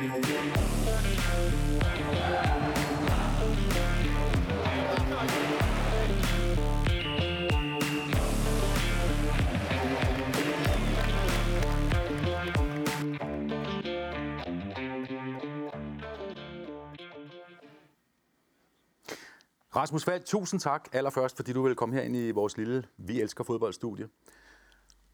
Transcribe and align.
Rasmus 0.00 0.16
Fald, 20.04 20.22
tusind 20.22 20.60
tak 20.60 20.88
allerførst, 20.92 21.36
fordi 21.36 21.52
du 21.52 21.62
vil 21.62 21.74
komme 21.74 21.94
her 21.94 22.02
ind 22.02 22.16
i 22.16 22.30
vores 22.30 22.56
lille 22.56 22.84
Vi 22.96 23.20
elsker 23.20 23.44
fodboldstudie. 23.44 24.08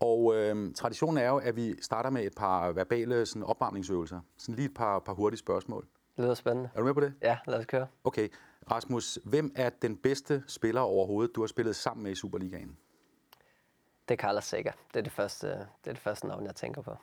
Og 0.00 0.34
øh, 0.34 0.74
traditionen 0.74 1.18
er 1.18 1.28
jo, 1.28 1.36
at 1.36 1.56
vi 1.56 1.82
starter 1.82 2.10
med 2.10 2.24
et 2.24 2.34
par 2.36 2.72
verbale 2.72 3.26
sådan, 3.26 3.42
opvarmningsøvelser. 3.42 4.20
Sådan 4.36 4.54
lige 4.54 4.66
et 4.66 4.74
par, 4.74 4.98
par 4.98 5.12
hurtige 5.12 5.38
spørgsmål. 5.38 5.86
Det 6.16 6.24
lyder 6.24 6.34
spændende. 6.34 6.70
Er 6.74 6.78
du 6.78 6.84
med 6.84 6.94
på 6.94 7.00
det? 7.00 7.14
Ja, 7.22 7.38
lad 7.46 7.58
os 7.58 7.66
køre. 7.66 7.86
Okay. 8.04 8.28
Rasmus, 8.70 9.18
hvem 9.24 9.52
er 9.56 9.70
den 9.70 9.96
bedste 9.96 10.44
spiller 10.46 10.80
overhovedet, 10.80 11.36
du 11.36 11.40
har 11.40 11.46
spillet 11.46 11.76
sammen 11.76 12.02
med 12.04 12.12
i 12.12 12.14
Superligaen? 12.14 12.76
Det 14.08 14.14
er 14.14 14.22
Carlos 14.22 14.44
Sækker. 14.44 14.72
Det 14.94 14.98
er 14.98 15.02
det 15.02 15.12
første, 15.12 15.46
det 15.48 15.86
er 15.86 15.92
det 15.92 15.98
første 15.98 16.26
navn, 16.26 16.46
jeg 16.46 16.54
tænker 16.54 16.82
på. 16.82 16.96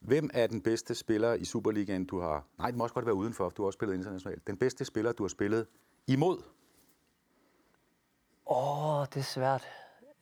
Hvem 0.00 0.30
er 0.34 0.46
den 0.46 0.62
bedste 0.62 0.94
spiller 0.94 1.34
i 1.34 1.44
Superligaen, 1.44 2.04
du 2.04 2.20
har... 2.20 2.44
Nej, 2.58 2.66
det 2.66 2.76
må 2.76 2.82
også 2.84 2.94
godt 2.94 3.06
være 3.06 3.14
udenfor, 3.14 3.48
for 3.48 3.54
du 3.54 3.62
har 3.62 3.66
også 3.66 3.76
spillet 3.76 3.94
internationalt. 3.94 4.46
Den 4.46 4.56
bedste 4.56 4.84
spiller, 4.84 5.12
du 5.12 5.22
har 5.22 5.28
spillet 5.28 5.66
imod? 6.06 6.42
Åh, 8.46 9.00
oh, 9.00 9.06
det 9.06 9.16
er 9.16 9.24
svært. 9.24 9.68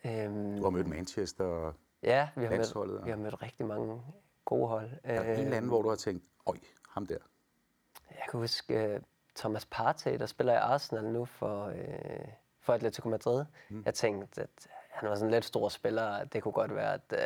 Øhm, 0.09 0.57
Du 0.57 0.63
har 0.63 0.71
mødt 0.71 0.87
Manchester 0.87 1.45
og 1.45 1.75
ja, 2.03 2.29
vi 2.37 2.45
har, 2.45 2.51
landsholdet, 2.51 2.93
mødt, 2.93 3.01
og- 3.01 3.07
vi 3.07 3.11
har 3.11 3.19
mødt 3.19 3.43
rigtig 3.43 3.67
mange 3.67 4.03
gode 4.45 4.69
hold. 4.69 4.91
er 5.05 5.23
der 5.23 5.33
en 5.35 5.41
eller 5.41 5.57
anden, 5.57 5.69
hvor 5.69 5.83
du 5.83 5.89
har 5.89 5.97
tænkt, 5.97 6.25
øj, 6.47 6.57
ham 6.89 7.07
der. 7.07 7.19
Jeg 8.11 8.23
kan 8.31 8.41
huske 8.41 8.95
uh, 8.95 9.01
Thomas 9.37 9.67
Partey, 9.71 10.19
der 10.19 10.27
spiller 10.27 10.53
i 10.53 10.57
Arsenal 10.57 11.05
nu 11.05 11.25
for, 11.25 11.67
uh, 11.67 11.75
for 12.61 12.73
Atletico 12.73 13.09
Madrid. 13.09 13.45
Mm. 13.69 13.83
Jeg 13.87 13.95
tænkte, 13.95 14.43
at 14.43 14.69
han 14.91 15.09
var 15.09 15.15
sådan 15.15 15.27
en 15.29 15.31
lidt 15.35 15.45
stor 15.45 15.69
spiller. 15.69 16.25
Det 16.25 16.43
kunne 16.43 16.53
godt 16.53 16.75
være, 16.75 16.95
at, 16.95 17.13
uh, 17.13 17.19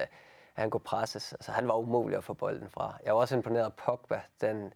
han 0.55 0.71
kunne 0.71 0.81
presses. 0.81 1.33
Altså, 1.33 1.53
han 1.53 1.69
var 1.69 1.75
umulig 1.75 2.17
at 2.17 2.25
få 2.25 2.35
bolden 2.35 2.71
fra. 2.71 2.95
Jeg 3.05 3.15
var 3.15 3.21
også 3.21 3.37
imponeret 3.37 3.65
af 3.65 3.73
Pogba, 3.75 4.21
den 4.41 4.73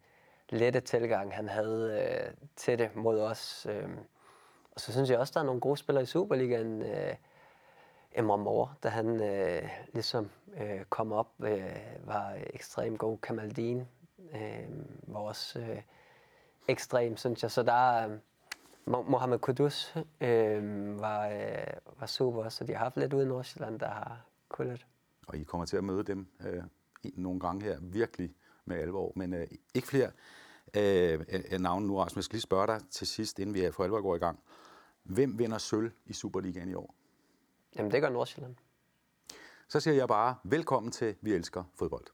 lette 0.49 0.79
tilgang, 0.79 1.35
han 1.35 1.49
havde 1.49 2.27
uh, 2.31 2.47
til 2.55 2.79
det 2.79 2.95
mod 2.95 3.19
os. 3.21 3.67
Uh, 3.69 3.89
og 4.71 4.79
så 4.81 4.91
synes 4.91 5.09
jeg 5.09 5.19
også, 5.19 5.31
der 5.33 5.39
er 5.39 5.45
nogle 5.45 5.61
gode 5.61 5.77
spillere 5.77 6.03
i 6.03 6.05
Superligaen. 6.05 6.81
Uh, 6.81 6.87
Emre 8.15 8.37
Mor, 8.37 8.77
da 8.83 8.89
han 8.89 9.21
øh, 9.21 9.69
ligesom 9.93 10.29
øh, 10.61 10.85
kom 10.89 11.11
op, 11.11 11.31
øh, 11.39 11.75
var 12.05 12.37
ekstremt 12.53 12.99
god. 12.99 13.17
Kamaldin 13.17 13.87
øh, 14.33 14.67
var 15.07 15.19
også 15.19 15.59
øh, 15.59 15.81
ekstrem, 16.67 17.17
synes 17.17 17.43
jeg. 17.43 17.51
Så 17.51 17.63
der 17.63 18.07
øh, 18.07 18.17
Mohamed 19.09 19.39
Kudus 19.39 19.95
øh, 20.21 20.99
var, 20.99 21.27
øh, 21.27 21.67
var 21.99 22.05
super. 22.05 22.49
Så 22.49 22.63
de 22.63 22.71
har 22.73 22.79
haft 22.83 22.97
lidt 22.97 23.13
ude 23.13 23.23
i 23.23 23.27
Nordsjælland, 23.27 23.79
der 23.79 23.87
har 23.89 24.25
kunnet. 24.49 24.85
Og 25.27 25.37
I 25.37 25.43
kommer 25.43 25.65
til 25.65 25.77
at 25.77 25.83
møde 25.83 26.03
dem 26.03 26.27
øh, 26.47 26.63
en- 27.03 27.13
nogle 27.15 27.39
gange 27.39 27.63
her, 27.63 27.77
virkelig 27.81 28.35
med 28.65 28.77
alvor. 28.77 29.11
Men 29.15 29.33
øh, 29.33 29.47
ikke 29.73 29.87
flere 29.87 30.11
øh, 30.73 31.19
øh, 31.51 31.59
navne 31.59 31.87
nu, 31.87 31.97
Rasmus. 31.97 32.17
Jeg 32.17 32.23
skal 32.23 32.35
lige 32.35 32.41
spørge 32.41 32.67
dig 32.67 32.81
til 32.91 33.07
sidst, 33.07 33.39
inden 33.39 33.53
vi 33.55 33.71
for 33.71 33.83
alvor 33.83 34.01
går 34.01 34.15
i 34.15 34.19
gang. 34.19 34.39
Hvem 35.03 35.39
vinder 35.39 35.57
sølv 35.57 35.91
i 36.05 36.13
Superligaen 36.13 36.69
i 36.69 36.73
år? 36.73 36.95
Jamen, 37.77 37.91
det 37.91 38.01
gør 38.01 38.09
Nordsjælland. 38.09 38.55
Så 39.69 39.79
siger 39.79 39.93
jeg 39.95 40.07
bare, 40.07 40.35
velkommen 40.43 40.91
til 40.91 41.15
Vi 41.21 41.33
Elsker 41.33 41.63
Fodbold. 41.79 42.05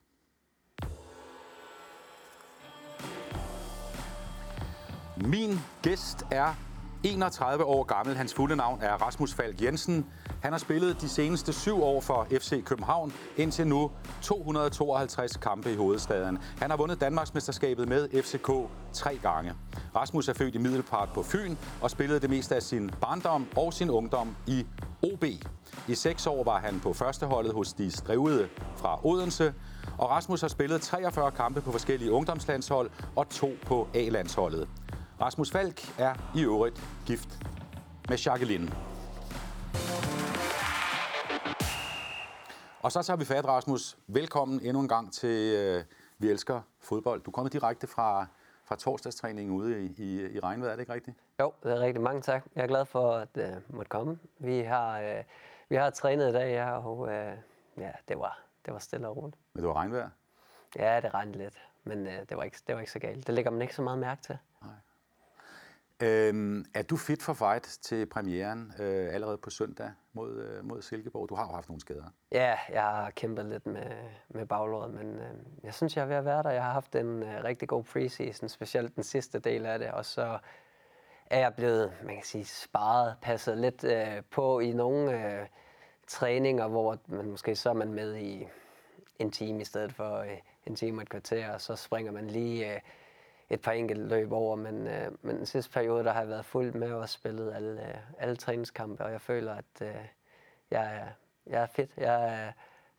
Min 5.17 5.59
gæst 5.83 6.25
er 6.31 6.53
31 7.03 7.65
år 7.65 7.83
gammel. 7.83 8.15
Hans 8.15 8.33
fulde 8.33 8.55
navn 8.55 8.81
er 8.81 8.93
Rasmus 8.93 9.33
Falk 9.33 9.61
Jensen. 9.61 10.05
Han 10.41 10.51
har 10.51 10.59
spillet 10.59 11.01
de 11.01 11.09
seneste 11.09 11.53
syv 11.53 11.83
år 11.83 12.01
for 12.01 12.27
FC 12.31 12.63
København, 12.63 13.13
indtil 13.37 13.67
nu 13.67 13.91
252 14.21 15.37
kampe 15.37 15.71
i 15.71 15.75
hovedstaden. 15.75 16.37
Han 16.37 16.69
har 16.69 16.77
vundet 16.77 17.01
Danmarksmesterskabet 17.01 17.87
med 17.87 18.23
FCK 18.23 18.51
tre 18.93 19.17
gange. 19.21 19.53
Rasmus 19.95 20.27
er 20.27 20.33
født 20.33 20.55
i 20.55 20.57
Middelpart 20.57 21.09
på 21.13 21.23
Fyn 21.23 21.55
og 21.81 21.91
spillede 21.91 22.19
det 22.19 22.29
meste 22.29 22.55
af 22.55 22.63
sin 22.63 22.91
barndom 23.01 23.47
og 23.55 23.73
sin 23.73 23.89
ungdom 23.89 24.35
i 24.47 24.65
OB. 25.03 25.23
I 25.87 25.95
seks 25.95 26.27
år 26.27 26.43
var 26.43 26.59
han 26.59 26.79
på 26.79 26.93
førsteholdet 26.93 27.53
hos 27.53 27.73
de 27.73 27.91
strivede 27.91 28.49
fra 28.75 29.05
Odense, 29.05 29.53
og 29.97 30.09
Rasmus 30.09 30.41
har 30.41 30.47
spillet 30.47 30.81
43 30.81 31.31
kampe 31.31 31.61
på 31.61 31.71
forskellige 31.71 32.11
ungdomslandshold 32.11 32.89
og 33.15 33.29
to 33.29 33.51
på 33.65 33.87
A-landsholdet. 33.93 34.67
Rasmus 35.21 35.51
Falk 35.51 35.99
er 35.99 36.13
i 36.35 36.43
øvrigt 36.43 36.83
gift 37.05 37.39
med 38.09 38.17
Jacqueline. 38.17 38.71
Og 42.81 42.91
så 42.91 43.01
tager 43.01 43.17
vi 43.17 43.25
fat, 43.25 43.45
Rasmus. 43.45 43.97
Velkommen 44.07 44.59
endnu 44.63 44.81
en 44.81 44.87
gang 44.87 45.13
til 45.13 45.53
øh, 45.53 45.83
Vi 46.19 46.29
Elsker 46.29 46.61
Fodbold. 46.79 47.21
Du 47.21 47.31
kommer 47.31 47.49
direkte 47.49 47.87
fra, 47.87 48.27
fra 48.73 48.77
torsdagstræningen 48.77 49.55
ude 49.55 49.85
i, 49.85 49.95
i, 49.97 50.35
i 50.35 50.39
regnvejr, 50.39 50.71
er 50.71 50.75
det 50.75 50.81
ikke 50.81 50.93
rigtigt? 50.93 51.17
Jo, 51.39 51.53
det 51.63 51.71
er 51.71 51.79
rigtig 51.79 52.01
mange 52.01 52.21
tak. 52.21 52.43
Jeg 52.55 52.63
er 52.63 52.67
glad 52.67 52.85
for 52.85 53.11
at 53.11 53.29
uh, 53.37 53.75
måtte 53.75 53.89
komme. 53.89 54.19
Vi 54.39 54.59
har, 54.59 54.99
uh, 55.01 55.23
vi 55.69 55.75
har 55.75 55.89
trænet 55.89 56.29
i 56.29 56.33
dag, 56.33 56.53
ja, 56.53 56.77
og 56.77 56.99
uh, 56.99 57.07
ja, 57.77 57.91
det 58.07 58.19
var, 58.19 58.39
det 58.65 58.73
var 58.73 58.79
stille 58.79 59.07
og 59.07 59.17
roligt. 59.17 59.37
Men 59.53 59.61
det 59.61 59.67
var 59.67 59.75
regnvejr. 59.75 60.09
Ja, 60.75 60.99
det 61.01 61.13
regnede 61.13 61.37
lidt, 61.37 61.61
men 61.83 62.07
uh, 62.07 62.13
det, 62.29 62.37
var 62.37 62.43
ikke, 62.43 62.57
det 62.67 62.75
var 62.75 62.81
ikke 62.81 62.91
så 62.91 62.99
galt. 62.99 63.27
Det 63.27 63.35
lægger 63.35 63.51
man 63.51 63.61
ikke 63.61 63.75
så 63.75 63.81
meget 63.81 63.99
mærke 63.99 64.21
til. 64.21 64.37
Øhm, 66.03 66.65
er 66.73 66.81
du 66.81 66.97
fit 66.97 67.23
for 67.23 67.33
fight 67.33 67.63
til 67.63 68.05
premieren 68.05 68.73
øh, 68.79 69.13
allerede 69.13 69.37
på 69.37 69.49
søndag 69.49 69.91
mod, 70.13 70.37
øh, 70.37 70.65
mod 70.65 70.81
Silkeborg? 70.81 71.29
Du 71.29 71.35
har 71.35 71.47
jo 71.47 71.53
haft 71.53 71.69
nogle 71.69 71.81
skader. 71.81 72.05
Ja, 72.31 72.57
jeg 72.69 72.83
har 72.83 73.09
kæmpet 73.09 73.45
lidt 73.45 73.67
med, 73.67 73.91
med 74.29 74.45
baglåret, 74.45 74.93
men 74.93 75.15
øh, 75.15 75.33
jeg 75.63 75.73
synes, 75.73 75.97
jeg 75.97 76.03
er 76.03 76.07
ved 76.07 76.15
at 76.15 76.25
være 76.25 76.43
der. 76.43 76.49
Jeg 76.49 76.63
har 76.63 76.71
haft 76.71 76.95
en 76.95 77.23
øh, 77.23 77.43
rigtig 77.43 77.67
god 77.67 77.83
preseason, 77.83 78.49
specielt 78.49 78.95
den 78.95 79.03
sidste 79.03 79.39
del 79.39 79.65
af 79.65 79.79
det, 79.79 79.91
og 79.91 80.05
så 80.05 80.37
er 81.25 81.39
jeg 81.39 81.53
blevet, 81.53 81.93
man 82.03 82.15
kan 82.15 82.23
sige, 82.23 82.45
sparet, 82.45 83.15
passet 83.21 83.57
lidt 83.57 83.83
øh, 83.83 84.23
på 84.31 84.59
i 84.59 84.71
nogle 84.71 85.25
øh, 85.25 85.47
træninger, 86.07 86.67
hvor 86.67 86.97
man 87.07 87.29
måske 87.29 87.55
så 87.55 87.69
er 87.69 87.73
man 87.73 87.93
med 87.93 88.15
i 88.15 88.47
en 89.19 89.31
time 89.31 89.61
i 89.61 89.65
stedet 89.65 89.93
for 89.93 90.17
øh, 90.17 90.37
en 90.65 90.75
time 90.75 90.97
og 90.97 91.01
et 91.01 91.09
kvarter, 91.09 91.53
og 91.53 91.61
så 91.61 91.75
springer 91.75 92.11
man 92.11 92.27
lige 92.27 92.73
øh, 92.73 92.79
et 93.53 93.61
par 93.61 93.71
enkelte 93.71 94.07
løb 94.07 94.31
over, 94.31 94.55
men, 94.55 94.87
øh, 94.87 95.11
men 95.21 95.37
den 95.37 95.45
sidste 95.45 95.71
periode, 95.71 96.03
der 96.03 96.11
har 96.11 96.19
jeg 96.19 96.29
været 96.29 96.45
fuldt 96.45 96.75
med 96.75 96.91
og 96.91 97.09
spillet 97.09 97.53
alle, 97.55 97.81
øh, 97.81 97.95
alle 98.17 98.35
træningskampe, 98.35 99.03
og 99.03 99.11
jeg 99.11 99.21
føler, 99.21 99.53
at 99.53 99.81
øh, 99.81 99.95
jeg, 100.71 100.95
er, 100.95 101.07
jeg 101.47 101.61
er 101.61 101.67
fedt. 101.67 101.91
Jeg 101.97 102.33
er 102.33 102.51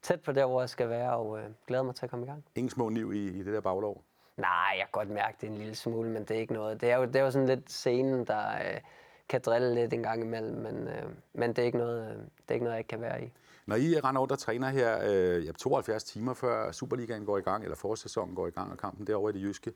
tæt 0.03 0.20
på 0.20 0.32
der, 0.32 0.47
hvor 0.47 0.62
jeg 0.62 0.69
skal 0.69 0.88
være, 0.88 1.16
og 1.16 1.38
øh, 1.38 1.44
glæder 1.66 1.82
mig 1.82 1.94
til 1.94 2.06
at 2.06 2.10
komme 2.10 2.26
i 2.26 2.28
gang. 2.28 2.44
Ingen 2.54 2.70
små 2.70 2.88
niv 2.88 3.12
i, 3.12 3.28
i 3.28 3.42
det 3.42 3.54
der 3.54 3.60
baglov. 3.60 4.03
Nej, 4.37 4.70
jeg 4.70 4.81
kan 4.81 4.88
godt 4.92 5.10
mærke 5.10 5.37
det 5.41 5.48
en 5.48 5.56
lille 5.56 5.75
smule, 5.75 6.10
men 6.10 6.25
det 6.25 6.31
er 6.31 6.41
ikke 6.41 6.53
noget. 6.53 6.81
Det 6.81 6.91
er 6.91 6.97
jo, 6.97 7.04
det 7.04 7.16
er 7.16 7.21
jo 7.21 7.31
sådan 7.31 7.48
lidt 7.48 7.72
scenen, 7.72 8.26
der 8.26 8.48
øh, 8.48 8.81
kan 9.28 9.41
drille 9.41 9.75
lidt 9.75 9.92
en 9.92 10.03
gang 10.03 10.22
imellem, 10.22 10.56
men, 10.56 10.88
øh, 10.88 11.03
men 11.32 11.50
det, 11.50 11.59
er 11.59 11.66
ikke 11.66 11.78
noget, 11.78 12.10
øh, 12.10 12.16
det 12.16 12.48
er 12.48 12.54
ikke 12.54 12.65
noget, 12.65 12.75
jeg 12.75 12.81
ikke 12.81 12.88
kan 12.88 13.00
være 13.00 13.25
i. 13.25 13.32
Når 13.66 13.76
I 13.76 14.00
render 14.00 14.21
rundt 14.21 14.32
og 14.32 14.38
træner 14.38 14.69
her 14.69 14.98
øh, 15.04 15.47
ja, 15.47 15.53
72 15.53 16.04
timer 16.04 16.34
før 16.34 16.72
Superligaen 16.72 17.25
går 17.25 17.38
i 17.38 17.41
gang, 17.41 17.62
eller 17.65 17.76
forårssæsonen 17.76 18.34
går 18.34 18.47
i 18.47 18.50
gang, 18.50 18.72
og 18.72 18.78
kampen 18.78 19.06
derovre 19.06 19.31
i 19.31 19.32
det 19.32 19.42
jyske, 19.42 19.71
øh, 19.71 19.75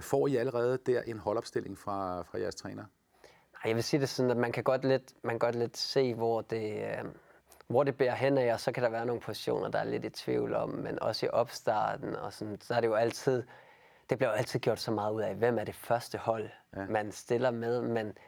får 0.00 0.26
I 0.26 0.36
allerede 0.36 0.78
der 0.86 1.02
en 1.02 1.18
holdopstilling 1.18 1.78
fra, 1.78 2.22
fra 2.22 2.38
jeres 2.38 2.54
træner? 2.54 2.84
Nej, 3.64 3.68
jeg 3.68 3.74
vil 3.74 3.84
sige 3.84 4.00
det 4.00 4.08
sådan, 4.08 4.30
at 4.30 4.36
man 4.36 4.52
kan 4.52 4.64
godt 4.64 4.84
lidt, 4.84 5.12
man 5.22 5.32
kan 5.32 5.38
godt 5.38 5.54
lidt 5.54 5.76
se, 5.76 6.14
hvor 6.14 6.40
det, 6.40 6.76
øh, 6.76 7.04
hvor 7.66 7.84
det 7.84 7.96
bærer 7.96 8.14
hen 8.14 8.38
af, 8.38 8.52
og 8.52 8.60
så 8.60 8.72
kan 8.72 8.82
der 8.82 8.88
være 8.88 9.06
nogle 9.06 9.20
positioner, 9.20 9.68
der 9.68 9.78
er 9.78 9.84
lidt 9.84 10.04
i 10.04 10.10
tvivl 10.10 10.54
om, 10.54 10.68
men 10.68 11.02
også 11.02 11.26
i 11.26 11.28
opstarten, 11.28 12.16
og 12.16 12.32
sådan, 12.32 12.60
så 12.60 12.74
er 12.74 12.80
det 12.80 12.88
jo 12.88 12.94
altid, 12.94 13.42
det 14.10 14.18
bliver 14.18 14.30
jo 14.30 14.36
altid 14.36 14.60
gjort 14.60 14.80
så 14.80 14.90
meget 14.90 15.12
ud 15.12 15.22
af, 15.22 15.34
hvem 15.34 15.58
er 15.58 15.64
det 15.64 15.74
første 15.74 16.18
hold, 16.18 16.50
ja. 16.76 16.86
man 16.86 17.12
stiller 17.12 17.50
med, 17.50 17.82
men 17.82 18.18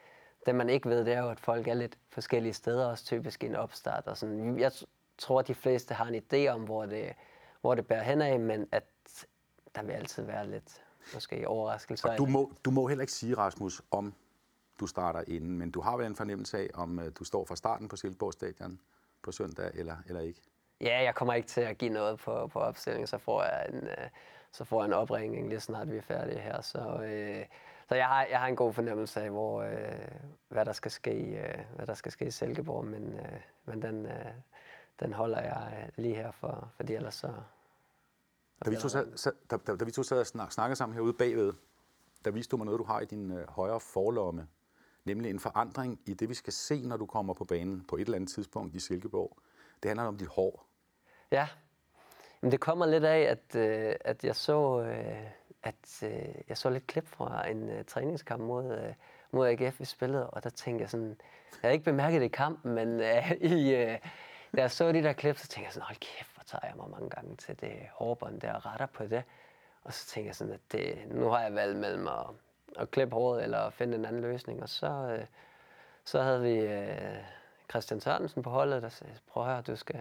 det 0.47 0.55
man 0.55 0.71
ikke 0.71 0.89
ved, 0.89 1.05
det 1.05 1.15
er 1.15 1.23
jo, 1.23 1.31
at 1.31 1.41
folk 1.41 1.69
er 1.69 1.75
lidt 1.75 1.99
forskellige 2.11 2.53
steder, 2.53 2.87
også 2.87 3.05
typisk 3.05 3.43
i 3.43 3.47
en 3.47 3.57
opstart, 3.57 4.07
og 4.07 4.17
sådan, 4.17 4.59
jeg 4.59 4.73
tror, 5.19 5.41
at 5.41 5.49
de 5.49 5.55
fleste 5.55 5.95
har 5.95 6.07
en 6.07 6.23
idé 6.23 6.49
om, 6.49 6.63
hvor 6.63 6.87
det, 6.87 7.13
hvor 7.61 7.75
det 7.75 7.87
bærer 7.87 8.03
hen 8.03 8.23
af, 8.23 8.41
men 8.41 8.69
at 8.73 8.85
der 9.75 9.83
vil 9.83 9.93
altid 9.93 10.23
være 10.23 10.51
lidt, 10.51 10.83
måske 11.15 11.49
overraskelser. 11.49 12.11
Og 12.11 12.19
du 12.19 12.27
må, 12.27 12.53
du 12.65 12.71
må 12.71 12.87
heller 12.87 13.03
ikke 13.03 13.13
sige, 13.13 13.37
Rasmus, 13.37 13.83
om 13.91 14.15
du 14.81 14.87
starter 14.87 15.25
inden, 15.27 15.59
men 15.59 15.71
du 15.71 15.81
har 15.81 15.97
vel 15.97 16.07
en 16.07 16.17
fornemmelse 16.17 16.59
af, 16.59 16.71
om 16.75 16.99
øh, 16.99 17.13
du 17.19 17.25
står 17.25 17.45
fra 17.45 17.57
starten 17.57 17.89
på 17.89 17.97
Silkeborg 17.97 18.33
Stadion 18.33 18.81
på 19.23 19.33
søndag, 19.33 19.71
eller, 19.75 19.97
eller 20.07 20.21
ikke? 20.21 20.41
Ja, 20.81 21.03
jeg 21.03 21.15
kommer 21.15 21.35
ikke 21.35 21.49
til 21.49 21.61
at 21.61 21.79
give 21.79 21.91
noget 21.91 22.19
på, 22.19 22.47
på 22.47 22.59
opstillingen, 22.59 23.07
så 23.07 23.19
får 23.19 23.43
jeg 23.43 23.67
en, 23.69 23.89
øh, 23.89 24.09
så 24.53 24.65
får 24.65 24.83
jeg 24.83 24.87
en 24.87 24.93
opringning 24.93 25.49
lige 25.49 25.61
snart 25.61 25.91
vi 25.91 25.97
er 25.97 26.03
færdige 26.03 26.39
her. 26.39 26.61
Så, 26.61 26.79
øh, 26.79 27.47
så 27.89 27.95
jeg, 27.95 28.07
har, 28.07 28.27
jeg 28.31 28.41
har 28.41 28.47
en 28.47 28.57
god 28.57 28.73
fornemmelse 28.73 29.21
af, 29.21 29.31
hvor, 29.31 29.63
øh, 29.63 30.09
hvad, 30.49 30.65
der 30.65 30.73
skal 30.73 30.91
ske, 30.91 31.15
øh, 31.15 31.59
hvad 31.77 31.87
der 31.87 31.95
skal 31.95 32.13
ske 32.13 32.27
i 32.27 32.31
Silkeborg, 32.31 32.85
men, 32.85 33.19
øh, 33.19 33.41
men 33.65 33.83
den, 33.83 34.07
øh, 34.07 34.33
den 35.01 35.13
holder 35.13 35.41
jeg 35.41 35.73
øh, 35.83 36.05
lige 36.05 36.15
her, 36.15 36.31
for, 36.31 36.69
fordi 36.77 36.95
ellers 36.95 37.15
så, 37.15 37.33
da 38.65 38.71
vi, 38.71 38.77
to 38.77 38.89
sad, 38.89 39.33
da, 39.51 39.57
da, 39.57 39.77
da 39.77 39.85
vi 39.85 39.91
to 39.91 40.03
sad 40.03 40.21
og 40.21 40.27
snak, 40.27 40.53
snakkede 40.53 40.77
sammen 40.77 40.95
herude 40.95 41.13
bagved, 41.13 41.53
der 42.25 42.31
viste 42.31 42.51
du 42.51 42.57
mig 42.57 42.65
noget, 42.65 42.79
du 42.79 42.85
har 42.85 43.01
i 43.01 43.05
din 43.05 43.33
øh, 43.33 43.49
højre 43.49 43.81
forlomme. 43.81 44.49
Nemlig 45.05 45.31
en 45.31 45.41
forandring 45.41 46.01
i 46.07 46.15
det, 46.15 46.29
vi 46.29 46.35
skal 46.35 46.53
se, 46.53 46.87
når 46.87 46.97
du 46.97 47.07
kommer 47.07 47.35
på 47.35 47.45
banen 47.45 47.85
på 47.89 47.97
et 47.97 48.01
eller 48.01 48.15
andet 48.15 48.31
tidspunkt 48.31 48.75
i 48.75 48.81
Silkeborg. 48.81 49.39
Det 49.83 49.89
handler 49.89 50.05
om 50.05 50.19
dit 50.19 50.29
hår. 50.29 50.67
Ja, 51.31 51.49
Men 52.41 52.53
det 52.53 52.61
kommer 52.61 52.87
lidt 52.87 53.05
af, 53.05 53.21
at, 53.21 53.57
øh, 53.57 53.95
at 54.01 54.25
jeg 54.25 54.37
så 54.37 54.81
øh, 54.81 55.31
at 55.67 56.03
øh, 56.03 56.35
jeg 56.49 56.59
så 56.59 56.71
lidt 56.71 56.87
klip 56.87 57.09
fra 57.09 57.49
en 57.49 57.69
øh, 57.69 57.85
træningskamp 57.85 58.43
mod, 58.43 58.79
øh, 58.79 58.95
mod 59.33 59.49
AGF, 59.49 59.81
vi 59.81 59.85
spillede, 59.85 60.31
og 60.31 60.45
der 60.45 60.51
tænkte 60.51 60.83
jeg 60.83 60.91
sådan, 60.91 61.09
jeg 61.53 61.59
havde 61.61 61.73
ikke 61.73 61.85
bemærket 61.85 62.21
det 62.21 62.27
i 62.27 62.29
kampen, 62.29 62.75
men 62.75 63.01
øh, 63.01 63.31
i, 63.53 63.75
øh, 63.75 63.99
da 64.57 64.61
jeg 64.61 64.71
så 64.71 64.93
de 64.93 65.03
der 65.03 65.13
klip, 65.13 65.39
så 65.39 65.49
tænkte 65.49 65.67
jeg 65.67 65.73
sådan, 65.73 65.87
hold 65.87 65.97
kæft, 65.97 66.36
tager 66.47 66.67
jeg 66.67 66.77
mig 66.77 66.91
mange 66.91 67.11
gange 67.11 67.37
til 67.37 67.61
det 67.61 67.73
hårbånd 67.93 68.41
der 68.41 68.53
og 68.55 68.67
retter 68.67 68.87
på 68.87 69.07
det. 69.07 69.23
Og 69.85 69.93
så 69.93 70.07
tænkte 70.07 70.27
jeg 70.29 70.35
sådan, 70.35 70.53
at 70.53 70.61
det, 70.73 70.99
nu 71.11 71.29
har 71.29 71.41
jeg 71.43 71.55
valgt 71.55 71.79
mellem 71.79 72.09
at, 72.09 72.27
at 72.77 72.91
klippe 72.91 73.15
håret 73.15 73.43
eller 73.43 73.71
finde 73.71 73.97
en 73.97 74.05
anden 74.05 74.23
løsning. 74.23 74.63
Og 74.63 74.69
så, 74.69 74.87
øh, 74.87 75.27
så 76.05 76.23
havde 76.23 76.41
vi 76.43 76.55
øh, 76.59 77.17
Christian 77.71 78.01
Sørensen 78.01 78.43
på 78.43 78.51
holdet, 78.51 78.83
der 78.83 78.89
sagde, 78.89 79.13
prøv 79.29 79.43
at 79.43 79.49
høre, 79.53 79.63
du 79.63 79.77
skal, 79.77 80.01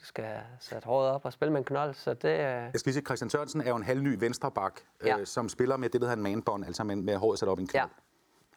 du 0.00 0.04
skal 0.04 0.40
sætte 0.60 0.86
håret 0.86 1.10
op 1.10 1.24
og 1.24 1.32
spille 1.32 1.52
med 1.52 1.58
en 1.60 1.64
knold. 1.64 1.94
Så 1.94 2.14
det, 2.14 2.28
øh, 2.28 2.38
Jeg 2.38 2.70
skal 2.74 2.82
lige 2.88 2.94
sige, 2.94 3.04
Christian 3.04 3.30
Sørensen 3.30 3.60
er 3.60 3.68
jo 3.68 3.76
en 3.76 3.82
halvny 3.82 4.16
venstreback, 4.18 4.84
Ja. 5.04 5.18
øh, 5.18 5.26
som 5.26 5.48
spiller 5.48 5.76
med 5.76 5.88
det, 5.88 6.00
der 6.00 6.06
hedder 6.06 6.16
en 6.16 6.22
manbånd, 6.22 6.64
altså 6.64 6.84
med, 6.84 6.96
med 6.96 7.16
håret 7.16 7.38
sat 7.38 7.48
op 7.48 7.58
i 7.58 7.62
en 7.62 7.68
knold. 7.68 7.88
Ja. 7.90 8.05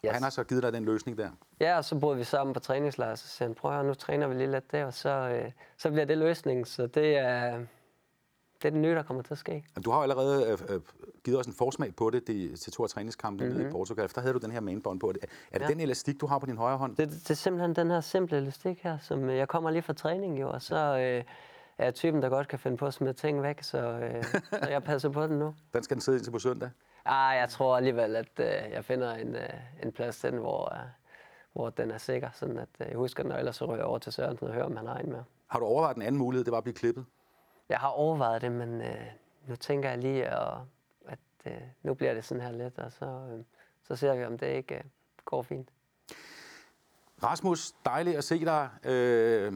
Og 0.08 0.14
han 0.14 0.22
har 0.22 0.30
så 0.30 0.44
givet 0.44 0.62
dig 0.62 0.72
den 0.72 0.84
løsning 0.84 1.18
der. 1.18 1.30
Ja, 1.60 1.76
og 1.76 1.84
så 1.84 1.98
boede 1.98 2.16
vi 2.18 2.24
sammen 2.24 2.54
på 2.54 2.60
træningslejr, 2.60 3.14
så 3.14 3.28
sagde 3.28 3.48
han, 3.48 3.54
prøv 3.54 3.70
at 3.70 3.76
høre, 3.76 3.86
nu 3.86 3.94
træner 3.94 4.28
vi 4.28 4.34
lige 4.34 4.50
lidt 4.50 4.72
der, 4.72 4.84
og 4.84 4.94
så, 4.94 5.08
øh, 5.08 5.50
så 5.76 5.90
bliver 5.90 6.04
det 6.04 6.18
løsningen. 6.18 6.64
Så 6.64 6.86
det 6.86 7.16
er, 7.16 7.50
det 8.62 8.64
er 8.64 8.70
det 8.70 8.80
nye, 8.80 8.94
der 8.94 9.02
kommer 9.02 9.22
til 9.22 9.34
at 9.34 9.38
ske. 9.38 9.64
Du 9.84 9.90
har 9.90 9.98
allerede 9.98 10.46
øh, 10.46 10.74
øh, 10.74 10.80
givet 11.24 11.38
os 11.38 11.46
en 11.46 11.52
forsmag 11.52 11.94
på 11.94 12.10
det, 12.10 12.26
det 12.26 12.60
til 12.60 12.72
to 12.72 12.82
af 12.82 12.88
træningskampene 12.88 13.50
mm-hmm. 13.50 13.68
i 13.68 13.70
Portugal. 13.70 14.08
For 14.08 14.14
der 14.14 14.20
havde 14.20 14.34
du 14.34 14.38
den 14.38 14.50
her 14.50 14.60
manbånd 14.60 15.00
på. 15.00 15.08
Er 15.08 15.12
det, 15.12 15.22
er 15.52 15.58
det 15.58 15.64
Ja. 15.64 15.70
den 15.70 15.80
elastik, 15.80 16.20
du 16.20 16.26
har 16.26 16.38
på 16.38 16.46
din 16.46 16.56
højre 16.56 16.76
hånd? 16.76 16.96
Det, 16.96 17.08
det 17.10 17.30
er 17.30 17.34
simpelthen 17.34 17.76
den 17.76 17.90
her 17.90 18.00
simple 18.00 18.36
elastik 18.36 18.80
her, 18.82 18.98
som 18.98 19.28
øh, 19.28 19.36
jeg 19.36 19.48
kommer 19.48 19.70
lige 19.70 19.82
fra 19.82 19.92
træning 19.92 20.40
jo, 20.40 20.50
og 20.50 20.62
så 20.62 20.76
øh, 20.98 21.24
er 21.78 21.90
typen, 21.90 22.22
der 22.22 22.28
godt 22.28 22.48
kan 22.48 22.58
finde 22.58 22.76
på 22.76 22.86
at 22.86 22.94
smide 22.94 23.12
ting 23.12 23.42
væk, 23.42 23.62
så, 23.62 23.78
øh, 23.78 24.24
så 24.62 24.68
jeg 24.70 24.82
passer 24.82 25.08
på 25.08 25.26
den 25.26 25.38
nu. 25.38 25.54
Den 25.74 25.82
skal 25.82 25.94
den 25.94 26.00
sidde 26.00 26.18
indtil 26.18 26.30
på 26.30 26.38
søndag. 26.38 26.70
Ah, 27.04 27.36
jeg 27.36 27.48
tror 27.48 27.76
alligevel, 27.76 28.16
at 28.16 28.30
øh, 28.38 28.72
jeg 28.72 28.84
finder 28.84 29.14
en, 29.14 29.34
øh, 29.34 29.48
en 29.82 29.92
plads 29.92 30.18
til 30.18 30.32
den, 30.32 30.38
hvor, 30.38 30.74
øh, 30.74 30.80
hvor 31.52 31.70
den 31.70 31.90
er 31.90 31.98
sikker, 31.98 32.30
sådan 32.32 32.58
at 32.58 32.68
øh, 32.80 32.86
jeg 32.88 32.96
husker 32.96 33.22
den, 33.22 33.32
og 33.32 33.38
ellers 33.38 33.56
så 33.56 33.64
ryger 33.64 33.76
jeg 33.76 33.84
over 33.84 33.98
til 33.98 34.12
Sørensen 34.12 34.46
og 34.46 34.54
hører, 34.54 34.64
om 34.64 34.76
han 34.76 34.86
har 34.86 34.98
en 34.98 35.10
med. 35.10 35.22
Har 35.46 35.58
du 35.58 35.64
overvejet 35.66 35.94
den 35.94 36.02
anden 36.02 36.18
mulighed, 36.18 36.44
det 36.44 36.50
var 36.50 36.58
at 36.58 36.64
blive 36.64 36.74
klippet? 36.74 37.06
Jeg 37.68 37.78
har 37.78 37.88
overvejet 37.88 38.42
det, 38.42 38.52
men 38.52 38.80
øh, 38.80 39.06
nu 39.46 39.56
tænker 39.56 39.88
jeg 39.88 39.98
lige, 39.98 40.26
at, 40.26 40.58
at 41.08 41.18
øh, 41.46 41.60
nu 41.82 41.94
bliver 41.94 42.14
det 42.14 42.24
sådan 42.24 42.42
her 42.42 42.52
lidt, 42.52 42.78
og 42.78 42.92
så, 42.92 43.04
øh, 43.04 43.44
så 43.82 43.96
ser 43.96 44.14
vi, 44.16 44.24
om 44.24 44.38
det 44.38 44.46
ikke 44.46 44.74
øh, 44.74 44.84
går 45.24 45.42
fint. 45.42 45.68
Rasmus, 47.22 47.72
dejligt 47.84 48.16
at 48.16 48.24
se 48.24 48.44
dig 48.44 48.68
øh, 48.84 49.52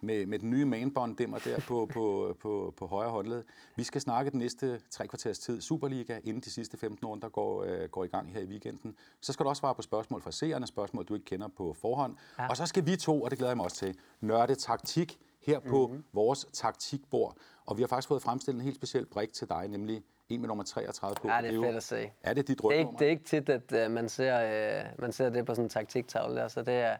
med, 0.00 0.26
med 0.26 0.38
den 0.38 0.50
nye 0.50 0.64
manbånddæmmer 0.64 1.38
der 1.38 1.60
på, 1.60 1.88
på, 1.92 2.36
på, 2.40 2.74
på 2.76 2.86
højre 2.86 3.10
håndled. 3.10 3.44
Vi 3.76 3.84
skal 3.84 4.00
snakke 4.00 4.30
den 4.30 4.38
næste 4.38 4.80
tre 4.90 5.06
kvarters 5.06 5.38
tid 5.38 5.60
Superliga, 5.60 6.18
inden 6.24 6.42
de 6.42 6.50
sidste 6.50 6.76
15 6.76 7.06
år, 7.06 7.16
der 7.16 7.28
går, 7.28 7.64
øh, 7.64 7.88
går 7.88 8.04
i 8.04 8.08
gang 8.08 8.32
her 8.32 8.40
i 8.40 8.46
weekenden. 8.46 8.96
Så 9.20 9.32
skal 9.32 9.44
du 9.44 9.48
også 9.48 9.60
svare 9.60 9.74
på 9.74 9.82
spørgsmål 9.82 10.22
fra 10.22 10.32
seerne, 10.32 10.66
spørgsmål 10.66 11.04
du 11.04 11.14
ikke 11.14 11.26
kender 11.26 11.48
på 11.56 11.76
forhånd. 11.80 12.16
Ja. 12.38 12.48
Og 12.48 12.56
så 12.56 12.66
skal 12.66 12.86
vi 12.86 12.96
to, 12.96 13.22
og 13.22 13.30
det 13.30 13.38
glæder 13.38 13.50
jeg 13.50 13.56
mig 13.56 13.64
også 13.64 13.76
til, 13.76 13.98
nørde 14.20 14.54
taktik 14.54 15.18
her 15.40 15.60
på 15.60 15.86
mm-hmm. 15.86 16.04
vores 16.12 16.46
taktikbord. 16.52 17.36
Og 17.66 17.76
vi 17.76 17.82
har 17.82 17.88
faktisk 17.88 18.08
fået 18.08 18.22
fremstillet 18.22 18.60
en 18.60 18.64
helt 18.64 18.76
speciel 18.76 19.06
brik 19.06 19.32
til 19.32 19.48
dig, 19.48 19.68
nemlig 19.68 20.02
en 20.28 20.40
med 20.40 20.48
nummer 20.48 20.64
33 20.64 21.14
på. 21.22 21.28
Ja, 21.28 21.42
det 21.42 21.54
er 21.54 21.62
fedt 21.62 21.76
at 21.76 21.82
se. 21.82 22.10
Er 22.22 22.34
det 22.34 22.48
dit 22.48 22.58
Det 22.58 22.64
er, 22.64 22.78
ikke, 22.78 22.90
det 22.98 23.06
er 23.06 23.10
ikke 23.10 23.24
tit, 23.24 23.48
at 23.48 23.86
uh, 23.86 23.92
man, 23.92 24.08
ser, 24.08 24.82
uh, 24.94 25.00
man 25.00 25.12
ser 25.12 25.30
det 25.30 25.46
på 25.46 25.54
sådan 25.54 25.64
en 25.64 25.68
taktiktavle 25.68 26.48
så 26.48 26.62
det, 26.62 26.74
er, 26.74 26.96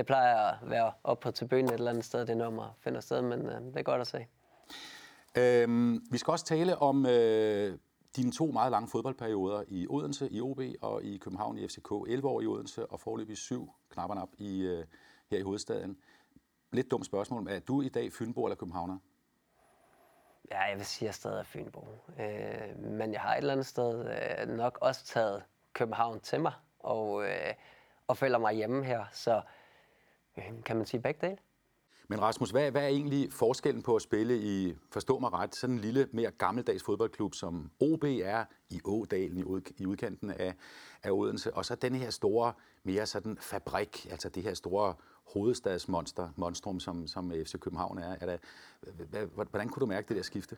det 0.00 0.06
plejer 0.06 0.36
at 0.36 0.56
være 0.62 0.92
oppe 1.04 1.22
på 1.22 1.30
tribunen 1.30 1.64
et 1.64 1.72
eller 1.72 1.90
andet 1.90 2.04
sted, 2.04 2.26
det 2.26 2.36
nummer 2.36 2.76
finder 2.78 3.00
sted, 3.00 3.22
men 3.22 3.46
uh, 3.46 3.52
det 3.52 3.76
er 3.76 3.82
godt 3.82 4.00
at 4.00 4.06
se. 4.06 4.26
Øhm, 5.38 6.06
vi 6.10 6.18
skal 6.18 6.30
også 6.30 6.44
tale 6.44 6.78
om 6.78 7.06
øh, 7.06 7.78
dine 8.16 8.32
to 8.32 8.46
meget 8.46 8.70
lange 8.70 8.88
fodboldperioder 8.88 9.62
i 9.68 9.86
Odense, 9.90 10.28
i 10.30 10.40
OB 10.40 10.60
og 10.82 11.02
i 11.02 11.16
København 11.16 11.58
i 11.58 11.68
FCK. 11.68 11.90
11 12.08 12.28
år 12.28 12.40
i 12.40 12.46
Odense 12.46 12.86
og 12.86 13.00
foreløbig 13.00 13.36
syv 13.36 13.72
knapper 13.90 14.20
op 14.20 14.28
i, 14.38 14.60
øh, 14.60 14.84
her 15.30 15.38
i 15.38 15.42
hovedstaden. 15.42 15.96
Lidt 16.72 16.90
dumt 16.90 17.06
spørgsmål. 17.06 17.48
Er 17.48 17.58
du 17.58 17.82
i 17.82 17.88
dag 17.88 18.12
Fynbo 18.12 18.44
eller 18.44 18.56
Københavner? 18.56 18.98
Ja, 20.50 20.62
jeg 20.62 20.76
vil 20.76 20.86
sige, 20.86 21.06
at 21.06 21.08
jeg 21.08 21.14
stadig 21.14 21.38
er 21.38 21.42
Fynbo. 21.42 21.86
Øh, 22.20 22.78
men 22.78 23.12
jeg 23.12 23.20
har 23.20 23.32
et 23.32 23.38
eller 23.38 23.52
andet 23.52 23.66
sted 23.66 24.06
øh, 24.40 24.48
nok 24.48 24.78
også 24.80 25.04
taget 25.04 25.42
København 25.72 26.20
til 26.20 26.40
mig, 26.40 26.52
og, 26.78 27.24
øh, 27.24 27.54
og 28.06 28.16
føler 28.16 28.38
mig 28.38 28.54
hjemme 28.54 28.84
her, 28.84 29.04
så 29.12 29.36
øh, 29.36 29.42
kan 30.64 30.76
man 30.76 30.86
sige 30.86 31.00
begge 31.00 31.26
dele. 31.26 31.38
Men 32.10 32.20
Rasmus, 32.20 32.50
hvad, 32.50 32.70
hvad 32.70 32.82
er 32.82 32.86
egentlig 32.86 33.32
forskellen 33.32 33.82
på 33.82 33.96
at 33.96 34.02
spille 34.02 34.38
i, 34.38 34.74
forstå 34.92 35.18
mig 35.18 35.32
ret, 35.32 35.54
sådan 35.54 35.74
en 35.74 35.80
lille, 35.80 36.08
mere 36.12 36.30
gammeldags 36.30 36.82
fodboldklub, 36.82 37.34
som 37.34 37.70
OB 37.80 38.04
er 38.04 38.44
i 38.70 38.80
Ådalen 38.84 39.38
i, 39.38 39.42
ud, 39.42 39.60
i 39.76 39.86
udkanten 39.86 40.30
af, 40.30 40.54
af 41.02 41.10
Odense, 41.10 41.54
og 41.54 41.64
så 41.64 41.74
den 41.74 41.94
her 41.94 42.10
store, 42.10 42.52
mere 42.82 43.06
sådan 43.06 43.38
fabrik, 43.40 44.06
altså 44.10 44.28
det 44.28 44.42
her 44.42 44.54
store 44.54 44.94
hovedstadsmonster, 45.32 46.28
monstrum, 46.36 46.80
som, 46.80 47.06
som 47.06 47.30
FC 47.30 47.58
København 47.58 47.98
er. 47.98 48.16
er 48.20 48.26
der, 48.26 49.24
hvordan 49.50 49.68
kunne 49.68 49.80
du 49.80 49.86
mærke 49.86 50.08
det 50.08 50.16
der 50.16 50.22
skifte? 50.22 50.56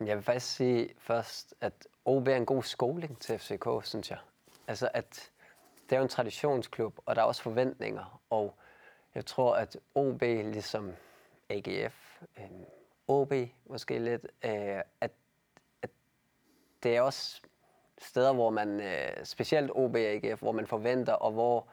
Jeg 0.00 0.16
vil 0.16 0.24
faktisk 0.24 0.56
sige 0.56 0.88
først, 0.98 1.54
at 1.60 1.88
OB 2.04 2.28
er 2.28 2.36
en 2.36 2.46
god 2.46 2.62
skoling 2.62 3.18
til 3.18 3.38
FCK, 3.38 3.66
synes 3.82 4.10
jeg. 4.10 4.18
Altså, 4.66 4.88
at 4.94 5.30
det 5.90 5.96
er 5.96 5.96
jo 5.96 6.02
en 6.02 6.08
traditionsklub, 6.08 6.98
og 7.06 7.16
der 7.16 7.22
er 7.22 7.26
også 7.26 7.42
forventninger. 7.42 8.20
Og 8.30 8.58
jeg 9.14 9.26
tror, 9.26 9.54
at 9.54 9.76
OB, 9.94 10.22
ligesom 10.22 10.94
AGF, 11.48 12.22
øh, 12.38 12.44
OB 13.08 13.32
måske 13.66 13.98
lidt, 13.98 14.26
øh, 14.44 14.80
at, 15.00 15.10
at 15.82 15.90
det 16.82 16.96
er 16.96 17.00
også 17.00 17.40
steder, 17.98 18.32
hvor 18.32 18.50
man, 18.50 18.80
øh, 18.80 19.24
specielt 19.24 19.70
OB 19.74 19.94
og 19.94 20.00
AGF, 20.00 20.40
hvor 20.40 20.52
man 20.52 20.66
forventer, 20.66 21.12
og 21.12 21.32
hvor 21.32 21.68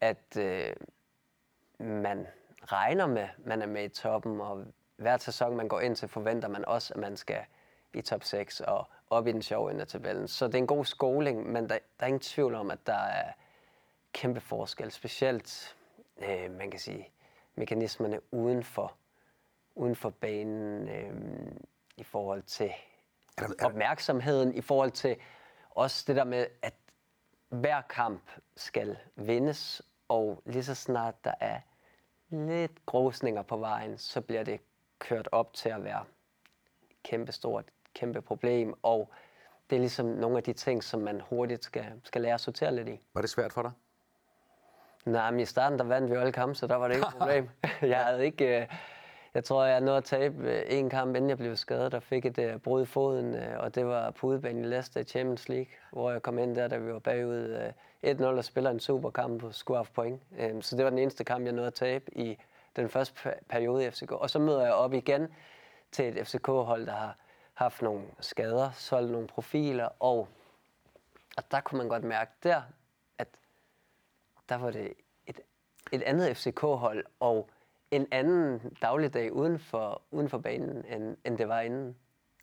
at 0.00 0.36
øh, 0.38 0.76
man 1.78 2.26
regner 2.62 3.06
med, 3.06 3.28
man 3.38 3.62
er 3.62 3.66
med 3.66 3.84
i 3.84 3.88
toppen, 3.88 4.40
og 4.40 4.64
hver 4.96 5.16
sæson, 5.16 5.56
man 5.56 5.68
går 5.68 5.80
ind 5.80 5.96
til, 5.96 6.08
forventer 6.08 6.48
man 6.48 6.64
også, 6.64 6.94
at 6.94 7.00
man 7.00 7.16
skal 7.16 7.40
i 7.94 8.02
top 8.02 8.24
6 8.24 8.60
og 8.60 8.88
op 9.10 9.26
i 9.26 9.32
den 9.32 9.42
sjove 9.42 9.70
ende 9.70 9.80
af 9.80 9.88
tabellen. 9.88 10.28
Så 10.28 10.46
det 10.46 10.54
er 10.54 10.58
en 10.58 10.66
god 10.66 10.84
skoling, 10.84 11.52
men 11.52 11.68
der, 11.68 11.78
der 12.00 12.04
er 12.04 12.06
ingen 12.06 12.20
tvivl 12.20 12.54
om, 12.54 12.70
at 12.70 12.78
der 12.86 12.98
er 12.98 13.32
kæmpe 14.12 14.40
forskel, 14.40 14.90
specielt, 14.90 15.76
øh, 16.22 16.50
man 16.50 16.70
kan 16.70 16.80
sige, 16.80 17.10
mekanismerne 17.54 18.20
uden 18.32 18.62
for, 18.62 18.96
uden 19.74 19.96
for 19.96 20.10
banen 20.10 20.88
øh, 20.88 21.52
i 21.96 22.02
forhold 22.02 22.42
til 22.42 22.70
Er 23.38 23.46
der, 23.46 23.54
er, 23.58 23.66
opmærksomheden, 23.66 24.54
i 24.54 24.60
forhold 24.60 24.90
til 24.90 25.16
også 25.70 26.04
det 26.06 26.16
der 26.16 26.24
med, 26.24 26.46
at 26.62 26.74
hver 27.48 27.80
kamp 27.80 28.30
skal 28.56 28.98
vindes, 29.16 29.82
og 30.08 30.42
lige 30.46 30.64
så 30.64 30.74
snart 30.74 31.24
der 31.24 31.34
er 31.40 31.60
lidt 32.28 32.86
grusninger 32.86 33.42
på 33.42 33.56
vejen, 33.56 33.98
så 33.98 34.20
bliver 34.20 34.42
det 34.42 34.60
kørt 34.98 35.28
op 35.32 35.52
til 35.52 35.68
at 35.68 35.84
være 35.84 36.04
kæmpe 37.02 37.32
stort, 37.32 37.64
kæmpe 37.94 38.22
problem, 38.22 38.74
og 38.82 39.10
det 39.70 39.76
er 39.76 39.80
ligesom 39.80 40.06
nogle 40.06 40.36
af 40.36 40.42
de 40.42 40.52
ting, 40.52 40.84
som 40.84 41.00
man 41.00 41.20
hurtigt 41.20 41.64
skal, 41.64 42.00
skal 42.04 42.22
lære 42.22 42.34
at 42.34 42.40
sortere 42.40 42.74
lidt 42.74 42.88
i. 42.88 43.00
var 43.14 43.20
det 43.20 43.30
svært 43.30 43.52
for 43.52 43.62
dig? 43.62 43.72
Nej, 45.06 45.30
men 45.30 45.40
i 45.40 45.44
starten, 45.44 45.78
der 45.78 45.84
vandt 45.84 46.10
vi 46.10 46.16
alle 46.16 46.32
kampe, 46.32 46.54
så 46.54 46.66
der 46.66 46.74
var 46.76 46.88
det 46.88 46.94
ikke 46.94 47.06
et 47.06 47.14
problem. 47.18 47.48
jeg 47.92 48.04
havde 48.04 48.24
ikke... 48.24 48.60
øh, 48.60 48.66
Jeg 49.34 49.44
tror, 49.44 49.64
jeg 49.64 49.80
nåede 49.80 49.96
at 49.96 50.04
tabe 50.04 50.50
øh, 50.50 50.62
en 50.68 50.90
kamp, 50.90 51.16
inden 51.16 51.30
jeg 51.30 51.38
blev 51.38 51.56
skadet, 51.56 51.94
og 51.94 52.02
fik 52.02 52.26
et 52.26 52.38
øh, 52.38 52.58
brud 52.58 52.82
i 52.82 52.86
foden, 52.86 53.34
og 53.58 53.74
det 53.74 53.86
var 53.86 54.10
på 54.10 54.26
udebane 54.26 54.60
i 54.60 54.64
Leicester 54.64 55.00
i 55.00 55.04
Champions 55.04 55.48
League, 55.48 55.66
hvor 55.92 56.10
jeg 56.10 56.22
kom 56.22 56.38
ind 56.38 56.56
der, 56.56 56.68
da 56.68 56.76
vi 56.76 56.92
var 56.92 56.98
bagud 56.98 57.72
øh, 58.04 58.12
1-0 58.20 58.24
og 58.24 58.44
spiller 58.44 58.70
en 58.70 58.80
superkamp 58.80 59.42
og 59.44 59.54
skulle 59.54 59.78
have 59.78 59.86
point. 59.94 60.22
Øh, 60.38 60.62
Så 60.62 60.76
det 60.76 60.84
var 60.84 60.90
den 60.90 60.98
eneste 60.98 61.24
kamp, 61.24 61.44
jeg 61.44 61.52
nåede 61.52 61.66
at 61.66 61.74
tabe 61.74 62.18
i 62.18 62.38
den 62.76 62.88
første 62.88 63.14
pe- 63.30 63.44
periode 63.48 63.86
i 63.86 63.90
FCK. 63.90 64.12
Og 64.12 64.30
så 64.30 64.38
møder 64.38 64.62
jeg 64.62 64.72
op 64.74 64.92
igen 64.94 65.28
til 65.92 66.18
et 66.18 66.26
FCK-hold, 66.26 66.86
der 66.86 66.92
har 66.92 67.16
haft 67.54 67.82
nogle 67.82 68.02
skader, 68.20 68.70
solgt 68.74 69.10
nogle 69.12 69.26
profiler, 69.26 69.88
og, 70.00 70.28
og 71.36 71.42
der 71.50 71.60
kunne 71.60 71.78
man 71.78 71.88
godt 71.88 72.04
mærke 72.04 72.30
der, 72.42 72.62
der 74.48 74.56
var 74.56 74.70
det 74.70 74.92
et, 75.26 75.40
et 75.92 76.02
andet 76.02 76.36
FCK-hold 76.36 77.04
og 77.20 77.50
en 77.90 78.06
anden 78.10 78.76
dagligdag 78.82 79.32
uden 79.32 79.58
for, 79.58 80.02
uden 80.10 80.28
for 80.28 80.38
banen, 80.38 80.84
end, 80.84 81.16
end 81.24 81.38
det 81.38 81.48
var 81.48 81.60
inden. 81.60 81.96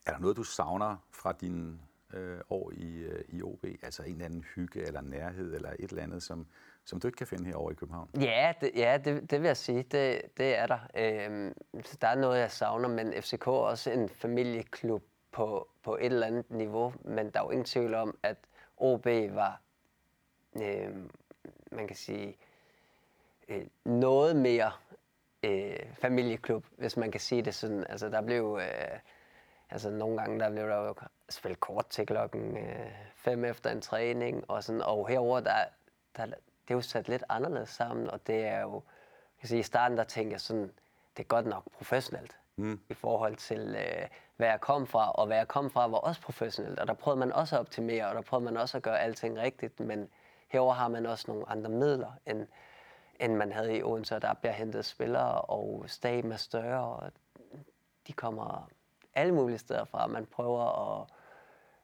Er 0.06 0.12
der 0.12 0.20
noget, 0.20 0.38
du 0.38 0.44
savner 0.44 0.98
fra 1.12 1.32
dine 1.32 1.80
øh, 2.14 2.40
år 2.50 2.72
i, 2.72 2.98
øh, 2.98 3.26
i 3.28 3.42
OB? 3.42 3.66
Altså 3.82 4.04
en 4.04 4.12
eller 4.12 4.26
anden 4.26 4.46
hygge 4.56 4.88
eller 4.88 5.02
nærhed 5.02 5.56
eller 5.56 5.70
et 5.80 5.90
eller 5.90 6.04
andet, 6.04 6.24
som, 6.24 6.48
som 6.86 7.00
du 7.00 7.08
ikke 7.08 7.18
kan 7.18 7.28
finde 7.28 7.46
herovre 7.46 7.72
i 7.72 7.76
København? 7.76 8.10
Ja, 8.22 8.54
det, 8.62 8.72
ja 8.76 9.00
det, 9.06 9.32
det 9.32 9.42
vil 9.42 9.48
jeg 9.48 9.58
sige. 9.58 9.84
Det, 9.84 10.22
det 10.38 10.58
er 10.58 10.68
der. 10.68 10.80
Øhm, 10.98 11.54
så 11.84 11.98
der 12.02 12.08
er 12.08 12.16
noget, 12.16 12.40
jeg 12.40 12.52
savner, 12.52 12.90
men 12.90 13.14
FCK 13.14 13.48
er 13.48 13.52
også 13.52 13.92
en 13.92 14.10
familieklub 14.10 15.04
på, 15.32 15.70
på 15.84 15.96
et 15.96 16.06
eller 16.06 16.28
andet 16.28 16.52
niveau, 16.52 16.94
men 17.06 17.30
der 17.30 17.40
er 17.40 17.44
jo 17.44 17.50
ingen 17.50 17.66
tvivl 17.66 17.94
om, 17.94 18.18
at 18.24 18.38
OB 18.78 19.06
var, 19.30 19.62
øh, 20.56 20.96
man 21.72 21.88
kan 21.88 21.96
sige, 21.96 22.38
øh, 23.50 23.66
noget 23.86 24.36
mere 24.36 24.72
øh, 25.44 25.80
familieklub, 25.94 26.66
hvis 26.78 26.98
man 26.98 27.12
kan 27.12 27.22
sige 27.22 27.42
det 27.42 27.56
sådan. 27.56 27.86
Altså, 27.90 28.10
der 28.10 28.22
blev... 28.22 28.60
Øh, 28.62 29.00
altså, 29.70 29.90
nogle 29.90 30.18
gange, 30.18 30.40
der 30.40 30.50
blev 30.50 30.68
der 30.68 30.76
jo 30.76 30.96
spillet 31.30 31.60
kort 31.60 31.88
til 31.88 32.06
klokken 32.06 32.58
øh, 32.58 32.92
fem 33.16 33.46
efter 33.46 33.70
en 33.70 33.82
træning, 33.82 34.50
og, 34.50 34.64
sådan, 34.64 34.82
og 34.82 35.08
herover 35.08 35.40
der, 35.40 35.66
der, 36.18 36.26
det 36.26 36.36
er 36.68 36.76
jo 36.76 36.82
sat 36.82 37.08
lidt 37.08 37.24
anderledes 37.30 37.70
sammen, 37.70 38.10
og 38.10 38.28
det 38.28 38.46
er 38.46 38.62
jo... 38.62 38.74
Jeg 38.74 39.40
kan 39.40 39.50
sige, 39.50 39.60
I 39.60 39.64
starten, 39.64 39.98
der 39.98 40.04
tænkte 40.04 40.34
jeg 40.34 40.42
sådan, 40.42 40.72
det 41.18 41.24
er 41.24 41.28
godt 41.28 41.46
nok 41.46 41.64
professionelt 41.72 42.38
mm. 42.56 42.80
i 42.90 42.94
forhold 42.94 43.36
til, 43.36 43.76
øh, 43.80 44.08
hvad 44.36 44.48
jeg 44.48 44.62
kom 44.62 44.88
fra, 44.88 45.12
og 45.12 45.28
hvad 45.28 45.38
jeg 45.38 45.48
kom 45.48 45.70
fra 45.70 45.88
var 45.88 45.98
også 45.98 46.22
professionelt, 46.22 46.80
og 46.80 46.88
der 46.88 46.94
prøvede 46.94 47.20
man 47.20 47.32
også 47.32 47.56
at 47.56 47.60
optimere, 47.60 48.08
og 48.08 48.16
der 48.16 48.22
prøvede 48.22 48.46
man 48.46 48.58
også 48.58 48.78
at 48.78 48.84
gøre 48.84 49.00
alting 49.00 49.38
rigtigt, 49.38 49.80
men 49.80 50.10
herover 50.54 50.74
har 50.74 50.88
man 50.88 51.06
også 51.06 51.26
nogle 51.28 51.50
andre 51.50 51.70
midler, 51.70 52.12
end, 52.26 52.48
end 53.20 53.36
man 53.36 53.52
havde 53.52 53.78
i 53.78 53.84
Odense, 53.84 54.16
og 54.16 54.22
der 54.22 54.34
bliver 54.34 54.54
hentet 54.54 54.86
spillere, 54.86 55.42
og 55.42 55.84
staben 55.88 56.32
er 56.32 56.38
større, 56.38 56.86
og 56.86 57.12
de 58.08 58.14
kommer 58.14 58.70
alle 59.16 59.34
mulige 59.34 59.58
steder 59.58 59.86
fra. 59.86 60.08
Man 60.08 60.26
prøver 60.26 61.02
at... 61.02 61.08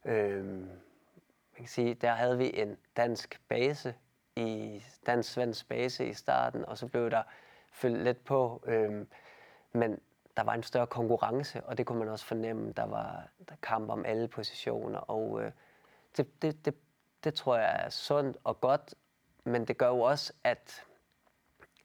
Øh, 0.05 0.45
man 0.45 1.65
kan 1.65 1.67
sige, 1.67 1.93
der 1.93 2.11
havde 2.11 2.37
vi 2.37 2.59
en 2.59 2.77
dansk 2.97 3.41
base, 3.47 3.95
i 4.35 4.83
dansk-svensk 5.05 5.67
base 5.69 6.07
i 6.07 6.13
starten, 6.13 6.65
og 6.65 6.77
så 6.77 6.87
blev 6.87 7.11
der 7.11 7.23
fyldt 7.71 8.03
lidt 8.03 8.25
på. 8.25 8.63
Øh, 8.65 9.05
men 9.71 9.99
der 10.37 10.43
var 10.43 10.53
en 10.53 10.63
større 10.63 10.87
konkurrence, 10.87 11.63
og 11.63 11.77
det 11.77 11.85
kunne 11.85 11.99
man 11.99 12.09
også 12.09 12.25
fornemme. 12.25 12.71
Der 12.71 12.85
var 12.85 13.27
der 13.49 13.55
kamp 13.61 13.89
om 13.89 14.05
alle 14.05 14.27
positioner, 14.27 14.99
og 14.99 15.43
øh, 15.43 15.51
det, 16.17 16.41
det, 16.41 16.65
det, 16.65 16.75
det 17.23 17.33
tror 17.33 17.57
jeg 17.57 17.85
er 17.85 17.89
sundt 17.89 18.37
og 18.43 18.61
godt, 18.61 18.95
men 19.43 19.65
det 19.65 19.77
gør 19.77 19.87
jo 19.87 19.99
også, 19.99 20.33
at, 20.43 20.83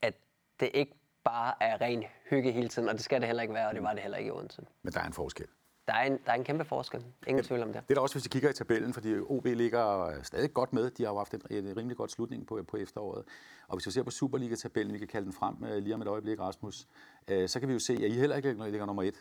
at 0.02 0.14
det 0.60 0.70
ikke 0.74 0.94
bare 1.24 1.54
er 1.60 1.80
ren 1.80 2.04
hygge 2.30 2.52
hele 2.52 2.68
tiden, 2.68 2.88
og 2.88 2.94
det 2.94 3.02
skal 3.02 3.20
det 3.20 3.26
heller 3.26 3.42
ikke 3.42 3.54
være, 3.54 3.68
og 3.68 3.74
det 3.74 3.82
var 3.82 3.92
det 3.92 4.02
heller 4.02 4.18
ikke 4.18 4.28
i 4.28 4.30
Odense. 4.30 4.62
Men 4.82 4.92
der 4.92 5.00
er 5.00 5.06
en 5.06 5.12
forskel. 5.12 5.46
Der 5.86 5.94
er 5.94 6.02
en, 6.02 6.18
der 6.26 6.32
er 6.32 6.36
en 6.36 6.44
kæmpe 6.44 6.64
forskel. 6.64 7.04
Ingen 7.26 7.42
ja, 7.44 7.48
tvivl 7.48 7.62
om 7.62 7.72
det. 7.72 7.82
Det 7.82 7.90
er 7.90 7.94
der 7.94 8.00
også, 8.00 8.14
hvis 8.14 8.26
I 8.26 8.28
kigger 8.28 8.50
i 8.50 8.52
tabellen, 8.52 8.92
fordi 8.92 9.18
OB 9.18 9.44
ligger 9.44 10.12
stadig 10.22 10.54
godt 10.54 10.72
med. 10.72 10.90
De 10.90 11.04
har 11.04 11.10
jo 11.10 11.18
haft 11.18 11.34
en, 11.34 11.40
en 11.50 11.76
rimelig 11.76 11.96
godt 11.96 12.12
slutning 12.12 12.46
på, 12.46 12.62
på 12.68 12.76
efteråret. 12.76 13.24
Og 13.68 13.76
hvis 13.76 13.86
vi 13.86 13.90
ser 13.90 14.02
på 14.02 14.10
Superliga-tabellen, 14.10 14.92
vi 14.92 14.98
kan 14.98 15.08
kalde 15.08 15.24
den 15.24 15.32
frem 15.32 15.56
uh, 15.62 15.68
lige 15.68 15.94
om 15.94 16.02
et 16.02 16.08
øjeblik, 16.08 16.40
Rasmus, 16.40 16.86
uh, 17.32 17.46
så 17.46 17.60
kan 17.60 17.68
vi 17.68 17.72
jo 17.72 17.78
se, 17.78 17.92
at 17.92 18.00
I 18.00 18.14
heller 18.14 18.36
ikke 18.36 18.52
ligger 18.52 18.86
nummer 18.86 19.02
et. 19.02 19.16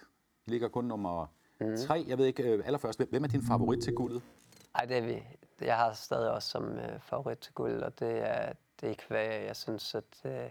I 0.48 0.50
ligger 0.50 0.67
kun 0.67 0.86
nummer 0.86 1.25
mm. 1.60 1.77
tre. 1.77 2.05
Jeg 2.08 2.17
ved 2.17 2.25
ikke, 2.25 2.58
uh, 2.58 2.65
allerførst, 2.65 3.01
hvem 3.10 3.24
er 3.24 3.27
din 3.27 3.43
favorit 3.48 3.84
til 3.84 3.93
guldet? 3.93 4.22
Nej, 4.74 4.86
det 4.86 4.98
er 4.98 5.01
vi. 5.01 5.24
Jeg 5.65 5.77
har 5.77 5.93
stadig 5.93 6.32
også 6.32 6.50
som 6.50 6.79
øh, 6.79 7.00
favorit 7.00 7.38
til 7.38 7.53
guld, 7.53 7.84
og 7.84 8.00
det 8.00 8.17
er, 8.17 8.53
det 8.82 8.89
er 8.91 8.96
kvæg. 8.96 9.46
Jeg 9.48 9.55
synes, 9.55 9.96
at, 9.96 10.22
øh, 10.25 10.50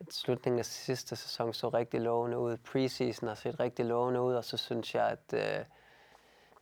at 0.00 0.12
slutningen 0.12 0.58
af 0.58 0.64
sidste 0.64 1.16
sæson 1.16 1.54
så 1.54 1.68
rigtig 1.68 2.00
lovende 2.00 2.38
ud. 2.38 2.56
Preseason 2.56 3.28
har 3.28 3.34
set 3.34 3.60
rigtig 3.60 3.84
lovende 3.84 4.20
ud, 4.20 4.34
og 4.34 4.44
så 4.44 4.56
synes 4.56 4.94
jeg, 4.94 5.06
at, 5.06 5.58
øh, 5.58 5.64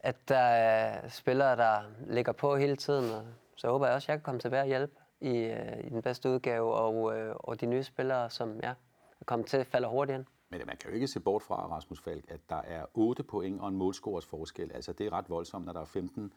at 0.00 0.16
der 0.28 0.38
er 0.38 1.08
spillere, 1.08 1.56
der 1.56 1.82
ligger 2.06 2.32
på 2.32 2.56
hele 2.56 2.76
tiden. 2.76 3.10
Og 3.10 3.24
så 3.56 3.68
håber 3.68 3.86
jeg 3.86 3.94
også, 3.94 4.06
at 4.06 4.08
jeg 4.08 4.18
kan 4.18 4.24
komme 4.24 4.40
tilbage 4.40 4.62
og 4.62 4.66
hjælpe 4.66 4.94
i, 5.20 5.36
øh, 5.36 5.84
i 5.84 5.88
den 5.88 6.02
bedste 6.02 6.28
udgave, 6.28 6.74
og, 6.74 7.18
øh, 7.18 7.34
og 7.38 7.60
de 7.60 7.66
nye 7.66 7.82
spillere, 7.82 8.30
som 8.30 8.60
ja, 8.62 8.74
er 9.20 9.24
kommet 9.26 9.48
til, 9.48 9.64
falder 9.64 9.88
hurtigt 9.88 10.18
ind. 10.18 10.26
Men 10.50 10.62
man 10.66 10.76
kan 10.76 10.90
jo 10.90 10.94
ikke 10.94 11.08
se 11.08 11.20
bort 11.20 11.42
fra, 11.42 11.66
Rasmus 11.66 12.00
Falk, 12.00 12.24
at 12.28 12.40
der 12.48 12.62
er 12.62 12.86
8 12.94 13.22
point 13.22 13.60
og 13.60 13.68
en 13.68 13.76
målscorers 13.76 14.26
forskel. 14.26 14.72
Altså, 14.74 14.92
det 14.92 15.06
er 15.06 15.12
ret 15.12 15.30
voldsomt, 15.30 15.66
når 15.66 15.72
der 15.72 15.80
er 15.80 15.84
15 15.84 16.32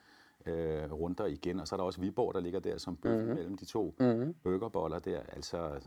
øh, 0.45 0.91
runder 0.93 1.25
igen. 1.25 1.59
Og 1.59 1.67
så 1.67 1.75
er 1.75 1.77
der 1.77 1.83
også 1.83 2.01
Viborg, 2.01 2.33
der 2.33 2.39
ligger 2.39 2.59
der 2.59 2.77
som 2.77 2.95
bøf 2.95 3.19
mm-hmm. 3.19 3.35
mellem 3.35 3.57
de 3.57 3.65
to 3.65 3.95
mm-hmm. 3.99 4.33
burgerboller 4.33 4.99
der. 4.99 5.21
Altså, 5.33 5.79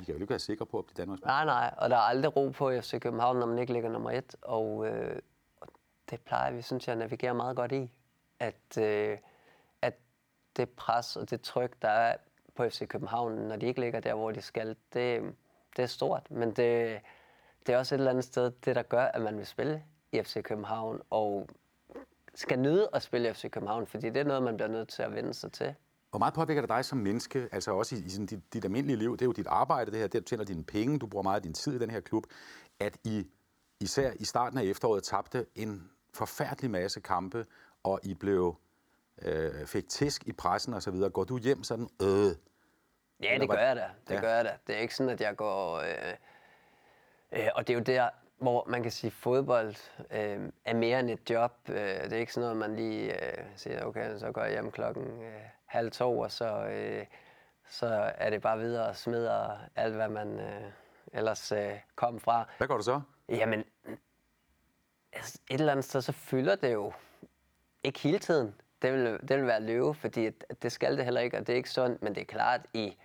I 0.00 0.04
kan 0.04 0.14
jo 0.14 0.20
ikke 0.20 0.30
være 0.30 0.38
sikre 0.38 0.66
på 0.66 0.78
at 0.78 0.84
blive 0.84 0.94
Danmarks 0.96 1.22
Nej, 1.22 1.44
nej, 1.44 1.74
og 1.78 1.90
der 1.90 1.96
er 1.96 2.00
aldrig 2.00 2.36
ro 2.36 2.48
på 2.48 2.70
FC 2.80 3.00
København, 3.00 3.36
når 3.36 3.46
man 3.46 3.58
ikke 3.58 3.72
ligger 3.72 3.90
nummer 3.90 4.10
et. 4.10 4.36
Og, 4.42 4.86
øh, 4.86 5.18
det 6.10 6.20
plejer 6.20 6.52
vi, 6.52 6.62
synes 6.62 6.88
jeg, 6.88 6.96
navigerer 6.96 7.32
meget 7.32 7.56
godt 7.56 7.72
i. 7.72 7.92
At, 8.40 8.78
øh, 8.78 9.18
at 9.82 9.94
det 10.56 10.70
pres 10.70 11.16
og 11.16 11.30
det 11.30 11.40
tryk, 11.40 11.82
der 11.82 11.88
er 11.88 12.16
på 12.54 12.68
FC 12.68 12.88
København, 12.88 13.32
når 13.32 13.56
de 13.56 13.66
ikke 13.66 13.80
ligger 13.80 14.00
der, 14.00 14.14
hvor 14.14 14.30
de 14.30 14.42
skal, 14.42 14.68
det, 14.68 15.34
det 15.76 15.82
er 15.82 15.86
stort. 15.86 16.30
Men 16.30 16.48
det, 16.48 17.00
det 17.66 17.74
er 17.74 17.78
også 17.78 17.94
et 17.94 17.98
eller 17.98 18.10
andet 18.10 18.24
sted, 18.24 18.50
det 18.64 18.76
der 18.76 18.82
gør, 18.82 19.04
at 19.04 19.22
man 19.22 19.38
vil 19.38 19.46
spille 19.46 19.84
i 20.12 20.22
FC 20.22 20.42
København. 20.42 21.00
Og 21.10 21.48
skal 22.36 22.58
nyde 22.58 22.88
at 22.92 23.02
spille 23.02 23.34
FC 23.34 23.50
København, 23.50 23.86
fordi 23.86 24.06
det 24.06 24.16
er 24.16 24.24
noget, 24.24 24.42
man 24.42 24.56
bliver 24.56 24.68
nødt 24.68 24.88
til 24.88 25.02
at 25.02 25.14
vende 25.14 25.34
sig 25.34 25.52
til. 25.52 25.74
Hvor 26.10 26.18
meget 26.18 26.34
påvirker 26.34 26.62
det 26.62 26.68
dig 26.68 26.84
som 26.84 26.98
menneske, 26.98 27.48
altså 27.52 27.70
også 27.70 27.96
i, 27.96 27.98
i 27.98 28.08
sådan 28.08 28.26
dit, 28.26 28.52
dit 28.52 28.64
almindelige 28.64 28.96
liv, 28.96 29.12
det 29.12 29.22
er 29.22 29.26
jo 29.26 29.32
dit 29.32 29.46
arbejde, 29.46 29.90
det 29.90 30.00
her, 30.00 30.06
det 30.06 30.20
du 30.20 30.24
tjener 30.24 30.44
dine 30.44 30.64
penge, 30.64 30.98
du 30.98 31.06
bruger 31.06 31.22
meget 31.22 31.36
af 31.36 31.42
din 31.42 31.54
tid 31.54 31.74
i 31.74 31.78
den 31.78 31.90
her 31.90 32.00
klub, 32.00 32.24
at 32.80 32.98
I 33.04 33.26
især 33.80 34.12
i 34.16 34.24
starten 34.24 34.58
af 34.58 34.62
efteråret 34.62 35.02
tabte 35.02 35.46
en 35.54 35.90
forfærdelig 36.14 36.70
masse 36.70 37.00
kampe, 37.00 37.46
og 37.82 38.00
I 38.02 38.14
blev 38.14 38.56
øh, 39.22 39.66
fik 39.66 39.88
tisk 39.88 40.26
i 40.26 40.32
pressen 40.32 40.74
og 40.74 40.82
så 40.82 40.90
videre. 40.90 41.10
Går 41.10 41.24
du 41.24 41.38
hjem 41.38 41.62
sådan, 41.62 41.88
øh? 42.02 42.34
Ja, 43.22 43.38
det 43.40 43.50
gør 43.50 43.58
jeg 43.58 43.76
da. 43.76 43.90
Det 44.08 44.14
ja. 44.14 44.20
gør 44.20 44.34
jeg 44.34 44.44
da. 44.44 44.56
Det 44.66 44.74
er 44.74 44.78
ikke 44.80 44.94
sådan, 44.94 45.10
at 45.10 45.20
jeg 45.20 45.36
går... 45.36 45.76
Øh, 45.76 46.14
øh, 47.32 47.48
og 47.54 47.66
det 47.66 47.74
er 47.74 47.78
jo 47.78 47.84
der, 47.84 48.08
hvor 48.38 48.64
man 48.68 48.82
kan 48.82 48.92
sige, 48.92 49.08
at 49.08 49.12
fodbold 49.12 49.74
øh, 50.10 50.52
er 50.64 50.74
mere 50.74 51.00
end 51.00 51.10
et 51.10 51.30
job. 51.30 51.52
Øh, 51.68 51.76
det 51.76 52.12
er 52.12 52.16
ikke 52.16 52.32
sådan 52.32 52.44
noget, 52.44 52.70
man 52.70 52.76
lige 52.76 53.26
øh, 53.26 53.44
siger, 53.56 53.84
okay, 53.84 54.18
så 54.18 54.32
går 54.32 54.42
jeg 54.42 54.52
hjem 54.52 54.70
klokken 54.70 55.04
øh, 55.04 55.40
halv 55.66 55.90
to, 55.90 56.18
og 56.18 56.32
så, 56.32 56.66
øh, 56.66 57.06
så 57.68 58.12
er 58.14 58.30
det 58.30 58.42
bare 58.42 58.58
videre 58.58 58.88
og 58.88 58.96
smider 58.96 59.58
alt, 59.76 59.94
hvad 59.94 60.08
man 60.08 60.40
øh, 60.40 60.70
ellers 61.12 61.52
øh, 61.52 61.72
kom 61.94 62.20
fra. 62.20 62.48
Hvad 62.58 62.68
går 62.68 62.76
du 62.76 62.82
så? 62.82 63.00
Jamen, 63.28 63.64
altså, 65.12 65.38
et 65.50 65.60
eller 65.60 65.72
andet 65.72 65.84
sted, 65.84 66.00
så 66.00 66.12
fylder 66.12 66.56
det 66.56 66.72
jo 66.72 66.92
ikke 67.84 67.98
hele 67.98 68.18
tiden. 68.18 68.54
Det 68.82 68.92
vil, 68.92 69.18
det 69.28 69.36
vil 69.36 69.46
være 69.46 69.60
løve, 69.60 69.94
fordi 69.94 70.30
det 70.62 70.72
skal 70.72 70.96
det 70.96 71.04
heller 71.04 71.20
ikke, 71.20 71.38
og 71.38 71.46
det 71.46 71.52
er 71.52 71.56
ikke 71.56 71.70
sundt, 71.70 72.02
men 72.02 72.14
det 72.14 72.20
er 72.20 72.24
klart, 72.24 72.60
i, 72.74 72.96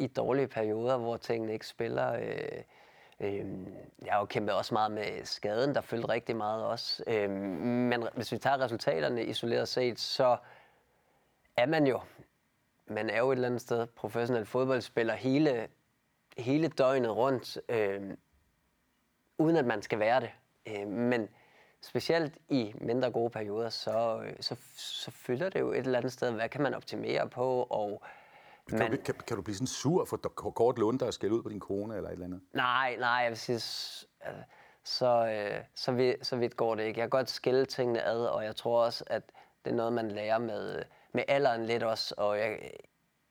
i 0.00 0.06
dårlige 0.06 0.48
perioder, 0.48 0.96
hvor 0.96 1.16
tingene 1.16 1.52
ikke 1.52 1.66
spiller... 1.66 2.12
Øh, 2.12 2.62
Øhm, 3.20 3.74
jeg 4.04 4.12
har 4.12 4.20
jo 4.20 4.26
kæmpet 4.26 4.54
også 4.54 4.74
meget 4.74 4.92
med 4.92 5.24
skaden, 5.24 5.74
der 5.74 5.80
følte 5.80 6.08
rigtig 6.08 6.36
meget 6.36 6.64
også. 6.64 7.04
Øhm, 7.06 7.32
men 7.88 8.04
hvis 8.14 8.32
vi 8.32 8.38
tager 8.38 8.60
resultaterne 8.60 9.24
isoleret 9.24 9.68
set, 9.68 10.00
så 10.00 10.36
er 11.56 11.66
man 11.66 11.86
jo, 11.86 12.00
man 12.86 13.10
er 13.10 13.18
jo 13.18 13.30
et 13.30 13.36
eller 13.36 13.48
andet 13.48 13.60
sted 13.60 13.86
professionel 13.86 14.46
fodboldspiller 14.46 15.14
hele, 15.14 15.68
hele 16.38 16.68
døgnet 16.68 17.16
rundt, 17.16 17.58
øhm, 17.68 18.18
uden 19.38 19.56
at 19.56 19.64
man 19.64 19.82
skal 19.82 19.98
være 19.98 20.20
det. 20.20 20.30
Øhm, 20.66 20.90
men 20.90 21.28
specielt 21.80 22.38
i 22.48 22.74
mindre 22.80 23.10
gode 23.10 23.30
perioder, 23.30 23.68
så, 23.68 24.22
øh, 24.24 24.34
så, 24.40 24.56
så 24.76 25.10
fylder 25.10 25.48
det 25.48 25.60
jo 25.60 25.72
et 25.72 25.78
eller 25.78 25.98
andet 25.98 26.12
sted, 26.12 26.32
hvad 26.32 26.48
kan 26.48 26.62
man 26.62 26.74
optimere 26.74 27.28
på, 27.28 27.66
og 27.70 28.02
kan, 28.68 28.78
men, 28.78 28.90
du, 28.90 28.96
kan, 29.04 29.14
kan 29.14 29.36
du 29.36 29.42
blive 29.42 29.56
sådan 29.56 29.66
sur 29.66 30.04
for 30.04 30.16
kort 30.16 30.78
lunde 30.78 31.06
og 31.06 31.14
skælde 31.14 31.34
ud 31.34 31.42
på 31.42 31.48
din 31.48 31.60
kone 31.60 31.96
eller 31.96 32.08
et 32.08 32.12
eller 32.12 32.26
andet? 32.26 32.40
Nej, 32.52 32.96
nej, 32.96 33.10
jeg 33.10 33.30
vil 33.30 33.38
sige, 33.38 33.60
så, 34.84 35.26
øh, 35.26 35.64
så, 35.74 35.92
vidt, 35.92 36.26
så 36.26 36.36
vidt 36.36 36.56
går 36.56 36.74
det 36.74 36.82
ikke. 36.82 37.00
Jeg 37.00 37.04
kan 37.04 37.10
godt 37.10 37.30
skille 37.30 37.66
tingene 37.66 38.02
ad, 38.02 38.26
og 38.26 38.44
jeg 38.44 38.56
tror 38.56 38.84
også, 38.84 39.04
at 39.06 39.22
det 39.64 39.70
er 39.70 39.74
noget, 39.74 39.92
man 39.92 40.10
lærer 40.10 40.38
med, 40.38 40.82
med 41.12 41.24
alderen 41.28 41.66
lidt 41.66 41.82
også. 41.82 42.14
Og 42.18 42.38
jeg, 42.38 42.70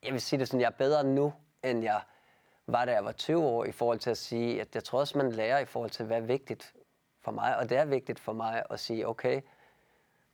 jeg 0.04 0.14
vil 0.14 0.22
sige 0.22 0.40
det 0.40 0.48
sådan, 0.48 0.62
jeg 0.62 0.68
er 0.68 0.78
bedre 0.78 1.04
nu, 1.04 1.34
end 1.64 1.84
jeg 1.84 2.02
var, 2.68 2.86
da 2.86 2.92
jeg 2.92 3.06
var 3.06 3.12
20 3.12 3.44
år, 3.44 3.66
i 3.66 3.72
forhold 3.72 4.00
til 4.00 4.10
at 4.10 4.18
sige, 4.18 4.62
at 4.62 4.76
jeg 4.76 4.84
tror 4.84 5.00
også, 5.00 5.18
man 5.18 5.32
lærer 5.32 5.60
i 5.60 5.66
forhold 5.66 5.92
til, 5.92 6.06
hvad 6.06 6.18
er 6.18 6.22
vigtigt 6.22 6.74
for 7.22 7.32
mig. 7.32 7.58
Og 7.58 7.70
det 7.70 7.78
er 7.78 7.86
vigtigt 7.86 8.20
for 8.20 8.34
mig 8.34 8.64
at 8.70 8.80
sige, 8.80 9.08
okay, 9.08 9.42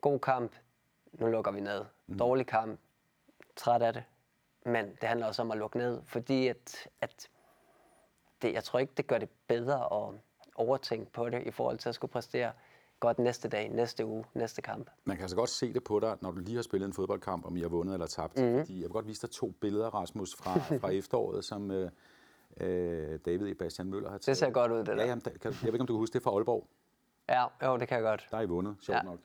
god 0.01 0.19
kamp, 0.19 0.55
nu 1.11 1.27
lukker 1.27 1.51
vi 1.51 1.61
ned. 1.61 1.85
Mm. 2.07 2.17
Dårlig 2.17 2.47
kamp, 2.47 2.79
træt 3.55 3.81
af 3.81 3.93
det, 3.93 4.03
men 4.65 4.85
det 4.85 5.03
handler 5.03 5.27
også 5.27 5.41
om 5.41 5.51
at 5.51 5.57
lukke 5.57 5.77
ned, 5.77 6.01
fordi 6.05 6.47
at, 6.47 6.87
at 7.01 7.29
det, 8.41 8.53
jeg 8.53 8.63
tror 8.63 8.79
ikke, 8.79 8.93
det 8.97 9.07
gør 9.07 9.17
det 9.17 9.29
bedre 9.47 10.07
at 10.07 10.13
overtænke 10.55 11.11
på 11.11 11.29
det 11.29 11.47
i 11.47 11.51
forhold 11.51 11.77
til 11.77 11.89
at 11.89 11.95
skulle 11.95 12.11
præstere 12.11 12.51
godt 12.99 13.19
næste 13.19 13.49
dag, 13.49 13.69
næste 13.69 14.05
uge, 14.05 14.25
næste 14.33 14.61
kamp. 14.61 14.89
Man 15.05 15.17
kan 15.17 15.23
altså 15.23 15.35
godt 15.35 15.49
se 15.49 15.73
det 15.73 15.83
på 15.83 15.99
dig, 15.99 16.17
når 16.21 16.31
du 16.31 16.39
lige 16.39 16.55
har 16.55 16.63
spillet 16.63 16.87
en 16.87 16.93
fodboldkamp, 16.93 17.45
om 17.45 17.57
I 17.57 17.61
har 17.61 17.69
vundet 17.69 17.93
eller 17.93 18.07
tabt. 18.07 18.37
Mm-hmm. 18.37 18.57
Fordi 18.59 18.75
jeg 18.75 18.83
vil 18.83 18.89
godt 18.89 19.07
vise 19.07 19.21
dig 19.21 19.31
to 19.31 19.51
billeder, 19.61 19.89
Rasmus, 19.89 20.35
fra, 20.35 20.77
fra 20.77 20.89
efteråret, 20.99 21.45
som 21.45 21.71
øh, 21.71 21.91
øh 22.57 23.19
David 23.25 23.55
Bastian 23.55 23.87
Møller 23.87 24.09
har 24.09 24.17
taget. 24.17 24.25
Det 24.25 24.37
ser 24.37 24.49
godt 24.49 24.71
ud, 24.71 24.77
det 24.77 24.87
der. 24.87 24.95
Ja, 24.95 25.05
jamen, 25.05 25.21
kan, 25.21 25.33
jeg 25.43 25.53
ved 25.61 25.73
ikke, 25.73 25.79
om 25.79 25.87
du 25.87 25.93
kan 25.93 25.99
huske 25.99 26.13
det 26.13 26.23
fra 26.23 26.31
Aalborg. 26.31 26.67
Ja, 27.29 27.45
jo, 27.63 27.77
det 27.77 27.87
kan 27.87 27.95
jeg 27.95 28.03
godt. 28.03 28.27
Der 28.31 28.37
er 28.37 28.41
I 28.41 28.45
vundet, 28.45 28.75
sjovt 28.81 28.97
ja. 28.97 29.03
nok. 29.03 29.19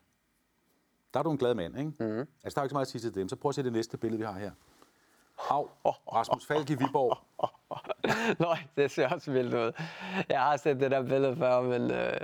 Der 1.15 1.21
er 1.21 1.25
du 1.25 1.31
en 1.31 1.39
glad 1.39 1.55
mand, 1.55 1.79
ikke? 1.79 1.91
Mm-hmm. 2.01 2.29
Altså, 2.45 2.55
der 2.55 2.59
er 2.59 2.65
ikke 2.65 2.71
så 2.71 2.75
meget 2.75 2.87
at 2.87 2.91
sige 2.91 3.01
til 3.01 3.15
dem. 3.15 3.29
Så 3.29 3.37
prøv 3.37 3.49
at 3.49 3.55
se 3.55 3.63
det 3.63 3.73
næste 3.73 3.97
billede, 3.97 4.19
vi 4.19 4.25
har 4.25 4.39
her. 4.39 4.51
Au, 5.51 5.69
Rasmus 6.13 6.47
Falk 6.47 6.71
i 6.71 6.75
Viborg. 6.75 7.19
Nej, 8.41 8.63
det 8.77 8.91
ser 8.91 9.09
også 9.09 9.31
vildt 9.33 9.55
ud. 9.55 9.73
Jeg 10.29 10.41
har 10.41 10.57
set 10.57 10.81
det 10.81 10.91
der 10.91 11.03
billede 11.03 11.37
før, 11.37 11.61
men 11.61 11.91
øh, 11.91 12.21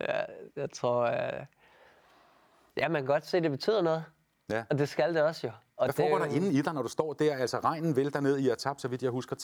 ja, 0.00 0.20
jeg 0.56 0.70
tror... 0.72 1.00
Øh, 1.02 1.46
Ja, 2.76 2.88
man 2.88 3.02
kan 3.02 3.06
godt 3.06 3.26
se, 3.26 3.36
at 3.36 3.42
det 3.42 3.50
betyder 3.50 3.82
noget. 3.82 4.04
Ja. 4.50 4.64
Og 4.70 4.78
det 4.78 4.88
skal 4.88 5.14
det 5.14 5.22
også 5.22 5.46
jo. 5.46 5.52
Og 5.76 5.86
Hvad 5.86 5.94
foregår 5.94 6.18
der 6.18 6.24
inde 6.34 6.52
i 6.52 6.62
dig, 6.62 6.74
når 6.74 6.82
du 6.82 6.88
står 6.88 7.12
der? 7.12 7.36
Altså, 7.36 7.58
regnen 7.58 7.96
vælter 7.96 8.20
ned. 8.20 8.38
I 8.38 8.48
har 8.48 8.54
tabt, 8.54 8.80
så 8.80 8.88
vidt 8.88 9.02
jeg 9.02 9.10
husker, 9.10 9.36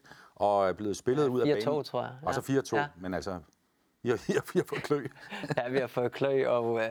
3-1, 0.00 0.10
og 0.34 0.68
er 0.68 0.72
blevet 0.72 0.96
spillet 0.96 1.28
ud 1.28 1.40
af 1.40 1.44
4-2, 1.46 1.64
banen. 1.64 1.84
tror 1.84 2.02
jeg. 2.02 2.12
Og 2.22 2.34
så 2.34 2.52
Ja. 2.52 2.60
4-2, 2.60 2.76
Ja. 2.76 2.86
men 2.96 3.14
altså, 3.14 3.38
I 4.02 4.08
har, 4.08 4.16
I 4.28 4.32
har 4.58 4.64
fået 4.68 4.82
klø. 4.82 5.06
ja, 5.56 5.68
vi 5.68 5.78
har 5.78 5.86
fået 5.86 6.12
klø, 6.12 6.48
og 6.48 6.80
øh, 6.84 6.90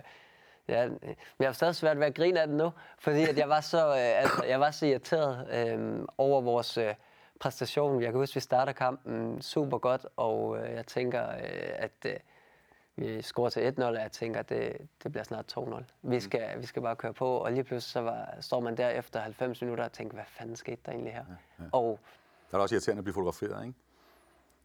ja, 0.72 0.88
men 0.88 1.16
jeg 1.40 1.48
har 1.48 1.54
stadig 1.54 1.76
svært 1.76 2.00
ved 2.00 2.06
at 2.06 2.16
grine 2.16 2.42
af 2.42 2.48
det 2.48 2.56
nu, 2.56 2.72
fordi 3.00 3.24
at 3.24 3.38
jeg 3.38 3.50
var 3.50 3.62
så, 3.62 3.88
øh, 3.88 4.22
altså, 4.22 4.44
jeg 4.44 4.60
var 4.60 4.72
så 4.72 4.86
irriteret 4.86 5.48
øh, 5.54 6.06
over 6.18 6.42
vores 6.42 6.78
øh, 6.78 6.94
præstation. 7.40 8.02
Jeg 8.02 8.12
kan 8.12 8.20
huske, 8.20 8.32
at 8.32 8.36
vi 8.36 8.40
starter 8.42 8.72
kampen 8.74 9.42
super 9.42 9.78
godt, 9.78 10.06
og 10.18 10.58
øh, 10.58 10.74
jeg 10.76 10.86
tænker, 10.88 11.30
øh, 11.30 11.70
at 11.74 12.06
øh, 12.06 12.14
vi 12.96 13.22
scorer 13.22 13.50
til 13.50 13.74
1-0, 13.80 13.84
og 13.84 13.94
jeg 13.94 14.12
tænker, 14.12 14.40
at 14.40 14.50
det, 14.50 14.78
det 15.04 15.12
bliver 15.12 15.24
snart 15.24 15.58
2-0. 15.58 15.84
Vi 16.02 16.20
skal, 16.20 16.62
vi 16.62 16.66
skal 16.66 16.82
bare 16.82 16.96
køre 16.96 17.14
på, 17.14 17.38
og 17.38 17.52
lige 17.52 17.64
pludselig 17.64 17.92
så 17.92 18.02
var, 18.02 18.38
står 18.40 18.60
man 18.60 18.78
der 18.78 18.90
efter 18.90 19.20
90 19.20 19.62
minutter 19.62 19.84
og 19.84 19.92
tænker, 19.92 20.14
hvad 20.16 20.26
fanden 20.28 20.56
skete 20.56 20.82
der 20.86 20.92
egentlig 20.92 21.14
her? 21.14 21.26
Ja, 21.60 21.64
ja. 21.64 21.70
Og 21.72 22.00
Der 22.52 22.58
er 22.58 22.62
også 22.62 22.76
irriterende 22.76 23.00
at 23.00 23.04
blive 23.04 23.14
fotograferet, 23.14 23.66
ikke? 23.66 23.80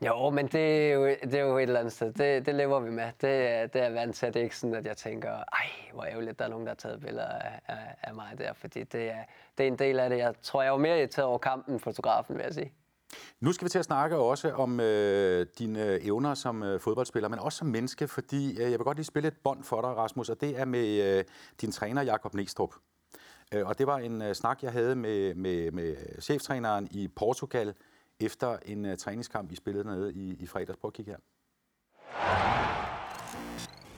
Jo, 0.01 0.31
men 0.31 0.47
det 0.47 0.89
er 0.89 0.93
jo, 0.93 1.07
det 1.07 1.35
er 1.35 1.41
jo 1.41 1.59
et 1.59 1.63
eller 1.63 1.81
andet 1.81 1.93
sted. 1.93 2.13
Det, 2.13 2.47
det 2.47 2.55
lever 2.55 2.81
vi 2.81 2.91
med. 2.91 3.05
Det, 3.05 3.73
det 3.73 3.83
er 3.83 3.91
vant 3.91 4.17
til. 4.17 4.29
Det 4.29 4.37
er 4.37 4.45
ikke 4.45 4.57
sådan, 4.57 4.75
at 4.75 4.87
jeg 4.87 4.97
tænker, 4.97 5.31
ej, 5.33 5.71
hvor 5.93 6.05
ærgerligt, 6.05 6.39
der 6.39 6.45
er 6.45 6.49
nogen, 6.49 6.67
der 6.67 6.71
har 6.71 6.77
taget 6.77 7.01
billeder 7.01 7.29
af, 7.29 7.61
af, 7.67 7.95
af 8.03 8.15
mig 8.15 8.35
der. 8.39 8.53
Fordi 8.53 8.85
det 8.85 9.11
er, 9.11 9.25
det 9.59 9.65
er 9.65 9.69
en 9.69 9.79
del 9.79 10.01
af 10.01 10.11
det. 10.11 10.19
Jeg 10.19 10.35
tror, 10.43 10.63
jeg 10.63 10.73
var 10.73 10.79
mere 10.79 10.99
irriteret 10.99 11.27
over 11.27 11.39
kampen 11.39 11.75
end 11.75 11.81
fotografen, 11.81 12.37
vil 12.37 12.43
jeg 12.43 12.55
sige. 12.55 12.73
Nu 13.41 13.53
skal 13.53 13.65
vi 13.65 13.69
til 13.69 13.79
at 13.79 13.85
snakke 13.85 14.17
også 14.17 14.53
om 14.53 14.81
øh, 14.81 15.47
dine 15.59 15.87
øh, 15.87 16.07
evner 16.07 16.35
som 16.35 16.63
øh, 16.63 16.81
fodboldspiller, 16.81 17.29
men 17.29 17.39
også 17.39 17.59
som 17.59 17.67
menneske, 17.67 18.09
fordi 18.09 18.51
øh, 18.51 18.61
jeg 18.61 18.71
vil 18.71 18.79
godt 18.79 18.97
lige 18.97 19.05
spille 19.05 19.29
et 19.29 19.37
bånd 19.45 19.65
for 19.65 19.81
dig, 19.81 19.91
Rasmus, 19.91 20.29
og 20.29 20.41
det 20.41 20.61
er 20.61 20.65
med 20.65 21.19
øh, 21.19 21.25
din 21.61 21.73
træner, 21.73 22.03
Jakob 22.03 22.35
Næstrup. 22.35 22.75
Øh, 23.55 23.67
og 23.67 23.79
det 23.79 23.87
var 23.87 23.99
en 23.99 24.23
øh, 24.23 24.35
snak, 24.35 24.63
jeg 24.63 24.73
havde 24.73 24.97
med, 24.97 25.35
med, 25.35 25.71
med 25.71 25.97
cheftræneren 26.21 26.89
i 26.91 27.09
Portugal 27.09 27.75
efter 28.21 28.57
en 28.67 28.87
øh, 28.87 28.97
træningskamp, 28.99 29.53
I 29.53 29.57
spillede 29.57 29.85
nede 29.85 30.13
i, 30.13 30.37
i 30.41 30.47
fredags. 30.47 30.79
Prøv 30.79 30.89
at 30.89 30.93
kigge 30.95 31.11
her. 31.11 31.19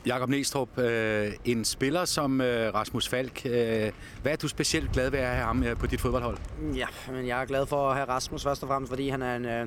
Jakob 0.07 0.29
Næstrup, 0.29 0.79
øh, 0.79 1.33
en 1.45 1.65
spiller 1.65 2.05
som 2.05 2.41
øh, 2.41 2.75
Rasmus 2.75 3.09
Falk. 3.09 3.47
Øh, 3.47 3.93
hvad 4.23 4.33
er 4.33 4.37
du 4.37 4.49
specielt 4.49 4.93
glad 4.93 5.11
ved 5.11 5.19
at 5.19 5.27
have 5.27 5.45
ham 5.45 5.63
øh, 5.63 5.77
på 5.77 5.87
dit 5.87 6.01
fodboldhold? 6.01 6.39
Ja, 6.75 6.87
men 7.13 7.27
jeg 7.27 7.43
er 7.43 7.47
glad 7.47 7.67
for 7.67 7.91
at 7.91 7.97
have 7.97 8.09
Rasmus 8.09 8.43
først 8.43 8.63
og 8.63 8.69
fremmest, 8.69 8.91
fordi 8.91 9.09
han 9.09 9.23
er 9.23 9.37
en, 9.37 9.45
øh, 9.45 9.67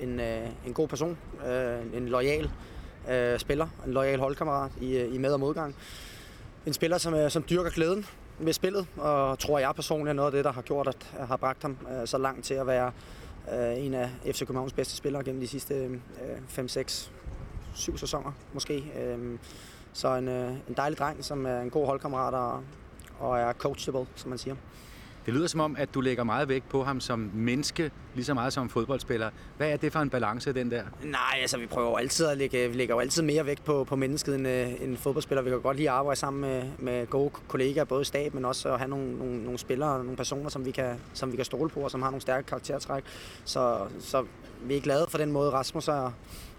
en, 0.00 0.20
øh, 0.20 0.48
en 0.66 0.74
god 0.74 0.88
person, 0.88 1.18
øh, 1.46 1.96
en 1.96 2.08
lojal 2.08 2.50
øh, 3.10 3.38
spiller, 3.38 3.68
en 3.86 3.92
lojal 3.92 4.18
holdkammerat 4.18 4.70
i, 4.80 4.96
øh, 4.96 5.14
i 5.14 5.18
med- 5.18 5.32
og 5.32 5.40
modgang. 5.40 5.76
En 6.66 6.72
spiller, 6.72 6.98
som, 6.98 7.14
øh, 7.14 7.30
som 7.30 7.44
dyrker 7.50 7.70
glæden 7.70 8.06
ved 8.38 8.52
spillet, 8.52 8.86
og 8.96 9.38
tror 9.38 9.58
jeg 9.58 9.74
personligt 9.74 10.08
er 10.08 10.12
noget 10.12 10.26
af 10.26 10.32
det, 10.32 10.44
der 10.44 10.52
har 10.52 10.62
gjort, 10.62 10.88
at 10.88 10.96
jeg 11.18 11.26
har 11.26 11.36
bragt 11.36 11.62
ham 11.62 11.78
øh, 12.00 12.06
så 12.06 12.18
langt 12.18 12.44
til 12.44 12.54
at 12.54 12.66
være 12.66 12.92
øh, 13.52 13.84
en 13.84 13.94
af 13.94 14.10
FC 14.24 14.38
Københavns 14.38 14.72
bedste 14.72 14.96
spillere 14.96 15.24
gennem 15.24 15.40
de 15.40 15.48
sidste 15.48 15.74
øh, 15.74 15.98
5, 16.48 16.68
6, 16.68 17.12
7 17.74 17.98
sæsoner 17.98 18.32
måske. 18.52 18.92
Øh, 18.98 19.38
så 19.92 20.14
en, 20.14 20.28
øh, 20.28 20.52
en 20.68 20.74
dejlig 20.76 20.98
dreng, 20.98 21.24
som 21.24 21.46
er 21.46 21.60
en 21.60 21.70
god 21.70 21.86
holdkammerat 21.86 22.34
og, 22.34 22.62
og 23.18 23.38
er 23.38 23.52
coachable, 23.52 24.06
som 24.14 24.28
man 24.28 24.38
siger. 24.38 24.56
Det 25.30 25.36
lyder 25.36 25.48
som 25.48 25.60
om, 25.60 25.76
at 25.78 25.94
du 25.94 26.00
lægger 26.00 26.24
meget 26.24 26.48
vægt 26.48 26.68
på 26.68 26.84
ham 26.84 27.00
som 27.00 27.30
menneske, 27.34 27.90
lige 28.14 28.24
så 28.24 28.34
meget 28.34 28.52
som 28.52 28.68
fodboldspiller. 28.68 29.30
Hvad 29.56 29.70
er 29.70 29.76
det 29.76 29.92
for 29.92 30.00
en 30.00 30.10
balance, 30.10 30.52
den 30.52 30.70
der? 30.70 30.82
Nej, 31.04 31.38
altså 31.40 31.58
vi 31.58 31.66
prøver 31.66 31.88
jo 31.88 31.96
altid 31.96 32.26
at 32.26 32.38
lægge, 32.38 32.68
vi 32.68 32.76
lægger 32.76 32.94
jo 32.94 33.00
altid 33.00 33.22
mere 33.22 33.46
vægt 33.46 33.64
på, 33.64 33.84
på 33.84 33.96
mennesket 33.96 34.34
end, 34.34 34.48
øh, 34.48 34.82
end 34.82 34.96
fodboldspiller. 34.96 35.42
Vi 35.42 35.50
kan 35.50 35.60
godt 35.60 35.76
lide 35.76 35.90
at 35.90 35.94
arbejde 35.94 36.20
sammen 36.20 36.40
med, 36.40 36.62
med 36.78 37.06
gode 37.06 37.30
kollegaer, 37.48 37.84
både 37.84 38.02
i 38.02 38.04
stab, 38.04 38.34
men 38.34 38.44
også 38.44 38.72
at 38.72 38.78
have 38.78 38.88
nogle, 38.88 39.18
nogle, 39.18 39.42
nogle 39.42 39.58
spillere, 39.58 39.98
nogle 39.98 40.16
personer, 40.16 40.50
som 40.50 40.64
vi, 40.64 40.70
kan, 40.70 40.96
som 41.12 41.32
vi 41.32 41.36
kan 41.36 41.44
stole 41.44 41.70
på, 41.70 41.80
og 41.80 41.90
som 41.90 42.02
har 42.02 42.10
nogle 42.10 42.22
stærke 42.22 42.46
karaktertræk. 42.46 43.04
Så, 43.44 43.78
så 44.00 44.24
vi 44.62 44.76
er 44.76 44.80
glade 44.80 45.06
for 45.08 45.18
den 45.18 45.32
måde, 45.32 45.50
Rasmus 45.50 45.88
er, 45.88 46.12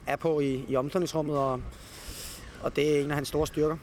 er 0.08 0.16
på 0.16 0.40
i, 0.40 0.66
i 0.70 0.76
omklædningsrummet, 0.76 1.38
og, 1.38 1.62
og 2.64 2.76
det 2.76 2.98
er 2.98 3.04
en 3.04 3.12
af 3.12 3.16
hans 3.16 3.28
store 3.28 3.48
styrker. 3.48 3.78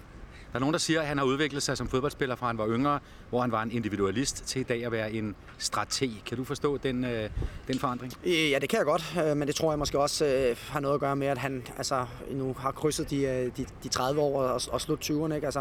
Der 0.59 0.61
er 0.61 0.64
nogen, 0.64 0.73
der 0.73 0.79
siger, 0.79 1.01
at 1.01 1.07
han 1.07 1.18
har 1.18 1.25
udviklet 1.25 1.62
sig 1.62 1.77
som 1.77 1.88
fodboldspiller 1.88 2.37
fra 2.37 2.47
han 2.47 2.59
var 2.59 2.68
yngre, 2.68 3.01
hvor 3.31 3.40
han 3.40 3.53
var 3.53 3.62
en 3.62 3.71
individualist, 3.71 4.44
til 4.47 4.61
i 4.61 4.62
dag 4.62 4.85
at 4.85 4.92
være 4.92 5.12
en 5.12 5.35
strateg. 5.59 6.11
Kan 6.27 6.37
du 6.37 6.44
forstå 6.44 6.77
den, 6.77 7.05
øh, 7.05 7.31
den 7.68 7.79
forandring? 7.79 8.12
Øh, 8.25 8.51
ja, 8.51 8.59
det 8.59 8.68
kan 8.68 8.77
jeg 8.77 8.87
godt, 8.87 9.16
øh, 9.25 9.37
men 9.37 9.49
det 9.49 9.55
tror 9.55 9.73
jeg 9.73 9.79
måske 9.79 9.99
også 9.99 10.27
øh, 10.27 10.57
har 10.68 10.81
noget 10.81 10.94
at 10.94 11.01
gøre 11.01 11.16
med, 11.16 11.27
at 11.27 11.38
han 11.38 11.66
altså, 11.77 12.07
nu 12.31 12.57
har 12.59 12.73
krydset 12.73 13.11
de, 13.11 13.23
øh, 13.23 13.51
de, 13.57 13.66
de 13.83 13.88
30 13.88 14.21
år 14.21 14.42
og, 14.42 14.61
og 14.71 14.81
slut 14.81 15.11
20'erne. 15.11 15.35
Ikke? 15.35 15.47
Altså, 15.47 15.61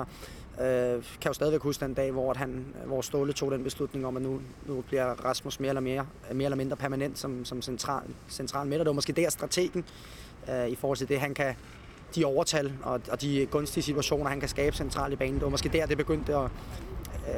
øh, 0.62 1.04
kan 1.22 1.30
jo 1.30 1.34
stadigvæk 1.34 1.62
huske 1.62 1.86
den 1.86 1.94
dag, 1.94 2.12
hvor, 2.12 2.32
at 2.32 2.38
han, 2.38 2.66
hvor 2.86 3.02
Ståle 3.02 3.34
tog 3.34 3.52
den 3.52 3.64
beslutning 3.64 4.06
om, 4.06 4.18
at 4.18 4.24
nu, 4.24 4.42
nu 4.66 4.82
bliver 4.82 5.06
Rasmus 5.06 5.60
mere 5.60 5.70
eller, 5.70 5.82
mere, 5.82 6.06
mere 6.34 6.46
eller 6.46 6.58
mindre 6.58 6.76
permanent 6.76 7.20
som, 7.20 7.46
som 7.46 7.62
central, 7.62 8.04
central 8.30 8.68
midt. 8.68 8.80
Og 8.80 8.86
det 8.86 8.90
var 8.90 8.94
måske 8.94 9.14
der 9.14 9.30
strategen 9.30 9.86
øh, 10.50 10.68
i 10.68 10.76
forhold 10.76 10.98
til 10.98 11.10
det, 11.10 11.20
han 11.20 11.34
kan 11.34 11.56
de 12.16 12.26
overtal 12.26 12.74
og, 12.84 13.02
og 13.12 13.22
de 13.22 13.48
gunstige 13.52 13.84
situationer, 13.84 14.30
han 14.30 14.40
kan 14.40 14.50
skabe 14.50 14.76
centralt 14.76 15.14
i 15.14 15.16
banen. 15.16 15.34
Det 15.34 15.44
var 15.44 15.50
måske 15.50 15.70
der, 15.70 15.86
det 15.86 15.98
begyndte 15.98 16.36
at, 16.36 16.44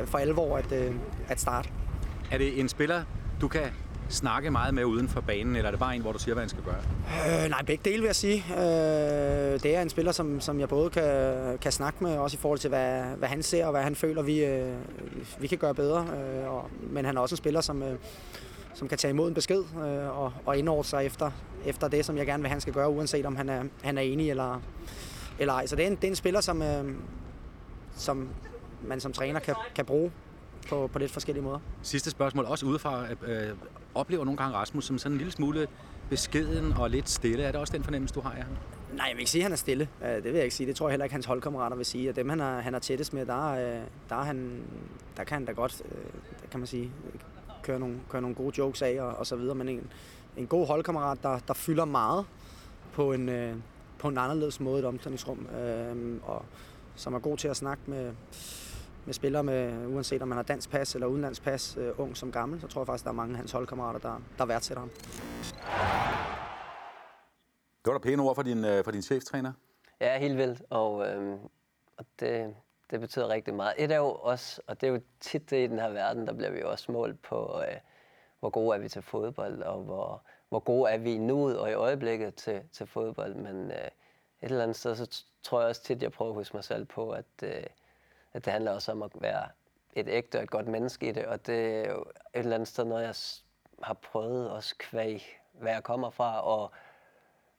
øh, 0.02 0.08
for 0.08 0.18
alvor 0.18 0.58
at, 0.58 0.72
øh, 0.72 0.96
at 1.28 1.40
starte. 1.40 1.70
Er 2.32 2.38
det 2.38 2.60
en 2.60 2.70
spiller, 2.70 3.04
du 3.42 3.48
kan 3.48 3.64
snakke 4.10 4.52
meget 4.52 4.74
med 4.74 4.86
uden 4.86 5.10
for 5.10 5.22
banen, 5.22 5.56
eller 5.56 5.68
er 5.68 5.72
det 5.72 5.80
bare 5.80 5.96
en, 5.96 6.02
hvor 6.02 6.12
du 6.12 6.20
siger, 6.20 6.36
hvad 6.36 6.44
han 6.44 6.50
skal 6.50 6.64
gøre? 6.64 7.44
Øh, 7.44 7.50
nej, 7.50 7.64
begge 7.64 7.90
dele 7.90 7.98
vil 7.98 8.06
jeg 8.06 8.16
sige. 8.16 8.46
Øh, 8.52 9.60
det 9.64 9.76
er 9.76 9.82
en 9.82 9.90
spiller, 9.90 10.12
som, 10.12 10.42
som 10.42 10.60
jeg 10.60 10.70
både 10.70 10.90
kan, 10.90 11.58
kan 11.62 11.72
snakke 11.72 12.04
med, 12.04 12.18
også 12.18 12.38
i 12.38 12.40
forhold 12.40 12.60
til, 12.60 12.68
hvad, 12.68 13.02
hvad 13.18 13.30
han 13.30 13.44
ser 13.44 13.66
og 13.66 13.72
hvad 13.72 13.82
han 13.82 13.96
føler, 13.96 14.22
vi, 14.22 14.46
øh, 14.46 14.74
vi 15.40 15.48
kan 15.48 15.58
gøre 15.58 15.74
bedre. 15.74 16.00
Øh, 16.00 16.54
og, 16.54 16.70
men 16.82 17.06
han 17.06 17.18
er 17.18 17.22
også 17.22 17.34
en 17.34 17.38
spiller, 17.38 17.62
som, 17.62 17.84
øh, 17.84 17.96
som 18.80 18.88
kan 18.88 18.98
tage 18.98 19.10
imod 19.12 19.28
en 19.28 19.34
besked 19.34 19.63
øh, 19.76 20.20
og, 20.20 20.34
og 20.46 20.58
indordne 20.58 20.84
sig 20.86 21.06
efter, 21.06 21.32
efter 21.65 21.88
det, 21.88 22.06
som 22.06 22.18
jeg 22.18 22.26
gerne 22.26 22.44
vil, 22.44 22.50
han 22.50 22.62
skal 22.62 22.74
gøre, 22.74 22.89
uanset 22.89 23.26
om 23.26 23.36
han 23.36 23.50
er, 23.50 23.63
han 23.84 23.98
er 23.98 24.02
enig 24.02 24.30
eller, 24.30 24.62
eller 25.39 25.54
ej. 25.54 25.65
Så 25.65 25.76
det 25.76 25.84
er 25.84 25.88
en, 25.88 25.96
det 25.96 26.04
er 26.04 26.08
en 26.08 26.15
spiller, 26.15 26.42
som, 26.42 26.62
øh, 26.62 26.96
som 27.96 28.30
man 28.84 29.00
som 29.00 29.13
træner 29.13 29.39
kan, 29.39 29.56
kan 29.76 29.86
bruge 29.86 30.12
på, 30.70 30.89
på 30.94 31.00
lidt 31.00 31.12
forskellige 31.12 31.44
måder. 31.44 31.60
Sidste 31.82 32.10
spørgsmål, 32.10 32.46
også 32.46 32.65
udefra. 32.65 33.06
Øh, 33.28 33.50
oplever 33.96 34.26
nogle 34.26 34.38
gange 34.38 34.56
Rasmus 34.58 34.86
som 34.86 34.98
sådan 34.98 35.12
en 35.12 35.18
lille 35.18 35.32
smule 35.32 35.68
beskeden 36.10 36.74
og 36.74 36.89
lidt 36.89 37.10
stille. 37.10 37.44
Er 37.44 37.52
det 37.52 37.62
også 37.62 37.74
den 37.74 37.84
fornemmelse, 37.84 38.15
du 38.15 38.22
har 38.22 38.32
af 38.32 38.44
ham? 38.44 38.54
Nej, 38.96 39.06
jeg 39.06 39.15
vil 39.15 39.20
ikke 39.20 39.32
sige, 39.32 39.42
at 39.42 39.44
han 39.44 39.52
er 39.52 39.56
stille. 39.58 39.89
Øh, 40.04 40.10
Det 40.10 40.24
vil 40.24 40.34
jeg 40.34 40.44
ikke 40.44 40.56
sige. 40.56 40.68
Det 40.68 40.76
tror 40.76 40.88
jeg 40.88 40.92
heller 40.92 41.04
ikke, 41.06 41.13
hans 41.13 41.26
holdkammerater 41.26 41.76
vil 41.76 41.86
sige. 41.86 42.10
At 42.10 42.15
dem, 42.15 42.30
han 42.30 42.39
er, 42.39 42.60
han 42.60 42.76
er 42.76 42.80
tættest 42.80 43.13
med, 43.13 43.26
der, 43.26 43.52
øh, 43.52 43.82
der, 44.10 44.15
er 44.15 44.24
han, 44.24 44.62
der 45.18 45.24
kan 45.24 45.36
han 45.36 45.46
da 45.46 45.52
godt, 45.52 45.82
øh, 45.86 45.98
der 46.42 46.48
kan 46.52 46.60
man 46.60 46.68
sige, 46.68 46.92
køre 47.63 47.80
nogle, 47.80 48.00
køre 48.10 48.22
nogle 48.22 48.36
gode 48.36 48.54
jokes 48.58 48.82
af 48.82 49.02
og, 49.02 49.15
og 49.15 49.28
så 49.28 49.36
videre. 49.36 49.56
Men 49.56 49.69
en, 49.69 49.91
en 50.38 50.48
god 50.48 50.67
holdkammerat, 50.67 51.24
der, 51.24 51.39
der 51.39 51.54
fylder 51.54 51.86
meget 51.86 52.26
på 52.93 53.13
en, 53.13 53.30
øh, 53.30 53.56
på 54.00 54.08
en 54.08 54.17
anderledes 54.17 54.60
måde 54.60 54.76
i 54.76 54.80
et 54.80 54.86
omklædningsrum. 54.86 55.48
Øh, 55.48 56.19
og 56.24 56.45
som 56.95 57.13
er 57.13 57.19
god 57.19 57.38
til 57.38 57.48
at 57.48 57.58
snakke 57.58 57.84
med, 57.88 58.13
med 59.06 59.13
spillere, 59.13 59.43
med, 59.43 59.88
uanset 59.88 60.22
om 60.22 60.28
man 60.28 60.36
har 60.36 60.43
dansk 60.43 60.69
pas 60.69 60.95
eller 60.95 61.08
udenlandsk 61.08 61.43
pas, 61.43 61.78
øh, 61.80 62.00
ung 62.00 62.17
som 62.17 62.32
gammel, 62.32 62.62
så 62.62 62.67
tror 62.67 62.82
jeg 62.82 62.88
faktisk, 62.88 63.04
der 63.04 63.12
er 63.12 63.15
mange 63.15 63.32
af 63.34 63.38
hans 63.38 63.52
holdkammerater, 63.52 64.00
der, 64.00 64.22
der 64.38 64.45
værdsætter 64.45 64.82
ham. 64.82 64.89
Det 67.86 67.93
var 67.93 67.93
da 67.93 68.00
pæne 68.00 68.22
ord 68.24 68.36
for 68.36 68.43
din, 68.43 68.65
øh, 68.65 68.84
for 68.84 68.91
din 68.91 69.02
cheftræner. 69.02 69.54
Ja, 70.02 70.19
helt 70.19 70.38
vildt, 70.38 70.62
og, 70.69 71.08
øhm, 71.08 71.38
og 71.98 72.06
det, 72.19 72.56
det 72.91 72.99
betyder 72.99 73.30
rigtig 73.30 73.54
meget. 73.54 73.73
Et 73.78 73.91
er 73.91 73.97
jo 73.97 74.12
også, 74.12 74.62
og 74.67 74.82
det 74.82 74.88
er 74.88 74.91
jo 74.91 75.02
tit 75.19 75.49
det 75.49 75.63
i 75.63 75.67
den 75.67 75.80
her 75.80 75.89
verden, 75.89 76.28
der 76.28 76.34
bliver 76.34 76.52
vi 76.52 76.60
jo 76.60 76.71
også 76.71 76.91
målt 76.91 77.21
på, 77.21 77.62
øh, 77.67 77.78
hvor 78.39 78.49
gode 78.49 78.75
er 78.75 78.80
vi 78.80 78.89
til 78.89 79.02
fodbold, 79.02 79.62
og 79.62 79.82
hvor, 79.82 80.23
hvor 80.49 80.60
gode 80.60 80.91
er 80.91 80.97
vi 80.97 81.17
nu 81.17 81.58
og 81.58 81.69
i 81.69 81.73
øjeblikket 81.73 82.36
til, 82.36 82.62
til 82.71 82.88
fodbold. 82.88 83.36
Men 83.36 83.71
øh, 83.71 83.78
et 83.78 83.91
eller 84.41 84.63
andet 84.63 84.78
sted, 84.78 84.95
så 84.95 85.23
tror 85.43 85.60
jeg 85.60 85.69
også 85.69 85.84
tit, 85.84 86.04
jeg 86.04 86.12
prøver 86.12 86.32
at 86.32 86.36
huske 86.36 86.58
mig 86.58 86.63
selv 86.63 86.86
på, 86.86 87.12
at, 87.12 87.25
øh, 87.43 87.63
at 88.34 88.45
det 88.45 88.54
handler 88.54 88.71
også 88.71 88.91
om 88.91 89.04
at 89.04 89.12
være 89.15 89.47
et 89.93 90.08
ægte 90.10 90.38
og 90.38 90.43
et 90.43 90.49
godt 90.49 90.67
menneske 90.67 91.10
i 91.10 91.12
det. 91.12 91.25
Og 91.25 91.45
det 91.47 91.88
er 91.88 91.91
jo 91.91 92.02
et 92.02 92.06
eller 92.34 92.56
andet 92.56 92.67
sted 92.67 92.86
noget, 92.86 93.04
jeg 93.04 93.15
har 93.84 93.93
prøvet 93.93 94.52
også 94.52 94.75
kvæg, 94.78 95.39
hvad 95.52 95.71
jeg 95.71 95.84
kommer 95.84 96.10
fra, 96.10 96.41
og, 96.41 96.71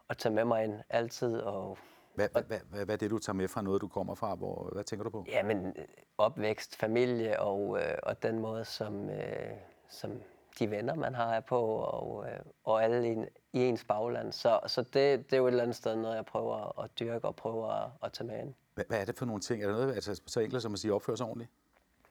og 0.08 0.18
tage 0.18 0.34
med 0.34 0.44
mig 0.44 0.64
ind 0.64 0.80
altid. 0.90 1.38
Og 1.38 1.78
hvad, 2.14 2.28
hvad, 2.32 2.42
hvad, 2.42 2.58
hvad, 2.70 2.84
hvad 2.84 2.94
er 2.94 2.98
det, 2.98 3.10
du 3.10 3.18
tager 3.18 3.34
med 3.34 3.48
fra 3.48 3.62
noget, 3.62 3.80
du 3.80 3.88
kommer 3.88 4.14
fra? 4.14 4.34
Hvor, 4.34 4.70
hvad 4.72 4.84
tænker 4.84 5.04
du 5.04 5.10
på? 5.10 5.24
Jamen, 5.28 5.66
øh, 5.66 5.84
opvækst, 6.18 6.76
familie 6.76 7.40
og, 7.40 7.78
øh, 7.78 7.94
og 8.02 8.22
den 8.22 8.38
måde, 8.38 8.64
som, 8.64 9.10
øh, 9.10 9.50
som 9.88 10.10
de 10.58 10.70
venner, 10.70 10.94
man 10.94 11.14
har 11.14 11.34
er 11.34 11.40
på, 11.40 11.60
og, 11.66 12.26
øh, 12.26 12.38
og 12.64 12.84
alle 12.84 13.12
i, 13.12 13.16
i 13.52 13.60
ens 13.64 13.84
bagland. 13.84 14.32
Så, 14.32 14.60
så 14.66 14.82
det, 14.82 14.94
det 14.94 15.32
er 15.32 15.36
jo 15.36 15.46
et 15.46 15.50
eller 15.50 15.62
andet 15.62 15.76
sted 15.76 15.96
noget, 15.96 16.16
jeg 16.16 16.24
prøver 16.24 16.80
at 16.82 16.90
dyrke 17.00 17.28
og 17.28 17.36
prøver 17.36 17.68
at, 17.68 17.90
at 18.02 18.12
tage 18.12 18.26
med 18.26 18.38
ind. 18.38 18.54
Hvad, 18.74 18.84
hvad 18.88 19.00
er 19.00 19.04
det 19.04 19.16
for 19.18 19.26
nogle 19.26 19.40
ting? 19.40 19.62
Er 19.62 19.66
det 19.66 19.76
noget 19.76 19.94
altså, 19.94 20.20
så 20.26 20.40
enkelt 20.40 20.62
som 20.62 20.72
at 20.72 20.78
sige 20.78 20.94
opføre 20.94 21.16
sig 21.16 21.26
ordentligt? 21.26 21.50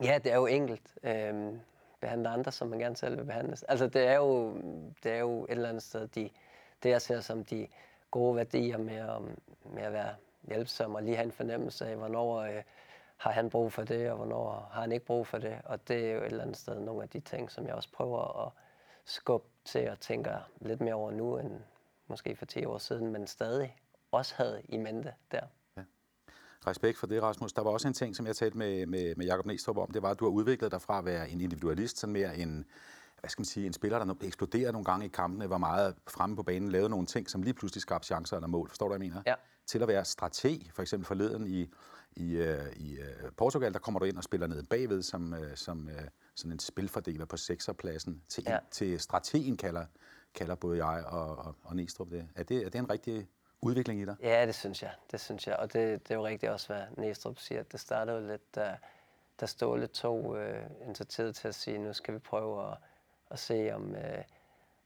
Ja, 0.03 0.19
det 0.23 0.31
er 0.31 0.35
jo 0.35 0.45
enkelt. 0.45 0.95
Øhm, 1.03 1.59
behandle 2.01 2.29
andre, 2.29 2.51
som 2.51 2.67
man 2.67 2.79
gerne 2.79 2.95
selv 2.95 3.17
vil 3.17 3.25
behandles. 3.25 3.63
Altså, 3.63 3.87
det 3.87 4.07
er 4.07 4.15
jo, 4.15 4.53
det 5.03 5.11
er 5.11 5.19
jo 5.19 5.43
et 5.43 5.51
eller 5.51 5.69
andet 5.69 5.83
sted, 5.83 6.07
de, 6.07 6.29
det 6.83 6.89
jeg 6.89 7.01
ser 7.01 7.19
som 7.19 7.45
de 7.45 7.67
gode 8.11 8.35
værdier 8.35 8.77
med 8.77 8.95
at, 8.95 9.21
med 9.73 9.83
at 9.83 9.93
være 9.93 10.15
hjælpsom 10.47 10.95
og 10.95 11.03
lige 11.03 11.15
have 11.15 11.25
en 11.25 11.31
fornemmelse 11.31 11.85
af, 11.87 11.95
hvornår, 11.95 12.37
øh, 12.37 12.63
har 13.19 13.31
han 13.31 13.49
brug 13.49 13.73
for 13.73 13.83
det, 13.83 14.11
og 14.11 14.17
hvornår 14.17 14.69
har 14.71 14.81
han 14.81 14.91
ikke 14.91 15.05
brug 15.05 15.27
for 15.27 15.37
det. 15.37 15.57
Og 15.65 15.87
det 15.87 16.05
er 16.05 16.13
jo 16.13 16.19
et 16.19 16.25
eller 16.25 16.41
andet 16.41 16.57
sted 16.57 16.79
nogle 16.79 17.03
af 17.03 17.09
de 17.09 17.19
ting, 17.19 17.51
som 17.51 17.67
jeg 17.67 17.73
også 17.73 17.91
prøver 17.91 18.45
at 18.45 18.51
skubbe 19.05 19.47
til 19.65 19.89
og 19.89 19.99
tænker 19.99 20.49
lidt 20.61 20.81
mere 20.81 20.93
over 20.93 21.11
nu, 21.11 21.37
end 21.37 21.51
måske 22.07 22.35
for 22.35 22.45
10 22.45 22.65
år 22.65 22.77
siden, 22.77 23.11
men 23.11 23.27
stadig 23.27 23.75
også 24.11 24.35
havde 24.35 24.61
i 24.69 24.77
mente 24.77 25.13
der. 25.31 25.41
Ja. 25.77 25.81
Respekt 26.67 26.97
for 26.97 27.07
det, 27.07 27.23
Rasmus. 27.23 27.53
Der 27.53 27.61
var 27.61 27.71
også 27.71 27.87
en 27.87 27.93
ting, 27.93 28.15
som 28.15 28.27
jeg 28.27 28.35
talte 28.35 28.57
med, 28.57 28.85
med, 28.85 29.15
med 29.15 29.25
Jacob 29.25 29.45
Næstrup 29.45 29.77
om, 29.77 29.91
det 29.91 30.01
var, 30.01 30.11
at 30.11 30.19
du 30.19 30.25
har 30.25 30.31
udviklet 30.31 30.71
dig 30.71 30.81
fra 30.81 30.97
at 30.97 31.05
være 31.05 31.29
en 31.29 31.41
individualist, 31.41 31.97
sådan 31.97 32.13
mere 32.13 32.37
en, 32.37 32.65
hvad 33.19 33.29
skal 33.29 33.41
man 33.41 33.45
sige, 33.45 33.65
en 33.65 33.73
spiller, 33.73 34.05
der 34.05 34.15
eksploderer 34.21 34.71
nogle 34.71 34.85
gange 34.85 35.05
i 35.05 35.09
kampene, 35.09 35.49
var 35.49 35.57
meget 35.57 35.95
fremme 36.07 36.35
på 36.35 36.43
banen, 36.43 36.71
lavede 36.71 36.89
nogle 36.89 37.05
ting, 37.05 37.29
som 37.29 37.43
lige 37.43 37.53
pludselig 37.53 37.81
skabte 37.81 38.05
chancer 38.05 38.37
eller 38.37 38.47
mål. 38.47 38.69
Forstår 38.69 38.85
du, 38.85 38.89
hvad 38.89 39.05
jeg 39.05 39.11
mener? 39.11 39.23
Ja. 39.25 39.35
Til 39.65 39.81
at 39.81 39.87
være 39.87 40.05
strateg, 40.05 40.59
for 40.73 40.81
eksempel 40.81 41.07
forleden 41.07 41.47
i, 41.47 41.69
i, 42.11 42.41
uh, 42.41 42.77
i 42.77 42.97
uh, 42.99 43.29
Portugal, 43.37 43.73
der 43.73 43.79
kommer 43.79 43.99
du 43.99 44.05
ind 44.05 44.17
og 44.17 44.23
spiller 44.23 44.47
ned 44.47 44.63
bagved 44.63 45.01
som, 45.01 45.33
uh, 45.33 45.39
som 45.55 45.89
sådan 46.35 46.51
en 46.51 46.59
spilfordeler 46.59 47.25
på 47.25 47.37
sekserpladsen. 47.37 48.21
Til, 48.29 48.43
ja. 48.47 48.57
til 48.71 48.99
strategen 48.99 49.57
kalder, 49.57 49.85
kalder 50.33 50.55
både 50.55 50.85
jeg 50.85 51.05
og, 51.05 51.37
og, 51.37 51.55
og 51.63 51.75
Næstrup 51.75 52.09
det. 52.09 52.27
Er, 52.35 52.43
det. 52.43 52.65
er 52.65 52.69
det 52.69 52.79
en 52.79 52.89
rigtig 52.89 53.27
udvikling 53.61 54.01
i 54.01 54.05
dig? 54.05 54.15
Ja, 54.21 54.45
det 54.45 54.55
synes 54.55 54.83
jeg. 54.83 54.91
Det 55.11 55.21
synes 55.21 55.47
jeg. 55.47 55.55
Og 55.55 55.73
det, 55.73 56.07
det 56.07 56.11
er 56.11 56.15
jo 56.15 56.25
rigtigt 56.25 56.51
også, 56.51 56.67
hvad 56.67 56.83
Næstrup 56.97 57.39
siger. 57.39 57.63
Det 57.63 57.79
startede 57.79 58.17
jo 58.17 58.27
lidt, 58.27 58.55
da, 58.55 58.77
da 59.39 59.45
Ståle 59.45 59.87
tog 59.87 60.37
øh, 60.37 60.63
initiativet 60.85 61.35
til 61.35 61.47
at 61.47 61.55
sige, 61.55 61.77
nu 61.77 61.93
skal 61.93 62.13
vi 62.13 62.19
prøve 62.19 62.71
at, 62.71 62.77
at 63.31 63.39
se, 63.39 63.71
om, 63.73 63.95
øh, 63.95 64.23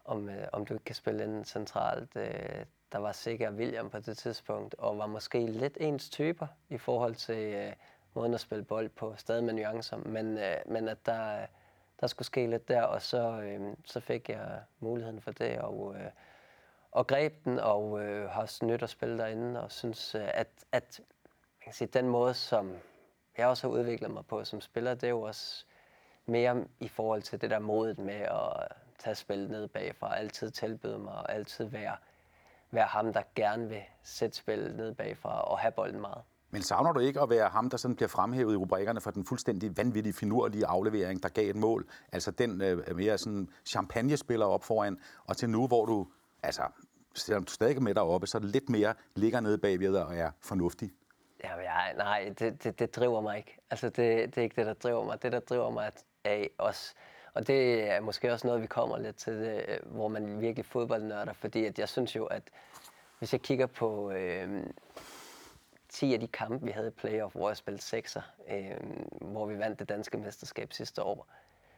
om, 0.06 0.30
øh, 0.30 0.48
om 0.52 0.66
du 0.66 0.78
kan 0.86 0.96
spille 0.96 1.24
ind 1.24 1.46
centralt. 1.46 2.16
Øh, 2.16 2.66
der 2.92 2.98
var 2.98 3.12
sikkert 3.12 3.54
William 3.54 3.90
på 3.90 4.00
det 4.00 4.18
tidspunkt, 4.18 4.76
og 4.78 4.98
var 4.98 5.08
måske 5.08 5.46
lidt 5.46 5.78
ens 5.82 6.10
typer 6.10 6.48
i 6.70 6.78
forhold 6.78 7.16
til 7.16 7.54
øh, 7.54 7.74
måden 8.14 8.34
at 8.34 8.40
spille 8.40 8.64
bold 8.64 8.90
på, 8.90 9.14
stadig 9.18 9.44
med 9.44 9.54
nuancer, 9.54 9.98
men, 9.98 10.38
øh, 10.38 10.56
men 10.66 10.88
at 10.88 11.06
der, 11.06 11.46
der 12.02 12.08
skulle 12.08 12.26
ske 12.26 12.48
lidt 12.48 12.68
der, 12.68 12.82
og 12.82 13.02
så, 13.02 13.42
øh, 13.42 13.74
så 13.86 14.00
fik 14.00 14.30
jeg 14.30 14.62
muligheden 14.80 15.22
for 15.22 15.32
det, 15.32 15.60
og, 15.60 15.96
øh, 15.96 16.12
og 16.92 17.08
greb 17.08 17.46
den, 17.46 17.60
og 17.60 18.04
øh, 18.04 18.30
har 18.30 18.42
også 18.42 18.66
nyt 18.66 18.84
at 18.84 18.90
spille 18.90 19.18
derinde, 19.18 19.64
og 19.64 19.72
synes, 19.72 20.16
øh, 20.16 20.28
at, 20.34 20.48
at 20.72 21.00
man 21.60 21.64
kan 21.64 21.74
sige, 21.74 21.88
den 21.88 22.08
måde, 22.08 22.34
som 22.34 22.76
jeg 23.38 23.48
også 23.48 23.68
har 23.68 23.74
udviklet 23.74 24.12
mig 24.12 24.26
på 24.26 24.46
som 24.46 24.62
spiller, 24.62 24.94
det 24.94 25.04
er 25.04 25.10
jo 25.10 25.22
også 25.22 25.66
mere 26.26 26.64
i 26.80 26.88
forhold 26.88 27.22
til 27.22 27.42
det 27.42 27.50
der 27.50 27.60
modet 27.60 28.00
med 28.00 28.14
at 28.14 28.68
tage 29.00 29.16
spillet 29.16 29.50
ned 29.50 29.68
bagfra, 29.68 30.18
altid 30.18 30.52
tilbyde 30.52 31.00
mig, 31.00 31.14
og 31.14 31.34
altid 31.34 31.66
være 31.66 31.96
være 32.74 32.86
ham, 32.86 33.14
der 33.14 33.22
gerne 33.36 33.70
vil 33.70 33.82
sætte 34.04 34.38
spillet 34.38 34.76
ned 34.76 34.96
bagfra 34.96 35.42
og 35.42 35.60
have 35.60 35.72
bolden 35.72 36.02
meget. 36.02 36.22
Men 36.50 36.62
savner 36.62 36.92
du 36.92 37.00
ikke 37.00 37.22
at 37.22 37.30
være 37.30 37.50
ham, 37.50 37.70
der 37.70 37.78
sådan 37.78 37.96
bliver 37.96 38.10
fremhævet 38.10 38.54
i 38.54 38.56
rubrikkerne 38.56 39.02
for 39.02 39.12
den 39.12 39.26
fuldstændig 39.26 39.78
vanvittige, 39.78 40.14
finurlige 40.14 40.66
aflevering, 40.66 41.24
der 41.24 41.30
gav 41.30 41.50
et 41.50 41.56
mål? 41.56 41.90
Altså 42.12 42.32
den 42.32 42.62
øh, 42.62 42.96
mere 42.96 43.18
sådan 43.18 43.50
champagne-spiller 43.66 44.46
op 44.46 44.64
foran, 44.64 45.00
og 45.26 45.38
til 45.38 45.50
nu, 45.50 45.68
hvor 45.68 45.86
du, 45.86 46.08
altså, 46.44 46.64
selvom 47.16 47.44
du 47.44 47.52
stadig 47.52 47.76
er 47.76 47.80
med 47.80 47.96
deroppe, 47.96 48.28
så 48.28 48.40
lidt 48.40 48.70
mere 48.70 48.94
ligger 49.16 49.40
nede 49.40 49.58
bagved 49.58 49.96
og 49.96 50.16
er 50.16 50.32
fornuftig. 50.42 50.92
Ja, 51.44 51.56
jeg, 51.56 51.94
nej, 51.98 52.34
det, 52.40 52.64
det, 52.64 52.80
det 52.80 52.96
driver 52.96 53.22
mig 53.22 53.38
ikke. 53.38 53.58
Altså, 53.72 53.88
det, 53.88 53.96
det 54.36 54.38
er 54.38 54.42
ikke 54.42 54.56
det, 54.56 54.66
der 54.66 54.74
driver 54.74 55.06
mig. 55.06 55.24
Det, 55.24 55.32
der 55.32 55.40
driver 55.40 55.70
mig, 55.70 55.92
af 56.24 56.50
os. 56.58 56.96
og 57.34 57.48
det 57.48 57.84
er 57.92 58.00
måske 58.00 58.34
også 58.34 58.48
noget, 58.48 58.62
vi 58.62 58.68
kommer 58.68 58.98
lidt 58.98 59.16
til, 59.16 59.34
det, 59.34 59.80
hvor 59.86 60.08
man 60.08 60.42
virkelig 60.42 60.66
fodboldnørder, 60.66 61.34
fordi 61.34 61.66
at 61.66 61.80
jeg 61.80 61.90
synes 61.90 62.16
jo, 62.16 62.26
at 62.26 62.44
hvis 63.20 63.34
jeg 63.34 63.42
kigger 63.42 63.66
på 63.66 64.12
øh, 64.12 64.64
10 65.90 66.14
af 66.14 66.20
de 66.20 66.28
kampe, 66.28 66.66
vi 66.66 66.72
havde 66.72 66.88
i 66.88 66.92
playoff, 66.92 67.36
hvor 67.36 67.50
jeg 67.50 67.58
spillede 67.58 67.84
sekser, 67.84 68.22
øh, 68.50 68.78
hvor 69.22 69.46
vi 69.46 69.60
vandt 69.60 69.80
det 69.80 69.90
danske 69.90 70.18
mesterskab 70.18 70.74
sidste 70.74 71.04
år, 71.04 71.28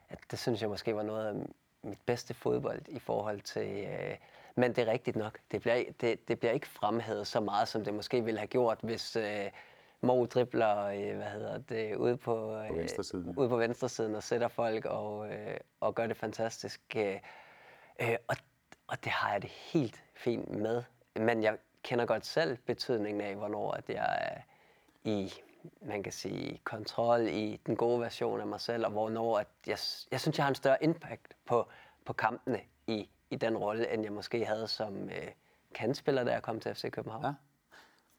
at 0.09 0.19
det 0.31 0.39
synes 0.39 0.61
jeg 0.61 0.69
måske 0.69 0.95
var 0.95 1.03
noget 1.03 1.27
af 1.27 1.33
mit 1.81 1.99
bedste 2.05 2.33
fodbold 2.33 2.81
i 2.87 2.99
forhold 2.99 3.41
til... 3.41 3.85
Øh, 3.87 4.17
men 4.55 4.75
det 4.75 4.87
er 4.87 4.91
rigtigt 4.91 5.17
nok. 5.17 5.39
Det 5.51 5.61
bliver, 5.61 5.83
det, 6.01 6.27
det 6.27 6.39
bliver 6.39 6.51
ikke 6.51 6.67
fremhævet 6.67 7.27
så 7.27 7.39
meget, 7.39 7.67
som 7.67 7.83
det 7.83 7.93
måske 7.93 8.23
ville 8.23 8.39
have 8.39 8.47
gjort, 8.47 8.77
hvis... 8.81 9.15
Øh, 9.15 9.51
Mo 10.01 10.25
dribler, 10.25 10.85
øh, 10.85 11.15
hvad 11.15 11.27
hedder 11.27 11.57
det, 11.57 11.95
ude 11.95 12.17
på, 12.17 12.61
på 12.67 12.73
venstre 12.73 13.03
siden. 13.03 13.33
ude 13.37 13.49
på 13.49 13.57
venstre 13.57 13.89
siden 13.89 14.15
og 14.15 14.23
sætter 14.23 14.47
folk 14.47 14.85
og, 14.85 15.33
øh, 15.33 15.57
og 15.79 15.95
gør 15.95 16.07
det 16.07 16.17
fantastisk. 16.17 16.81
Øh, 16.95 17.19
øh, 18.01 18.15
og, 18.27 18.35
og 18.87 19.03
det 19.03 19.11
har 19.11 19.31
jeg 19.31 19.41
det 19.41 19.49
helt 19.49 20.03
fint 20.15 20.49
med. 20.49 20.83
Men 21.15 21.43
jeg 21.43 21.57
kender 21.83 22.05
godt 22.05 22.25
selv 22.25 22.57
betydningen 22.57 23.21
af, 23.21 23.35
hvornår 23.35 23.71
at 23.71 23.89
jeg 23.89 24.17
er 24.21 24.41
i 25.03 25.33
man 25.81 26.03
kan 26.03 26.11
sige, 26.11 26.61
kontrol 26.63 27.27
i 27.27 27.61
den 27.65 27.75
gode 27.75 28.01
version 28.01 28.41
af 28.41 28.47
mig 28.47 28.61
selv, 28.61 28.85
og 28.85 28.91
hvornår 28.91 29.37
at 29.37 29.47
jeg, 29.67 29.77
jeg 30.11 30.21
synes, 30.21 30.37
jeg 30.37 30.45
har 30.45 30.49
en 30.49 30.55
større 30.55 30.83
impact 30.83 31.33
på, 31.45 31.67
på 32.05 32.13
kampene 32.13 32.61
i, 32.87 33.09
i 33.29 33.35
den 33.35 33.57
rolle, 33.57 33.93
end 33.93 34.03
jeg 34.03 34.11
måske 34.11 34.45
havde 34.45 34.67
som 34.67 35.09
øh, 35.09 35.27
kandspiller, 35.75 36.23
da 36.23 36.31
jeg 36.31 36.41
kom 36.41 36.59
til 36.59 36.75
FC 36.75 36.91
København. 36.91 37.23
Ja. 37.23 37.33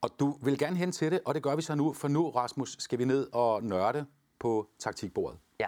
Og 0.01 0.09
du 0.19 0.37
vil 0.41 0.57
gerne 0.57 0.75
hen 0.75 0.91
til 0.91 1.11
det, 1.11 1.19
og 1.25 1.35
det 1.35 1.43
gør 1.43 1.55
vi 1.55 1.61
så 1.61 1.75
nu, 1.75 1.93
for 1.93 2.07
nu, 2.07 2.29
Rasmus, 2.29 2.75
skal 2.79 2.99
vi 2.99 3.05
ned 3.05 3.27
og 3.33 3.63
nørde 3.63 4.05
på 4.39 4.69
taktikbordet. 4.79 5.39
Ja. 5.59 5.67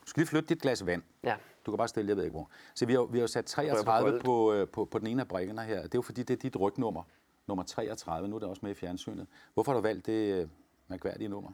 Du 0.00 0.06
skal 0.06 0.20
lige 0.20 0.26
flytte 0.26 0.48
dit 0.48 0.62
glas 0.62 0.86
vand. 0.86 1.02
Ja. 1.24 1.36
Du 1.66 1.70
kan 1.70 1.78
bare 1.78 1.88
stille, 1.88 2.08
jeg 2.08 2.16
ved 2.16 2.24
ikke 2.24 2.34
hvor. 2.34 2.50
Så 2.74 2.86
vi 2.86 2.92
har, 2.92 3.02
vi 3.02 3.18
har 3.18 3.26
sat 3.26 3.44
33 3.44 4.20
på, 4.20 4.24
på, 4.24 4.52
øh, 4.52 4.68
på, 4.68 4.84
på 4.84 4.98
den 4.98 5.06
ene 5.06 5.22
af 5.22 5.28
brækkerne 5.28 5.62
her. 5.62 5.76
Det 5.76 5.84
er 5.84 5.90
jo 5.94 6.02
fordi, 6.02 6.22
det 6.22 6.34
er 6.34 6.38
dit 6.38 6.60
rygnummer. 6.60 7.02
Nummer 7.46 7.64
33. 7.64 8.28
Nu 8.28 8.36
er 8.36 8.40
det 8.40 8.48
også 8.48 8.60
med 8.62 8.70
i 8.70 8.74
fjernsynet. 8.74 9.26
Hvorfor 9.54 9.72
har 9.72 9.76
du 9.78 9.82
valgt 9.82 10.06
det 10.06 10.34
øh, 10.34 10.48
mærkværdige 10.88 11.28
nummer? 11.28 11.50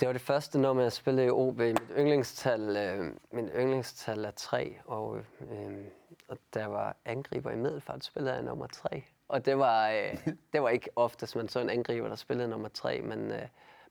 Det 0.00 0.06
var 0.06 0.12
det 0.12 0.22
første 0.22 0.58
nummer, 0.58 0.82
jeg 0.82 0.92
spillede 0.92 1.26
i 1.26 1.30
OB. 1.30 1.58
Mit 1.58 1.82
yndlingstal, 1.98 2.76
øh, 2.76 3.12
min 3.32 3.48
yndlingstal 3.48 4.24
er 4.24 4.30
3, 4.30 4.76
og, 4.84 5.18
øh, 5.40 5.84
og 6.28 6.38
der 6.54 6.66
var 6.66 6.96
angriber 7.04 7.50
i 7.50 7.56
middelfart, 7.56 8.04
spillede 8.04 8.34
jeg 8.34 8.42
nummer 8.42 8.66
3. 8.66 9.04
Og 9.28 9.46
det 9.46 9.58
var, 9.58 9.90
øh, 9.90 10.26
det 10.52 10.62
var 10.62 10.68
ikke 10.68 10.90
ofte, 10.96 11.38
man 11.38 11.48
så 11.48 11.60
en 11.60 11.70
angriber, 11.70 12.08
der 12.08 12.16
spillede 12.16 12.48
nummer 12.48 12.68
3, 12.68 13.00
men, 13.00 13.30
øh, 13.30 13.42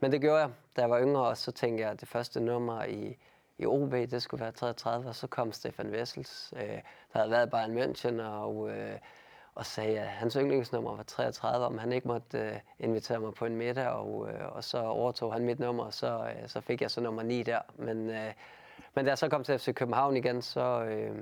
men 0.02 0.12
det 0.12 0.22
gjorde 0.22 0.40
jeg, 0.40 0.50
da 0.76 0.82
jeg 0.82 0.90
var 0.90 1.02
yngre, 1.02 1.28
og 1.28 1.38
så 1.38 1.52
tænkte 1.52 1.84
jeg, 1.84 1.92
at 1.92 2.00
det 2.02 2.08
første 2.08 2.40
nummer 2.40 2.84
i, 2.84 3.18
i 3.58 3.66
OB, 3.66 3.92
det 3.92 4.22
skulle 4.22 4.42
være 4.42 4.52
33, 4.52 5.08
og 5.08 5.16
så 5.16 5.28
kom 5.28 5.52
Stefan 5.52 5.90
Wessels, 5.90 6.54
øh, 6.56 6.82
der 7.14 7.20
havde 7.20 7.32
været 7.32 7.52
Bayern 7.52 7.78
München, 7.78 8.22
og... 8.22 8.70
Øh, 8.70 9.00
og 9.56 9.66
sagde, 9.66 10.00
at 10.00 10.08
hans 10.08 10.34
yndlingsnummer 10.34 10.96
var 10.96 11.04
33, 11.04 11.66
om 11.66 11.78
han 11.78 11.92
ikke 11.92 12.08
måtte 12.08 12.40
uh, 12.40 12.86
invitere 12.86 13.20
mig 13.20 13.34
på 13.34 13.46
en 13.46 13.56
middag, 13.56 13.88
og, 13.88 14.18
uh, 14.18 14.56
og 14.56 14.64
så 14.64 14.78
overtog 14.78 15.34
han 15.34 15.46
mit 15.46 15.60
nummer, 15.60 15.84
og 15.84 15.94
så, 15.94 16.20
uh, 16.20 16.48
så 16.48 16.62
fik 16.62 16.82
jeg 16.82 16.92
så 16.92 17.02
nummer 17.02 17.24
9 17.24 17.44
der. 17.44 17.60
Men, 17.76 18.10
uh, 18.10 18.32
men 18.96 19.06
da 19.06 19.12
jeg 19.12 19.18
så 19.18 19.30
kom 19.30 19.44
til 19.44 19.60
FC 19.60 19.74
København 19.74 20.18
igen, 20.18 20.42
så, 20.42 20.84
uh, 21.12 21.18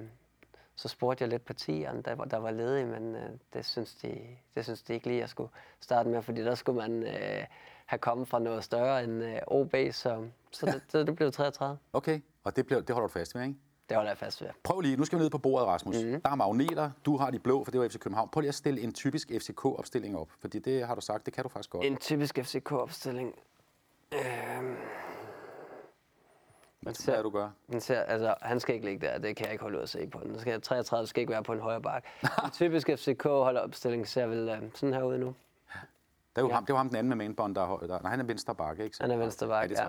så 0.75 0.87
spurgte 0.87 1.21
jeg 1.21 1.29
lidt 1.29 1.45
på 1.45 1.53
tieren, 1.53 2.01
der, 2.01 2.15
der 2.15 2.37
var 2.37 2.51
ledig, 2.51 2.87
men 2.87 3.15
uh, 3.15 3.21
det, 3.53 3.65
synes 3.65 3.95
de, 3.95 4.17
det 4.55 4.63
synes 4.63 4.81
de 4.81 4.93
ikke 4.93 5.07
lige, 5.07 5.19
jeg 5.19 5.29
skulle 5.29 5.49
starte 5.79 6.09
med, 6.09 6.21
fordi 6.21 6.43
der 6.43 6.55
skulle 6.55 6.77
man 6.77 7.03
uh, 7.03 7.45
have 7.85 7.99
kommet 7.99 8.27
fra 8.27 8.39
noget 8.39 8.63
større 8.63 9.03
end 9.03 9.23
uh, 9.23 9.29
OB, 9.47 9.75
så, 9.91 10.27
så 10.51 10.65
det, 10.65 10.81
det, 10.91 11.07
det 11.07 11.15
blev 11.15 11.31
33. 11.31 11.77
Okay, 11.93 12.21
og 12.43 12.55
det, 12.55 12.65
blev, 12.65 12.83
det 12.83 12.95
holder 12.95 13.07
du 13.07 13.13
fast 13.13 13.35
ved, 13.35 13.41
ikke? 13.41 13.55
Det 13.89 13.97
holder 13.97 14.11
jeg 14.11 14.17
fast 14.17 14.41
ved. 14.41 14.49
Prøv 14.63 14.81
lige, 14.81 14.97
nu 14.97 15.05
skal 15.05 15.19
vi 15.19 15.23
ned 15.23 15.29
på 15.29 15.37
bordet, 15.37 15.67
Rasmus. 15.67 15.95
Mm-hmm. 15.95 16.21
Der 16.21 16.29
er 16.29 16.35
magneter, 16.35 16.91
du 17.05 17.17
har 17.17 17.31
de 17.31 17.39
blå, 17.39 17.63
for 17.63 17.71
det 17.71 17.81
var 17.81 17.87
FC 17.87 17.99
København. 17.99 18.29
Prøv 18.29 18.41
lige 18.41 18.49
at 18.49 18.55
stille 18.55 18.81
en 18.81 18.93
typisk 18.93 19.31
FCK-opstilling 19.31 20.17
op, 20.17 20.29
fordi 20.39 20.59
det 20.59 20.87
har 20.87 20.95
du 20.95 21.01
sagt, 21.01 21.25
det 21.25 21.33
kan 21.33 21.43
du 21.43 21.49
faktisk 21.49 21.69
godt. 21.69 21.85
En 21.85 21.97
typisk 21.97 22.39
FCK-opstilling? 22.39 23.39
Øhm... 24.13 24.75
Hvad 26.83 26.93
ser, 26.93 27.21
du 27.21 27.29
gør? 27.29 27.49
Den 27.71 27.81
ser, 27.81 27.99
altså, 27.99 28.35
han 28.41 28.59
skal 28.59 28.75
ikke 28.75 28.87
ligge 28.87 29.07
der, 29.07 29.17
det 29.17 29.35
kan 29.35 29.45
jeg 29.45 29.51
ikke 29.51 29.61
holde 29.61 29.77
ud 29.77 29.83
at 29.83 29.89
se 29.89 30.07
på. 30.07 30.19
Den 30.23 30.39
skal, 30.39 30.61
33 30.61 31.07
skal 31.07 31.21
ikke 31.21 31.31
være 31.31 31.43
på 31.43 31.53
en 31.53 31.59
højre 31.59 31.81
bak. 31.81 32.05
en 32.45 32.51
typisk 32.51 32.89
FCK-opstilling 32.89 34.07
ser 34.07 34.25
vel 34.25 34.49
øh, 34.49 34.61
sådan 34.75 34.93
her 34.93 35.03
ud 35.03 35.17
nu. 35.17 35.35
Det 36.35 36.43
var, 36.43 36.49
ja. 36.49 36.55
ham, 36.55 36.65
det 36.65 36.73
var 36.73 36.79
ham 36.79 36.87
den 36.87 36.97
anden 36.97 37.09
med 37.09 37.17
mainbånd, 37.17 37.55
der, 37.55 37.77
der, 37.77 38.01
nej, 38.01 38.09
han 38.11 38.19
er 38.19 38.23
venstre 38.23 38.55
bakke, 38.55 38.83
ikke? 38.83 38.95
Så, 38.95 39.03
han 39.03 39.11
er 39.11 39.17
venstre 39.17 39.47
bakke, 39.47 39.75
ja. 39.79 39.87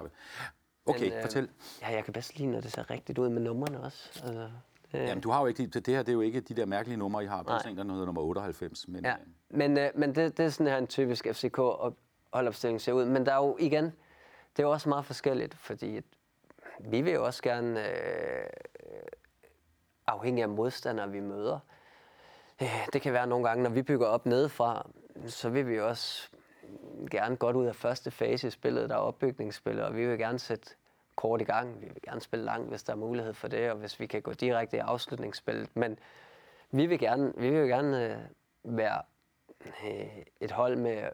Okay, 0.87 1.01
Men, 1.01 1.13
øh, 1.13 1.23
fortæl. 1.23 1.49
Ja, 1.83 1.89
jeg 1.93 2.05
kan 2.05 2.13
bedst 2.13 2.39
lide, 2.39 2.51
når 2.51 2.61
det 2.61 2.73
ser 2.73 2.91
rigtigt 2.91 3.19
ud 3.19 3.29
med 3.29 3.43
numrene 3.43 3.81
også. 3.81 4.11
Altså, 4.25 4.51
det... 4.93 4.99
Jamen, 4.99 5.21
du 5.21 5.31
har 5.31 5.41
jo 5.41 5.47
ikke, 5.47 5.67
det, 5.67 5.87
det 5.87 5.95
her 5.95 6.03
det 6.03 6.09
er 6.09 6.13
jo 6.13 6.21
ikke 6.21 6.41
de 6.41 6.55
der 6.55 6.67
mærkelige 6.67 6.97
numre, 6.97 7.25
I 7.25 7.27
har. 7.27 7.43
Der 7.43 7.53
er 7.55 7.69
en, 7.69 7.77
der 7.77 7.85
hedder 7.85 8.07
nummer 8.07 8.23
98. 8.23 8.89
Men, 8.89 9.05
ja. 9.05 9.13
øh... 9.13 9.17
men, 9.51 9.79
øh, 9.79 9.91
men 9.95 10.15
det, 10.15 10.37
det 10.39 10.45
er 10.45 10.49
sådan 10.49 10.67
her 10.67 10.79
en 10.79 10.87
typisk 10.87 11.27
FCK 11.33 11.59
holdopstilling 12.33 12.81
ser 12.81 12.93
ud. 12.93 13.05
Men 13.05 13.27
der 13.27 13.33
er 13.33 13.37
jo 13.37 13.57
igen, 13.61 13.85
det 14.57 14.59
er 14.59 14.63
jo 14.63 14.71
også 14.71 14.89
meget 14.89 15.05
forskelligt, 15.05 15.55
fordi 15.55 16.01
vi 16.81 17.01
vil 17.01 17.13
jo 17.13 17.25
også 17.25 17.43
gerne, 17.43 17.89
øh, 17.91 18.47
afhængig 20.07 20.43
af 20.43 20.49
modstandere, 20.49 21.11
vi 21.11 21.21
møder, 21.21 21.59
øh, 22.63 22.89
det 22.93 23.03
kan 23.03 23.13
være 23.13 23.27
nogle 23.27 23.49
gange, 23.49 23.63
når 23.63 23.71
vi 23.71 23.83
bygger 23.83 24.07
op 24.07 24.27
nedefra, 24.27 24.91
så 25.27 25.51
vil 25.51 25.69
vi 25.69 25.81
også 25.81 26.31
gerne 27.11 27.37
godt 27.37 27.57
ud 27.57 27.67
af 27.67 27.77
første 27.77 28.11
fase 28.11 28.47
i 28.47 28.51
spillet, 28.51 28.89
der 28.89 28.95
er 28.95 29.01
opbygningsspillet, 29.01 29.85
og 29.85 29.97
vi 29.97 30.07
vil 30.07 30.19
gerne 30.19 30.39
sætte 30.39 30.71
kort 31.17 31.41
i 31.41 31.45
gang. 31.45 31.81
Vi 31.81 31.87
vil 31.87 32.03
gerne 32.03 32.21
spille 32.21 32.45
langt, 32.45 32.69
hvis 32.69 32.83
der 32.83 32.93
er 32.93 32.97
mulighed 32.97 33.35
for 33.35 33.49
det, 33.49 33.71
og 33.71 33.77
hvis 33.77 34.01
vi 34.01 34.07
kan 34.07 34.23
gå 34.23 34.33
direkte 34.33 34.77
i 34.77 34.81
afslutningsspillet. 34.81 35.77
Men 35.77 35.99
vi 36.71 36.87
vil 36.87 36.99
gerne, 36.99 37.33
vi 37.37 37.51
vil 37.51 37.69
gerne 37.69 38.13
øh, 38.13 38.19
være 38.65 39.03
øh, 39.61 40.23
et 40.41 40.51
hold, 40.51 40.77
med, 40.77 41.09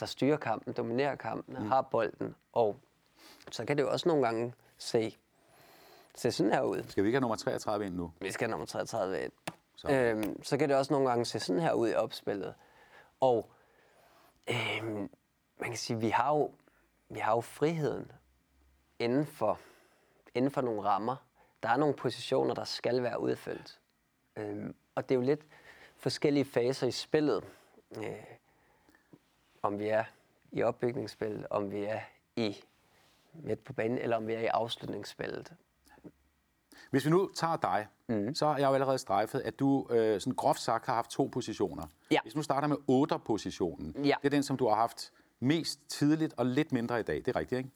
der 0.00 0.06
styrer 0.06 0.36
kampen, 0.36 0.72
dominerer 0.72 1.14
kampen, 1.14 1.56
mm. 1.58 1.68
har 1.68 1.82
bolden, 1.82 2.34
og 2.52 2.80
så 3.52 3.64
kan 3.64 3.76
det 3.76 3.82
jo 3.82 3.90
også 3.90 4.08
nogle 4.08 4.26
gange 4.26 4.54
se, 4.78 5.16
se 6.14 6.32
sådan 6.32 6.52
her 6.52 6.62
ud. 6.62 6.84
Skal 6.88 7.04
vi 7.04 7.08
ikke 7.08 7.16
have 7.16 7.20
nummer 7.20 7.36
33 7.36 7.86
ind 7.86 7.94
nu? 7.94 8.12
Vi 8.20 8.30
skal 8.30 8.44
have 8.46 8.50
nummer 8.50 8.66
33 8.66 9.24
ind. 9.24 9.32
Så. 9.76 9.88
Øhm, 9.90 10.42
så 10.42 10.56
kan 10.56 10.68
det 10.68 10.76
også 10.76 10.92
nogle 10.92 11.08
gange 11.08 11.24
se 11.24 11.40
sådan 11.40 11.62
her 11.62 11.72
ud 11.72 11.88
i 11.88 11.94
opspillet. 11.94 12.54
Og 13.20 13.50
øhm, 14.48 15.10
man 15.60 15.68
kan 15.68 15.76
sige, 15.76 16.00
vi 16.00 16.08
har 16.08 16.36
jo, 16.36 16.50
vi 17.08 17.18
har 17.18 17.32
jo 17.32 17.40
friheden 17.40 18.12
inden 18.98 19.26
for, 19.26 19.58
inden 20.34 20.50
for 20.50 20.60
nogle 20.60 20.82
rammer. 20.82 21.16
Der 21.62 21.68
er 21.68 21.76
nogle 21.76 21.94
positioner, 21.94 22.54
der 22.54 22.64
skal 22.64 23.02
være 23.02 23.20
udfyldt. 23.20 23.80
Øhm, 24.36 24.74
og 24.94 25.08
det 25.08 25.14
er 25.14 25.16
jo 25.16 25.24
lidt 25.24 25.46
forskellige 25.96 26.44
faser 26.44 26.86
i 26.86 26.90
spillet. 26.90 27.44
Øh, 27.96 28.24
om 29.62 29.78
vi 29.78 29.88
er 29.88 30.04
i 30.52 30.62
opbygningsspillet, 30.62 31.46
om 31.50 31.70
vi 31.70 31.84
er 31.84 32.00
i 32.36 32.64
midt 33.34 33.64
på 33.64 33.72
banen, 33.72 33.98
eller 33.98 34.16
om 34.16 34.26
vi 34.26 34.34
er 34.34 34.40
i 34.40 34.46
afslutningsspillet. 34.46 35.52
Hvis 36.90 37.04
vi 37.04 37.10
nu 37.10 37.30
tager 37.36 37.56
dig, 37.56 37.86
mm. 38.08 38.34
så 38.34 38.46
har 38.46 38.58
jeg 38.58 38.68
jo 38.68 38.74
allerede 38.74 38.98
strejfet, 38.98 39.40
at 39.40 39.58
du 39.58 39.86
øh, 39.90 40.20
sådan 40.20 40.34
groft 40.34 40.60
sagt 40.60 40.86
har 40.86 40.94
haft 40.94 41.10
to 41.10 41.24
positioner. 41.32 41.86
Ja. 42.10 42.18
Hvis 42.22 42.36
nu 42.36 42.42
starter 42.42 42.68
med 42.68 42.76
8-positionen, 42.90 44.04
Ja. 44.04 44.14
det 44.22 44.26
er 44.26 44.30
den, 44.30 44.42
som 44.42 44.56
du 44.56 44.68
har 44.68 44.74
haft 44.74 45.12
mest 45.40 45.80
tidligt 45.88 46.34
og 46.36 46.46
lidt 46.46 46.72
mindre 46.72 47.00
i 47.00 47.02
dag. 47.02 47.16
Det 47.16 47.28
er 47.28 47.36
rigtigt, 47.36 47.58
ikke? 47.58 47.70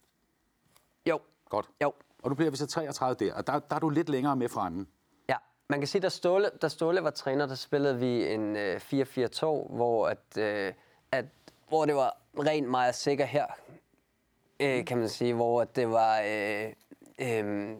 Jo, 1.09 1.21
Godt. 1.49 1.67
jo. 1.83 1.93
Og 2.23 2.29
nu 2.31 2.35
bliver 2.35 2.51
vi 2.51 2.57
så 2.57 2.67
33 2.67 3.27
der, 3.27 3.35
og 3.35 3.47
der, 3.47 3.59
der 3.59 3.77
er 3.77 3.81
du 3.81 3.89
lidt 3.89 4.09
længere 4.09 4.37
med 4.37 4.49
fremme. 4.49 4.87
Ja, 5.29 5.37
man 5.69 5.81
kan 5.81 5.87
sige, 5.87 6.03
da 6.03 6.09
Ståle, 6.09 6.51
da 6.63 6.69
Ståle 6.69 7.05
var 7.05 7.11
træner, 7.11 7.47
der 7.47 7.55
spillede 7.55 7.99
vi 7.99 8.33
en 8.33 8.57
øh, 8.57 8.77
4-4-2, 8.77 9.45
hvor, 9.75 10.09
at, 10.09 10.39
øh, 10.39 10.73
at, 11.13 11.25
hvor 11.69 11.85
det 11.85 11.95
var 11.95 12.17
rent 12.39 12.69
meget 12.69 12.95
sikker 12.95 13.25
her, 13.25 13.47
øh, 14.61 14.85
kan 14.85 14.99
man 14.99 15.09
sige, 15.09 15.35
hvor 15.35 15.65
det 15.65 15.91
var, 15.91 16.21
øh, 16.21 16.73
øh, 17.19 17.77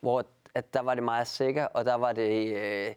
hvor 0.00 0.24
at 0.54 0.74
der 0.74 0.82
var 0.82 0.94
det 0.94 1.02
meget 1.02 1.26
sikker, 1.26 1.64
og 1.64 1.84
der 1.84 1.94
var 1.94 2.12
det 2.12 2.56
øh, 2.56 2.94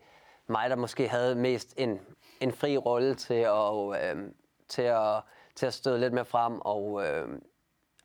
mig, 0.48 0.70
der 0.70 0.76
måske 0.76 1.08
havde 1.08 1.36
mest 1.36 1.74
en, 1.78 2.00
en 2.40 2.52
fri 2.52 2.78
rolle 2.78 3.16
til 3.16 3.34
at, 3.34 4.16
øh, 4.16 4.32
til 4.68 4.82
at, 4.82 5.22
til 5.56 5.66
at 5.66 5.74
støde 5.74 6.00
lidt 6.00 6.14
mere 6.14 6.26
frem 6.26 6.60
og, 6.62 7.06
øh, 7.06 7.30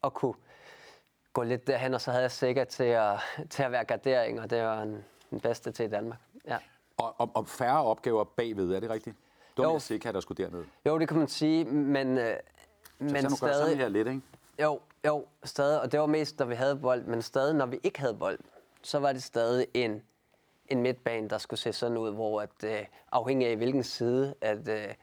og 0.02 0.14
kunne 0.14 0.34
gå 1.32 1.42
lidt 1.42 1.66
derhen, 1.66 1.94
og 1.94 2.00
så 2.00 2.10
havde 2.10 2.22
jeg 2.22 2.32
sikkert 2.32 2.68
til 2.68 2.84
at, 2.84 3.18
til 3.50 3.62
at 3.62 3.72
være 3.72 3.84
gardering, 3.84 4.40
og 4.40 4.50
det 4.50 4.62
var 4.62 4.82
en, 4.82 5.04
den 5.30 5.40
bedste 5.40 5.72
til 5.72 5.84
i 5.84 5.88
Danmark. 5.88 6.18
Ja. 6.48 6.58
Og, 6.96 7.14
og, 7.18 7.30
og 7.34 7.48
færre 7.48 7.84
opgaver 7.84 8.24
bagved, 8.24 8.72
er 8.72 8.80
det 8.80 8.90
rigtigt? 8.90 9.16
Det 9.56 9.66
var 9.66 9.78
sikkert, 9.78 10.14
der 10.14 10.20
skulle 10.20 10.44
derned. 10.44 10.64
Jo, 10.86 10.98
det 10.98 11.08
kan 11.08 11.16
man 11.16 11.28
sige, 11.28 11.64
men, 11.64 12.18
øh, 12.18 12.36
men 12.98 13.08
Så 13.08 13.14
nu 13.14 13.22
gør 13.22 13.28
sådan 13.28 13.36
stadig... 13.36 13.76
her 13.78 13.88
lidt, 13.88 14.08
ikke? 14.08 14.22
Jo, 14.62 14.80
jo, 15.06 15.26
stadig, 15.44 15.80
og 15.80 15.92
det 15.92 16.00
var 16.00 16.06
mest, 16.06 16.38
når 16.38 16.46
vi 16.46 16.54
havde 16.54 16.76
bold, 16.76 17.04
men 17.04 17.22
stadig, 17.22 17.54
når 17.54 17.66
vi 17.66 17.78
ikke 17.82 18.00
havde 18.00 18.14
bold, 18.14 18.38
så 18.82 18.98
var 18.98 19.12
det 19.12 19.22
stadig 19.22 19.66
en, 19.74 20.02
en 20.68 20.82
midtbane, 20.82 21.28
der 21.28 21.38
skulle 21.38 21.60
se 21.60 21.72
sådan 21.72 21.96
ud, 21.96 22.12
hvor 22.12 22.40
at, 22.40 22.64
øh, 22.64 22.84
afhængig 23.12 23.48
af 23.48 23.56
hvilken 23.56 23.82
side, 23.82 24.34
at, 24.40 24.68
øh, 24.68 24.94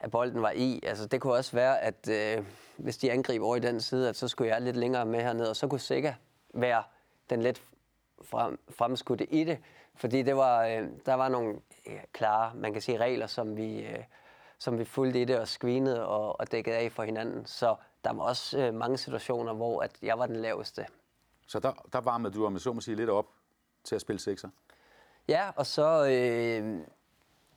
at 0.00 0.10
bolden 0.10 0.42
var 0.42 0.50
i. 0.50 0.80
Altså, 0.82 1.06
det 1.06 1.20
kunne 1.20 1.32
også 1.32 1.52
være, 1.52 1.80
at 1.80 2.08
øh, 2.08 2.44
hvis 2.76 2.98
de 2.98 3.12
angriber 3.12 3.46
over 3.46 3.56
i 3.56 3.60
den 3.60 3.80
side, 3.80 4.08
at 4.08 4.16
så 4.16 4.28
skulle 4.28 4.50
jeg 4.54 4.62
lidt 4.62 4.76
længere 4.76 5.06
med 5.06 5.20
hernede, 5.20 5.50
og 5.50 5.56
så 5.56 5.68
kunne 5.68 5.80
sikkert 5.80 6.14
være 6.54 6.82
den 7.30 7.42
lidt 7.42 7.62
frem, 8.22 8.58
fremskudte 8.70 9.34
i 9.34 9.44
det, 9.44 9.58
fordi 9.94 10.22
det 10.22 10.36
var, 10.36 10.64
øh, 10.66 10.88
der 11.06 11.14
var 11.14 11.28
nogle 11.28 11.54
øh, 11.86 12.00
klare, 12.12 12.54
man 12.54 12.72
kan 12.72 12.82
sige, 12.82 12.98
regler, 12.98 13.26
som 13.26 13.56
vi, 13.56 13.80
øh, 13.80 14.04
som 14.58 14.78
vi 14.78 14.84
fulgte 14.84 15.20
i 15.20 15.24
det 15.24 15.38
og 15.38 15.48
screenede 15.48 16.06
og, 16.06 16.40
og 16.40 16.52
dækkede 16.52 16.76
af 16.76 16.92
for 16.92 17.02
hinanden. 17.02 17.46
Så 17.46 17.76
der 18.04 18.12
var 18.12 18.22
også 18.22 18.58
øh, 18.58 18.74
mange 18.74 18.98
situationer, 18.98 19.52
hvor 19.52 19.82
at 19.82 19.92
jeg 20.02 20.18
var 20.18 20.26
den 20.26 20.36
laveste. 20.36 20.86
Så 21.46 21.60
der, 21.60 21.72
der 21.92 22.00
varmede 22.00 22.34
du, 22.34 22.46
om 22.46 22.52
jeg 22.52 22.60
så 22.60 22.72
må 22.72 22.80
sige, 22.80 22.94
lidt 22.94 23.10
op 23.10 23.26
til 23.84 23.94
at 23.94 24.00
spille 24.00 24.20
sekser. 24.20 24.48
Ja, 25.28 25.50
og 25.56 25.66
så, 25.66 26.06
øh, 26.06 26.80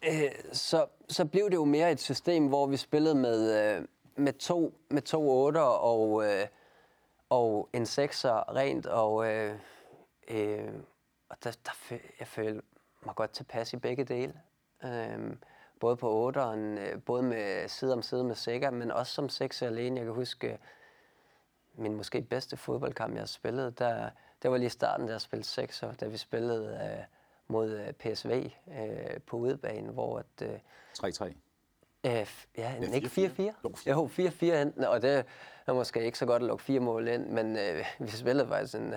øh, 0.08 0.32
så, 0.54 0.86
så 1.10 1.26
blev 1.26 1.46
det 1.50 1.56
jo 1.56 1.66
mere 1.66 1.92
et 1.92 2.02
system, 2.02 2.48
hvor 2.48 2.68
vi 2.68 2.78
spillede 2.78 3.16
med, 3.16 3.76
øh, 3.76 3.86
med, 4.16 4.34
to, 4.34 4.74
med 4.90 5.02
to 5.02 5.46
otter 5.46 5.62
og, 5.62 6.26
øh, 6.26 6.48
og 7.30 7.70
en 7.74 7.86
sekser 7.86 8.56
rent, 8.56 8.86
og, 8.86 9.34
øh, 9.34 9.56
øh, 10.28 10.74
og 11.30 11.38
der, 11.44 11.58
der, 11.66 11.98
jeg 12.20 12.28
følte 12.28 12.62
mig 13.06 13.16
godt 13.16 13.32
tilpas 13.32 13.74
i 13.74 13.78
begge 13.78 14.04
dele. 14.04 14.34
Øh, 14.84 15.36
både 15.86 15.98
på 15.98 16.26
otteren, 16.26 16.78
øh, 16.78 17.02
både 17.02 17.24
med 17.24 17.68
side 17.68 17.94
om 17.94 18.02
side 18.02 18.24
med 18.24 18.36
Sikker, 18.36 18.70
men 18.70 18.92
også 18.92 19.14
som 19.14 19.30
sekser 19.30 19.68
alene. 19.68 19.98
Jeg 19.98 20.06
kan 20.06 20.14
huske 20.14 20.52
øh, 20.52 20.58
min 21.76 21.96
måske 21.96 22.22
bedste 22.22 22.58
fodboldkamp, 22.58 23.14
jeg 23.14 23.22
har 23.22 23.28
spillet, 23.28 23.80
der, 23.80 24.10
det 24.42 24.52
var 24.52 24.58
lige 24.58 24.70
starten, 24.70 25.08
der 25.08 25.14
jeg 25.14 25.22
spillede 25.22 25.48
sekser, 25.48 25.94
da 25.94 26.08
vi 26.08 26.18
spillede 26.18 26.80
øh, 26.84 27.04
mod 27.48 27.70
øh, 27.72 27.94
PSV 27.94 28.50
øh, 28.68 29.22
på 29.28 29.38
udebanen, 29.38 29.90
hvor 29.90 30.20
at, 30.20 30.42
øh, 30.42 30.60
3-3. 30.98 31.34
Øh, 32.06 32.12
ja, 32.58 32.74
Ja, 32.82 32.92
ikke 32.94 33.08
4-4. 33.08 33.42
4-4? 33.42 33.42
Jo, 33.64 33.76
Jo, 33.88 34.10
4-4 34.20 34.46
enten, 34.46 34.84
og 34.84 35.02
det 35.02 35.26
er 35.68 35.74
måske 35.74 36.06
ikke 36.06 36.18
så 36.18 36.26
godt 36.26 36.42
at 36.44 36.48
lukke 36.48 36.64
fire 36.64 36.80
mål 36.80 37.08
ind, 37.08 37.26
men 37.30 37.58
øh, 37.58 37.86
vi 38.00 38.10
spillede 38.10 38.48
faktisk 38.48 38.76
en, 38.76 38.94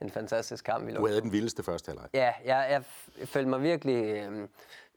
en 0.00 0.10
fantastisk 0.10 0.64
kamp. 0.64 0.86
Vi 0.86 0.92
Du 0.92 1.06
havde 1.06 1.20
den 1.20 1.32
vildeste 1.32 1.62
første 1.62 1.88
halvleg. 1.88 2.08
Ja, 2.14 2.32
jeg, 2.44 2.66
jeg 2.70 2.84
følte 3.28 3.48
mig 3.50 3.62
virkelig 3.62 4.04
øh, 4.04 4.48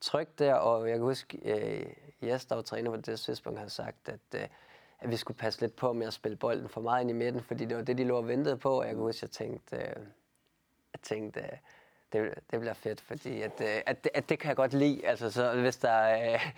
tryg 0.02 0.28
der, 0.40 0.54
og 0.54 0.88
jeg 0.90 0.96
kan 0.96 1.04
huske, 1.04 1.40
øh, 1.46 1.86
Jes, 2.24 2.46
der 2.46 2.56
var 2.56 2.62
træner 2.62 2.92
på 2.92 2.98
det 2.98 3.20
tidspunkt, 3.20 3.60
havde 3.60 3.70
sagt, 3.72 4.10
at, 4.10 4.20
øh, 4.42 4.48
at 5.00 5.10
vi 5.12 5.18
skulle 5.18 5.38
passe 5.38 5.62
lidt 5.62 5.76
på 5.76 5.94
med 5.94 6.08
at 6.08 6.14
spille 6.14 6.38
bolden 6.38 6.70
for 6.70 6.82
meget 6.82 7.02
ind 7.02 7.10
i 7.10 7.14
midten, 7.14 7.44
fordi 7.44 7.66
det 7.66 7.78
var 7.78 7.84
det, 7.84 7.98
de 7.98 8.04
lå 8.04 8.18
og 8.18 8.28
ventede 8.28 8.58
på, 8.58 8.80
og 8.80 8.86
jeg 8.86 8.94
kan 8.94 9.04
huske, 9.04 9.20
jeg 9.24 9.32
tænkte, 9.32 9.76
øh, 9.76 9.82
jeg 10.94 11.02
tænkte 11.04 11.40
øh, 11.40 11.48
det, 12.14 12.34
det 12.52 12.60
bliver 12.60 12.74
fedt, 12.74 13.02
fordi 13.02 13.42
at, 13.42 13.62
øh, 13.62 13.82
at, 13.86 14.04
det- 14.04 14.12
at 14.14 14.30
det 14.30 14.40
kan 14.40 14.48
jeg 14.48 14.56
godt 14.56 14.74
lide, 14.74 15.08
altså 15.08 15.32
så 15.32 15.54
hvis 15.62 15.78
der 15.78 16.32
øh, 16.34 16.52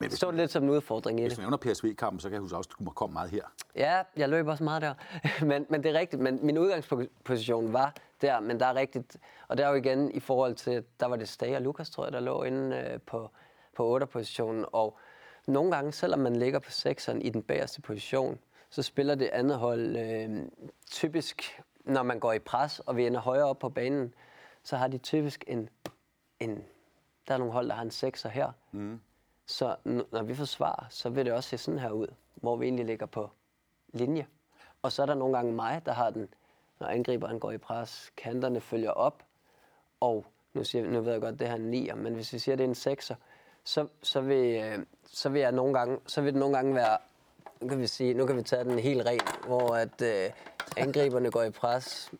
Men 0.00 0.08
hvis, 0.08 0.16
står 0.16 0.30
det 0.30 0.40
lidt 0.40 0.50
som 0.50 0.64
en 0.64 0.70
udfordring 0.70 1.20
i 1.20 1.22
hvis 1.22 1.32
det. 1.32 1.36
du 1.36 1.42
nævner 1.42 1.56
PSV-kampen, 1.56 2.20
så 2.20 2.28
kan 2.28 2.34
jeg 2.34 2.40
huske 2.40 2.56
også, 2.56 2.70
at 2.80 2.86
du 2.86 2.90
komme 2.90 3.12
meget 3.12 3.30
her. 3.30 3.42
Ja, 3.76 4.02
jeg 4.16 4.28
løb 4.28 4.46
også 4.46 4.64
meget 4.64 4.82
der. 4.82 4.94
men, 5.50 5.66
men 5.68 5.82
det 5.82 5.94
er 5.94 5.98
rigtigt. 5.98 6.22
Men 6.22 6.46
min 6.46 6.58
udgangsposition 6.58 7.72
var 7.72 7.94
der, 8.20 8.40
men 8.40 8.60
der 8.60 8.66
er 8.66 8.74
rigtigt. 8.74 9.16
Og 9.48 9.58
der 9.58 9.66
er 9.66 9.68
jo 9.68 9.74
igen 9.74 10.10
i 10.10 10.20
forhold 10.20 10.54
til, 10.54 10.84
der 11.00 11.06
var 11.06 11.16
det 11.16 11.28
Stage 11.28 11.56
og 11.56 11.62
Lukas, 11.62 11.90
tror 11.90 12.04
jeg, 12.04 12.12
der 12.12 12.20
lå 12.20 12.42
inde 12.42 12.76
øh, 12.76 13.00
på, 13.00 13.30
på 13.76 13.98
8-positionen. 13.98 14.64
Og 14.72 14.98
nogle 15.46 15.72
gange, 15.72 15.92
selvom 15.92 16.18
man 16.18 16.36
ligger 16.36 16.58
på 16.58 16.70
6'eren 16.70 17.18
i 17.18 17.30
den 17.30 17.42
bagerste 17.42 17.80
position, 17.80 18.38
så 18.70 18.82
spiller 18.82 19.14
det 19.14 19.26
andet 19.32 19.58
hold 19.58 19.96
øh, 19.96 20.42
typisk, 20.90 21.60
når 21.84 22.02
man 22.02 22.20
går 22.20 22.32
i 22.32 22.38
pres, 22.38 22.78
og 22.78 22.96
vi 22.96 23.06
ender 23.06 23.20
højere 23.20 23.44
op 23.44 23.58
på 23.58 23.68
banen, 23.68 24.14
så 24.62 24.76
har 24.76 24.88
de 24.88 24.98
typisk 24.98 25.44
en, 25.46 25.68
en 26.40 26.64
der 27.28 27.34
er 27.34 27.38
nogle 27.38 27.52
hold, 27.52 27.68
der 27.68 27.74
har 27.74 27.82
en 27.82 27.88
6'er 27.88 28.28
her. 28.28 28.52
Mm. 28.72 29.00
Så 29.50 29.76
når 30.12 30.22
vi 30.22 30.34
forsvarer, 30.34 30.86
så 30.90 31.08
vil 31.10 31.24
det 31.26 31.32
også 31.32 31.48
se 31.48 31.58
sådan 31.58 31.78
her 31.80 31.90
ud, 31.90 32.06
hvor 32.34 32.56
vi 32.56 32.64
egentlig 32.64 32.86
ligger 32.86 33.06
på 33.06 33.30
linje. 33.92 34.26
Og 34.82 34.92
så 34.92 35.02
er 35.02 35.06
der 35.06 35.14
nogle 35.14 35.36
gange 35.36 35.52
mig, 35.52 35.82
der 35.86 35.92
har 35.92 36.10
den, 36.10 36.28
når 36.80 36.86
angriberen 36.86 37.40
går 37.40 37.50
i 37.52 37.58
pres, 37.58 38.10
kanterne 38.16 38.60
følger 38.60 38.90
op, 38.90 39.22
og 40.00 40.26
nu, 40.54 40.64
siger, 40.64 40.90
nu 40.90 41.00
ved 41.00 41.12
jeg 41.12 41.20
godt, 41.20 41.38
det 41.38 41.46
her 41.48 41.54
er 41.54 41.58
en 41.58 41.74
9'er, 41.74 41.94
men 41.94 42.14
hvis 42.14 42.32
vi 42.32 42.38
siger, 42.38 42.56
det 42.56 42.64
er 42.64 42.88
en 42.90 42.96
6'er, 42.98 43.14
så, 43.64 43.86
så, 44.02 44.20
vil, 44.20 44.60
øh, 44.62 44.78
så, 45.06 45.28
vil 45.28 45.40
jeg 45.40 45.52
nogle 45.52 45.74
gange, 45.78 45.98
så 46.06 46.20
vil 46.20 46.32
det 46.32 46.40
nogle 46.40 46.56
gange 46.56 46.74
være, 46.74 46.98
nu 47.60 47.68
kan 47.68 47.78
vi, 47.78 47.86
sige, 47.86 48.14
nu 48.14 48.26
kan 48.26 48.36
vi 48.36 48.42
tage 48.42 48.64
den 48.64 48.78
helt 48.78 49.06
ren, 49.06 49.20
hvor 49.46 49.74
at, 49.74 50.02
øh, 50.02 50.30
angriberne 50.76 51.30
går 51.30 51.42
i 51.42 51.50
pres, 51.50 52.10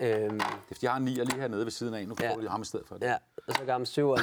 øhm, 0.00 0.38
Det 0.38 0.42
er, 0.42 0.60
fordi 0.66 0.78
jeg 0.84 0.90
har 0.92 0.98
en 0.98 1.04
nier 1.04 1.24
lige 1.24 1.40
hernede 1.40 1.64
ved 1.64 1.70
siden 1.72 1.94
af. 1.94 2.08
Nu 2.08 2.14
får 2.14 2.24
Ja. 2.24 2.34
du 2.34 2.48
ham 2.48 2.62
i 2.62 2.64
stedet 2.64 2.86
for 2.88 2.94
det. 2.94 3.06
Ja, 3.06 3.16
og 3.48 3.54
så 3.54 3.64
gammel 3.64 3.86
syverne. 3.86 4.22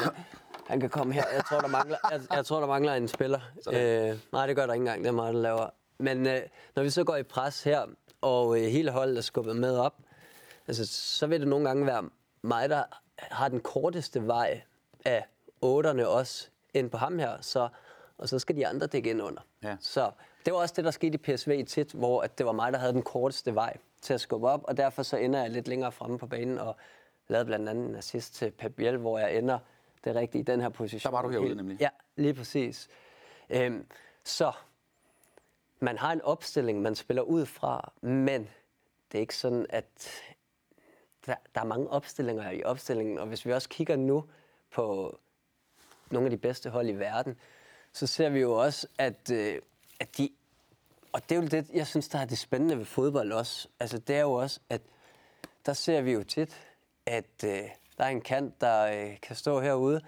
Han 0.67 0.79
kan 0.79 0.89
komme 0.89 1.13
her. 1.13 1.23
Jeg 1.33 1.45
tror, 1.45 1.59
der 1.59 1.67
mangler, 1.67 1.97
jeg, 2.11 2.21
jeg 2.31 2.45
tror, 2.45 2.59
der 2.59 2.67
mangler 2.67 2.93
en 2.93 3.07
spiller. 3.07 3.39
Øh, 3.73 4.17
nej, 4.31 4.47
det 4.47 4.55
gør 4.55 4.65
der 4.65 4.73
ikke 4.73 4.81
engang. 4.81 5.01
Det 5.01 5.07
er 5.07 5.13
mig, 5.13 5.33
der 5.33 5.39
laver. 5.39 5.69
Men 5.97 6.27
øh, 6.27 6.41
når 6.75 6.83
vi 6.83 6.89
så 6.89 7.03
går 7.03 7.15
i 7.15 7.23
pres 7.23 7.63
her, 7.63 7.85
og 8.21 8.59
øh, 8.59 8.65
hele 8.65 8.91
holdet 8.91 9.17
er 9.17 9.21
skubbet 9.21 9.55
med 9.55 9.77
op, 9.77 9.95
altså, 10.67 10.85
så 10.87 11.27
vil 11.27 11.39
det 11.39 11.47
nogle 11.47 11.67
gange 11.67 11.85
være 11.85 12.09
mig, 12.41 12.69
der 12.69 12.83
har 13.17 13.49
den 13.49 13.59
korteste 13.59 14.27
vej 14.27 14.61
af 15.05 15.25
otterne 15.61 16.07
også 16.07 16.47
ind 16.73 16.89
på 16.89 16.97
ham 16.97 17.19
her. 17.19 17.37
Så, 17.41 17.69
og 18.17 18.29
så 18.29 18.39
skal 18.39 18.55
de 18.55 18.67
andre 18.67 18.87
dække 18.87 19.09
ind 19.09 19.21
under. 19.21 19.41
Ja. 19.63 19.75
Så 19.79 20.11
det 20.45 20.53
var 20.53 20.59
også 20.59 20.73
det, 20.77 20.85
der 20.85 20.91
skete 20.91 21.13
i 21.13 21.17
PSV 21.17 21.65
tit, 21.65 21.91
hvor 21.91 22.21
at 22.21 22.37
det 22.37 22.45
var 22.45 22.51
mig, 22.51 22.73
der 22.73 22.79
havde 22.79 22.93
den 22.93 23.03
korteste 23.03 23.55
vej 23.55 23.77
til 24.01 24.13
at 24.13 24.21
skubbe 24.21 24.47
op, 24.47 24.61
og 24.63 24.77
derfor 24.77 25.03
så 25.03 25.17
ender 25.17 25.41
jeg 25.41 25.49
lidt 25.49 25.67
længere 25.67 25.91
fremme 25.91 26.17
på 26.17 26.27
banen, 26.27 26.57
og 26.57 26.75
lavede 27.27 27.45
blandt 27.45 27.69
andet 27.69 27.89
en 27.89 27.95
assist 27.95 28.33
til 28.33 28.51
Pep 28.51 28.75
Biel, 28.75 28.97
hvor 28.97 29.19
jeg 29.19 29.37
ender 29.37 29.59
det 30.07 30.15
rigtige 30.15 30.39
i 30.39 30.43
den 30.43 30.61
her 30.61 30.69
position. 30.69 31.11
Der 31.11 31.17
var 31.17 31.21
du 31.21 31.29
herude 31.29 31.55
nemlig. 31.55 31.77
Ja, 31.79 31.89
lige 32.15 32.33
præcis. 32.33 32.89
Øhm, 33.49 33.85
så 34.23 34.51
man 35.79 35.97
har 35.97 36.11
en 36.11 36.21
opstilling, 36.21 36.81
man 36.81 36.95
spiller 36.95 37.23
ud 37.23 37.45
fra, 37.45 37.93
men 38.01 38.49
det 39.11 39.17
er 39.17 39.19
ikke 39.19 39.35
sådan, 39.35 39.65
at 39.69 40.09
der, 41.25 41.35
der 41.55 41.61
er 41.61 41.65
mange 41.65 41.89
opstillinger 41.89 42.51
i 42.51 42.63
opstillingen, 42.63 43.17
og 43.17 43.27
hvis 43.27 43.45
vi 43.45 43.53
også 43.53 43.69
kigger 43.69 43.95
nu 43.95 44.23
på 44.71 45.17
nogle 46.11 46.25
af 46.25 46.31
de 46.31 46.37
bedste 46.37 46.69
hold 46.69 46.89
i 46.89 46.93
verden, 46.93 47.39
så 47.93 48.07
ser 48.07 48.29
vi 48.29 48.39
jo 48.39 48.53
også, 48.53 48.87
at, 48.97 49.31
øh, 49.31 49.61
at 49.99 50.17
de... 50.17 50.29
Og 51.11 51.29
det 51.29 51.37
er 51.37 51.41
jo 51.41 51.47
det, 51.47 51.69
jeg 51.73 51.87
synes, 51.87 52.07
der 52.07 52.19
er 52.19 52.25
det 52.25 52.37
spændende 52.37 52.77
ved 52.77 52.85
fodbold 52.85 53.31
også. 53.31 53.67
Altså, 53.79 53.97
det 53.97 54.15
er 54.15 54.21
jo 54.21 54.31
også, 54.31 54.59
at 54.69 54.81
der 55.65 55.73
ser 55.73 56.01
vi 56.01 56.11
jo 56.11 56.23
tit, 56.23 56.67
at 57.05 57.43
øh, 57.45 57.63
der 57.97 58.03
er 58.03 58.09
en 58.09 58.21
kant, 58.21 58.61
der 58.61 58.85
øh, 59.09 59.19
kan 59.21 59.35
stå 59.35 59.59
herude, 59.59 60.01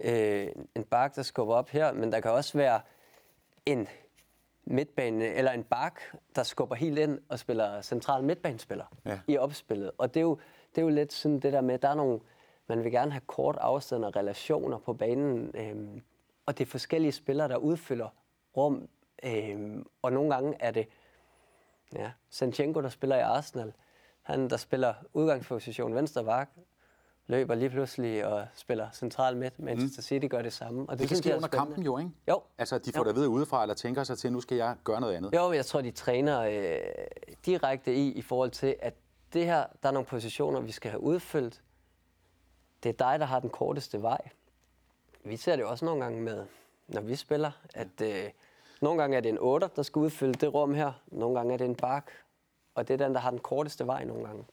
øh, 0.00 0.48
en 0.74 0.84
bak, 0.84 1.16
der 1.16 1.22
skubber 1.22 1.54
op 1.54 1.68
her, 1.68 1.92
men 1.92 2.12
der 2.12 2.20
kan 2.20 2.30
også 2.30 2.58
være 2.58 2.80
en 3.66 3.88
midtbane, 4.64 5.24
eller 5.24 5.52
en 5.52 5.64
bak, 5.64 6.00
der 6.36 6.42
skubber 6.42 6.74
helt 6.76 6.98
ind 6.98 7.18
og 7.28 7.38
spiller 7.38 7.82
central 7.82 8.24
midtbanespiller 8.24 8.84
Ja. 9.04 9.20
i 9.28 9.38
opspillet. 9.38 9.90
Og 9.98 10.14
det 10.14 10.20
er, 10.20 10.24
jo, 10.24 10.38
det 10.74 10.78
er 10.78 10.82
jo 10.82 10.88
lidt 10.88 11.12
sådan 11.12 11.40
det 11.40 11.52
der 11.52 11.60
med, 11.60 11.78
der 11.78 11.88
er 11.88 11.94
nogle, 11.94 12.20
man 12.66 12.84
vil 12.84 12.92
gerne 12.92 13.10
have 13.10 13.20
kort 13.26 13.56
afstand 13.60 14.04
og 14.04 14.16
relationer 14.16 14.78
på 14.78 14.92
banen, 14.92 15.50
øhm, 15.54 16.02
og 16.46 16.58
det 16.58 16.66
er 16.66 16.70
forskellige 16.70 17.12
spillere, 17.12 17.48
der 17.48 17.56
udfylder 17.56 18.08
rum, 18.56 18.88
øhm, 19.24 19.86
og 20.02 20.12
nogle 20.12 20.34
gange 20.34 20.56
er 20.60 20.70
det 20.70 20.88
ja, 21.94 22.10
Sanchenko, 22.30 22.80
der 22.82 22.88
spiller 22.88 23.16
i 23.16 23.20
Arsenal, 23.20 23.72
han 24.22 24.50
der 24.50 24.56
spiller 24.56 24.94
udgangsposition 25.12 25.94
venstre 25.94 26.24
bak, 26.24 26.50
løber 27.26 27.54
lige 27.54 27.70
pludselig 27.70 28.26
og 28.26 28.46
spiller 28.54 28.90
central 28.90 29.36
midt. 29.36 29.58
Manchester 29.58 30.02
City 30.02 30.26
gør 30.26 30.42
det 30.42 30.52
samme. 30.52 30.82
Og 30.82 30.88
det, 30.92 30.98
Det 30.98 31.08
kan 31.08 31.16
ske 31.16 31.30
er 31.30 31.36
under 31.36 31.48
spændende. 31.48 31.66
kampen 31.68 31.84
jo, 31.84 31.98
ikke? 31.98 32.10
Jo. 32.28 32.42
Altså, 32.58 32.78
de 32.78 32.92
får 32.92 32.98
Jo. 33.00 33.04
det 33.04 33.10
at 33.10 33.16
vide 33.16 33.28
udefra, 33.28 33.62
eller 33.62 33.74
tænker 33.74 34.04
sig 34.04 34.18
til, 34.18 34.32
nu 34.32 34.40
skal 34.40 34.56
jeg 34.56 34.76
gøre 34.84 35.00
noget 35.00 35.14
andet. 35.14 35.34
Jo, 35.34 35.52
jeg 35.52 35.66
tror, 35.66 35.80
de 35.80 35.90
træner 35.90 36.40
øh, 36.40 36.78
direkte 37.46 37.94
i, 37.94 38.12
i 38.12 38.22
forhold 38.22 38.50
til, 38.50 38.76
at 38.80 38.94
det 39.32 39.44
her, 39.44 39.64
der 39.82 39.88
er 39.88 39.92
nogle 39.92 40.06
positioner, 40.06 40.60
vi 40.60 40.72
skal 40.72 40.90
have 40.90 41.00
udfyldt. 41.02 41.62
Det 42.82 42.88
er 42.88 42.92
dig, 43.10 43.18
der 43.20 43.26
har 43.26 43.40
den 43.40 43.50
korteste 43.50 44.02
vej. 44.02 44.20
Vi 45.24 45.36
ser 45.36 45.56
det 45.56 45.64
også 45.64 45.84
nogle 45.84 46.02
gange 46.02 46.22
med, 46.22 46.44
når 46.88 47.00
vi 47.00 47.16
spiller, 47.16 47.50
at 47.74 48.00
øh, 48.02 48.24
nogle 48.80 49.00
gange 49.00 49.16
er 49.16 49.20
det 49.20 49.28
en 49.28 49.38
8, 49.40 49.68
der 49.76 49.82
skal 49.82 50.00
udfylde 50.00 50.32
det 50.34 50.54
rum 50.54 50.74
her. 50.74 50.92
Nogle 51.06 51.36
gange 51.38 51.52
er 51.54 51.58
det 51.58 51.64
en 51.64 51.74
bak. 51.74 52.10
Og 52.74 52.88
det 52.88 53.00
er 53.00 53.04
den, 53.06 53.14
der 53.14 53.20
har 53.20 53.30
den 53.30 53.38
korteste 53.40 53.86
vej 53.86 54.04
nogle 54.04 54.24
gange. 54.26 54.44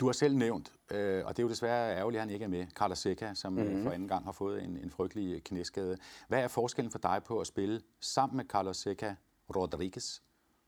Du 0.00 0.06
har 0.06 0.12
selv 0.12 0.36
nævnt, 0.36 0.72
øh, 0.90 1.26
og 1.26 1.36
det 1.36 1.42
er 1.42 1.46
jo 1.46 1.48
desværre 1.48 1.96
ærgerligt, 1.96 2.20
at 2.20 2.26
han 2.26 2.30
ikke 2.30 2.44
er 2.44 2.48
med, 2.48 2.66
Carlos 2.66 2.98
Seca, 2.98 3.34
som 3.34 3.52
mm-hmm. 3.52 3.82
for 3.82 3.90
anden 3.90 4.08
gang 4.08 4.24
har 4.24 4.32
fået 4.32 4.62
en, 4.62 4.76
en 4.76 4.90
frygtelig 4.90 5.34
øh, 5.34 5.40
knæskade. 5.40 5.98
Hvad 6.28 6.42
er 6.42 6.48
forskellen 6.48 6.90
for 6.90 6.98
dig 6.98 7.22
på 7.24 7.40
at 7.40 7.46
spille 7.46 7.82
sammen 8.00 8.36
med 8.36 8.44
Carlos 8.44 8.76
Seca, 8.76 9.16
Rodriguez 9.56 10.20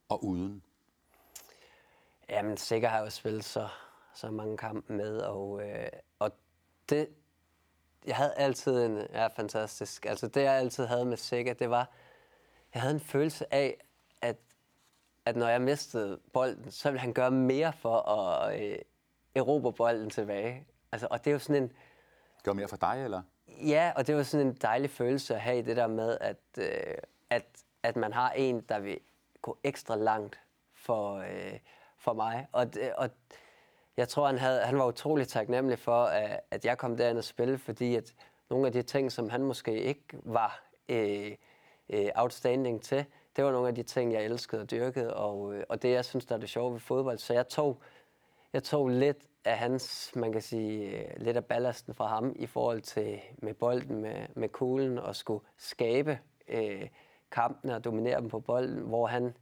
og 0.09 0.25
uden? 0.25 0.63
Jamen, 2.29 2.57
sikkert 2.57 2.91
har 2.91 2.99
jeg 2.99 3.05
jo 3.05 3.11
spillet 3.11 3.45
så, 3.45 3.69
så 4.15 4.31
mange 4.31 4.57
kampe 4.57 4.93
med, 4.93 5.19
og, 5.19 5.69
øh, 5.69 5.89
og 6.19 6.31
det, 6.89 7.09
jeg 8.07 8.17
havde 8.17 8.35
altid 8.35 8.85
en, 8.85 8.99
ja, 9.13 9.27
fantastisk, 9.27 10.07
altså 10.07 10.29
det 10.29 10.43
jeg 10.43 10.55
altid 10.55 10.87
havde 10.87 11.05
med 11.05 11.17
Sikker, 11.17 11.55
det 11.55 11.71
var, 11.71 11.91
jeg 12.75 12.83
havde 12.83 12.95
en 12.95 13.01
følelse 13.01 13.55
af, 13.55 13.85
at, 14.21 14.37
at 15.25 15.37
når 15.37 15.49
jeg 15.49 15.63
mistede 15.63 16.21
bolden, 16.33 16.71
så 16.71 16.91
ville 16.91 17.01
han 17.01 17.13
gøre 17.13 17.31
mere 17.31 17.73
for 17.73 18.09
at 18.09 18.61
øh, 18.63 18.79
erobre 19.37 19.72
bolden 19.72 20.11
tilbage. 20.11 20.66
Altså, 20.92 21.09
og 21.11 21.25
det 21.25 21.31
er 21.31 21.33
jo 21.33 21.38
sådan 21.38 21.62
en, 21.62 21.72
Gør 22.44 22.53
mere 22.53 22.68
for 22.68 22.77
dig, 22.77 23.05
eller? 23.05 23.22
Ja, 23.66 23.92
og 23.96 24.07
det 24.07 24.16
var 24.16 24.22
sådan 24.22 24.46
en 24.46 24.53
dejlig 24.62 24.90
følelse 24.90 25.35
at 25.35 25.40
have 25.40 25.62
det 25.62 25.77
der 25.77 25.87
med, 25.87 26.18
at, 26.20 26.37
øh, 26.59 26.94
at, 27.31 27.44
at 27.83 27.96
man 27.96 28.12
har 28.12 28.31
en, 28.31 28.61
der 28.61 28.79
vil 28.79 28.99
gå 29.42 29.59
ekstra 29.64 29.96
langt 29.96 30.40
for, 30.75 31.14
øh, 31.16 31.59
for 31.99 32.12
mig. 32.12 32.46
Og, 32.53 32.75
det- 32.75 32.94
og 32.94 33.11
jeg 33.96 34.09
tror, 34.09 34.27
han, 34.27 34.38
havde, 34.38 34.61
han 34.61 34.79
var 34.79 34.87
utrolig 34.87 35.29
taknemmelig 35.29 35.79
for, 35.79 36.05
at, 36.05 36.40
at 36.51 36.64
jeg 36.64 36.79
kom 36.79 36.96
derind 36.96 37.18
og 37.18 37.25
spille, 37.25 37.59
fordi 37.59 37.94
at 37.96 38.14
nogle 38.51 38.66
af 38.66 38.72
de 38.72 38.83
ting, 38.83 39.12
som 39.12 39.31
han 39.31 39.42
måske 39.42 39.83
ikke 39.83 40.03
var 40.12 40.62
øh, 40.88 41.33
øh, 41.90 42.09
outstanding 42.14 42.83
til, 42.83 43.05
det 43.37 43.44
var 43.44 43.53
nogle 43.53 43.68
af 43.68 43.75
de 43.75 43.83
ting, 43.83 44.12
jeg 44.12 44.25
elskede 44.25 44.62
og 44.62 44.70
dyrkede, 44.70 45.14
og, 45.16 45.55
øh, 45.55 45.64
og 45.68 45.83
det, 45.83 45.90
jeg 45.92 46.05
synes, 46.05 46.27
der 46.27 46.35
er 46.35 46.38
det 46.38 46.49
sjove 46.49 46.72
ved 46.72 46.81
fodbold. 46.81 47.18
Så 47.18 47.33
jeg 47.35 47.49
tog, 47.49 47.81
jeg 48.53 48.63
tog 48.63 48.89
lidt 48.89 49.27
af 49.45 49.59
hans, 49.59 50.13
man 50.15 50.33
kan 50.33 50.43
sige, 50.43 50.99
øh, 50.99 51.11
lidt 51.17 51.37
af 51.37 51.45
ballasten 51.45 51.95
fra 51.95 52.07
ham 52.07 52.33
i 52.37 52.47
forhold 52.47 52.81
til 52.81 53.21
med 53.39 53.55
bolden, 53.55 54.01
med, 54.01 54.27
med 54.35 54.49
kuglen 54.49 54.99
og 54.99 55.17
skulle 55.17 55.45
skabe 55.57 56.19
øh, 56.49 56.89
kampene 57.31 57.75
og 57.75 57.85
dominere 57.85 58.21
dem 58.21 58.29
på 58.29 58.41
bolden, 58.41 58.83
hvor 58.83 59.07
han 59.07 59.37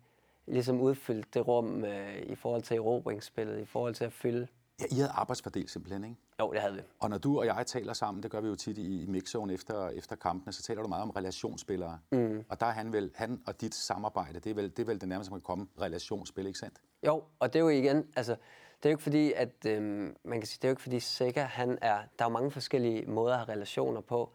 ligesom 0.47 0.81
udfyldte 0.81 1.29
det 1.35 1.47
rum 1.49 1.85
øh, 1.85 2.19
i 2.23 2.35
forhold 2.35 2.63
til 2.63 2.77
erobringsspillet, 2.77 3.61
i 3.61 3.65
forhold 3.65 3.95
til 3.95 4.05
at 4.05 4.13
fylde. 4.13 4.47
Ja, 4.81 4.85
I 4.91 4.95
havde 4.95 5.11
arbejdsfordel 5.11 5.69
simpelthen, 5.69 6.05
ikke? 6.05 6.17
Jo, 6.41 6.53
det 6.53 6.61
havde 6.61 6.75
vi. 6.75 6.81
Og 7.01 7.11
når 7.11 7.19
du 7.19 7.39
og 7.39 7.47
jeg 7.47 7.67
taler 7.67 7.93
sammen, 7.93 8.23
det 8.23 8.31
gør 8.31 8.41
vi 8.41 8.49
jo 8.49 8.55
tit 8.55 8.79
i, 8.79 9.03
i 9.03 9.07
mixzone 9.07 9.53
efter, 9.53 9.89
efter 9.89 10.17
kampene, 10.17 10.53
så 10.53 10.63
taler 10.63 10.83
du 10.83 10.89
meget 10.89 11.03
om 11.03 11.11
relationsspillere. 11.11 11.99
Mm. 12.13 12.45
Og 12.49 12.61
der 12.61 12.67
er 12.67 12.71
han 12.71 12.93
vel, 12.93 13.11
han 13.15 13.43
og 13.47 13.61
dit 13.61 13.75
samarbejde, 13.75 14.41
det 14.41 14.51
er 14.51 14.55
vel 14.55 14.71
det, 14.71 14.79
er 14.79 14.87
vel 14.87 15.01
det 15.01 15.09
nærmeste, 15.09 15.33
man 15.33 15.41
kan 15.41 15.45
komme 15.45 15.67
relationsspil, 15.81 16.47
ikke 16.47 16.59
sandt? 16.59 16.81
Jo, 17.07 17.23
og 17.39 17.53
det 17.53 17.59
er 17.59 17.63
jo 17.63 17.69
igen, 17.69 18.07
altså, 18.17 18.37
det 18.85 18.89
er 18.89 18.93
jo 18.93 18.95
ikke 18.95 19.03
fordi, 19.03 19.33
at, 19.33 19.67
øhm, 19.67 20.17
man 20.25 20.41
kan 20.41 20.47
sige, 20.47 20.59
det 20.63 20.65
er 20.65 20.69
jo 20.69 20.73
ikke 20.73 20.83
fordi 20.83 21.01
Sikker, 21.01 21.45
han 21.45 21.79
er, 21.83 21.97
der 22.19 22.25
er 22.25 22.29
jo 22.29 22.33
mange 22.33 22.51
forskellige 22.51 23.07
måder 23.07 23.33
at 23.33 23.39
have 23.39 23.49
relationer 23.49 24.01
på. 24.01 24.33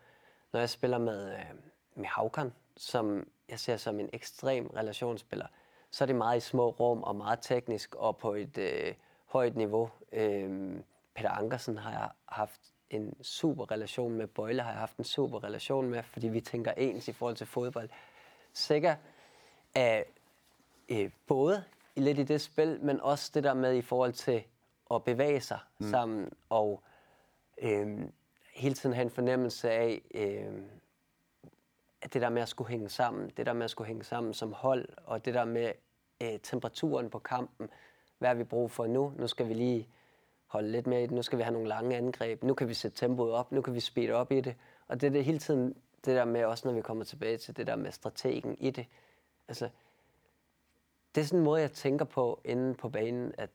Når 0.53 0.59
jeg 0.59 0.69
spiller 0.69 0.97
med, 0.97 1.33
øh, 1.33 1.45
med 1.95 2.05
Havkan, 2.05 2.53
som 2.77 3.27
jeg 3.49 3.59
ser 3.59 3.77
som 3.77 3.99
en 3.99 4.09
ekstrem 4.13 4.67
relationsspiller, 4.67 5.47
så 5.91 6.03
er 6.03 6.05
det 6.05 6.15
meget 6.15 6.37
i 6.37 6.39
små 6.39 6.69
rum 6.69 7.03
og 7.03 7.15
meget 7.15 7.39
teknisk 7.41 7.95
og 7.95 8.17
på 8.17 8.33
et 8.33 8.57
øh, 8.57 8.93
højt 9.25 9.55
niveau. 9.55 9.89
Øhm, 10.11 10.83
Peter 11.15 11.29
Ankersen 11.29 11.77
har 11.77 11.91
jeg 11.91 12.09
haft 12.25 12.61
en 12.89 13.23
super 13.23 13.71
relation 13.71 14.13
med. 14.13 14.27
Bøjle 14.27 14.61
har 14.61 14.71
jeg 14.71 14.79
haft 14.79 14.97
en 14.97 15.03
super 15.03 15.43
relation 15.43 15.89
med, 15.89 16.03
fordi 16.03 16.27
vi 16.27 16.41
tænker 16.41 16.71
ens 16.77 17.07
i 17.07 17.13
forhold 17.13 17.35
til 17.35 17.47
fodbold. 17.47 17.89
Sikker 18.53 18.95
er 19.75 20.03
øh, 20.89 21.11
både 21.27 21.63
lidt 21.99 22.19
i 22.19 22.23
det 22.23 22.41
spil, 22.41 22.79
men 22.81 23.01
også 23.01 23.31
det 23.33 23.43
der 23.43 23.53
med 23.53 23.75
i 23.75 23.81
forhold 23.81 24.13
til 24.13 24.43
at 24.91 25.03
bevæge 25.03 25.41
sig 25.41 25.59
mm. 25.79 25.89
sammen 25.89 26.29
og 26.49 26.83
øh, 27.61 27.99
hele 28.53 28.75
tiden 28.75 28.95
have 28.95 29.03
en 29.03 29.09
fornemmelse 29.09 29.71
af, 29.71 30.01
øh, 30.13 30.61
at 32.01 32.13
det 32.13 32.21
der 32.21 32.29
med 32.29 32.41
at 32.41 32.49
skulle 32.49 32.69
hænge 32.69 32.89
sammen, 32.89 33.31
det 33.37 33.45
der 33.45 33.53
med 33.53 33.63
at 33.63 33.69
skulle 33.69 33.87
hænge 33.87 34.03
sammen 34.03 34.33
som 34.33 34.53
hold, 34.53 34.89
og 35.05 35.25
det 35.25 35.33
der 35.33 35.45
med 35.45 35.71
øh, 36.23 36.39
temperaturen 36.43 37.09
på 37.09 37.19
kampen, 37.19 37.69
hvad 38.17 38.29
har 38.29 38.35
vi 38.35 38.43
brug 38.43 38.71
for 38.71 38.87
nu? 38.87 39.13
Nu 39.17 39.27
skal 39.27 39.49
vi 39.49 39.53
lige 39.53 39.87
holde 40.47 40.71
lidt 40.71 40.87
mere 40.87 40.99
i 40.99 41.03
det, 41.03 41.11
nu 41.11 41.21
skal 41.21 41.37
vi 41.37 41.43
have 41.43 41.53
nogle 41.53 41.67
lange 41.67 41.97
angreb, 41.97 42.43
nu 42.43 42.53
kan 42.53 42.67
vi 42.67 42.73
sætte 42.73 42.97
tempoet 42.97 43.31
op, 43.31 43.51
nu 43.51 43.61
kan 43.61 43.73
vi 43.73 43.79
speede 43.79 44.13
op 44.13 44.31
i 44.31 44.41
det. 44.41 44.55
Og 44.87 45.01
det 45.01 45.07
er 45.07 45.11
det 45.11 45.25
hele 45.25 45.39
tiden, 45.39 45.75
det 46.05 46.15
der 46.15 46.25
med, 46.25 46.45
også 46.45 46.67
når 46.67 46.75
vi 46.75 46.81
kommer 46.81 47.03
tilbage 47.03 47.37
til 47.37 47.57
det 47.57 47.67
der 47.67 47.75
med 47.75 47.91
strategen 47.91 48.57
i 48.59 48.69
det. 48.69 48.85
Altså, 49.47 49.69
det 51.19 51.23
er 51.23 51.27
sådan 51.27 51.39
en 51.39 51.45
måde, 51.45 51.61
jeg 51.61 51.71
tænker 51.71 52.05
på 52.05 52.41
inde 52.43 52.73
på 52.73 52.89
banen, 52.89 53.33
at, 53.37 53.49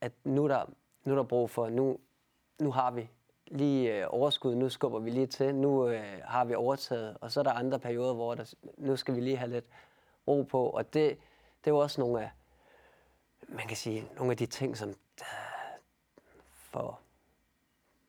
at 0.00 0.12
nu, 0.24 0.44
er 0.44 0.48
der, 0.48 0.64
nu 1.04 1.12
er 1.12 1.16
der 1.16 1.22
brug 1.22 1.50
for, 1.50 1.68
nu, 1.68 1.98
nu 2.60 2.70
har 2.70 2.90
vi 2.90 3.10
lige 3.46 3.96
øh, 3.96 4.06
overskud, 4.10 4.54
nu 4.54 4.68
skubber 4.68 4.98
vi 4.98 5.10
lige 5.10 5.26
til, 5.26 5.54
nu 5.54 5.88
øh, 5.88 6.20
har 6.24 6.44
vi 6.44 6.54
overtaget, 6.54 7.16
og 7.20 7.32
så 7.32 7.40
er 7.40 7.44
der 7.44 7.52
andre 7.52 7.78
perioder, 7.78 8.14
hvor 8.14 8.34
der, 8.34 8.54
nu 8.76 8.96
skal 8.96 9.14
vi 9.14 9.20
lige 9.20 9.36
have 9.36 9.50
lidt 9.50 9.64
ro 10.28 10.42
på, 10.42 10.70
og 10.70 10.94
det, 10.94 11.18
det 11.64 11.70
er 11.70 11.74
jo 11.74 11.78
også 11.78 12.00
nogle 12.00 12.22
af, 12.22 12.30
man 13.48 13.66
kan 13.66 13.76
sige, 13.76 14.08
nogle 14.16 14.30
af 14.30 14.36
de 14.36 14.46
ting, 14.46 14.76
som 14.76 14.88
øh, 14.88 15.26
for 16.54 17.00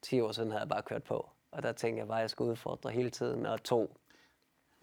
10 0.01 0.21
år 0.21 0.31
siden 0.31 0.51
havde 0.51 0.61
jeg 0.61 0.69
bare 0.69 0.83
kørt 0.83 1.03
på, 1.03 1.29
og 1.51 1.63
der 1.63 1.71
tænkte 1.71 1.99
jeg 1.99 2.07
bare, 2.07 2.17
at 2.17 2.21
jeg 2.21 2.29
skulle 2.29 2.51
udfordre 2.51 2.89
hele 2.89 3.09
tiden, 3.09 3.45
og 3.45 3.63
to 3.63 3.97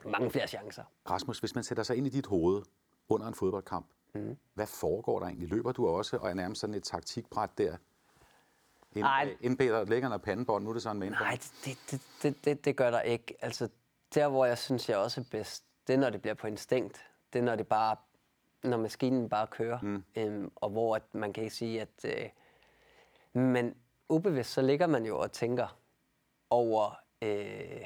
mange 0.05 0.31
flere 0.31 0.47
chancer. 0.47 0.85
Rasmus, 1.11 1.39
hvis 1.39 1.55
man 1.55 1.65
sætter 1.65 1.83
sig 1.83 1.97
ind 1.97 2.07
i 2.07 2.11
dit 2.11 2.27
hoved 2.27 2.63
under 3.09 3.27
en 3.27 3.35
fodboldkamp, 3.35 3.87
mm. 4.15 4.37
hvad 4.55 4.67
foregår 4.67 5.19
der 5.19 5.27
egentlig? 5.27 5.49
Løber 5.49 5.73
du 5.73 5.89
også 5.89 6.17
og 6.17 6.31
er 6.31 6.35
nærmest 6.35 6.61
sådan 6.61 6.75
et 6.75 6.83
taktikbræt 6.83 7.51
der? 7.59 7.77
Nej. 8.95 9.37
Indbeder 9.41 9.85
lægger 9.85 10.09
noget 10.09 10.23
pandebånd, 10.23 10.65
nu 10.65 10.71
er 10.71 10.75
det 10.75 10.83
sådan 10.83 11.01
med. 11.01 11.11
Nej, 11.11 11.39
det, 11.65 11.79
det, 11.91 12.01
det, 12.23 12.45
det, 12.45 12.65
det 12.65 12.77
gør 12.77 12.91
der 12.91 13.01
ikke. 13.01 13.35
Altså, 13.41 13.69
der 14.15 14.29
hvor 14.29 14.47
jeg 14.47 14.59
synes, 14.59 14.89
jeg 14.89 14.99
også 14.99 15.21
er 15.21 15.25
bedst, 15.31 15.65
det 15.87 15.95
er, 15.95 15.99
når 15.99 16.11
det 16.11 16.23
bliver 16.23 16.35
på 16.35 16.47
instinkt. 16.47 17.07
Det 17.33 17.39
er, 17.39 17.43
når 17.43 17.57
det 17.57 17.67
bare, 17.67 17.97
når 18.63 18.77
maskinen 18.77 19.29
bare 19.29 19.47
kører. 19.47 19.81
Mm. 19.81 20.05
Øhm, 20.17 20.53
og 20.57 20.71
hvor 20.71 20.97
at 20.97 21.03
man 21.13 21.33
kan 21.33 21.45
ikke 21.45 21.57
sige, 21.57 21.81
at... 21.81 22.05
Øh, 22.05 22.29
men 23.33 23.75
ubevidst, 24.09 24.53
så 24.53 24.63
ligger 24.63 24.87
man 24.87 25.07
jo 25.07 25.19
og 25.19 25.33
tænker 25.33 25.79
over... 26.51 27.01
Øh, 27.23 27.85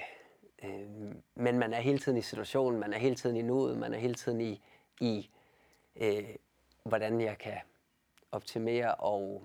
øh, 0.64 0.86
men 1.34 1.58
man 1.58 1.72
er 1.72 1.80
hele 1.80 1.98
tiden 1.98 2.18
i 2.18 2.22
situationen, 2.22 2.80
man 2.80 2.92
er 2.92 2.98
hele 2.98 3.14
tiden 3.14 3.36
i 3.36 3.42
nuet, 3.42 3.78
man 3.78 3.94
er 3.94 3.98
hele 3.98 4.14
tiden 4.14 4.40
i, 4.40 4.62
i 5.00 5.30
øh, 5.96 6.28
hvordan 6.84 7.20
jeg 7.20 7.38
kan 7.38 7.58
optimere 8.32 8.94
og, 8.94 9.42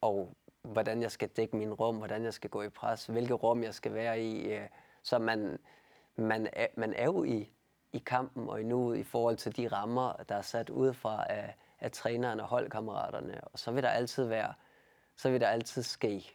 og 0.00 0.34
hvordan 0.62 1.02
jeg 1.02 1.10
skal 1.12 1.28
dække 1.28 1.56
min 1.56 1.72
rum, 1.74 1.96
hvordan 1.96 2.24
jeg 2.24 2.34
skal 2.34 2.50
gå 2.50 2.62
i 2.62 2.68
pres, 2.68 3.06
hvilke 3.06 3.34
rum 3.34 3.62
jeg 3.62 3.74
skal 3.74 3.94
være 3.94 4.22
i. 4.22 4.52
Øh, 4.54 4.68
så 5.02 5.18
man, 5.18 5.58
man, 6.16 6.48
er, 6.52 6.66
man 6.76 6.92
er 6.94 7.04
jo 7.04 7.24
i, 7.24 7.52
i 7.92 7.98
kampen 7.98 8.48
og 8.48 8.60
i 8.60 8.64
nuet 8.64 8.98
i 8.98 9.02
forhold 9.02 9.36
til 9.36 9.56
de 9.56 9.68
rammer, 9.68 10.12
der 10.28 10.34
er 10.34 10.42
sat 10.42 10.70
udefra 10.70 11.26
af, 11.30 11.54
af 11.80 11.92
træneren 11.92 12.40
og 12.40 12.46
holdkammeraterne. 12.46 13.40
Og 13.44 13.58
så 13.58 13.70
vil 13.70 13.82
der 13.82 13.88
altid 13.88 14.24
være, 14.24 14.54
så 15.16 15.30
vil 15.30 15.40
der 15.40 15.48
altid 15.48 15.82
ske 15.82 16.30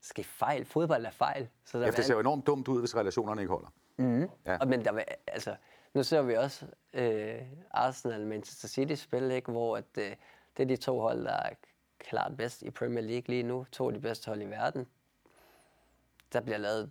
ske 0.00 0.24
fejl. 0.24 0.64
Fodbold 0.64 1.06
er 1.06 1.10
fejl. 1.10 1.48
Så 1.64 1.78
der 1.78 1.84
Ja, 1.84 1.90
det 1.90 2.04
ser 2.04 2.14
jo 2.14 2.20
enormt 2.20 2.46
dumt 2.46 2.68
ud, 2.68 2.80
hvis 2.80 2.96
relationerne 2.96 3.42
ikke 3.42 3.52
holder. 3.52 3.68
Ja. 4.46 4.58
og, 4.60 4.68
men 4.68 4.84
der, 4.84 4.92
vil- 4.92 5.04
altså, 5.26 5.56
nu 5.94 6.02
ser 6.02 6.22
vi 6.22 6.34
også 6.34 6.66
øh, 6.92 7.42
Arsenal 7.70 8.20
og 8.20 8.28
Manchester 8.28 8.68
City 8.68 8.94
spille, 8.94 9.34
ikke? 9.34 9.52
hvor 9.52 9.76
at, 9.76 9.98
øh, 9.98 10.16
det 10.56 10.62
er 10.62 10.66
de 10.66 10.76
to 10.76 11.00
hold, 11.00 11.24
der 11.24 11.32
er 11.32 11.54
klart 11.98 12.36
bedst 12.36 12.62
i 12.62 12.70
Premier 12.70 13.04
League 13.04 13.24
lige 13.26 13.42
nu. 13.42 13.66
To 13.72 13.86
af 13.86 13.94
de 13.94 14.00
bedste 14.00 14.26
hold 14.26 14.42
i 14.42 14.46
verden. 14.46 14.86
Der 16.32 16.40
bliver 16.40 16.58
lavet 16.58 16.90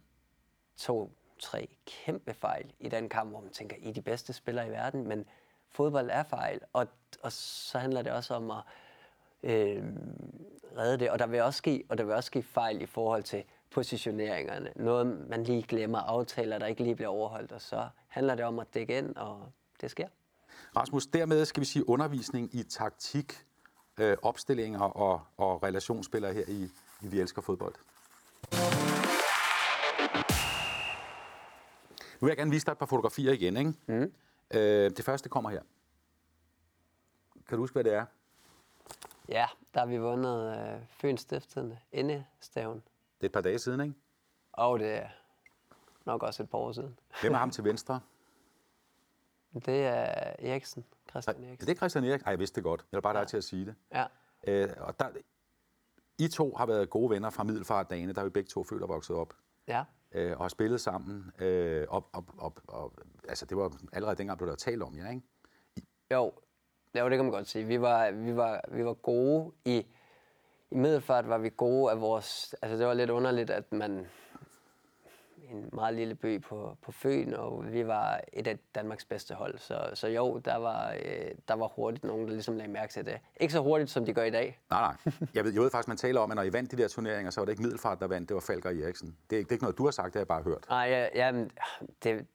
to, 0.78 1.12
tre 1.40 1.70
kæmpe 1.86 2.34
fejl 2.34 2.74
i 2.80 2.90
den 2.90 3.10
kamp, 3.10 3.30
hvor 3.30 3.42
man 3.42 3.52
tænker, 3.52 3.76
I 3.80 3.90
er 3.90 3.94
de 3.94 4.02
bedste 4.02 4.34
spillere 4.34 4.68
i 4.68 4.72
verden, 4.72 5.08
men 5.08 5.26
fodbold 5.70 6.10
er 6.12 6.24
fejl, 6.24 6.60
og, 6.74 6.88
og 7.22 7.32
så 7.32 7.80
handler 7.80 8.02
det 8.02 8.12
også 8.12 8.34
om 8.34 8.52
at 8.52 8.64
øh, 9.44 9.84
redde 10.78 10.98
det, 10.98 11.10
og 11.10 11.20
der 11.20 11.28
vil 11.28 11.42
også 11.42 11.58
ske, 11.58 11.84
og 11.90 11.98
der 11.98 12.04
vil 12.04 12.14
også 12.14 12.28
ske 12.28 12.44
fejl 12.44 12.82
i 12.82 12.86
forhold 12.86 13.24
til 13.24 13.44
positioneringerne. 13.72 14.72
Noget, 14.76 15.30
man 15.30 15.44
lige 15.44 15.64
glemmer, 15.64 16.00
aftaler, 16.00 16.58
der 16.60 16.66
ikke 16.66 16.84
lige 16.84 16.96
bliver 16.96 17.10
overholdt, 17.10 17.52
og 17.52 17.62
så 17.62 17.90
handler 18.08 18.36
det 18.36 18.46
om 18.46 18.60
at 18.60 18.68
dække 18.74 18.98
ind, 18.98 19.16
og 19.16 19.52
det 19.82 19.92
sker. 19.92 20.08
Rasmus, 20.76 21.06
dermed 21.06 21.46
skal 21.46 21.62
vi 21.62 21.66
sige 21.66 21.90
undervisning 21.90 22.56
i 22.56 22.64
taktik, 22.64 23.46
øh, 24.00 24.18
opstillinger 24.22 24.80
og, 24.80 25.22
og 25.38 25.64
relationsspillere 25.64 26.34
her 26.34 26.44
i, 26.48 26.70
i 27.02 27.08
Vi 27.08 27.20
Elsker 27.20 27.42
Fodbold. 27.42 27.76
Nu 32.22 32.26
vil 32.26 32.32
jeg 32.32 32.38
gerne 32.38 32.52
vise 32.52 32.66
dig 32.66 32.72
et 32.72 32.78
par 32.78 32.86
fotografier 32.86 33.32
igen. 33.32 33.58
Ikke? 33.58 33.74
Mm. 33.88 34.14
Øh, 34.54 34.92
det 34.98 35.06
første 35.06 35.30
kommer 35.30 35.50
her. 35.50 35.62
Kan 37.48 37.58
du 37.58 37.64
huske, 37.64 37.74
hvad 37.74 37.84
det 37.84 37.94
er? 37.94 38.06
Ja, 39.30 39.46
der 39.74 39.80
har 39.80 39.88
vi 39.88 39.98
vundet 39.98 40.58
øh, 40.58 40.82
Fyns 40.90 41.22
Stiftende 41.22 41.78
indestaven, 41.92 42.84
Det 43.22 43.26
er 43.26 43.30
et 43.30 43.34
par 43.34 43.42
dage 43.42 43.60
siden, 43.60 43.82
ikke? 43.82 43.94
og 44.54 44.80
det 44.80 44.92
er 44.94 45.08
nok 46.06 46.24
også 46.24 46.44
et 46.44 46.50
par 46.50 46.58
år 46.58 46.72
siden. 46.72 47.00
Hvem 47.22 47.34
er 47.34 47.38
ham 47.38 47.52
til 47.52 47.64
venstre? 47.64 48.00
Det 49.66 49.86
er 49.86 50.34
Eriksen, 50.40 50.86
Christian 51.10 51.44
Er 51.44 51.48
Eriksen. 51.48 51.68
det 51.68 51.78
Christian 51.78 52.04
Erik? 52.04 52.22
Ej, 52.22 52.30
jeg 52.30 52.40
vidste 52.40 52.56
det 52.56 52.64
godt. 52.64 52.86
Jeg 52.92 52.98
var 52.98 53.02
bare 53.02 53.14
der 53.14 53.24
til 53.24 53.38
at 53.38 53.44
sige 53.44 53.66
det. 53.66 53.76
Ja, 53.94 54.06
Øh, 54.48 54.70
og 54.78 55.00
der, 55.00 55.10
I 56.20 56.28
to 56.28 56.56
har 56.56 56.66
været 56.66 56.90
gode 56.90 57.10
venner 57.10 57.30
fra 57.30 57.44
Middelfart-dagene, 57.44 58.14
der 58.14 58.20
er 58.22 58.24
vi 58.24 58.30
begge 58.30 58.48
to 58.48 58.60
og 58.82 58.90
vokset 58.90 59.16
op. 59.16 59.34
ja, 59.68 59.84
øh, 60.12 60.32
og 60.38 60.44
har 60.44 60.48
spillet 60.50 60.82
sammen. 60.82 61.32
Øh, 61.40 61.88
op, 61.90 62.10
op, 62.14 62.32
op, 62.38 62.60
op, 62.68 63.00
altså, 63.30 63.46
det 63.46 63.58
var 63.58 63.78
allerede 63.94 64.16
dengang, 64.16 64.38
blev 64.38 64.50
der 64.50 64.56
talt 64.56 64.84
om 64.84 64.98
jer, 64.98 65.10
ikke? 65.10 65.22
Jo, 66.12 66.34
jo, 67.00 67.10
det 67.10 67.18
kan 67.18 67.26
man 67.26 67.32
godt 67.32 67.48
sige. 67.48 67.66
Vi 67.66 67.82
var, 67.82 68.12
vi 68.12 68.36
var, 68.36 68.62
vi 68.72 68.86
var 68.86 68.94
gode 68.94 69.52
i, 69.66 69.86
i 70.72 70.76
Middelfart 70.76 71.30
var 71.30 71.38
vi 71.38 71.50
gode 71.58 71.92
af 71.92 72.02
vores... 72.02 72.56
Altså 72.62 72.78
det 72.78 72.88
var 72.88 72.94
lidt 72.94 73.10
underligt, 73.10 73.50
at 73.50 73.72
man 73.72 74.08
en 75.52 75.70
meget 75.74 75.94
lille 75.96 76.16
by 76.16 76.42
på, 76.42 76.78
på 76.82 76.92
Fyn, 76.92 77.34
og 77.34 77.74
vi 77.74 77.88
var 77.88 78.22
et 78.34 78.48
af 78.48 78.58
Danmarks 78.76 79.06
bedste 79.06 79.34
hold. 79.36 79.58
Så, 79.58 79.90
så 79.94 80.08
jo, 80.08 80.38
der 80.38 80.56
var, 80.56 80.92
øh, 81.06 81.32
der 81.48 81.54
var 81.54 81.68
hurtigt 81.68 82.04
nogen, 82.04 82.28
der 82.28 82.34
ligesom 82.34 82.56
lagde 82.58 82.72
mærke 82.72 82.94
til 82.94 83.06
det. 83.06 83.20
Ikke 83.40 83.54
så 83.54 83.60
hurtigt, 83.60 83.90
som 83.90 84.06
de 84.06 84.14
gør 84.14 84.24
i 84.24 84.30
dag. 84.30 84.60
Nej, 84.70 84.82
nej. 84.82 85.14
Jeg 85.34 85.44
ved, 85.46 85.54
jeg 85.54 85.62
ved 85.62 85.72
faktisk, 85.72 85.88
man 85.88 85.98
taler 85.98 86.22
om, 86.22 86.32
at 86.32 86.36
når 86.36 86.44
I 86.44 86.54
vandt 86.54 86.72
de 86.72 86.78
der 86.78 86.88
turneringer, 86.88 87.32
så 87.32 87.40
var 87.42 87.46
det 87.46 87.52
ikke 87.52 87.62
Middelfart, 87.64 88.00
der 88.00 88.08
vandt, 88.08 88.30
det 88.30 88.36
var 88.36 88.42
Falker 88.42 88.70
Eriksen. 88.70 89.18
Det 89.30 89.36
er, 89.36 89.38
ikke- 89.40 89.48
det 89.48 89.52
er 89.52 89.56
ikke 89.56 89.64
noget, 89.64 89.78
du 89.78 89.84
har 89.84 89.92
sagt, 89.92 90.06
det 90.06 90.14
har 90.14 90.20
jeg 90.20 90.28
bare 90.28 90.44
hørt. 90.44 90.66
Nej, 90.70 90.88
ja, 90.90 91.08
ja, 91.28 91.46
det, 92.04 92.26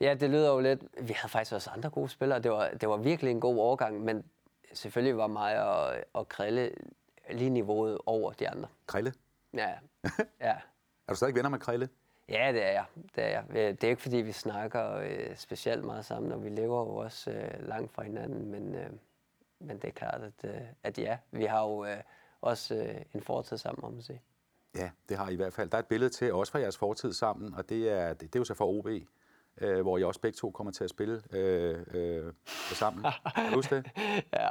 ja, 0.00 0.14
det 0.14 0.30
lyder 0.30 0.52
jo 0.52 0.60
lidt... 0.60 0.80
Vi 1.00 1.12
havde 1.12 1.30
faktisk 1.32 1.52
også 1.54 1.70
andre 1.70 1.90
gode 1.90 2.08
spillere. 2.08 2.38
Det 2.38 2.50
var, 2.50 2.68
det 2.80 2.88
var 2.88 2.96
virkelig 2.96 3.30
en 3.30 3.40
god 3.40 3.58
overgang, 3.58 4.00
men 4.04 4.24
selvfølgelig 4.72 5.16
var 5.16 5.26
mig 5.26 5.62
og, 5.68 5.94
og 6.12 6.28
Krille 6.28 6.70
lige 7.30 7.50
niveauet 7.50 7.98
over 8.06 8.32
de 8.32 8.48
andre. 8.48 8.68
Krille. 8.86 9.12
Ja, 9.54 9.72
ja. 10.40 10.54
Er 11.08 11.12
du 11.12 11.14
stadig 11.14 11.34
venner 11.34 11.50
med 11.50 11.58
Krille? 11.58 11.88
Ja, 12.28 12.52
det 12.52 12.64
er 12.64 12.70
jeg. 12.70 12.84
Det 13.16 13.24
er, 13.24 13.28
jeg. 13.28 13.44
Det 13.48 13.84
er 13.84 13.88
ikke, 13.88 14.02
fordi 14.02 14.16
vi 14.16 14.32
snakker 14.32 14.94
øh, 14.96 15.36
specielt 15.36 15.84
meget 15.84 16.04
sammen, 16.04 16.32
og 16.32 16.44
vi 16.44 16.48
lever 16.48 16.80
jo 16.80 16.96
også 16.96 17.30
øh, 17.30 17.68
langt 17.68 17.92
fra 17.92 18.02
hinanden, 18.02 18.50
men, 18.50 18.74
øh, 18.74 18.90
men 19.58 19.76
det 19.78 19.88
er 19.88 19.92
klart, 19.92 20.20
at, 20.22 20.50
øh, 20.54 20.60
at 20.82 20.98
ja, 20.98 21.18
vi 21.30 21.44
har 21.44 21.62
jo 21.62 21.84
øh, 21.84 21.96
også 22.40 22.74
øh, 22.74 23.02
en 23.14 23.22
fortid 23.22 23.56
sammen, 23.56 23.84
om 23.84 23.98
at 23.98 24.04
sige. 24.04 24.22
Ja, 24.76 24.90
det 25.08 25.16
har 25.16 25.28
I 25.28 25.32
i 25.32 25.36
hvert 25.36 25.52
fald. 25.52 25.70
Der 25.70 25.76
er 25.76 25.82
et 25.82 25.86
billede 25.86 26.10
til 26.10 26.32
også 26.32 26.52
fra 26.52 26.58
jeres 26.58 26.76
fortid 26.78 27.12
sammen, 27.12 27.54
og 27.54 27.68
det 27.68 27.90
er, 27.90 28.08
det, 28.08 28.20
det 28.20 28.34
er 28.36 28.40
jo 28.40 28.44
så 28.44 28.54
fra 28.54 28.64
OB, 28.66 28.88
øh, 29.58 29.80
hvor 29.82 29.98
I 29.98 30.04
også 30.04 30.20
begge 30.20 30.36
to 30.36 30.50
kommer 30.50 30.72
til 30.72 30.84
at 30.84 30.90
spille 30.90 31.22
øh, 31.32 31.84
øh, 31.90 32.32
sammen. 32.72 33.06
Kan 33.34 33.48
du 33.50 33.54
huske 33.54 33.76
det? 33.76 33.90
Ja, 34.32 34.48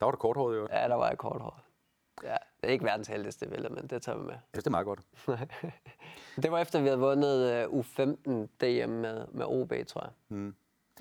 Der 0.00 0.04
var 0.04 0.10
det 0.10 0.20
korthåret 0.20 0.56
jo. 0.56 0.62
Jeg 0.70 0.82
ja 0.82 0.88
der 0.88 0.94
var 0.94 1.08
jeg 1.08 1.18
kort 1.18 1.40
hår. 1.40 1.60
Ja, 2.22 2.36
det 2.60 2.68
er 2.68 2.72
ikke 2.72 2.84
verdens 2.84 3.08
heldigste 3.08 3.46
billede, 3.48 3.74
men 3.74 3.86
det 3.86 4.02
tager 4.02 4.18
vi 4.18 4.24
med. 4.24 4.34
synes, 4.52 4.64
det 4.64 4.66
er 4.66 4.70
meget 4.70 4.86
godt. 4.86 5.00
det 6.42 6.52
var 6.52 6.58
efter, 6.58 6.80
vi 6.80 6.86
havde 6.86 6.98
vundet 7.00 7.52
øh, 7.52 7.64
U15 7.64 8.30
DM 8.60 8.90
med, 8.90 9.26
med 9.32 9.44
OB, 9.46 9.72
tror 9.88 10.02
jeg. 10.02 10.10
Mm. 10.28 10.54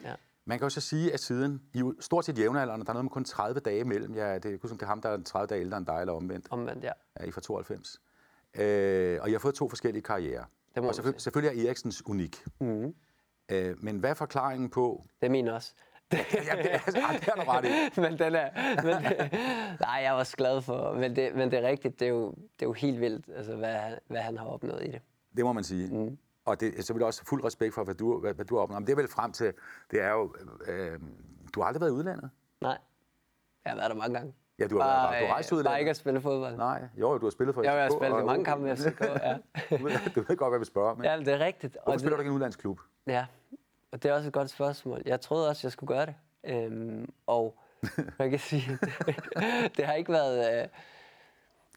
Ja. 0.04 0.14
Man 0.46 0.60
kan 0.60 0.66
jo 0.66 0.70
så 0.70 0.82
sige, 0.82 1.14
at 1.14 1.20
siden 1.20 1.62
I 1.74 1.80
er 1.80 1.92
stort 2.00 2.26
set 2.26 2.40
jævnaldrende, 2.40 2.86
der 2.86 2.90
er 2.92 2.94
noget 2.94 3.06
med 3.06 3.12
kun 3.12 3.24
30 3.24 3.60
dage 3.60 3.80
imellem. 3.80 4.16
Ja, 4.16 4.36
det 4.36 4.46
er, 4.46 4.50
jeg 4.50 4.60
kunne 4.60 4.70
det 4.74 4.82
er 4.82 4.86
ham, 4.86 5.02
der 5.02 5.10
er 5.10 5.24
30 5.24 5.48
dage 5.48 5.62
ældre 5.62 5.78
end 5.78 5.86
dig, 5.86 5.98
eller 6.00 6.14
omvendt. 6.14 6.48
Omvendt, 6.50 6.84
ja. 6.84 6.92
Ja, 7.20 7.26
I 7.26 7.28
er 7.28 7.32
fra 7.32 7.42
92. 7.42 8.02
Øh, 8.56 9.20
og 9.22 9.30
I 9.30 9.32
har 9.32 9.40
fået 9.40 9.56
to 9.56 9.70
forskellige 9.70 10.04
karrierer. 10.04 10.44
Det 10.76 10.84
må 10.84 10.90
og 10.90 10.96
man 10.98 11.06
selvføl- 11.06 11.20
selvfølgelig 11.20 11.64
er 11.64 11.68
Eriksens 11.68 12.06
unik. 12.06 12.44
Mm. 12.60 12.96
Øh, 13.52 13.84
men 13.84 13.98
hvad 14.00 14.10
er 14.10 14.14
forklaringen 14.14 14.70
på... 14.70 15.06
Det 15.22 15.26
er 15.28 15.32
min 15.32 15.48
også. 15.48 15.74
Ja, 16.48 16.56
det 16.64 16.74
er, 16.74 16.80
det 17.20 17.28
er 17.28 17.36
du 17.36 17.42
ret 17.52 17.66
i. 17.66 17.70
men 18.02 18.20
den 18.20 18.36
er... 18.36 18.50
Men, 18.84 18.96
nej, 19.80 19.90
jeg 19.90 20.06
er 20.06 20.12
også 20.12 20.38
glad 20.38 20.62
for... 20.62 20.94
Men 20.94 21.16
det, 21.16 21.36
men 21.36 21.52
det 21.52 21.64
er 21.64 21.68
rigtigt, 21.68 22.00
det 22.00 22.06
er 22.06 22.10
jo, 22.10 22.28
det 22.32 22.62
er 22.62 22.66
jo 22.66 22.74
helt 22.74 23.00
vildt, 23.02 23.26
altså, 23.36 23.56
hvad, 23.56 23.74
han- 23.74 24.00
hvad 24.08 24.22
han 24.22 24.38
har 24.38 24.46
opnået 24.46 24.84
i 24.84 24.92
det. 24.92 25.02
Det 25.38 25.46
må 25.46 25.54
man 25.54 25.64
sige. 25.64 25.96
Mm. 25.96 26.18
Og 26.46 26.60
det 26.60 26.68
er 26.80 26.82
selvfølgelig 26.82 27.06
også 27.08 27.26
fuld 27.26 27.44
respekt 27.44 27.74
for, 27.74 27.84
hvad 27.84 27.96
du, 27.96 28.20
hvad, 28.20 28.34
hvad 28.34 28.46
du 28.46 28.56
har 28.56 28.62
opnået. 28.64 28.82
Men 28.82 28.88
det 28.88 28.92
er 28.92 28.98
vel 28.98 29.08
frem 29.08 29.32
til, 29.32 29.54
det 29.92 30.02
er 30.02 30.10
jo... 30.12 30.36
Øh, 30.68 31.00
du 31.56 31.60
har 31.62 31.68
aldrig 31.68 31.82
været 31.82 31.92
i 31.92 31.94
udlandet. 31.94 32.30
Nej, 32.62 32.78
jeg 33.66 33.72
har 33.72 33.78
været 33.78 33.90
der 33.90 33.96
mange 33.96 34.14
gange. 34.18 34.34
Ja, 34.60 34.68
du 34.68 34.80
har, 34.80 34.88
været, 34.88 35.10
du 35.10 35.16
har 35.16 35.24
øh, 35.24 35.30
rejst 35.32 35.48
til 35.50 35.64
Bare 35.64 35.80
ikke 35.80 35.90
at 35.90 35.98
spille 35.98 36.22
fodbold. 36.22 36.58
Nej, 36.58 36.82
jo, 36.98 37.18
du 37.18 37.26
har 37.26 37.30
spillet 37.32 37.56
for 37.56 37.64
Jeg 37.64 37.72
har 37.84 37.90
spillet 37.90 38.20
og- 38.20 38.26
mange 38.26 38.46
kampe 38.46 38.66
med 38.66 38.76
FCK, 38.78 39.02
ja. 39.02 39.34
du, 39.78 39.84
ved, 39.84 40.14
du 40.16 40.24
godt, 40.24 40.40
hvad 40.40 40.50
jeg 40.52 40.60
vil 40.60 40.66
spørge. 40.66 40.96
Men 40.96 41.06
ja, 41.06 41.18
det 41.20 41.28
er 41.28 41.40
rigtigt. 41.40 41.74
hvorfor 41.74 41.92
Og 41.94 42.00
spiller 42.00 42.16
du 42.18 42.20
det, 42.20 42.24
ikke 42.24 42.30
i 42.30 42.32
en 42.32 42.36
udlandsklub? 42.36 42.80
Ja, 43.08 43.26
og 43.92 44.04
det 44.04 44.10
er 44.12 44.14
også 44.14 44.28
et 44.28 44.34
godt 44.34 44.50
spørgsmål. 44.50 45.02
Jeg 45.06 45.22
troede 45.22 45.50
også, 45.50 45.68
jeg 45.68 45.72
skulle 45.72 45.96
gøre 45.96 46.06
det. 46.06 46.16
Øhm, 46.44 47.14
og 47.28 47.60
man 48.20 48.30
kan 48.30 48.40
sige, 48.40 48.80
det, 48.82 49.16
det 49.78 49.86
har 49.86 49.94
ikke 49.94 50.12
været... 50.12 50.62
Øh, 50.64 50.68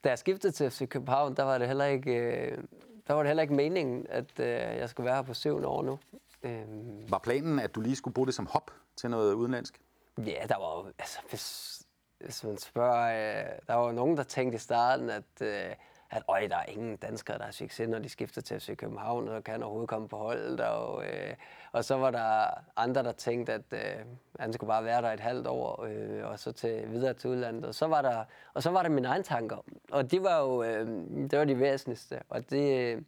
da 0.05 0.09
jeg 0.09 0.19
skiftede 0.19 0.53
til 0.53 0.71
FC 0.71 0.89
København, 0.89 1.37
der 1.37 1.43
var 1.43 1.59
det 1.59 1.67
heller 1.67 1.85
ikke, 1.85 2.15
øh, 2.15 2.59
der 3.07 3.15
var 3.15 3.23
det 3.23 3.29
heller 3.29 3.43
ikke 3.43 3.55
meningen, 3.55 4.07
at 4.09 4.41
øh, 4.41 4.47
jeg 4.47 4.89
skulle 4.89 5.05
være 5.05 5.15
her 5.15 5.23
på 5.23 5.35
syvende 5.35 5.69
år 5.69 5.83
nu. 5.83 5.99
Øhm, 6.43 7.11
Var 7.11 7.19
planen, 7.19 7.59
at 7.59 7.75
du 7.75 7.81
lige 7.81 7.97
skulle 7.97 8.15
bruge 8.15 8.27
det 8.27 8.35
som 8.35 8.47
hop 8.47 8.71
til 8.97 9.11
noget 9.11 9.33
udenlandsk? 9.35 9.81
Ja, 10.19 10.45
der 10.49 10.59
var 10.59 10.79
jo, 10.79 10.93
altså 10.99 11.19
hvis, 11.31 11.79
hvis 12.21 12.45
man 12.45 12.59
spørger, 12.59 13.41
øh, 13.43 13.51
der 13.67 13.75
var 13.75 13.87
jo 13.87 13.93
nogen, 13.93 14.17
der 14.17 14.23
tænkte 14.23 14.57
i 14.57 14.59
starten, 14.59 15.11
at, 15.11 15.25
øh, 15.41 15.75
at 16.13 16.23
øj, 16.29 16.47
der 16.47 16.57
er 16.57 16.65
ingen 16.65 16.97
danskere, 16.97 17.39
der 17.39 17.45
har 17.45 17.53
succes, 17.53 17.89
når 17.89 17.99
de 17.99 18.09
skifter 18.09 18.41
til 18.41 18.61
FC 18.61 18.77
København, 18.77 19.29
og 19.29 19.45
kan 19.45 19.63
overhovedet 19.63 19.89
komme 19.89 20.09
på 20.09 20.17
holdet. 20.17 20.61
Og, 20.61 21.05
øh, 21.05 21.35
og 21.73 21.85
så 21.85 21.97
var 21.97 22.11
der 22.11 22.47
andre, 22.77 23.03
der 23.03 23.13
tænkte, 23.13 23.53
at 23.53 23.73
øh, 23.73 24.05
han 24.41 24.53
skulle 24.53 24.69
bare 24.69 24.85
være 24.85 25.03
der 25.03 25.13
et 25.13 25.21
halvt 25.21 25.47
år, 25.47 25.85
øh, 25.85 26.31
og 26.31 26.39
så 26.39 26.53
til, 26.53 26.91
videre 26.91 27.15
til 27.15 27.31
udlandet. 27.31 27.65
Og 27.65 27.75
så 27.75 27.87
var 27.87 28.03
der, 28.03 28.25
og 28.55 28.63
så 28.63 28.71
var 28.71 28.83
der 28.83 28.89
mine 28.89 29.09
egne 29.09 29.25
tanker, 29.25 29.65
og 29.91 30.11
det 30.11 30.23
var 30.23 30.41
jo 30.41 30.63
øh, 30.63 30.87
det 31.31 31.39
var 31.39 31.45
de 31.45 31.59
væsentligste. 31.59 32.21
Og 32.29 32.51
det, 32.51 32.95
øh, 32.95 33.03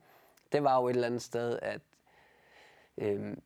det 0.52 0.64
var 0.64 0.80
jo 0.80 0.88
et 0.88 0.94
eller 0.94 1.06
andet 1.06 1.22
sted, 1.22 1.58
at 1.62 1.80
øh, 2.98 3.36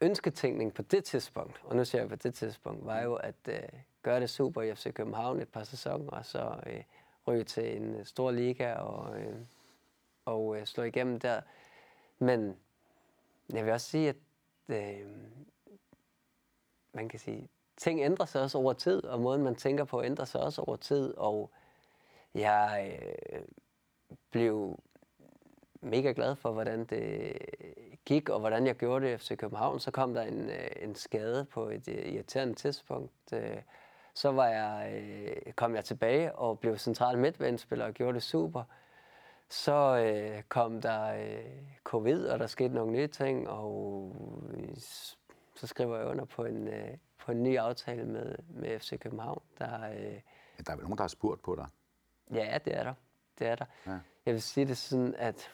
ønsketænkning 0.00 0.74
på 0.74 0.82
det 0.82 1.04
tidspunkt, 1.04 1.60
og 1.64 1.76
nu 1.76 1.84
ser 1.84 1.98
jeg 1.98 2.08
på 2.08 2.16
det 2.16 2.34
tidspunkt, 2.34 2.86
var 2.86 3.00
jo 3.00 3.14
at 3.14 3.48
øh, 3.48 3.62
gøre 4.02 4.20
det 4.20 4.30
super 4.30 4.62
i 4.62 4.74
FC 4.74 4.92
København 4.94 5.40
et 5.40 5.48
par 5.48 5.64
sæsoner, 5.64 6.10
og 6.10 6.24
så 6.24 6.54
øh, 6.66 6.82
ryge 7.28 7.44
til 7.44 7.76
en 7.76 7.94
øh, 7.94 8.04
stor 8.04 8.30
liga 8.30 8.74
og, 8.74 9.20
øh, 9.20 9.36
og 10.24 10.56
øh, 10.56 10.66
slå 10.66 10.82
igennem 10.82 11.20
der. 11.20 11.40
Men 12.18 12.56
jeg 13.52 13.64
vil 13.64 13.72
også 13.72 13.90
sige, 13.90 14.08
at 14.08 14.16
øh, 14.68 15.06
man 16.92 17.08
kan 17.08 17.18
sige, 17.18 17.48
ting 17.76 18.00
ændrer 18.00 18.26
sig 18.26 18.42
også 18.42 18.58
over 18.58 18.72
tid, 18.72 19.04
og 19.04 19.20
måden 19.20 19.42
man 19.42 19.54
tænker 19.54 19.84
på 19.84 20.02
ændrer 20.02 20.24
sig 20.24 20.40
også 20.40 20.62
over 20.62 20.76
tid, 20.76 21.14
og 21.16 21.50
jeg 22.34 23.00
øh, 23.32 23.42
blev 24.30 24.78
mega 25.80 26.12
glad 26.16 26.36
for, 26.36 26.52
hvordan 26.52 26.84
det 26.84 27.36
gik, 28.04 28.28
og 28.28 28.40
hvordan 28.40 28.66
jeg 28.66 28.74
gjorde 28.74 29.06
det 29.06 29.14
i 29.14 29.16
FC 29.16 29.36
København. 29.36 29.80
Så 29.80 29.90
kom 29.90 30.14
der 30.14 30.22
en, 30.22 30.50
øh, 30.50 30.70
en 30.76 30.94
skade 30.94 31.44
på 31.44 31.68
et 31.68 31.88
øh, 31.88 32.12
irriterende 32.12 32.54
tidspunkt. 32.54 33.32
Øh, 33.32 33.56
så 34.18 34.32
var 34.32 34.46
jeg, 34.46 34.92
øh, 34.94 35.52
kom 35.52 35.74
jeg 35.74 35.84
tilbage 35.84 36.34
og 36.34 36.58
blev 36.58 36.78
central 36.78 37.18
midtbanespiller 37.18 37.86
og 37.86 37.92
gjorde 37.92 38.14
det 38.14 38.22
super. 38.22 38.64
Så 39.48 39.96
øh, 39.96 40.42
kom 40.42 40.80
der 40.80 41.04
øh, 41.04 41.62
covid, 41.84 42.26
og 42.26 42.38
der 42.38 42.46
skete 42.46 42.74
nogle 42.74 42.92
nye 42.92 43.06
ting, 43.06 43.48
og 43.48 44.16
øh, 44.50 44.76
så 45.54 45.66
skriver 45.66 45.96
jeg 45.96 46.06
under 46.06 46.24
på 46.24 46.44
en, 46.44 46.68
øh, 46.68 46.96
på 47.18 47.32
en 47.32 47.42
ny 47.42 47.58
aftale 47.58 48.04
med, 48.04 48.36
med 48.48 48.78
FC 48.80 49.00
København. 49.00 49.42
Der, 49.58 49.90
øh, 49.90 50.00
Ja, 50.58 50.62
der 50.66 50.72
er 50.72 50.76
vel 50.76 50.84
nogen, 50.84 50.98
der 50.98 51.04
har 51.04 51.08
spurgt 51.08 51.42
på 51.42 51.54
dig. 51.56 51.66
Ja, 52.34 52.58
det 52.64 52.76
er 52.76 52.82
der. 52.82 52.94
Det 53.38 53.46
er 53.46 53.54
der. 53.54 53.64
Ja. 53.86 53.98
Jeg 54.26 54.34
vil 54.34 54.42
sige 54.42 54.66
det 54.66 54.76
sådan, 54.76 55.14
at 55.14 55.50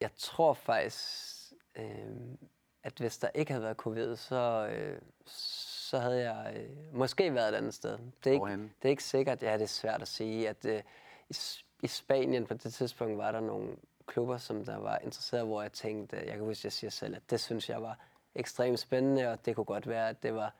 jeg 0.00 0.10
tror 0.16 0.54
faktisk, 0.54 1.52
øh, 1.76 2.06
at 2.82 2.92
hvis 2.98 3.18
der 3.18 3.28
ikke 3.34 3.52
havde 3.52 3.64
været 3.64 3.76
covid, 3.76 4.16
så, 4.16 4.68
øh, 4.70 5.00
så 5.94 6.00
havde 6.00 6.30
jeg 6.30 6.56
øh, 6.56 6.96
måske 6.98 7.34
været 7.34 7.48
et 7.48 7.54
andet 7.54 7.74
sted. 7.74 7.90
Det 7.90 8.26
er, 8.26 8.30
ikke, 8.30 8.38
Hvorhenne? 8.38 8.62
det 8.82 8.88
er 8.88 8.90
ikke 8.90 9.04
sikkert, 9.04 9.42
ja, 9.42 9.52
det 9.52 9.62
er 9.62 9.66
svært 9.66 10.02
at 10.02 10.08
sige, 10.08 10.48
at 10.48 10.64
øh, 10.64 10.82
i, 11.30 11.34
i 11.82 11.86
Spanien 11.86 12.46
på 12.46 12.54
det 12.54 12.74
tidspunkt 12.74 13.18
var 13.18 13.32
der 13.32 13.40
nogle 13.40 13.68
klubber, 14.06 14.36
som 14.36 14.64
der 14.64 14.78
var 14.78 14.98
interesseret, 14.98 15.46
hvor 15.46 15.62
jeg 15.62 15.72
tænkte, 15.72 16.16
jeg 16.16 16.26
kan 16.34 16.40
huske, 16.40 16.60
at 16.60 16.64
jeg 16.64 16.72
siger 16.72 16.90
selv, 16.90 17.16
at 17.16 17.22
det 17.30 17.40
synes 17.40 17.68
jeg 17.68 17.82
var 17.82 17.98
ekstremt 18.34 18.78
spændende, 18.78 19.30
og 19.30 19.46
det 19.46 19.56
kunne 19.56 19.64
godt 19.64 19.88
være, 19.88 20.08
at 20.08 20.22
det 20.22 20.34
var 20.34 20.54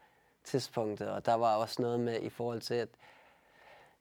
tidspunktet. 0.45 1.09
Og 1.11 1.27
der 1.27 1.35
var 1.35 1.57
også 1.57 1.83
noget 1.83 2.01
med 2.01 2.21
i 2.23 2.29
forhold 2.29 2.61
til, 2.61 2.75
at 2.75 2.89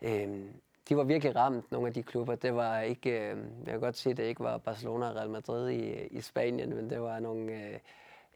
øh, 0.01 0.45
de 0.89 0.97
var 0.97 1.03
virkelig 1.03 1.35
ramt, 1.35 1.71
nogle 1.71 1.87
af 1.87 1.93
de 1.93 2.03
klubber. 2.03 2.35
Det 2.35 2.55
var 2.55 2.79
ikke, 2.79 3.09
øh, 3.09 3.37
jeg 3.65 3.71
kan 3.71 3.79
godt 3.79 3.97
sige, 3.97 4.11
at 4.11 4.17
det 4.17 4.23
ikke 4.23 4.43
var 4.43 4.57
Barcelona 4.57 5.09
og 5.09 5.15
Real 5.15 5.29
Madrid 5.29 5.69
i, 5.69 6.07
i 6.07 6.21
Spanien, 6.21 6.75
men 6.75 6.89
det 6.89 7.01
var 7.01 7.19
nogle 7.19 7.53
øh, 7.53 7.79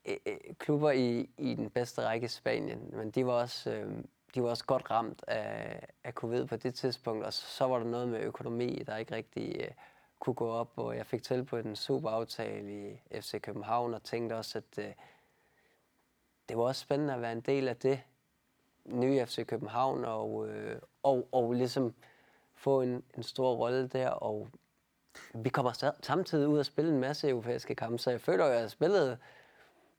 Øh, 0.07 0.17
øh, 0.25 0.55
klubber 0.59 0.91
i, 0.91 1.29
i 1.37 1.55
den 1.55 1.69
bedste 1.69 2.01
række 2.01 2.25
i 2.25 2.27
Spanien. 2.27 2.89
Men 2.93 3.11
de 3.11 3.25
var 3.25 3.33
også, 3.33 3.71
øh, 3.71 4.03
de 4.35 4.43
var 4.43 4.49
også 4.49 4.65
godt 4.65 4.91
ramt 4.91 5.23
af, 5.27 5.87
af 6.03 6.13
covid 6.13 6.45
på 6.45 6.55
det 6.55 6.75
tidspunkt, 6.75 7.25
og 7.25 7.33
så 7.33 7.67
var 7.67 7.77
der 7.77 7.85
noget 7.85 8.09
med 8.09 8.19
økonomi, 8.19 8.83
der 8.85 8.97
ikke 8.97 9.15
rigtig 9.15 9.55
øh, 9.61 9.71
kunne 10.19 10.33
gå 10.33 10.49
op, 10.49 10.71
og 10.75 10.97
jeg 10.97 11.05
fik 11.05 11.23
tilbudt 11.23 11.65
en 11.65 11.75
super 11.75 12.09
aftale 12.09 12.91
i 12.91 12.99
FC 13.21 13.41
København, 13.41 13.93
og 13.93 14.03
tænkte 14.03 14.33
også, 14.33 14.57
at 14.57 14.85
øh, 14.85 14.93
det 16.49 16.57
var 16.57 16.63
også 16.63 16.81
spændende 16.81 17.13
at 17.13 17.21
være 17.21 17.31
en 17.31 17.41
del 17.41 17.67
af 17.67 17.77
det 17.77 18.01
nye 18.85 19.25
FC 19.25 19.45
København, 19.45 20.05
og, 20.05 20.47
øh, 20.49 20.81
og, 21.03 21.27
og 21.31 21.53
ligesom 21.53 21.93
få 22.55 22.81
en, 22.81 23.03
en 23.17 23.23
stor 23.23 23.55
rolle 23.55 23.87
der, 23.87 24.09
og 24.09 24.47
vi 25.33 25.49
kommer 25.49 25.93
samtidig 26.01 26.47
ud 26.47 26.59
og 26.59 26.65
spille 26.65 26.91
en 26.91 26.99
masse 26.99 27.29
europæiske 27.29 27.75
kampe, 27.75 27.97
så 27.97 28.11
jeg 28.11 28.21
føler, 28.21 28.45
at 28.45 28.51
jeg 28.51 28.61
har 28.61 28.67
spillet, 28.67 29.17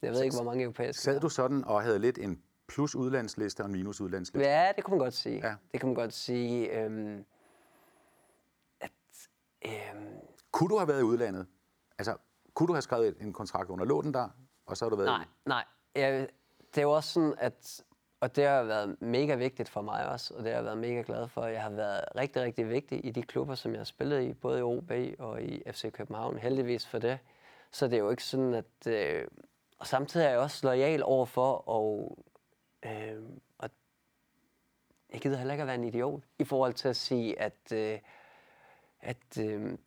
jeg 0.03 0.12
ved 0.12 0.22
ikke, 0.22 0.36
hvor 0.36 0.44
mange 0.44 0.62
europæiske 0.64 1.03
Sad 1.03 1.20
du 1.20 1.28
sådan 1.28 1.64
og 1.64 1.82
havde 1.82 1.99
lidt 1.99 2.18
en 2.18 2.42
plus 2.68 2.94
udlandsliste 2.94 3.61
og 3.61 3.66
en 3.66 3.72
minus 3.72 4.01
udlandsliste? 4.01 4.49
Ja, 4.49 4.72
det 4.76 4.84
kan 4.84 4.90
man 4.90 4.99
godt 4.99 5.14
sige. 5.14 5.46
Ja. 5.46 5.55
Det 5.72 5.80
kan 5.80 5.88
man 5.88 5.94
godt 5.94 6.12
sige, 6.12 6.80
øhm, 6.80 7.24
at 8.80 8.90
øhm, 9.66 10.07
Kunne 10.51 10.68
du 10.68 10.78
have 10.78 10.88
været 10.88 11.01
i 11.01 11.05
udlandet? 11.05 11.46
Altså, 11.99 12.16
kunne 12.55 12.66
du 12.66 12.72
have 12.72 12.82
skrevet 12.82 13.16
en 13.20 13.32
kontrakt 13.32 13.70
under 13.70 13.84
låten 13.84 14.14
der, 14.14 14.28
og 14.66 14.76
så 14.76 14.84
har 14.84 14.90
du 14.90 14.96
været 14.96 15.07
Nej, 15.07 15.24
nej. 15.46 15.64
Jeg, 15.94 16.28
det 16.74 16.78
er 16.78 16.82
jo 16.82 16.92
også 16.92 17.12
sådan, 17.12 17.34
at 17.38 17.82
og 18.20 18.36
det 18.36 18.46
har 18.46 18.62
været 18.62 19.03
mega 19.03 19.34
vigtigt 19.34 19.68
for 19.68 19.82
mig 19.82 20.09
også, 20.09 20.34
og 20.34 20.42
det 20.42 20.49
har 20.51 20.57
jeg 20.57 20.64
været 20.64 20.78
mega 20.78 21.03
glad 21.07 21.28
for. 21.28 21.44
Jeg 21.44 21.62
har 21.62 21.70
været 21.70 22.05
rigtig, 22.16 22.42
rigtig 22.42 22.70
vigtig 22.70 23.07
i 23.07 23.11
de 23.11 23.22
klubber, 23.22 23.55
som 23.55 23.72
jeg 23.72 23.78
har 23.78 23.84
spillet 23.84 24.22
i, 24.22 24.32
både 24.32 24.59
i 24.59 24.62
OB 24.62 24.92
og 25.18 25.42
i 25.42 25.62
FC 25.72 25.92
København, 25.92 26.38
heldigvis 26.38 26.86
for 26.86 26.99
det. 26.99 27.18
Så 27.70 27.86
det 27.86 27.94
er 27.94 27.99
jo 27.99 28.11
ikke 28.11 28.24
sådan, 28.24 28.55
at... 28.55 28.86
Øh, 28.86 29.24
og 29.78 29.86
samtidig 29.86 30.24
er 30.24 30.30
jeg 30.30 30.38
også 30.38 30.66
lojal 30.66 31.02
overfor, 31.02 31.68
og, 31.68 32.18
øh, 32.82 33.22
og 33.58 33.70
jeg 35.12 35.20
gider 35.20 35.36
heller 35.36 35.54
ikke 35.54 35.62
at 35.62 35.66
være 35.66 35.76
en 35.76 35.84
idiot 35.84 36.22
i 36.38 36.44
forhold 36.44 36.74
til 36.74 36.88
at 36.88 36.96
sige, 36.96 37.40
at, 37.40 37.72
øh, 37.72 37.98
at 39.00 39.38
øh, 39.40 39.78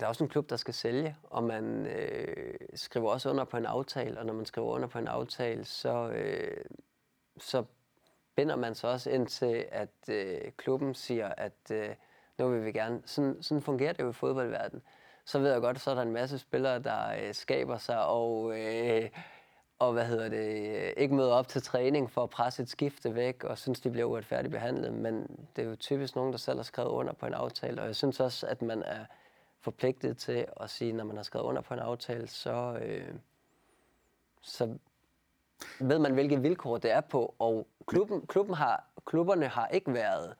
der 0.00 0.04
er 0.04 0.08
også 0.08 0.24
en 0.24 0.30
klub, 0.30 0.50
der 0.50 0.56
skal 0.56 0.74
sælge, 0.74 1.16
og 1.22 1.44
man 1.44 1.86
øh, 1.86 2.54
skriver 2.74 3.10
også 3.10 3.30
under 3.30 3.44
på 3.44 3.56
en 3.56 3.66
aftale, 3.66 4.18
og 4.18 4.26
når 4.26 4.34
man 4.34 4.46
skriver 4.46 4.68
under 4.68 4.88
på 4.88 4.98
en 4.98 5.08
aftale, 5.08 5.64
så, 5.64 6.10
øh, 6.10 6.64
så 7.38 7.64
binder 8.34 8.56
man 8.56 8.74
sig 8.74 8.90
også 8.90 9.10
ind 9.10 9.26
til, 9.26 9.66
at 9.70 10.08
øh, 10.10 10.52
klubben 10.56 10.94
siger, 10.94 11.28
at 11.28 11.70
øh, 11.72 11.94
nu 12.38 12.48
vil 12.48 12.64
vi 12.64 12.72
gerne. 12.72 13.02
Sådan, 13.04 13.42
sådan 13.42 13.62
fungerer 13.62 13.92
det 13.92 14.02
jo 14.02 14.10
i 14.10 14.12
fodboldverdenen. 14.12 14.82
Så 15.28 15.38
ved 15.38 15.52
jeg 15.52 15.60
godt, 15.60 15.80
så 15.80 15.90
er 15.90 15.94
der 15.94 16.02
en 16.02 16.12
masse 16.12 16.38
spillere, 16.38 16.78
der 16.78 17.08
øh, 17.20 17.34
skaber 17.34 17.78
sig 17.78 18.06
og, 18.06 18.58
øh, 18.60 19.10
og 19.78 19.92
hvad 19.92 20.04
hedder 20.04 20.28
det, 20.28 20.94
ikke 20.96 21.14
møder 21.14 21.32
op 21.32 21.48
til 21.48 21.62
træning 21.62 22.10
for 22.10 22.22
at 22.22 22.30
presse 22.30 22.62
et 22.62 22.68
skifte 22.68 23.14
væk 23.14 23.44
og 23.44 23.58
synes, 23.58 23.80
de 23.80 23.90
bliver 23.90 24.06
uretfærdigt 24.06 24.52
behandlet. 24.52 24.92
Men 24.92 25.46
det 25.56 25.64
er 25.64 25.68
jo 25.68 25.76
typisk 25.76 26.16
nogen, 26.16 26.32
der 26.32 26.38
selv 26.38 26.58
har 26.58 26.62
skrevet 26.62 26.88
under 26.90 27.12
på 27.12 27.26
en 27.26 27.34
aftale. 27.34 27.80
Og 27.80 27.86
jeg 27.86 27.96
synes 27.96 28.20
også, 28.20 28.46
at 28.46 28.62
man 28.62 28.82
er 28.82 29.04
forpligtet 29.60 30.18
til 30.18 30.46
at 30.60 30.70
sige, 30.70 30.92
når 30.92 31.04
man 31.04 31.16
har 31.16 31.22
skrevet 31.22 31.46
under 31.46 31.62
på 31.62 31.74
en 31.74 31.80
aftale, 31.80 32.28
så, 32.28 32.78
øh, 32.82 33.14
så 34.42 34.78
ved 35.80 35.98
man, 35.98 36.14
hvilke 36.14 36.40
vilkår 36.40 36.78
det 36.78 36.90
er 36.90 37.00
på. 37.00 37.34
Og 37.38 37.66
klubben, 37.86 38.26
klubben 38.26 38.54
har, 38.54 38.84
klubberne 39.06 39.46
har 39.46 39.66
ikke 39.66 39.94
været, 39.94 40.34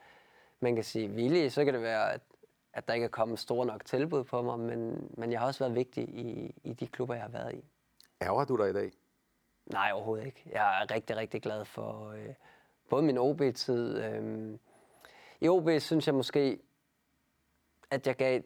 man 0.60 0.74
kan 0.74 0.84
sige, 0.84 1.08
villige. 1.08 1.50
Så 1.50 1.64
kan 1.64 1.74
det 1.74 1.82
være, 1.82 2.12
at, 2.12 2.20
at 2.72 2.88
der 2.88 2.94
ikke 2.94 3.04
er 3.04 3.08
kommet 3.08 3.38
store 3.38 3.66
nok 3.66 3.84
tilbud 3.84 4.24
på 4.24 4.42
mig, 4.42 4.58
men, 4.58 5.10
men 5.16 5.32
jeg 5.32 5.40
har 5.40 5.46
også 5.46 5.64
været 5.64 5.74
vigtig 5.74 6.08
i, 6.08 6.54
i 6.64 6.72
de 6.72 6.86
klubber, 6.86 7.14
jeg 7.14 7.22
har 7.22 7.30
været 7.30 7.54
i. 7.54 7.64
Ærger 8.22 8.44
du 8.44 8.56
dig 8.56 8.70
i 8.70 8.72
dag? 8.72 8.92
Nej, 9.66 9.90
overhovedet 9.92 10.26
ikke. 10.26 10.42
Jeg 10.52 10.82
er 10.82 10.94
rigtig, 10.94 11.16
rigtig 11.16 11.42
glad 11.42 11.64
for 11.64 12.10
øh, 12.10 12.34
både 12.90 13.02
min 13.02 13.18
OB-tid. 13.18 13.98
Øh, 13.98 14.58
I 15.40 15.48
OB 15.48 15.68
synes 15.80 16.06
jeg 16.06 16.14
måske, 16.14 16.58
at 17.90 18.06
jeg 18.06 18.16
gav 18.16 18.40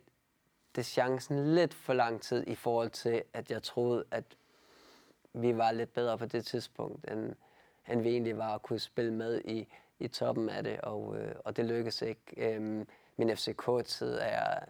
det 0.76 0.86
chancen 0.86 1.54
lidt 1.54 1.74
for 1.74 1.92
lang 1.92 2.22
tid 2.22 2.44
i 2.46 2.54
forhold 2.54 2.90
til, 2.90 3.22
at 3.32 3.50
jeg 3.50 3.62
troede, 3.62 4.04
at 4.10 4.24
vi 5.34 5.56
var 5.56 5.72
lidt 5.72 5.92
bedre 5.92 6.18
på 6.18 6.26
det 6.26 6.46
tidspunkt, 6.46 7.10
end, 7.10 7.34
end 7.88 8.00
vi 8.00 8.08
egentlig 8.08 8.36
var 8.36 8.54
at 8.54 8.62
kunne 8.62 8.78
spille 8.78 9.12
med 9.12 9.40
i, 9.44 9.68
i 9.98 10.08
toppen 10.08 10.48
af 10.48 10.64
det, 10.64 10.80
og, 10.80 11.18
øh, 11.18 11.34
og 11.44 11.56
det 11.56 11.64
lykkedes 11.64 12.02
ikke. 12.02 12.20
Øhm, 12.36 12.88
min 13.16 13.36
FCK-tid 13.36 14.14
er 14.14 14.26
jeg 14.26 14.62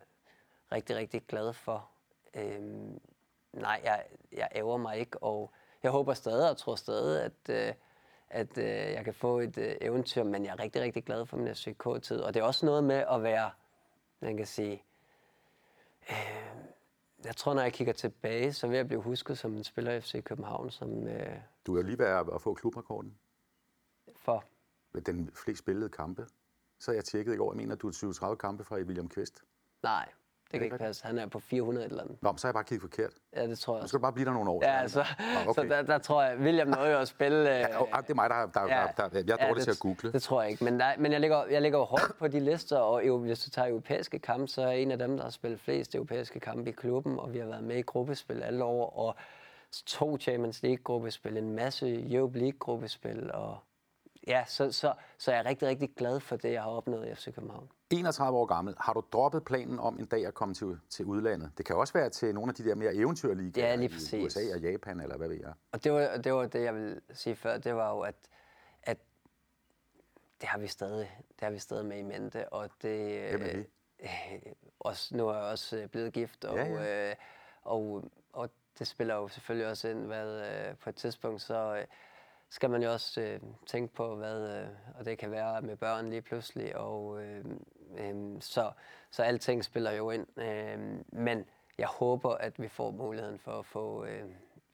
rigtig, 0.73 0.97
rigtig 0.97 1.23
glad 1.27 1.53
for. 1.53 1.89
Øhm, 2.35 3.01
nej, 3.53 3.81
jeg, 3.85 4.05
jeg 4.33 4.49
ærger 4.55 4.77
mig 4.77 4.99
ikke, 4.99 5.23
og 5.23 5.53
jeg 5.83 5.91
håber 5.91 6.15
stadig 6.15 6.51
og 6.51 6.57
tror 6.57 6.75
stadig, 6.75 7.25
at, 7.25 7.69
øh, 7.69 7.75
at 8.29 8.59
øh, 8.59 8.65
jeg 8.65 9.05
kan 9.05 9.15
få 9.15 9.39
et 9.39 9.59
øh, 9.59 9.77
eventyr, 9.81 10.23
men 10.25 10.45
jeg 10.45 10.53
er 10.53 10.59
rigtig, 10.59 10.83
rigtig 10.83 11.05
glad 11.05 11.27
for 11.27 11.37
min 11.37 11.55
FCK-tid. 11.55 12.21
Og 12.21 12.35
det 12.35 12.41
er 12.41 12.45
også 12.45 12.67
noget 12.67 12.85
med 12.85 13.05
at 13.11 13.23
være, 13.23 13.51
man 14.21 14.37
kan 14.37 14.47
sige, 14.47 14.83
øh, 16.11 16.17
jeg 17.25 17.37
tror, 17.37 17.55
når 17.55 17.63
jeg 17.63 17.73
kigger 17.73 17.93
tilbage, 17.93 18.53
så 18.53 18.67
vil 18.67 18.77
jeg 18.77 18.87
blive 18.87 19.03
husket 19.03 19.39
som 19.39 19.57
en 19.57 19.65
spiller 19.65 19.93
i 19.93 20.01
FC 20.01 20.25
København, 20.25 20.71
som 20.71 21.09
øh, 21.09 21.37
Du 21.67 21.77
er 21.79 21.83
lige 21.83 21.99
ved 21.99 22.07
at 22.07 22.43
få 22.43 22.55
klubrekorden 22.55 23.19
for 24.17 24.45
den 25.07 25.31
flest 25.35 25.59
spillede 25.59 25.89
kampe. 25.89 26.27
Så 26.83 26.93
jeg 26.93 27.05
tjekkede 27.05 27.35
i 27.35 27.39
går, 27.39 27.53
jeg 27.53 27.57
mener, 27.57 27.75
du 27.75 27.89
er 27.89 28.33
20-30 28.33 28.35
kampe 28.35 28.65
fra 28.65 28.77
William 28.77 29.09
Kvist. 29.09 29.43
Nej, 29.83 30.09
det 30.51 30.61
kan 30.61 30.65
ikke 30.65 30.79
passe. 30.79 31.07
Han 31.07 31.19
er 31.19 31.27
på 31.27 31.39
400 31.39 31.87
et 31.87 31.91
eller 31.91 32.03
andet. 32.03 32.19
Nå, 32.23 32.33
men 32.33 32.39
så 32.39 32.47
har 32.47 32.49
jeg 32.49 32.55
bare 32.55 32.65
kigget 32.65 32.81
forkert. 32.81 33.13
Ja, 33.37 33.47
det 33.47 33.59
tror 33.59 33.77
jeg 33.77 33.83
Nu 33.83 33.89
skal 33.89 33.99
du 33.99 34.03
bare 34.03 34.13
blive 34.13 34.27
der 34.27 34.33
nogle 34.33 34.51
år. 34.51 34.61
Ja, 34.65 34.81
altså, 34.81 35.05
Nå, 35.19 35.51
okay. 35.51 35.63
så 35.63 35.69
der, 35.69 35.83
der 35.83 35.99
tror 35.99 36.23
jeg, 36.23 36.39
William 36.39 36.69
nåede 36.69 36.91
jo 36.91 36.99
at 36.99 37.09
spille... 37.09 37.39
Øh, 37.55 37.61
Ja, 37.61 37.83
oh, 37.83 38.03
det 38.03 38.11
er 38.11 38.15
mig, 38.15 38.31
der, 38.31 38.47
der, 38.47 38.67
der, 38.67 38.87
der, 38.97 39.09
der 39.09 39.23
jeg 39.27 39.37
er 39.41 39.49
dårlig 39.49 39.57
det, 39.57 39.65
til 39.65 39.71
at 39.71 39.79
google. 39.79 40.13
Det 40.13 40.23
tror 40.23 40.43
jeg 40.43 40.51
ikke, 40.51 40.65
men, 40.65 40.81
der, 40.81 40.93
men 40.99 41.13
jeg, 41.13 41.21
ligger, 41.21 41.45
jeg 41.47 41.63
ligger 41.63 41.79
jo 41.79 41.99
på 42.19 42.29
de 42.29 42.41
lister, 42.41 42.79
og 42.79 43.07
jo, 43.07 43.19
hvis 43.19 43.45
du 43.45 43.51
tager 43.51 43.69
europæiske 43.69 44.19
kampe, 44.19 44.49
så 44.49 44.63
er 44.63 44.67
jeg 44.67 44.81
en 44.81 44.91
af 44.91 44.99
dem, 44.99 45.17
der 45.17 45.23
har 45.23 45.31
spillet 45.31 45.61
flest 45.61 45.95
europæiske 45.95 46.41
kampe 46.41 46.71
i 46.71 46.73
klubben, 46.73 47.19
og 47.19 47.33
vi 47.33 47.39
har 47.39 47.47
været 47.47 47.65
med 47.65 47.77
i 47.77 47.83
gruppespil 47.83 48.43
alle 48.43 48.65
år, 48.65 48.91
og 48.97 49.17
to 49.87 50.19
Champions 50.19 50.63
League-gruppespil, 50.63 51.37
en 51.37 51.55
masse 51.55 52.15
Europe 52.15 52.39
League-gruppespil, 52.39 53.31
og 53.33 53.59
ja, 54.27 54.45
så, 54.47 54.73
så, 54.73 54.95
så 55.19 55.31
er 55.33 55.37
jeg 55.37 55.45
rigtig, 55.45 55.69
rigtig 55.69 55.91
glad 55.97 56.21
for 56.21 56.37
det, 56.37 56.53
jeg 56.53 56.63
har 56.63 56.71
opnået 56.71 57.09
i 57.09 57.15
FC 57.15 57.35
København. 57.35 57.69
31 57.91 58.39
år 58.39 58.47
gammel. 58.47 58.75
Har 58.81 58.93
du 58.93 59.03
droppet 59.13 59.45
planen 59.45 59.79
om 59.79 59.99
en 59.99 60.07
dag 60.07 60.27
at 60.27 60.35
komme 60.35 60.55
til, 60.55 60.79
til 60.91 61.05
udlandet? 61.05 61.51
Det 61.59 61.67
kan 61.67 61.77
også 61.77 61.93
være 61.93 62.11
til 62.11 62.35
nogle 62.35 62.51
af 62.51 62.55
de 62.55 62.65
der 62.65 62.75
mere 62.75 62.95
eventyrlige 62.95 63.53
Ja, 63.57 63.75
lige 63.75 64.19
i. 64.19 64.25
USA 64.25 64.41
og 64.55 64.61
Japan, 64.61 65.01
eller 65.01 65.17
hvad 65.17 65.29
ved 65.29 65.37
jeg. 65.41 65.53
Og 65.73 65.85
det 65.85 65.93
var, 65.93 66.17
det 66.17 66.33
var 66.33 66.47
det, 66.47 66.63
jeg 66.63 66.75
ville 66.75 67.01
sige 67.13 67.37
før, 67.37 67.59
det 67.59 67.75
var 67.75 67.91
jo, 67.91 68.01
at, 68.01 68.15
at 68.83 68.99
det 70.41 70.49
har 70.49 70.59
vi 70.59 70.67
stadig, 70.67 71.19
det 71.19 71.41
har 71.41 71.51
vi 71.51 71.59
stadig 71.59 71.87
med 71.87 71.99
i 71.99 72.03
mente, 72.03 72.49
og 72.53 72.71
det... 72.83 73.31
Hvem 73.31 73.43
er 73.43 73.57
vi? 73.57 73.65
øh, 74.03 74.53
også, 74.81 75.17
nu 75.17 75.29
er 75.29 75.35
jeg 75.35 75.43
også 75.43 75.77
øh, 75.77 75.89
blevet 75.89 76.13
gift, 76.13 76.45
og, 76.45 76.57
Ja, 76.57 76.65
ja. 76.65 77.11
Øh, 77.11 77.17
og, 77.63 78.05
og 78.33 78.51
det 78.79 78.87
spiller 78.87 79.15
jo 79.15 79.29
selvfølgelig 79.29 79.71
også 79.71 79.89
ind, 79.89 80.07
hvad 80.07 80.41
øh, 80.41 80.77
på 80.77 80.91
et 80.91 80.97
tidspunkt, 80.97 81.43
så 81.43 81.77
øh, 81.77 81.85
skal 82.53 82.71
man 82.71 82.83
jo 82.83 82.93
også 82.93 83.21
øh, 83.21 83.41
tænke 83.67 83.95
på, 83.95 84.17
hvad 84.17 84.61
øh, 84.61 84.69
og 84.99 85.05
det 85.05 85.19
kan 85.19 85.31
være 85.31 85.63
med 85.63 85.77
børn 85.77 86.11
lige 86.11 86.23
pludselig, 86.23 86.77
og 86.77 87.23
øh, 87.23 87.45
øh, 87.99 88.41
så, 88.41 88.73
så 89.11 89.23
alting 89.23 89.65
spiller 89.65 89.93
jo 89.93 90.11
ind. 90.11 90.39
Øh, 90.39 91.05
men 91.13 91.45
jeg 91.79 91.87
håber, 91.87 92.35
at 92.35 92.63
vi 92.63 92.69
får 92.69 92.91
muligheden 92.91 93.39
for 93.39 93.59
at 93.59 93.67
få 93.67 94.05
øh, 94.05 94.25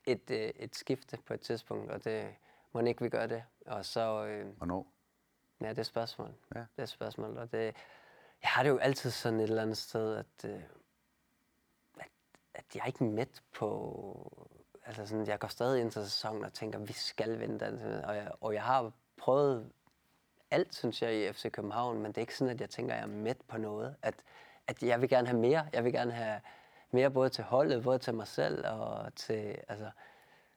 et, 0.04 0.30
øh, 0.30 0.50
et 0.56 0.76
skifte 0.76 1.18
på 1.26 1.34
et 1.34 1.40
tidspunkt, 1.40 1.90
og 1.90 2.04
det 2.04 2.34
må 2.72 2.80
ikke 2.80 3.02
vi 3.02 3.08
gør 3.08 3.26
det. 3.26 3.44
Og 3.66 3.84
så, 3.84 4.26
øh, 4.26 4.56
Hvornår? 4.56 4.86
Ja, 5.60 5.68
det 5.68 5.78
er 5.78 5.82
spørgsmål. 5.82 6.34
Ja. 6.54 6.60
Det 6.60 6.82
er 6.82 6.86
spørgsmål, 6.86 7.38
og 7.38 7.52
det, 7.52 7.64
jeg 8.42 8.50
har 8.50 8.62
det 8.62 8.70
jo 8.70 8.78
altid 8.78 9.10
sådan 9.10 9.40
et 9.40 9.48
eller 9.48 9.62
andet 9.62 9.76
sted, 9.76 10.16
at, 10.16 10.50
øh, 10.50 10.62
at, 12.00 12.10
at 12.54 12.64
jeg 12.74 12.80
er 12.82 12.86
ikke 12.86 13.04
midt 13.04 13.42
på... 13.52 14.50
Altså 14.88 15.06
sådan, 15.06 15.26
jeg 15.26 15.38
går 15.38 15.48
stadig 15.48 15.80
ind 15.80 15.90
til 15.90 16.02
sæsonen 16.02 16.44
og 16.44 16.52
tænker, 16.52 16.78
vi 16.78 16.92
skal 16.92 17.40
vinde 17.40 17.64
den. 17.64 18.04
Og 18.04 18.16
jeg, 18.16 18.32
og 18.40 18.54
jeg 18.54 18.62
har 18.62 18.92
prøvet 19.16 19.70
alt, 20.50 20.74
synes 20.74 21.02
jeg, 21.02 21.14
i 21.14 21.32
FC 21.32 21.50
København, 21.50 21.98
men 21.98 22.06
det 22.06 22.16
er 22.16 22.20
ikke 22.20 22.36
sådan, 22.36 22.54
at 22.54 22.60
jeg 22.60 22.70
tænker, 22.70 22.94
at 22.94 23.00
jeg 23.00 23.08
er 23.08 23.12
mæt 23.12 23.36
på 23.48 23.58
noget. 23.58 23.96
At, 24.02 24.14
at 24.66 24.82
jeg 24.82 25.00
vil 25.00 25.08
gerne 25.08 25.28
have 25.28 25.40
mere. 25.40 25.68
Jeg 25.72 25.84
vil 25.84 25.92
gerne 25.92 26.12
have 26.12 26.40
mere 26.90 27.10
både 27.10 27.28
til 27.28 27.44
holdet, 27.44 27.82
både 27.82 27.98
til 27.98 28.14
mig 28.14 28.26
selv 28.26 28.66
og 28.66 29.14
til, 29.14 29.58
altså, 29.68 29.90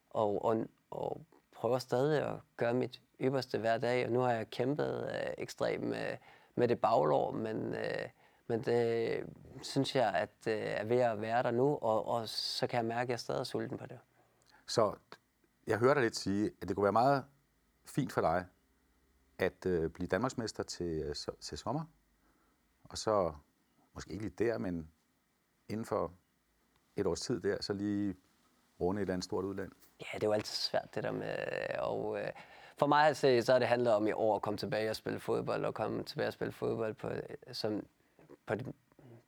og, 0.10 0.46
og, 0.46 0.66
og 0.92 1.22
prøver 1.56 1.80
stadig 1.80 2.28
at 2.28 2.36
gøre 2.58 2.74
mit 2.74 3.02
ypperste 3.22 3.58
hver 3.58 3.78
dag, 3.78 4.06
og 4.06 4.12
nu 4.12 4.20
har 4.20 4.32
jeg 4.32 4.50
kæmpet 4.50 5.10
øh, 5.14 5.34
ekstremt 5.38 5.84
med, 5.84 6.18
med 6.56 6.68
det 6.68 6.82
baglår, 6.82 7.32
men, 7.32 7.76
øh, 7.76 8.10
men 8.48 8.62
det 8.62 9.24
synes 9.62 9.96
jeg, 9.96 10.14
at 10.14 10.48
øh, 10.48 10.62
er 10.62 10.84
ved 10.84 11.00
at 11.00 11.22
være 11.22 11.44
der 11.44 11.52
nu, 11.52 11.78
og, 11.82 12.08
og 12.08 12.30
så 12.30 12.68
kan 12.68 12.78
jeg 12.78 12.86
mærke, 12.86 13.02
at 13.02 13.10
jeg 13.10 13.14
er 13.14 13.18
stadig 13.18 13.48
sulten 13.48 13.78
på 13.78 13.86
det. 13.86 14.00
Så 14.72 14.96
jeg 15.68 15.78
hører 15.78 15.94
dig 15.94 16.04
lidt 16.04 16.16
sige, 16.16 16.52
at 16.62 16.68
det 16.68 16.76
kunne 16.76 16.84
være 16.84 16.92
meget 16.92 17.26
fint 17.86 18.14
for 18.14 18.22
dig 18.22 18.46
at 19.38 19.66
øh, 19.66 19.90
blive 19.90 20.08
Danmarksmester 20.08 20.64
til, 20.64 21.02
øh, 21.02 21.16
til 21.40 21.58
sommer, 21.58 21.86
og 22.84 22.98
så 22.98 23.34
måske 23.94 24.12
ikke 24.12 24.24
lige 24.26 24.46
der, 24.46 24.58
men 24.58 24.92
inden 25.70 25.86
for 25.86 26.14
et 26.96 27.08
års 27.08 27.22
tid 27.22 27.42
der, 27.42 27.62
så 27.62 27.74
lige 27.74 28.16
runde 28.80 29.00
et 29.00 29.04
eller 29.04 29.14
andet 29.14 29.26
stort 29.26 29.46
udland. 29.46 29.72
Ja, 30.00 30.06
det 30.14 30.24
er 30.24 30.28
jo 30.28 30.34
altid 30.34 30.56
svært 30.56 30.96
det 30.96 31.04
der 31.04 31.12
med, 31.12 31.36
og 31.80 32.20
øh, 32.22 32.30
for 32.78 32.88
mig 32.88 33.08
at 33.08 33.18
se, 33.18 33.42
så 33.42 33.52
har 33.52 33.60
det 33.60 33.68
handlet 33.68 33.94
om 33.94 34.08
i 34.08 34.12
år 34.12 34.36
at 34.36 34.42
komme 34.42 34.58
tilbage 34.58 34.90
og 34.90 34.96
spille 34.96 35.20
fodbold, 35.20 35.66
og 35.66 35.74
komme 35.74 36.04
tilbage 36.04 36.28
og 36.28 36.34
spille 36.34 36.52
fodbold 36.52 36.94
på, 36.94 37.08
øh, 37.08 37.22
som, 37.52 37.86
på 38.46 38.56
det 38.56 38.76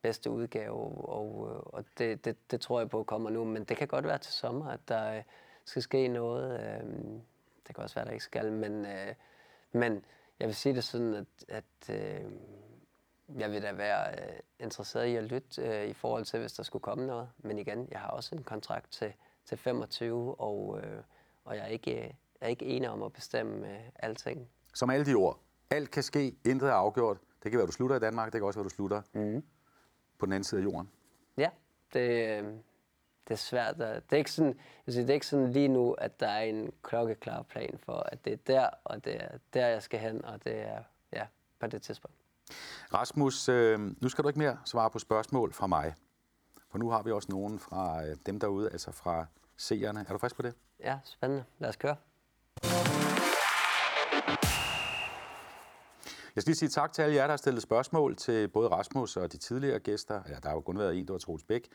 bedste 0.03 0.29
udgave, 0.29 1.07
og, 1.09 1.49
øh, 1.51 1.59
og 1.65 1.85
det, 1.97 2.25
det, 2.25 2.51
det 2.51 2.61
tror 2.61 2.79
jeg 2.79 2.89
på 2.89 3.03
kommer 3.03 3.29
nu, 3.29 3.43
men 3.43 3.63
det 3.63 3.77
kan 3.77 3.87
godt 3.87 4.05
være 4.05 4.17
til 4.17 4.33
sommer, 4.33 4.71
at 4.71 4.79
der 4.87 5.17
øh, 5.17 5.23
skal 5.65 5.81
ske 5.81 6.07
noget. 6.07 6.59
Øh, 6.59 6.89
det 7.67 7.75
kan 7.75 7.83
også 7.83 7.95
være, 7.95 8.01
at 8.01 8.07
der 8.07 8.13
ikke 8.13 8.23
skal, 8.23 8.51
men, 8.51 8.85
øh, 8.85 9.13
men 9.71 10.05
jeg 10.39 10.47
vil 10.47 10.55
sige 10.55 10.75
det 10.75 10.83
sådan, 10.83 11.13
at, 11.13 11.25
at 11.47 11.89
jeg 13.37 13.51
vil 13.51 13.61
da 13.61 13.71
være 13.71 14.15
interesseret 14.59 15.05
i 15.05 15.15
at 15.15 15.23
lytte 15.23 15.87
i 15.87 15.93
forhold 15.93 16.25
til, 16.25 16.39
hvis 16.39 16.53
der 16.53 16.63
skulle 16.63 16.83
komme 16.83 17.07
noget. 17.07 17.29
Men 17.37 17.59
igen, 17.59 17.87
jeg 17.91 17.99
har 17.99 18.07
også 18.07 18.35
en 18.35 18.43
kontrakt 18.43 18.91
til, 18.91 19.13
til 19.45 19.57
25, 19.57 20.39
og, 20.39 20.79
og 21.45 21.55
jeg 21.55 21.63
er 21.63 21.67
ikke, 21.67 21.95
jeg 22.01 22.15
er 22.41 22.47
ikke 22.47 22.65
enig 22.65 22.89
om 22.89 23.03
at 23.03 23.13
bestemme 23.13 23.67
alting. 23.95 24.47
Som 24.73 24.89
alle 24.89 25.05
de 25.05 25.13
ord. 25.13 25.39
Alt 25.69 25.91
kan 25.91 26.03
ske, 26.03 26.35
intet 26.45 26.69
er 26.69 26.73
afgjort. 26.73 27.17
Det 27.43 27.51
kan 27.51 27.57
være, 27.57 27.67
du 27.67 27.71
slutter 27.71 27.95
i 27.95 27.99
Danmark, 27.99 28.33
det 28.33 28.39
kan 28.41 28.47
også 28.47 28.59
være, 28.59 28.69
du 28.69 28.75
slutter 28.75 29.01
mm. 29.13 29.43
På 30.23 30.25
den 30.25 30.33
anden 30.33 30.43
side 30.43 30.61
af 30.61 30.65
jorden. 30.65 30.89
Ja, 31.37 31.49
det, 31.93 32.39
øh, 32.39 32.43
det 33.27 33.31
er 33.31 33.35
svært. 33.35 33.81
At, 33.81 34.03
det, 34.09 34.13
er 34.13 34.17
ikke 34.17 34.31
sådan, 34.31 34.59
jeg 34.87 34.95
det 34.95 35.09
er 35.09 35.13
ikke 35.13 35.27
sådan 35.27 35.51
lige 35.51 35.67
nu, 35.67 35.91
at 35.91 36.19
der 36.19 36.27
er 36.27 36.41
en 36.41 36.71
klokkeklar 36.83 37.41
plan 37.41 37.79
for, 37.85 38.09
at 38.11 38.25
det 38.25 38.33
er 38.33 38.37
der, 38.47 38.69
og 38.83 39.05
det 39.05 39.15
er 39.15 39.37
der, 39.53 39.67
jeg 39.67 39.83
skal 39.83 39.99
hen, 39.99 40.25
og 40.25 40.43
det 40.43 40.61
er 40.61 40.83
ja, 41.13 41.25
på 41.59 41.67
det 41.67 41.81
tidspunkt. 41.81 42.17
Rasmus, 42.93 43.49
øh, 43.49 43.79
nu 44.01 44.09
skal 44.09 44.23
du 44.23 44.29
ikke 44.29 44.39
mere 44.39 44.57
svare 44.65 44.89
på 44.89 44.99
spørgsmål 44.99 45.53
fra 45.53 45.67
mig. 45.67 45.93
For 46.71 46.77
nu 46.77 46.89
har 46.89 47.03
vi 47.03 47.11
også 47.11 47.31
nogen 47.31 47.59
fra 47.59 48.05
øh, 48.05 48.15
dem 48.25 48.39
derude, 48.39 48.69
altså 48.71 48.91
fra 48.91 49.25
seerne. 49.57 49.99
Er 49.99 50.13
du 50.13 50.17
frisk 50.17 50.35
på 50.35 50.41
det? 50.41 50.53
Ja, 50.79 50.99
spændende. 51.03 51.43
Lad 51.59 51.69
os 51.69 51.75
køre. 51.75 51.95
Jeg 56.35 56.41
skal 56.41 56.49
lige 56.49 56.57
sige 56.57 56.69
tak 56.69 56.93
til 56.93 57.01
alle 57.01 57.15
jer, 57.15 57.21
der 57.21 57.29
har 57.29 57.37
stillet 57.37 57.61
spørgsmål 57.63 58.15
til 58.15 58.47
både 58.47 58.67
Rasmus 58.69 59.17
og 59.17 59.31
de 59.31 59.37
tidligere 59.37 59.79
gæster. 59.79 60.21
Ja, 60.27 60.35
der 60.43 60.49
har 60.49 60.55
jo 60.55 60.61
kun 60.61 60.77
været 60.79 60.95
en, 60.99 61.07
der 61.07 61.13
var 61.13 61.19
Troels 61.19 61.43
Bæk. 61.43 61.69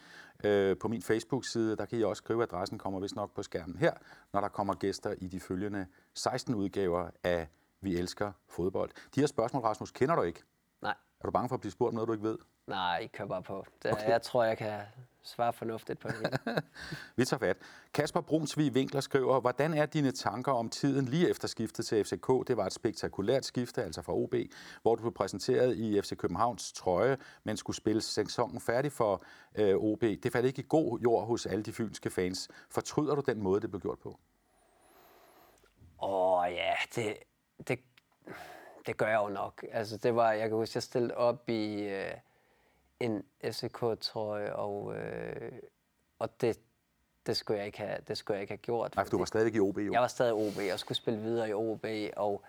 Øh, 0.44 0.76
på 0.78 0.88
min 0.88 1.02
Facebook-side, 1.02 1.76
der 1.76 1.84
kan 1.84 1.98
I 1.98 2.02
også 2.04 2.20
skrive, 2.20 2.42
adressen 2.42 2.78
kommer 2.78 3.00
vist 3.00 3.14
nok 3.16 3.34
på 3.34 3.42
skærmen 3.42 3.76
her, 3.76 3.92
når 4.32 4.40
der 4.40 4.48
kommer 4.48 4.74
gæster 4.74 5.14
i 5.18 5.28
de 5.28 5.40
følgende 5.40 5.86
16 6.14 6.54
udgaver 6.54 7.10
af 7.24 7.48
Vi 7.80 7.96
elsker 7.96 8.32
fodbold. 8.48 8.90
De 9.14 9.20
her 9.20 9.26
spørgsmål, 9.26 9.62
Rasmus, 9.62 9.90
kender 9.90 10.14
du 10.16 10.22
ikke. 10.22 10.42
Nej, 10.82 10.94
Er 11.20 11.24
du 11.26 11.30
bange 11.30 11.48
for 11.48 11.54
at 11.54 11.60
blive 11.60 11.72
spurgt 11.72 11.88
om 11.88 11.94
noget, 11.94 12.08
du 12.08 12.12
ikke 12.12 12.24
ved? 12.28 12.38
nej, 12.66 12.98
I 12.98 13.06
kører 13.06 13.28
bare 13.28 13.42
på. 13.42 13.64
Det, 13.82 13.92
okay. 13.92 14.08
Jeg 14.08 14.22
tror, 14.22 14.44
jeg 14.44 14.58
kan 14.58 14.80
svare 15.22 15.52
fornuftigt 15.52 16.00
på 16.00 16.08
det. 16.08 16.40
Vi 17.16 17.24
tager 17.24 17.38
fat. 17.38 17.56
Kasper 17.94 18.20
Brunsvig 18.20 18.72
Winkler 18.72 19.00
skriver, 19.00 19.40
hvordan 19.40 19.74
er 19.74 19.86
dine 19.86 20.12
tanker 20.12 20.52
om 20.52 20.68
tiden 20.68 21.04
lige 21.04 21.30
efter 21.30 21.48
skiftet 21.48 21.86
til 21.86 22.04
FCK? 22.04 22.48
Det 22.48 22.56
var 22.56 22.66
et 22.66 22.72
spektakulært 22.72 23.44
skifte, 23.44 23.84
altså 23.84 24.02
fra 24.02 24.12
OB, 24.14 24.34
hvor 24.82 24.94
du 24.94 25.02
blev 25.02 25.14
præsenteret 25.14 25.76
i 25.76 26.00
FC 26.02 26.16
Københavns 26.16 26.72
trøje, 26.72 27.16
men 27.44 27.56
skulle 27.56 27.76
spille 27.76 28.00
sæsonen 28.00 28.60
færdig 28.60 28.92
for 28.92 29.24
øh, 29.54 29.76
OB. 29.76 30.00
Det 30.00 30.32
faldt 30.32 30.46
ikke 30.46 30.62
i 30.62 30.66
god 30.68 31.00
jord 31.00 31.26
hos 31.26 31.46
alle 31.46 31.62
de 31.62 31.72
fynske 31.72 32.10
fans. 32.10 32.48
Fortryder 32.70 33.14
du 33.14 33.22
den 33.26 33.42
måde, 33.42 33.60
det 33.60 33.70
blev 33.70 33.80
gjort 33.80 33.98
på? 33.98 34.18
Åh 36.02 36.52
ja, 36.52 36.74
det, 36.94 37.16
det, 37.68 37.78
det 38.86 38.96
gør 38.96 39.06
jeg 39.06 39.20
jo 39.22 39.28
nok. 39.28 39.64
Altså, 39.72 39.96
det 39.96 40.14
var, 40.14 40.32
jeg 40.32 40.48
kan 40.48 40.56
huske, 40.56 40.76
jeg 40.76 40.82
stillede 40.82 41.14
op 41.14 41.48
i 41.48 41.82
øh, 41.82 42.10
en 43.00 43.24
FCK-trøje, 43.44 44.52
og, 44.52 44.96
øh, 44.96 45.52
og 46.18 46.40
det, 46.40 46.60
det, 47.26 47.36
skulle 47.36 47.58
jeg 47.58 47.66
ikke 47.66 47.78
have, 47.78 47.98
det 48.08 48.18
skulle 48.18 48.34
jeg 48.34 48.42
ikke 48.42 48.52
have 48.52 48.58
gjort. 48.58 48.96
Nej, 48.96 49.04
for 49.04 49.10
du 49.10 49.18
var 49.18 49.24
stadig 49.24 49.54
i 49.54 49.60
OB, 49.60 49.78
jo. 49.78 49.92
Jeg 49.92 50.00
var 50.00 50.08
stadig 50.08 50.32
OB, 50.32 50.58
og 50.72 50.78
skulle 50.78 50.96
spille 50.96 51.20
videre 51.20 51.48
i 51.48 51.52
OB, 51.52 51.86
og 52.16 52.42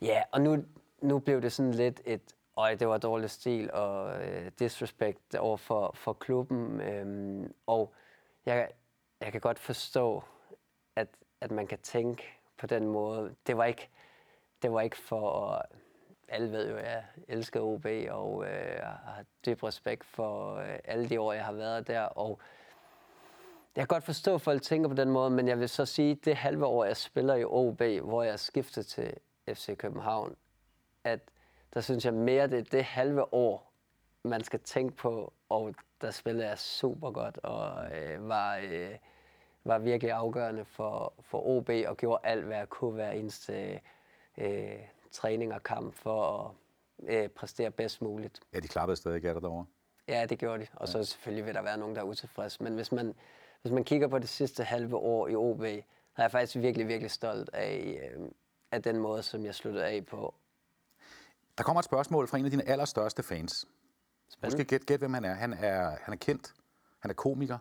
ja, 0.00 0.22
og 0.32 0.40
nu, 0.40 0.64
nu 1.02 1.18
blev 1.18 1.42
det 1.42 1.52
sådan 1.52 1.74
lidt 1.74 2.00
et, 2.04 2.34
øj, 2.56 2.74
det 2.74 2.88
var 2.88 2.98
dårlig 2.98 3.30
stil 3.30 3.72
og 3.72 4.22
øh, 4.22 4.50
disrespect 4.58 5.34
over 5.34 5.56
for, 5.56 5.92
for 5.94 6.12
klubben, 6.12 6.80
øhm, 6.80 7.54
og 7.66 7.94
jeg, 8.46 8.68
jeg 9.20 9.32
kan 9.32 9.40
godt 9.40 9.58
forstå, 9.58 10.22
at, 10.96 11.08
at 11.40 11.50
man 11.50 11.66
kan 11.66 11.78
tænke 11.78 12.22
på 12.58 12.66
den 12.66 12.86
måde. 12.86 13.34
Det 13.46 13.56
var 13.56 13.64
ikke, 13.64 13.88
det 14.62 14.72
var 14.72 14.80
ikke 14.80 14.96
for, 14.96 15.66
alle 16.30 16.52
ved 16.52 16.70
jo, 16.70 16.76
at 16.76 16.84
jeg 16.84 17.04
elsker 17.28 17.60
OB, 17.60 17.86
og 18.10 18.44
øh, 18.46 18.80
har 18.82 19.24
dyb 19.46 19.62
respekt 19.62 20.04
for 20.04 20.56
øh, 20.56 20.78
alle 20.84 21.08
de 21.08 21.20
år, 21.20 21.32
jeg 21.32 21.44
har 21.44 21.52
været 21.52 21.88
der, 21.88 22.00
og 22.00 22.40
jeg 23.76 23.82
kan 23.82 23.94
godt 23.94 24.04
forstå, 24.04 24.34
at 24.34 24.40
folk 24.40 24.62
tænker 24.62 24.88
på 24.88 24.94
den 24.94 25.10
måde, 25.10 25.30
men 25.30 25.48
jeg 25.48 25.60
vil 25.60 25.68
så 25.68 25.86
sige, 25.86 26.10
at 26.10 26.24
det 26.24 26.36
halve 26.36 26.66
år, 26.66 26.84
jeg 26.84 26.96
spiller 26.96 27.34
i 27.34 27.44
OB, 27.44 27.82
hvor 27.82 28.22
jeg 28.22 28.38
skiftede 28.38 28.86
til 28.86 29.14
FC 29.48 29.76
København, 29.76 30.36
at 31.04 31.20
der 31.74 31.80
synes 31.80 32.04
jeg 32.04 32.14
mere, 32.14 32.46
det 32.46 32.58
er 32.58 32.62
det 32.62 32.84
halve 32.84 33.34
år, 33.34 33.72
man 34.22 34.44
skal 34.44 34.60
tænke 34.60 34.96
på, 34.96 35.32
og 35.48 35.74
der 36.00 36.10
spillede 36.10 36.48
jeg 36.48 36.58
super 36.58 37.10
godt, 37.10 37.38
og 37.38 37.96
øh, 37.96 38.28
var, 38.28 38.56
øh, 38.56 38.90
var 39.64 39.78
virkelig 39.78 40.12
afgørende 40.12 40.64
for, 40.64 41.12
for 41.20 41.46
OB, 41.46 41.70
og 41.86 41.96
gjorde 41.96 42.20
alt, 42.24 42.44
hvad 42.44 42.56
jeg 42.56 42.68
kunne 42.68 42.92
hver 42.92 43.10
eneste 43.10 43.80
øh, 44.38 44.78
træning 45.12 45.54
og 45.54 45.62
kamp 45.62 45.94
for 45.94 46.38
at 46.38 46.54
øh, 47.08 47.28
præstere 47.28 47.70
bedst 47.70 48.02
muligt. 48.02 48.40
Ja, 48.54 48.60
de 48.60 48.68
klappede 48.68 48.96
stadig 48.96 49.24
af 49.24 49.34
dig 49.34 49.42
derovre. 49.42 49.66
Ja, 50.08 50.26
det 50.26 50.38
gjorde 50.38 50.62
de. 50.62 50.68
Og 50.72 50.88
så 50.88 51.04
selvfølgelig 51.04 51.46
vil 51.46 51.54
der 51.54 51.62
være 51.62 51.78
nogen, 51.78 51.94
der 51.96 52.02
er 52.02 52.06
utilfredse. 52.06 52.62
Men 52.62 52.74
hvis 52.74 52.92
man, 52.92 53.14
hvis 53.62 53.72
man 53.72 53.84
kigger 53.84 54.08
på 54.08 54.18
det 54.18 54.28
sidste 54.28 54.64
halve 54.64 54.96
år 54.96 55.28
i 55.28 55.34
OB, 55.34 55.62
er 55.62 55.82
jeg 56.18 56.30
faktisk 56.30 56.56
virkelig, 56.56 56.88
virkelig 56.88 57.10
stolt 57.10 57.50
af, 57.52 58.00
øh, 58.16 58.28
af 58.70 58.82
den 58.82 58.98
måde, 58.98 59.22
som 59.22 59.44
jeg 59.44 59.54
sluttede 59.54 59.86
af 59.86 60.06
på. 60.06 60.34
Der 61.58 61.64
kommer 61.64 61.78
et 61.78 61.84
spørgsmål 61.84 62.28
fra 62.28 62.38
en 62.38 62.44
af 62.44 62.50
dine 62.50 62.68
allerstørste 62.68 63.22
fans. 63.22 63.66
Spændende. 64.28 64.56
Måske 64.56 64.64
gæt, 64.64 64.86
gæt, 64.86 64.98
hvem 64.98 65.14
han 65.14 65.24
er. 65.24 65.34
Han 65.34 65.52
er, 65.52 65.96
han 66.02 66.14
er 66.14 66.18
kendt. 66.18 66.54
Han 66.98 67.10
er 67.10 67.14
komiker. 67.14 67.58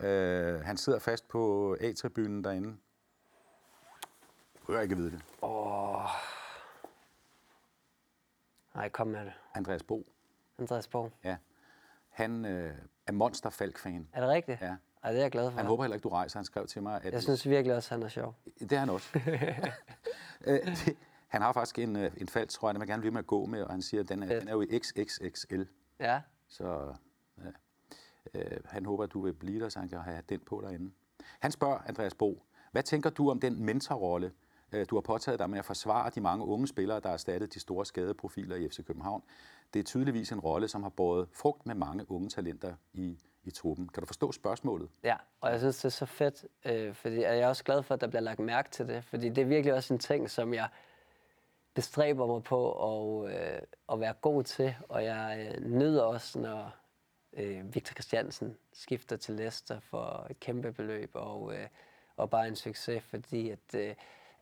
Øh, 0.00 0.60
han 0.60 0.76
sidder 0.76 0.98
fast 0.98 1.28
på 1.28 1.76
A-tribunen 1.80 2.44
derinde. 2.44 2.76
Jeg 4.68 4.82
ikke 4.82 4.96
vide 4.96 5.10
det. 5.10 5.22
Nej, 8.74 8.88
kom 8.88 9.06
med 9.06 9.24
det. 9.24 9.32
Andreas 9.54 9.82
Bo. 9.82 10.06
Andreas 10.58 10.88
Borg. 10.88 11.12
Ja. 11.24 11.36
Han 12.08 12.44
øh, 12.44 12.74
er 13.06 13.12
Monster 13.12 13.50
Falk-fan. 13.50 14.08
Er 14.12 14.20
det 14.20 14.28
rigtigt? 14.30 14.60
Ja. 14.60 14.76
Ej, 15.02 15.10
det 15.10 15.18
er 15.18 15.24
jeg 15.24 15.30
glad 15.30 15.50
for. 15.50 15.56
Han 15.56 15.66
håber 15.66 15.82
heller 15.84 15.94
ikke, 15.94 16.02
du 16.02 16.08
rejser. 16.08 16.38
Han 16.38 16.44
skrev 16.44 16.66
til 16.66 16.82
mig, 16.82 17.00
at... 17.04 17.12
Jeg 17.12 17.22
synes 17.22 17.48
virkelig 17.48 17.76
også, 17.76 17.94
han 17.94 18.02
er 18.02 18.08
sjov. 18.08 18.34
Det 18.60 18.72
er 18.72 18.78
han 18.78 18.90
også. 18.90 19.18
Øh, 20.46 20.76
han 21.28 21.42
har 21.42 21.52
faktisk 21.52 21.78
en, 21.78 21.96
øh, 21.96 22.12
en 22.16 22.28
fald, 22.28 22.48
tror 22.48 22.68
jeg, 22.68 22.74
den 22.74 22.80
vil 22.80 22.88
gerne 22.88 23.00
blive 23.00 23.12
med 23.12 23.18
at 23.18 23.26
gå 23.26 23.46
med, 23.46 23.62
og 23.62 23.70
han 23.70 23.82
siger, 23.82 24.02
at 24.02 24.08
den 24.08 24.22
er, 24.22 24.26
Fedt. 24.26 24.40
den 24.40 24.48
er 24.48 24.52
jo 24.52 24.60
i 24.62 24.78
XXXL. 24.78 25.62
Ja, 26.00 26.20
Så 26.48 26.94
ja. 27.44 27.50
øh, 28.40 28.60
han 28.64 28.86
håber, 28.86 29.04
at 29.04 29.12
du 29.12 29.20
vil 29.20 29.32
blive 29.32 29.60
der, 29.60 29.68
så 29.68 29.78
han 29.78 29.88
kan 29.88 29.98
have 29.98 30.22
den 30.28 30.40
på 30.40 30.60
derinde. 30.64 30.92
Han 31.40 31.52
spørger, 31.52 31.78
Andreas 31.86 32.14
Bo, 32.14 32.42
hvad 32.72 32.82
tænker 32.82 33.10
du 33.10 33.30
om 33.30 33.40
den 33.40 33.64
mentorrolle, 33.64 34.32
Øh, 34.74 34.86
du 34.90 34.96
har 34.96 35.00
påtaget 35.00 35.38
dig 35.38 35.50
med 35.50 35.58
at 35.58 35.64
forsvare 35.64 36.10
de 36.14 36.20
mange 36.20 36.44
unge 36.44 36.68
spillere, 36.68 37.00
der 37.00 37.08
har 37.08 37.14
erstattet 37.14 37.54
de 37.54 37.60
store 37.60 37.86
skadeprofiler 37.86 38.56
i 38.56 38.68
FC 38.68 38.84
København? 38.86 39.22
Det 39.74 39.80
er 39.80 39.84
tydeligvis 39.84 40.32
en 40.32 40.40
rolle, 40.40 40.68
som 40.68 40.82
har 40.82 40.90
båret 40.90 41.28
frugt 41.32 41.66
med 41.66 41.74
mange 41.74 42.10
unge 42.10 42.28
talenter 42.28 42.74
i, 42.92 43.18
i 43.44 43.50
truppen. 43.50 43.88
Kan 43.88 44.00
du 44.00 44.06
forstå 44.06 44.32
spørgsmålet? 44.32 44.88
Ja, 45.02 45.16
og 45.40 45.50
jeg 45.50 45.60
synes, 45.60 45.76
det 45.76 45.84
er 45.84 45.88
så 45.88 46.06
fedt, 46.06 46.44
øh, 46.64 46.94
fordi 46.94 47.20
jeg 47.20 47.38
er 47.38 47.48
også 47.48 47.64
glad 47.64 47.82
for, 47.82 47.94
at 47.94 48.00
der 48.00 48.06
bliver 48.06 48.22
lagt 48.22 48.40
mærke 48.40 48.70
til 48.70 48.88
det, 48.88 49.04
fordi 49.04 49.28
det 49.28 49.42
er 49.42 49.46
virkelig 49.46 49.74
også 49.74 49.94
en 49.94 50.00
ting, 50.00 50.30
som 50.30 50.54
jeg 50.54 50.68
bestræber 51.74 52.26
mig 52.26 52.42
på 52.42 52.72
at, 52.72 53.34
øh, 53.34 53.60
at 53.92 54.00
være 54.00 54.14
god 54.20 54.42
til, 54.42 54.74
og 54.88 55.04
jeg 55.04 55.52
øh, 55.56 55.70
nyder 55.70 56.02
også, 56.02 56.38
når 56.38 56.76
øh, 57.32 57.74
Victor 57.74 57.92
Christiansen 57.92 58.56
skifter 58.72 59.16
til 59.16 59.34
Leicester 59.34 59.80
for 59.80 60.26
et 60.30 60.40
kæmpe 60.40 60.72
beløb, 60.72 61.10
og, 61.14 61.54
øh, 61.54 61.68
og 62.16 62.30
bare 62.30 62.48
en 62.48 62.56
succes, 62.56 63.02
fordi 63.02 63.50
at, 63.50 63.74
øh, 63.74 63.94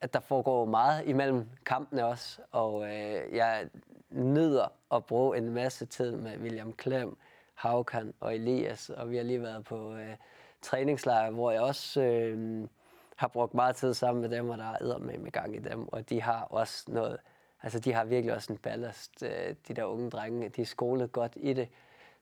at 0.03 0.15
der 0.15 0.21
foregår 0.21 0.65
meget 0.65 1.07
imellem 1.07 1.49
kampene 1.67 2.07
også, 2.07 2.41
og 2.53 2.85
øh, 2.85 3.37
jeg 3.37 3.69
nyder 4.11 4.73
at 4.93 5.05
bruge 5.05 5.39
en 5.39 5.51
masse 5.51 5.87
tid 5.87 6.17
med 6.17 6.39
William 6.39 6.73
Klem, 6.73 7.17
Haukan 7.55 8.15
og 8.21 8.35
Elias, 8.35 8.91
og 8.91 9.11
vi 9.11 9.17
har 9.17 9.25
lige 9.25 9.43
været 9.43 9.65
på 9.65 9.95
øh, 9.95 10.17
træningslejr, 10.63 11.31
hvor 11.31 11.51
jeg 11.51 11.61
også 11.61 12.03
øh, 12.03 12.69
har 13.17 13.29
brugt 13.29 13.55
meget 13.55 13.77
tid 13.77 13.95
sammen 13.95 14.23
med 14.23 14.31
dem, 14.31 14.51
og 14.51 14.59
der 14.59 14.65
er 14.65 14.99
med 14.99 15.19
med 15.19 15.31
gang 15.31 15.57
i 15.57 15.59
dem, 15.59 15.89
og 15.89 16.11
de 16.11 16.23
har 16.23 16.41
også 16.41 16.85
noget, 16.89 17.17
altså 17.63 17.79
de 17.79 17.93
har 17.93 18.05
virkelig 18.05 18.35
også 18.35 18.53
en 18.53 18.59
ballast, 18.59 19.23
øh, 19.23 19.55
de 19.69 19.75
der 19.75 19.85
unge 19.85 20.11
drenge, 20.11 20.49
de 20.49 20.63
er 20.63 20.67
skolet 20.67 21.13
godt 21.13 21.33
i 21.37 21.53
det. 21.53 21.69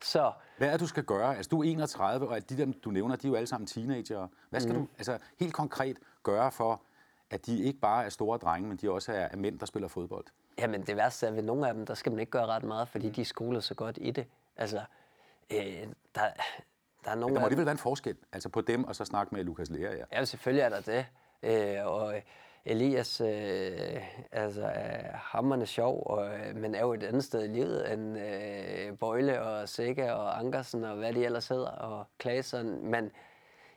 Så, 0.03 0.33
Hvad 0.59 0.68
er 0.68 0.76
du 0.76 0.87
skal 0.87 1.05
gøre? 1.05 1.37
Altså, 1.37 1.49
du 1.49 1.61
er 1.61 1.64
31, 1.64 2.28
og 2.28 2.51
de 2.51 2.57
der, 2.57 2.72
du 2.85 2.91
nævner, 2.91 3.16
de 3.16 3.26
er 3.26 3.31
jo 3.31 3.35
alle 3.35 3.47
sammen 3.47 3.66
teenager. 3.66 4.28
Hvad 4.51 4.61
skal 4.61 4.74
mm. 4.74 4.81
du 4.81 4.89
altså, 4.99 5.18
helt 5.41 5.55
konkret 5.55 5.99
gøre 6.22 6.53
for, 6.53 6.83
at 7.31 7.47
de 7.47 7.64
ikke 7.64 7.81
bare 7.81 8.05
er 8.05 8.09
store 8.09 8.39
drenge, 8.39 8.68
men 8.68 8.76
de 8.76 8.91
også 8.91 9.12
er, 9.12 9.28
er 9.33 9.37
mænd, 9.37 9.59
der 9.59 9.66
spiller 9.66 9.89
fodbold? 9.89 10.24
Jamen 10.59 10.83
det 10.83 10.97
værste 10.97 11.26
er, 11.26 11.31
at 11.31 11.37
ved 11.37 11.43
nogle 11.43 11.68
af 11.68 11.74
dem, 11.74 11.87
der 11.87 11.95
skal 11.95 12.12
man 12.12 12.18
ikke 12.18 12.31
gøre 12.31 12.47
ret 12.47 12.62
meget, 12.62 12.89
fordi 12.89 13.11
de 13.11 13.20
er 13.20 13.24
skolet 13.24 13.64
så 13.64 13.74
godt 13.74 13.99
i 14.01 14.11
det. 14.11 14.26
Altså, 14.57 14.81
øh, 15.51 15.87
der, 16.14 16.22
der 17.05 17.11
er 17.11 17.14
nogle 17.14 17.35
Der 17.35 17.41
må 17.41 17.47
alligevel 17.47 17.66
være 17.66 17.72
en 17.72 17.78
forskel 17.78 18.16
altså 18.33 18.49
på 18.49 18.61
dem, 18.61 18.85
og 18.85 18.97
så 18.97 19.05
snakke 19.05 19.35
med 19.35 19.45
Lukas 19.45 19.70
Lea, 19.70 19.97
ja. 19.97 20.05
Ja, 20.12 20.24
selvfølgelig 20.24 20.62
er 20.62 20.68
der 20.68 20.81
det. 20.81 21.07
Øh, 21.43 21.87
og 21.87 22.14
Elias 22.64 23.20
øh, 23.20 24.03
altså, 24.33 24.70
er 24.74 25.16
hammerne 25.16 25.66
sjov, 25.66 26.03
og, 26.07 26.26
øh, 26.26 26.57
men 26.57 26.74
er 26.74 26.81
jo 26.81 26.93
et 26.93 27.03
andet 27.03 27.24
sted 27.24 27.45
i 27.45 27.49
livet 27.49 27.93
end 27.93 28.18
øh, 28.18 28.99
Bøjle 28.99 29.43
og 29.43 29.68
Sikke 29.68 30.14
og 30.14 30.39
Ankersen 30.39 30.85
og 30.85 30.97
hvad 30.97 31.12
de 31.12 31.24
ellers 31.24 31.49
hedder, 31.49 31.70
og 31.70 32.07
Klasen. 32.18 32.91
Men 32.91 33.11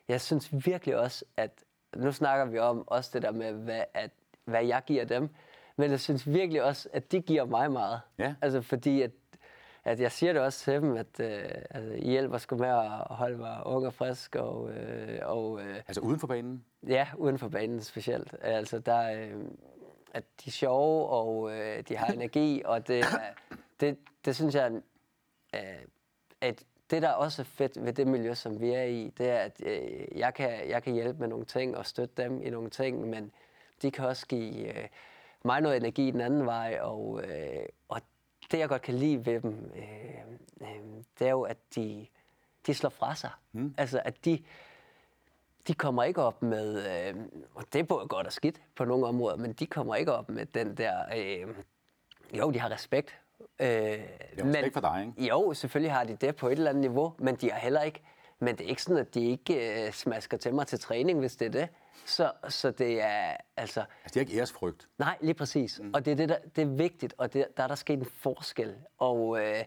jeg 0.08 0.22
synes 0.22 0.66
virkelig 0.66 0.98
også, 0.98 1.26
at 1.38 1.52
nu 1.96 2.12
snakker 2.12 2.46
vi 2.46 2.60
om 2.60 2.88
også 2.88 3.10
det 3.14 3.22
der 3.22 3.32
med, 3.32 3.52
hvad, 3.54 3.82
at, 3.94 4.12
hvad 4.46 4.66
jeg 4.66 4.82
giver 4.86 5.06
dem, 5.06 5.30
men 5.76 5.92
jeg 5.92 6.00
synes 6.00 6.28
virkelig 6.28 6.64
også, 6.64 6.90
at 6.94 7.12
de 7.12 7.22
giver 7.22 7.46
mig 7.46 7.72
meget. 7.72 8.02
Ja. 8.18 8.36
Altså 8.42 8.62
fordi, 8.62 9.02
at 9.02 9.12
at 9.86 10.00
jeg 10.00 10.12
siger 10.12 10.34
det 10.34 10.42
også 10.42 10.60
til 10.60 10.74
dem, 10.74 10.98
at 10.98 11.20
øh, 11.20 11.44
altså, 11.70 11.94
I 11.94 12.10
hjælper 12.10 12.38
sgu 12.38 12.58
med 12.58 12.68
at 12.70 12.90
holde 13.16 13.38
mig 13.38 13.62
ung 13.66 13.86
og 13.86 13.94
frisk, 13.94 14.36
og, 14.36 14.72
øh, 14.72 15.20
og 15.22 15.62
øh, 15.62 15.76
Altså 15.76 16.02
uden 16.02 16.20
for 16.20 16.28
banen? 16.28 16.66
ja, 16.88 17.08
uden 17.18 17.40
for 17.40 17.48
banen 17.50 17.82
specielt. 17.82 18.36
Altså, 18.42 18.80
der, 18.80 19.12
øh, 19.14 19.42
at 20.14 20.24
de 20.24 20.48
er 20.48 20.52
sjove, 20.52 21.10
og 21.10 21.52
øh, 21.52 21.84
de 21.90 21.98
har 21.98 22.08
energi, 22.14 22.62
og 22.66 22.88
det, 22.88 23.00
er- 23.00 23.34
det, 23.80 23.98
det 24.26 24.36
synes 24.36 24.56
jeg, 24.56 24.72
øh, 25.56 25.62
at 26.42 26.64
det, 26.94 27.02
der 27.02 27.10
også 27.10 27.42
er 27.42 27.46
fedt 27.46 27.86
ved 27.86 27.94
det 27.94 28.08
miljø, 28.08 28.34
som 28.34 28.62
vi 28.62 28.70
er 28.70 28.84
i, 28.84 29.14
det 29.18 29.30
er, 29.30 29.38
at 29.38 29.62
øh, 29.66 30.18
jeg, 30.18 30.34
kan, 30.34 30.70
jeg 30.70 30.84
kan 30.84 30.94
hjælpe 30.94 31.20
med 31.20 31.28
nogle 31.28 31.46
ting 31.46 31.78
og 31.78 31.86
støtte 31.86 32.24
dem 32.24 32.42
i 32.42 32.50
nogle 32.50 32.70
ting, 32.70 33.10
men 33.10 33.32
de 33.82 33.92
kan 33.92 34.06
også 34.06 34.28
give 34.28 34.78
øh, 34.78 34.88
mig 35.44 35.62
noget 35.62 35.78
energi 35.78 36.12
den 36.12 36.22
anden 36.22 36.46
vej, 36.46 36.80
og, 36.82 37.24
øh, 37.24 37.66
og 37.90 38.02
det, 38.52 38.60
jeg 38.60 38.70
godt 38.70 38.82
kan 38.82 38.94
lide 38.94 39.26
ved 39.26 39.42
dem, 39.42 39.72
øh, 39.76 39.88
øh, 40.62 41.04
det 41.20 41.28
er 41.28 41.32
jo, 41.32 41.42
at 41.42 41.58
de, 41.76 42.08
de 42.68 42.74
slår 42.74 42.90
fra 42.90 43.16
sig. 43.16 43.32
Mm. 43.52 43.74
Altså, 43.78 44.02
at 44.06 44.26
de, 44.26 44.44
de 45.68 45.74
kommer 45.74 46.04
ikke 46.04 46.22
op 46.22 46.42
med, 46.42 46.76
øh, 47.10 47.16
og 47.56 47.64
det 47.74 47.80
er 47.80 47.84
både 47.84 48.08
godt 48.08 48.28
og 48.28 48.34
skidt 48.34 48.62
på 48.76 48.86
nogle 48.86 49.08
områder, 49.08 49.38
men 49.38 49.54
de 49.54 49.66
kommer 49.66 49.96
ikke 49.96 50.14
op 50.14 50.30
med 50.30 50.46
den 50.46 50.78
der, 50.78 51.04
øh, 51.18 51.48
jo, 52.38 52.52
de 52.52 52.60
har 52.60 52.72
respekt. 52.72 53.20
Øh, 53.60 53.68
Det 53.68 54.00
er 54.38 54.46
respekt 54.46 54.74
for 54.74 54.82
dig, 54.82 55.06
ikke? 55.18 55.30
Jo, 55.30 55.54
selvfølgelig 55.54 55.92
har 55.94 56.04
de 56.04 56.16
det 56.16 56.36
på 56.36 56.48
et 56.48 56.52
eller 56.52 56.70
andet 56.70 56.82
niveau, 56.82 57.14
men 57.20 57.36
de 57.36 57.52
har 57.52 57.60
heller 57.60 57.82
ikke, 57.82 58.02
men 58.40 58.56
det 58.56 58.66
er 58.66 58.70
ikke 58.70 58.82
sådan, 58.84 58.98
at 58.98 59.14
de 59.14 59.26
ikke 59.26 59.86
øh, 59.88 59.92
smasker 59.94 60.38
til 60.38 60.54
mig 60.54 60.68
til 60.68 60.80
træning, 60.80 61.20
hvis 61.20 61.36
det 61.36 61.46
er 61.46 61.52
det. 61.52 61.68
Så, 62.06 62.32
så 62.50 62.72
det 62.72 63.02
er, 63.02 63.38
altså, 63.58 63.80
Altså, 64.04 64.14
de 64.14 64.20
har 64.20 64.26
ikke 64.26 64.38
æresfrygt. 64.38 64.88
Nej, 64.98 65.18
lige 65.22 65.34
præcis. 65.34 65.80
Mm. 65.84 65.92
Og 65.94 66.06
det 66.06 66.12
er, 66.12 66.16
det, 66.16 66.30
der, 66.30 66.38
det 66.56 66.62
er 66.62 66.66
vigtigt, 66.66 67.14
og 67.18 67.34
det, 67.34 67.48
der 67.58 67.64
er 67.64 67.68
der 67.68 67.76
sket 67.76 68.00
en 68.00 68.06
forskel. 68.06 68.76
Og, 68.98 69.40
øh, 69.42 69.64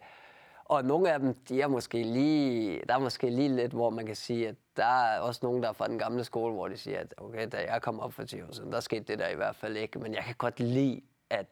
og 0.65 0.85
nogle 0.85 1.13
af 1.13 1.19
dem, 1.21 1.35
de 1.35 1.61
er 1.61 1.67
måske 1.69 2.03
lige, 2.03 2.83
der 2.89 2.95
er 2.95 2.99
måske 2.99 3.31
lige 3.31 3.49
lidt, 3.57 3.73
hvor 3.73 3.91
man 3.91 4.07
kan 4.07 4.17
sige, 4.17 4.49
at 4.49 4.55
der 4.77 4.85
er 5.05 5.21
også 5.21 5.41
nogen, 5.43 5.63
der 5.63 5.69
er 5.69 5.73
fra 5.73 5.89
den 5.89 5.99
gamle 5.99 6.25
skole, 6.25 6.55
hvor 6.55 6.69
de 6.69 6.77
siger, 6.77 6.99
at 7.01 7.15
okay, 7.17 7.49
da 7.53 7.57
jeg 7.73 7.83
kom 7.83 8.01
op 8.01 8.13
for 8.13 8.25
10 8.25 8.43
år 8.43 8.53
siden, 8.53 8.73
der 8.73 8.81
skete 8.81 9.05
det 9.05 9.19
der 9.19 9.29
i 9.29 9.35
hvert 9.37 9.57
fald 9.57 9.77
ikke. 9.77 9.99
Men 9.99 10.15
jeg 10.15 10.23
kan 10.25 10.35
godt 10.39 10.61
lide, 10.61 11.01
at 11.31 11.47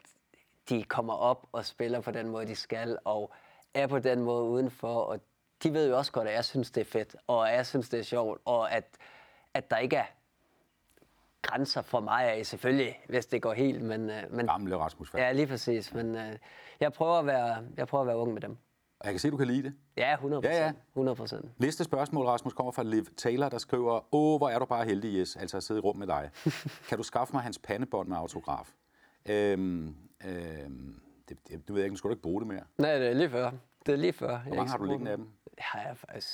de 0.69 0.85
kommer 0.85 1.15
op 1.15 1.47
og 1.53 1.65
spiller 1.65 2.01
på 2.01 2.11
den 2.11 2.29
måde, 2.29 2.47
de 2.47 2.57
skal, 2.57 2.99
og 3.05 3.33
er 3.75 3.87
på 3.87 3.99
den 3.99 4.21
måde 4.23 4.45
udenfor. 4.45 4.95
Og 5.01 5.21
de 5.63 5.73
ved 5.73 5.89
jo 5.89 5.97
også 5.97 6.13
godt, 6.13 6.29
at 6.29 6.35
jeg 6.35 6.45
synes, 6.45 6.71
det 6.71 6.81
er 6.81 6.85
fedt, 6.85 7.17
og 7.27 7.51
at 7.51 7.57
jeg 7.57 7.67
synes, 7.67 7.89
det 7.89 8.01
er 8.01 8.05
sjovt, 8.05 8.41
og 8.45 8.73
at, 8.73 8.85
at 9.55 9.71
der 9.71 9.77
ikke 9.77 9.97
er 9.97 10.05
grænser 11.43 11.83
for 11.83 12.01
mig 12.01 12.33
af, 12.33 12.47
selvfølgelig, 12.47 13.01
hvis 13.09 13.27
det 13.27 13.43
går 13.43 13.53
helt, 13.53 13.83
men... 13.83 14.11
øh, 14.11 14.23
men 14.31 14.47
Gamle 14.47 14.77
Rasmus 14.77 15.11
Falk. 15.11 15.23
Ja, 15.23 15.33
lige 15.33 15.47
præcis. 15.47 15.95
Men 15.95 16.17
øh, 16.17 16.39
jeg, 16.81 16.93
prøver 16.93 17.19
at 17.19 17.27
være, 17.27 17.65
jeg 17.77 17.89
prøver 17.89 18.03
at 18.03 18.09
være 18.09 18.17
ung 18.17 18.33
med 18.33 18.41
dem. 18.43 18.57
Og 19.01 19.07
jeg 19.07 19.13
kan 19.13 19.21
se, 19.21 19.31
du 19.31 19.37
kan 19.37 19.47
lide 19.47 19.63
det. 19.63 19.75
Ja, 19.97 20.13
100 20.13 20.43
procent. 20.43 20.59
Ja, 20.59 20.65
ja. 20.67 20.73
100 20.93 21.17
procent. 21.17 21.61
Næste 21.61 21.85
spørgsmål, 21.85 22.27
Rasmus, 22.27 22.53
kommer 22.53 22.73
fra 22.73 22.83
Liv 22.83 23.05
Taylor, 23.17 23.49
der 23.49 23.59
skriver, 23.59 24.15
Åh, 24.15 24.39
hvor 24.39 24.49
er 24.49 24.59
du 24.59 24.65
bare 24.65 24.85
heldig, 24.85 25.19
Jes, 25.19 25.37
altså 25.37 25.57
at 25.57 25.63
sidde 25.63 25.79
i 25.79 25.83
rum 25.83 25.97
med 25.97 26.07
dig. 26.07 26.31
kan 26.89 26.99
du 26.99 27.05
skaffe 27.05 27.33
mig 27.33 27.43
hans 27.43 27.59
pandebånd 27.59 28.09
med 28.09 28.17
autograf? 28.17 28.71
Øhm, 29.27 29.97
øhm, 30.25 31.01
det, 31.29 31.39
det, 31.49 31.69
du 31.69 31.73
ved 31.73 31.83
jeg 31.83 31.87
ikke, 31.87 31.97
skal 31.97 32.09
du 32.09 32.13
ikke 32.13 32.23
bruge 32.23 32.41
det 32.41 32.49
mere. 32.49 32.63
Nej, 32.79 32.99
det 32.99 33.09
er 33.09 33.15
lige 33.15 33.31
før. 33.31 33.51
Det 33.87 33.93
er 33.93 33.97
lige 33.97 34.13
før. 34.13 34.39
Hvor 34.39 34.57
mange 34.57 34.71
har 34.71 34.79
du 34.79 34.85
liggende 34.85 35.11
af 35.11 35.17
dem? 35.17 35.29
Jeg 35.57 35.65
har 35.65 35.95
faktisk 35.95 36.29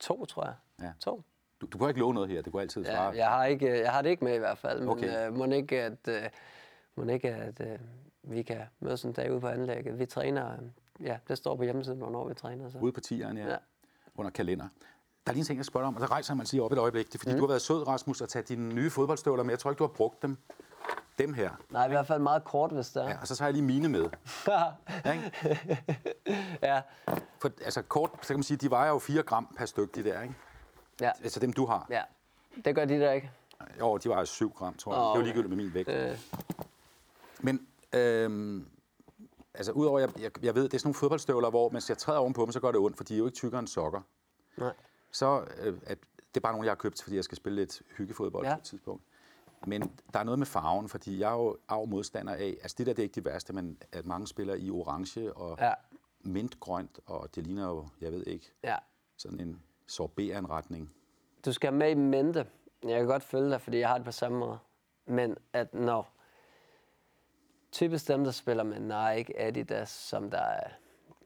to, 0.00 0.24
tror 0.24 0.44
jeg. 0.44 0.54
Ja. 0.82 0.92
To. 1.00 1.22
Du, 1.60 1.66
du 1.66 1.78
kan 1.78 1.88
ikke 1.88 2.00
love 2.00 2.14
noget 2.14 2.28
her, 2.28 2.42
det 2.42 2.52
kunne 2.52 2.62
altid 2.62 2.84
svare. 2.84 3.02
Ja, 3.02 3.10
jeg, 3.10 3.28
har 3.28 3.44
ikke, 3.44 3.80
jeg 3.80 3.92
har 3.92 4.02
det 4.02 4.10
ikke 4.10 4.24
med 4.24 4.34
i 4.34 4.38
hvert 4.38 4.58
fald, 4.58 4.80
men 4.80 4.88
Okay. 4.88 5.26
øh, 5.26 5.36
må 5.36 5.44
ikke, 5.44 5.82
at, 5.82 6.08
øh, 6.08 6.22
må 6.96 7.04
ikke, 7.04 7.28
at 7.28 7.60
øh, 7.60 7.78
vi 8.22 8.42
kan 8.42 8.60
mødes 8.80 9.04
en 9.04 9.12
dag 9.12 9.32
ude 9.32 9.40
på 9.40 9.48
anlægget. 9.48 9.98
Vi 9.98 10.06
træner, 10.06 10.52
øh, 10.52 11.06
ja, 11.06 11.18
det 11.28 11.38
står 11.38 11.56
på 11.56 11.62
hjemmesiden, 11.62 11.98
hvornår 11.98 12.28
vi 12.28 12.34
træner. 12.34 12.70
Så. 12.70 12.78
Ude 12.78 12.92
på 12.92 13.00
tieren, 13.00 13.36
ja. 13.36 13.48
ja. 13.48 13.56
Under 14.14 14.30
kalender. 14.30 14.68
Der 15.26 15.32
er 15.32 15.34
lige 15.34 15.40
en 15.40 15.46
ting, 15.46 15.56
jeg 15.56 15.64
spørger 15.64 15.84
dig 15.84 15.88
om, 15.88 15.94
og 15.94 16.00
så 16.00 16.06
rejser 16.06 16.34
man 16.34 16.46
lige 16.52 16.62
op 16.62 16.72
et 16.72 16.78
øjeblik. 16.78 17.06
Det 17.06 17.14
er 17.14 17.18
fordi, 17.18 17.32
mm. 17.32 17.38
du 17.38 17.44
har 17.44 17.48
været 17.48 17.62
sød, 17.62 17.86
Rasmus, 17.88 18.22
at 18.22 18.28
tage 18.28 18.42
dine 18.42 18.74
nye 18.74 18.90
fodboldstøvler 18.90 19.42
med. 19.42 19.52
Jeg 19.52 19.58
tror 19.58 19.70
ikke, 19.70 19.78
du 19.78 19.84
har 19.84 19.94
brugt 19.94 20.22
dem. 20.22 20.36
Dem 21.18 21.34
her. 21.34 21.50
Nej, 21.70 21.84
i 21.86 21.88
hvert 21.88 22.06
fald 22.06 22.20
meget 22.22 22.44
kort, 22.44 22.72
hvis 22.72 22.88
det 22.88 23.02
er. 23.02 23.08
Ja, 23.08 23.20
og 23.20 23.26
så 23.28 23.36
tager 23.36 23.46
jeg 23.46 23.54
lige 23.54 23.64
mine 23.64 23.88
med. 23.88 24.10
Ja, 24.46 24.62
ikke? 25.12 25.32
ja. 26.62 26.80
For, 27.38 27.50
altså 27.64 27.82
kort, 27.82 28.10
så 28.22 28.28
kan 28.28 28.36
man 28.36 28.42
sige, 28.42 28.56
de 28.56 28.70
vejer 28.70 28.88
jo 28.90 28.98
4 28.98 29.22
gram 29.22 29.48
per 29.56 29.66
stykke, 29.66 30.02
de 30.02 30.08
der, 30.08 30.22
ikke? 30.22 30.34
ja. 31.00 31.10
Altså 31.22 31.40
dem, 31.40 31.52
du 31.52 31.66
har. 31.66 31.86
ja. 31.90 32.02
Det 32.64 32.74
gør 32.74 32.84
de 32.84 33.00
der 33.00 33.12
ikke. 33.12 33.30
Jo, 33.80 33.96
de 33.96 34.08
vejer 34.08 34.24
7 34.24 34.52
gram, 34.56 34.74
tror 34.74 34.92
jeg. 34.94 35.00
Åh, 35.00 35.04
det 35.04 35.10
er 35.10 35.14
jo 35.14 35.18
okay. 35.20 35.24
ligegyldigt 35.26 35.48
med 35.48 35.56
min 35.64 35.74
vægt. 35.74 35.88
Øh, 35.88 36.18
Men 37.40 37.66
øhm, 37.92 38.66
altså, 39.54 39.72
udover, 39.72 39.98
jeg, 39.98 40.20
jeg, 40.20 40.44
jeg 40.44 40.54
ved, 40.54 40.62
det 40.62 40.74
er 40.74 40.78
sådan 40.78 40.86
nogle 40.88 40.94
fodboldstøvler, 40.94 41.50
hvor 41.50 41.68
mens 41.70 41.88
jeg 41.88 41.98
træder 41.98 42.18
ovenpå 42.20 42.44
dem, 42.44 42.52
så 42.52 42.60
gør 42.60 42.68
det 42.72 42.80
ondt, 42.80 42.96
for 42.96 43.04
de 43.04 43.14
er 43.14 43.18
jo 43.18 43.26
ikke 43.26 43.36
tykkere 43.36 43.58
end 43.58 43.68
sokker. 43.68 44.00
nej. 44.56 44.72
Så 45.12 45.44
øh, 45.58 45.74
at, 45.86 45.98
det 46.34 46.36
er 46.36 46.40
bare 46.40 46.52
nogle, 46.52 46.66
jeg 46.66 46.70
har 46.70 46.76
købt, 46.76 47.02
fordi 47.02 47.16
jeg 47.16 47.24
skal 47.24 47.36
spille 47.36 47.56
lidt 47.56 47.82
hyggefodbold. 47.96 48.46
Ja. 48.46 48.54
på 48.54 48.58
et 48.58 48.64
tidspunkt. 48.64 49.02
Men 49.66 49.82
der 50.12 50.18
er 50.20 50.24
noget 50.24 50.38
med 50.38 50.46
farven, 50.46 50.88
fordi 50.88 51.18
jeg 51.20 51.28
er 51.30 51.36
jo 51.36 51.56
arv 51.68 51.86
modstander 51.88 52.32
af, 52.34 52.56
altså 52.62 52.74
det 52.78 52.86
der 52.86 52.92
det 52.92 52.98
er 52.98 53.04
ikke 53.04 53.14
det 53.14 53.24
værste, 53.24 53.52
men 53.52 53.78
at 53.92 54.06
mange 54.06 54.26
spiller 54.26 54.54
i 54.54 54.70
orange 54.70 55.32
og 55.32 55.58
ja. 55.60 55.72
Mintgrønt, 56.20 57.00
og 57.06 57.34
det 57.34 57.46
ligner 57.46 57.66
jo, 57.68 57.88
jeg 58.00 58.12
ved 58.12 58.26
ikke, 58.26 58.52
Ja. 58.64 58.76
sådan 59.16 59.40
en 59.40 59.62
sorberanretning. 59.86 60.94
Du 61.44 61.52
skal 61.52 61.72
med 61.72 61.90
i 61.90 61.94
mente. 61.94 62.46
Jeg 62.82 62.98
kan 62.98 63.06
godt 63.06 63.22
følge 63.22 63.50
dig, 63.50 63.60
fordi 63.60 63.78
jeg 63.78 63.88
har 63.88 63.96
det 63.98 64.04
på 64.04 64.12
samme 64.12 64.38
måde. 64.38 64.58
Men 65.06 65.36
at 65.52 65.74
når 65.74 66.12
typisk 67.72 68.08
dem, 68.08 68.24
der 68.24 68.30
spiller 68.30 68.62
med 68.64 68.80
Nike, 68.80 69.40
Adidas, 69.40 69.90
som 69.90 70.30
der 70.30 70.40
er 70.40 70.70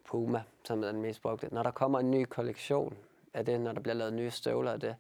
Puma, 0.05 0.43
som 0.65 0.83
er 0.85 0.87
den 0.93 1.03
mest 1.03 1.23
brugte. 1.23 1.49
Når 1.55 1.63
der 1.63 1.71
kommer 1.71 1.99
en 2.01 2.11
ny 2.11 2.25
kollektion 2.25 2.97
af 3.35 3.45
det, 3.45 3.61
når 3.61 3.73
der 3.73 3.81
bliver 3.81 3.95
lavet 3.95 4.13
nye 4.13 4.31
støvler 4.31 4.73
af 4.73 4.81
det, 4.81 4.97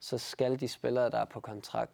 så 0.00 0.18
skal 0.18 0.60
de 0.60 0.68
spillere, 0.68 1.10
der 1.10 1.18
er 1.18 1.24
på 1.24 1.40
kontrakt, 1.40 1.92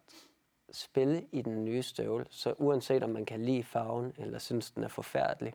spille 0.71 1.25
i 1.31 1.41
den 1.41 1.65
nye 1.65 1.83
støvle. 1.83 2.25
Så 2.29 2.53
uanset 2.57 3.03
om 3.03 3.09
man 3.09 3.25
kan 3.25 3.45
lide 3.45 3.63
farven, 3.63 4.13
eller 4.17 4.39
synes, 4.39 4.71
den 4.71 4.83
er 4.83 4.87
forfærdelig, 4.87 5.53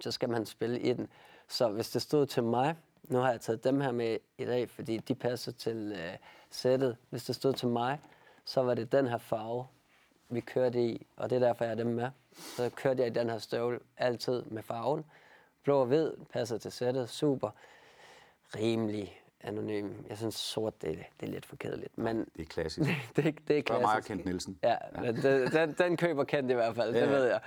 så 0.00 0.10
skal 0.10 0.28
man 0.28 0.46
spille 0.46 0.80
i 0.80 0.92
den. 0.92 1.08
Så 1.48 1.68
hvis 1.68 1.90
det 1.90 2.02
stod 2.02 2.26
til 2.26 2.42
mig, 2.42 2.76
nu 3.02 3.18
har 3.18 3.30
jeg 3.30 3.40
taget 3.40 3.64
dem 3.64 3.80
her 3.80 3.92
med 3.92 4.18
i 4.38 4.44
dag, 4.44 4.70
fordi 4.70 4.96
de 4.96 5.14
passer 5.14 5.52
til 5.52 5.92
øh, 5.96 6.16
sættet. 6.50 6.96
Hvis 7.10 7.24
det 7.24 7.34
stod 7.34 7.52
til 7.52 7.68
mig, 7.68 8.00
så 8.44 8.62
var 8.62 8.74
det 8.74 8.92
den 8.92 9.06
her 9.06 9.18
farve, 9.18 9.66
vi 10.28 10.40
kørte 10.40 10.86
i, 10.86 11.06
og 11.16 11.30
det 11.30 11.36
er 11.36 11.40
derfor, 11.40 11.64
jeg 11.64 11.70
har 11.70 11.76
dem 11.76 11.86
med. 11.86 12.10
Så 12.56 12.70
kørte 12.76 13.02
jeg 13.02 13.10
i 13.10 13.14
den 13.14 13.30
her 13.30 13.38
støvle 13.38 13.80
altid 13.96 14.42
med 14.42 14.62
farven. 14.62 15.04
Blå 15.62 15.80
og 15.80 15.86
hvid 15.86 16.12
passer 16.32 16.58
til 16.58 16.72
sættet, 16.72 17.10
super. 17.10 17.50
Rimelig 18.56 19.23
anonym. 19.44 19.92
Jeg 20.08 20.16
synes 20.18 20.34
sort, 20.34 20.82
det, 20.82 20.90
er- 20.90 20.94
det 21.20 21.28
er 21.28 21.32
lidt 21.32 21.46
for 21.46 21.56
kedeligt, 21.56 21.98
men 21.98 22.18
Det 22.36 22.42
er 22.42 22.44
klassisk. 22.46 22.90
det, 23.16 23.26
er- 23.26 23.32
det 23.48 23.58
er 23.58 23.62
Spørg 23.66 23.80
mig 23.80 23.84
og 23.86 23.92
klassisk. 23.92 24.08
Kent 24.14 24.24
Nielsen. 24.24 24.58
Ja, 24.62 24.76
men 25.02 25.16
den, 25.16 25.46
den, 25.52 25.72
den 25.78 25.96
køber 25.96 26.24
Kent 26.24 26.50
i 26.50 26.54
hvert 26.54 26.76
fald, 26.76 26.94
Ja, 26.94 27.00
det 27.00 27.06
ja. 27.06 27.12
ved 27.12 27.24
jeg. 27.26 27.40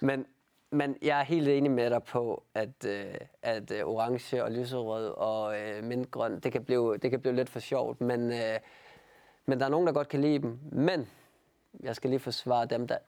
Men, 0.00 0.26
men 0.70 0.96
jeg 1.02 1.20
er 1.20 1.24
helt 1.24 1.48
enig 1.48 1.70
med 1.70 1.90
dig 1.90 2.02
på, 2.02 2.42
at, 2.54 2.84
øh, 2.86 3.04
at 3.42 3.70
øh, 3.70 3.84
orange 3.84 4.44
og 4.44 4.52
lyserød 4.52 5.08
og 5.08 5.60
øh, 5.60 5.84
mintgrøn, 5.84 6.40
det 6.40 6.52
kan, 6.52 6.64
blive, 6.64 6.96
det 6.98 7.10
kan 7.10 7.20
blive 7.20 7.34
lidt 7.36 7.50
for 7.50 7.60
sjovt, 7.60 8.00
men, 8.00 8.32
øh, 8.32 8.58
men 9.46 9.58
der 9.60 9.66
er 9.66 9.70
nogen, 9.70 9.86
der 9.86 9.92
godt 9.92 10.08
kan 10.08 10.20
lide 10.20 10.38
dem. 10.38 10.58
Men 10.72 11.08
jeg 11.80 11.96
skal 11.96 12.10
lige 12.10 12.20
forsvare 12.20 12.66
dem, 12.66 12.86
der 12.88 12.98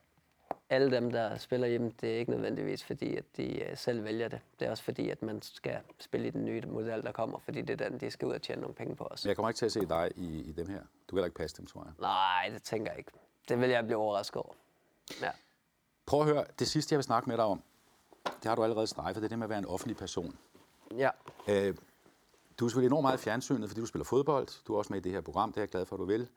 alle 0.70 0.90
dem, 0.90 1.10
der 1.10 1.38
spiller 1.38 1.68
hjemme, 1.68 1.92
det 2.00 2.14
er 2.14 2.18
ikke 2.18 2.30
nødvendigvis 2.30 2.84
fordi, 2.84 3.16
at 3.16 3.24
de 3.36 3.62
øh, 3.62 3.76
selv 3.76 4.04
vælger 4.04 4.28
det. 4.28 4.40
Det 4.60 4.66
er 4.66 4.70
også 4.70 4.82
fordi, 4.82 5.10
at 5.10 5.22
man 5.22 5.42
skal 5.42 5.78
spille 5.98 6.26
i 6.26 6.30
den 6.30 6.44
nye 6.44 6.62
model, 6.66 7.02
der 7.02 7.12
kommer, 7.12 7.38
fordi 7.38 7.62
det 7.62 7.80
er 7.80 7.88
den, 7.88 8.00
de 8.00 8.10
skal 8.10 8.28
ud 8.28 8.32
og 8.32 8.42
tjene 8.42 8.60
nogle 8.60 8.74
penge 8.74 8.96
på 8.96 9.04
os. 9.04 9.26
Jeg 9.26 9.36
kommer 9.36 9.50
ikke 9.50 9.58
til 9.58 9.66
at 9.66 9.72
se 9.72 9.80
dig 9.86 10.10
i, 10.16 10.40
i 10.40 10.52
dem 10.52 10.68
her. 10.68 10.80
Du 11.10 11.16
kan 11.16 11.24
ikke 11.24 11.36
passe 11.36 11.56
dem, 11.56 11.66
tror 11.66 11.84
jeg. 11.84 11.92
Nej, 11.98 12.50
det 12.52 12.62
tænker 12.62 12.90
jeg 12.90 12.98
ikke. 12.98 13.10
Det 13.48 13.60
vil 13.60 13.70
jeg 13.70 13.84
blive 13.84 13.98
overrasket 13.98 14.36
over. 14.36 14.52
Ja. 15.22 15.30
Prøv 16.06 16.20
at 16.20 16.26
høre, 16.26 16.44
det 16.58 16.68
sidste, 16.68 16.92
jeg 16.92 16.98
vil 16.98 17.04
snakke 17.04 17.28
med 17.28 17.36
dig 17.36 17.44
om, 17.44 17.62
det 18.24 18.44
har 18.44 18.54
du 18.54 18.62
allerede 18.62 18.86
strejfet, 18.86 19.22
det 19.22 19.24
er 19.24 19.28
det 19.28 19.38
med 19.38 19.46
at 19.46 19.50
være 19.50 19.58
en 19.58 19.66
offentlig 19.66 19.96
person. 19.96 20.38
Ja. 20.96 21.10
Øh, 21.48 21.74
du 22.58 22.64
er 22.64 22.68
selvfølgelig 22.68 22.86
enormt 22.86 23.02
meget 23.02 23.18
i 23.18 23.22
fjernsynet, 23.22 23.68
fordi 23.68 23.80
du 23.80 23.86
spiller 23.86 24.04
fodbold. 24.04 24.64
Du 24.66 24.74
er 24.74 24.78
også 24.78 24.92
med 24.92 25.00
i 25.00 25.02
det 25.02 25.12
her 25.12 25.20
program, 25.20 25.52
det 25.52 25.56
er 25.56 25.62
jeg 25.62 25.68
glad 25.68 25.86
for, 25.86 25.96
at 25.96 26.00
du 26.00 26.04
vil. 26.04 26.28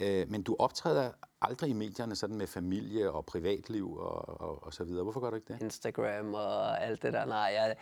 Øh, 0.00 0.30
men 0.30 0.42
du 0.42 0.56
optræder 0.58 1.12
aldrig 1.44 1.70
i 1.70 1.72
medierne 1.72 2.16
sådan 2.16 2.36
med 2.36 2.46
familie 2.46 3.10
og 3.10 3.26
privatliv 3.26 3.96
og, 3.96 4.40
og, 4.40 4.64
og 4.64 4.74
så 4.74 4.84
videre. 4.84 5.02
Hvorfor 5.02 5.20
gør 5.20 5.30
du 5.30 5.36
ikke 5.36 5.52
det? 5.52 5.62
Instagram 5.62 6.34
og 6.34 6.82
alt 6.82 7.02
det 7.02 7.12
der. 7.12 7.24
Nej, 7.24 7.50
jeg, 7.54 7.76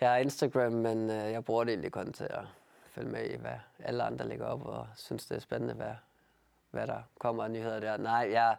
jeg 0.00 0.10
har 0.10 0.16
Instagram, 0.16 0.72
men 0.72 1.10
øh, 1.10 1.32
jeg 1.32 1.44
bruger 1.44 1.64
det 1.64 1.72
egentlig 1.72 1.92
kun 1.92 2.12
til 2.12 2.24
at 2.24 2.44
følge 2.86 3.10
med 3.10 3.30
i, 3.30 3.36
hvad 3.36 3.58
alle 3.78 4.02
andre 4.02 4.28
lægger 4.28 4.46
op, 4.46 4.66
og 4.66 4.86
synes, 4.96 5.26
det 5.26 5.36
er 5.36 5.40
spændende, 5.40 5.74
hvad, 5.74 5.94
hvad 6.70 6.86
der 6.86 7.02
kommer 7.18 7.44
af 7.44 7.50
nyheder 7.50 7.80
der. 7.80 7.96
Nej, 7.96 8.28
jeg, 8.30 8.56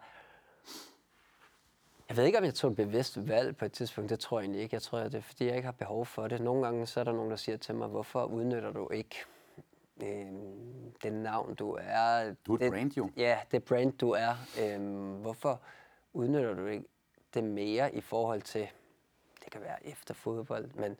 jeg 2.08 2.16
ved 2.16 2.24
ikke, 2.24 2.38
om 2.38 2.44
jeg 2.44 2.54
tog 2.54 2.70
et 2.70 2.76
bevidst 2.76 3.28
valg 3.28 3.56
på 3.56 3.64
et 3.64 3.72
tidspunkt. 3.72 4.10
Det 4.10 4.20
tror 4.20 4.38
jeg 4.38 4.44
egentlig 4.44 4.62
ikke. 4.62 4.74
Jeg 4.74 4.82
tror, 4.82 4.98
det 4.98 5.14
er, 5.14 5.20
fordi 5.20 5.46
jeg 5.46 5.56
ikke 5.56 5.66
har 5.66 5.72
behov 5.72 6.06
for 6.06 6.28
det. 6.28 6.40
Nogle 6.40 6.64
gange 6.64 6.86
så 6.86 7.00
er 7.00 7.04
der 7.04 7.12
nogen, 7.12 7.30
der 7.30 7.36
siger 7.36 7.58
til 7.58 7.74
mig, 7.74 7.88
hvorfor 7.88 8.24
udnytter 8.24 8.72
du 8.72 8.90
ikke 8.90 9.24
øh, 10.02 10.26
det 11.02 11.12
navn, 11.12 11.54
du 11.54 11.78
er? 11.80 12.34
Du 12.46 12.52
er 12.52 12.56
et 12.56 12.60
det, 12.60 12.72
brand, 12.72 12.92
jo. 12.96 13.10
Ja, 13.16 13.38
det 13.50 13.64
brand, 13.64 13.92
du 13.98 14.10
er. 14.10 14.34
Øh, 14.62 14.80
hvorfor 15.20 15.60
udnytter 16.12 16.54
du 16.54 16.66
ikke 16.66 16.86
det 17.34 17.44
mere 17.44 17.94
i 17.94 18.00
forhold 18.00 18.42
til, 18.42 18.68
det 19.44 19.52
kan 19.52 19.60
være 19.60 19.86
efter 19.86 20.14
fodbold, 20.14 20.70
men 20.74 20.96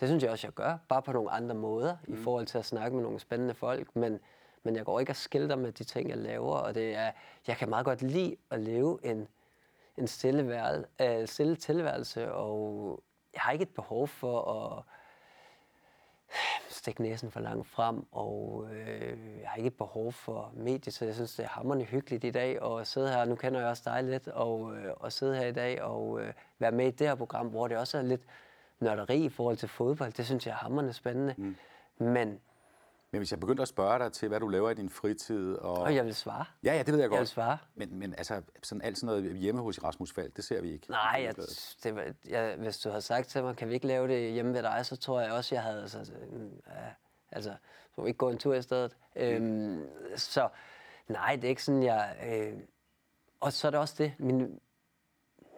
det 0.00 0.08
synes 0.08 0.22
jeg 0.22 0.30
også, 0.30 0.46
jeg 0.46 0.54
gør, 0.54 0.78
bare 0.88 1.02
på 1.02 1.12
nogle 1.12 1.30
andre 1.30 1.54
måder, 1.54 1.96
mm. 2.06 2.14
i 2.14 2.16
forhold 2.16 2.46
til 2.46 2.58
at 2.58 2.64
snakke 2.64 2.96
med 2.96 3.02
nogle 3.02 3.20
spændende 3.20 3.54
folk, 3.54 3.96
men, 3.96 4.20
men 4.62 4.76
jeg 4.76 4.84
går 4.84 5.00
ikke 5.00 5.12
og 5.12 5.16
skilter 5.16 5.56
med 5.56 5.72
de 5.72 5.84
ting, 5.84 6.08
jeg 6.08 6.18
laver, 6.18 6.56
og 6.56 6.74
det 6.74 6.94
er, 6.94 7.10
jeg 7.46 7.56
kan 7.56 7.68
meget 7.68 7.84
godt 7.84 8.02
lide 8.02 8.36
at 8.50 8.60
leve 8.60 8.98
en, 9.02 9.28
en 9.96 10.06
stille, 10.06 10.48
værel, 10.48 10.84
øh, 11.00 11.28
stille 11.28 11.56
tilværelse, 11.56 12.32
og 12.32 13.02
jeg 13.34 13.40
har 13.40 13.52
ikke 13.52 13.62
et 13.62 13.74
behov 13.74 14.08
for 14.08 14.52
at 14.52 14.82
stikke 16.78 17.02
næsen 17.02 17.30
for 17.30 17.40
langt 17.40 17.68
frem, 17.68 18.06
og 18.12 18.68
øh, 18.72 19.18
jeg 19.40 19.48
har 19.48 19.56
ikke 19.56 19.66
et 19.66 19.76
behov 19.76 20.12
for 20.12 20.52
medier, 20.56 20.92
så 20.92 21.04
jeg 21.04 21.14
synes, 21.14 21.34
det 21.34 21.44
er 21.44 21.48
hammerende 21.48 21.84
hyggeligt 21.84 22.24
i 22.24 22.30
dag 22.30 22.58
at 22.64 22.86
sidde 22.86 23.08
her. 23.08 23.24
Nu 23.24 23.34
kender 23.34 23.60
jeg 23.60 23.68
også 23.68 23.82
dig 23.86 24.04
lidt, 24.04 24.28
og, 24.28 24.76
øh, 24.76 24.92
og 24.96 25.12
sidde 25.12 25.36
her 25.36 25.46
i 25.46 25.52
dag 25.52 25.82
og 25.82 26.20
øh, 26.20 26.32
være 26.58 26.72
med 26.72 26.86
i 26.86 26.90
det 26.90 27.08
her 27.08 27.14
program, 27.14 27.46
hvor 27.46 27.68
det 27.68 27.76
også 27.76 27.98
er 27.98 28.02
lidt 28.02 28.22
nørderi 28.80 29.24
i 29.24 29.28
forhold 29.28 29.56
til 29.56 29.68
fodbold. 29.68 30.12
Det 30.12 30.26
synes 30.26 30.46
jeg 30.46 30.52
er 30.52 30.56
hammerende 30.56 30.92
spændende. 30.92 31.34
Mm. 31.38 31.56
Men 31.98 32.40
Men 33.10 33.18
hvis 33.18 33.30
jeg 33.30 33.40
begyndte 33.40 33.62
at 33.62 33.68
spørge 33.68 33.98
dig 33.98 34.12
til, 34.12 34.28
hvad 34.28 34.40
du 34.40 34.48
laver 34.48 34.70
i 34.70 34.74
din 34.74 34.90
fritid... 34.90 35.54
Og... 35.54 35.78
og 35.78 35.94
jeg 35.94 36.04
vil 36.04 36.14
svare. 36.14 36.44
Ja, 36.64 36.72
ja, 36.72 36.82
det 36.82 36.92
ved 36.92 37.00
jeg 37.00 37.08
godt. 37.08 37.16
Jeg 37.16 37.20
vil 37.20 37.28
svare. 37.28 37.58
Men, 37.74 37.98
men 37.98 38.14
altså, 38.14 38.42
sådan 38.62 38.82
alt 38.82 38.98
sådan 38.98 39.06
noget 39.06 39.36
hjemme 39.36 39.62
hos 39.62 39.84
Rasmus 39.84 40.12
Falk, 40.12 40.36
det 40.36 40.44
ser 40.44 40.60
vi 40.60 40.72
ikke. 40.72 40.90
Nej, 40.90 41.20
jeg, 41.24 41.34
det 41.82 41.94
var, 41.94 42.04
jeg, 42.28 42.56
hvis 42.58 42.78
du 42.78 42.88
havde 42.88 43.02
sagt 43.02 43.28
til 43.28 43.42
mig, 43.42 43.56
kan 43.56 43.68
vi 43.68 43.74
ikke 43.74 43.86
lave 43.86 44.08
det 44.08 44.32
hjemme 44.32 44.54
ved 44.54 44.62
dig, 44.62 44.86
så 44.86 44.96
tror 44.96 45.20
jeg 45.20 45.32
også, 45.32 45.54
jeg 45.54 45.62
havde... 45.62 45.82
Altså, 45.82 46.12
altså 47.32 47.54
så 47.94 48.02
vi 48.02 48.08
ikke 48.08 48.18
gå 48.18 48.30
en 48.30 48.38
tur 48.38 48.54
i 48.54 48.62
stedet. 48.62 48.96
Mm. 49.16 49.22
Øhm, 49.22 49.86
så 50.16 50.48
nej, 51.08 51.36
det 51.36 51.44
er 51.44 51.48
ikke 51.48 51.64
sådan, 51.64 51.82
jeg... 51.82 52.16
Øh, 52.26 52.60
og 53.40 53.52
så 53.52 53.66
er 53.66 53.70
det 53.70 53.80
også 53.80 53.94
det, 53.98 54.12
mine, 54.18 54.48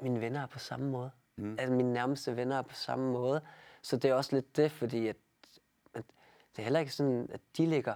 mine 0.03 0.21
venner 0.21 0.43
er 0.43 0.47
på 0.47 0.59
samme 0.59 0.91
måde. 0.91 1.11
Mm. 1.37 1.57
Altså 1.59 1.73
mine 1.73 1.93
nærmeste 1.93 2.37
venner 2.37 2.59
er 2.59 2.63
på 2.63 2.75
samme 2.75 3.13
måde. 3.13 3.41
Så 3.83 3.97
det 3.97 4.11
er 4.11 4.15
også 4.15 4.37
lidt 4.37 4.57
det, 4.57 4.73
fordi 4.73 5.09
at, 5.09 5.17
er 6.61 6.65
heller 6.65 6.81
ikke 6.81 6.93
sådan, 6.93 7.29
at 7.33 7.41
de 7.57 7.67
lægger 7.67 7.95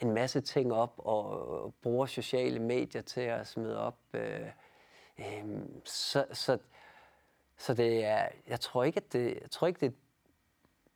en 0.00 0.12
masse 0.12 0.40
ting 0.40 0.72
op 0.72 0.94
og 0.96 1.74
bruger 1.82 2.06
sociale 2.06 2.58
medier 2.58 3.02
til 3.02 3.20
at 3.20 3.46
smide 3.46 3.78
op. 3.78 3.98
Øh, 4.14 4.40
øh, 5.18 5.44
så, 5.84 6.24
så, 6.32 6.58
så 7.56 7.74
det 7.74 8.04
er, 8.04 8.28
jeg 8.46 8.60
tror 8.60 8.84
ikke, 8.84 8.96
at 8.96 9.12
det, 9.12 9.38
jeg 9.42 9.50
tror 9.50 9.66
ikke, 9.66 9.80
det 9.80 9.94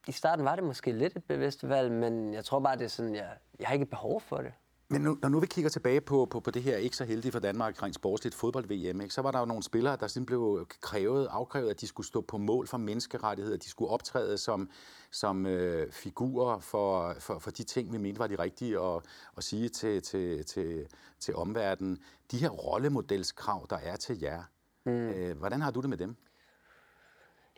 i 0.07 0.11
starten 0.11 0.45
var 0.45 0.55
det 0.55 0.63
måske 0.63 0.91
lidt 0.91 1.15
et 1.15 1.23
bevidst 1.23 1.69
valg, 1.69 1.91
men 1.91 2.33
jeg 2.33 2.45
tror 2.45 2.59
bare, 2.59 2.77
det 2.77 2.83
er 2.83 2.89
sådan, 2.89 3.15
jeg, 3.15 3.37
jeg 3.59 3.67
har 3.67 3.73
ikke 3.73 3.85
behov 3.85 4.21
for 4.21 4.37
det. 4.37 4.53
Men 4.89 5.01
nu, 5.01 5.17
når 5.21 5.29
nu 5.29 5.39
vi 5.39 5.47
kigger 5.47 5.69
tilbage 5.69 6.01
på, 6.01 6.25
på, 6.25 6.39
på 6.39 6.51
det 6.51 6.63
her 6.63 6.77
ikke 6.77 6.95
så 6.95 7.05
heldige 7.05 7.31
for 7.31 7.39
Danmark 7.39 7.83
rent 7.83 7.95
sportsligt 7.95 8.35
fodbold-VM, 8.35 9.01
ikke, 9.01 9.13
så 9.13 9.21
var 9.21 9.31
der 9.31 9.39
jo 9.39 9.45
nogle 9.45 9.63
spillere, 9.63 9.95
der 9.95 10.07
simpelthen 10.07 10.25
blev 10.25 10.67
krævet, 10.81 11.27
afkrævet, 11.31 11.69
at 11.69 11.81
de 11.81 11.87
skulle 11.87 12.07
stå 12.07 12.21
på 12.21 12.37
mål 12.37 12.67
for 12.67 12.77
menneskerettigheder, 12.77 13.57
de 13.57 13.69
skulle 13.69 13.91
optræde 13.91 14.37
som, 14.37 14.69
som 15.11 15.45
øh, 15.45 15.91
figurer 15.91 16.59
for, 16.59 17.15
for, 17.19 17.39
for 17.39 17.51
de 17.51 17.63
ting, 17.63 17.93
vi 17.93 17.97
mente 17.97 18.19
var 18.19 18.27
de 18.27 18.35
rigtige 18.39 18.79
at, 18.79 19.01
at 19.37 19.43
sige 19.43 19.69
til, 19.69 20.01
til, 20.01 20.45
til, 20.45 20.87
til 21.19 21.35
omverdenen. 21.35 21.99
De 22.31 22.37
her 22.37 22.49
rollemodelskrav, 22.49 23.67
der 23.69 23.77
er 23.77 23.95
til 23.95 24.19
jer, 24.19 24.43
mm. 24.85 24.91
øh, 24.91 25.37
hvordan 25.37 25.61
har 25.61 25.71
du 25.71 25.81
det 25.81 25.89
med 25.89 25.97
dem? 25.97 26.15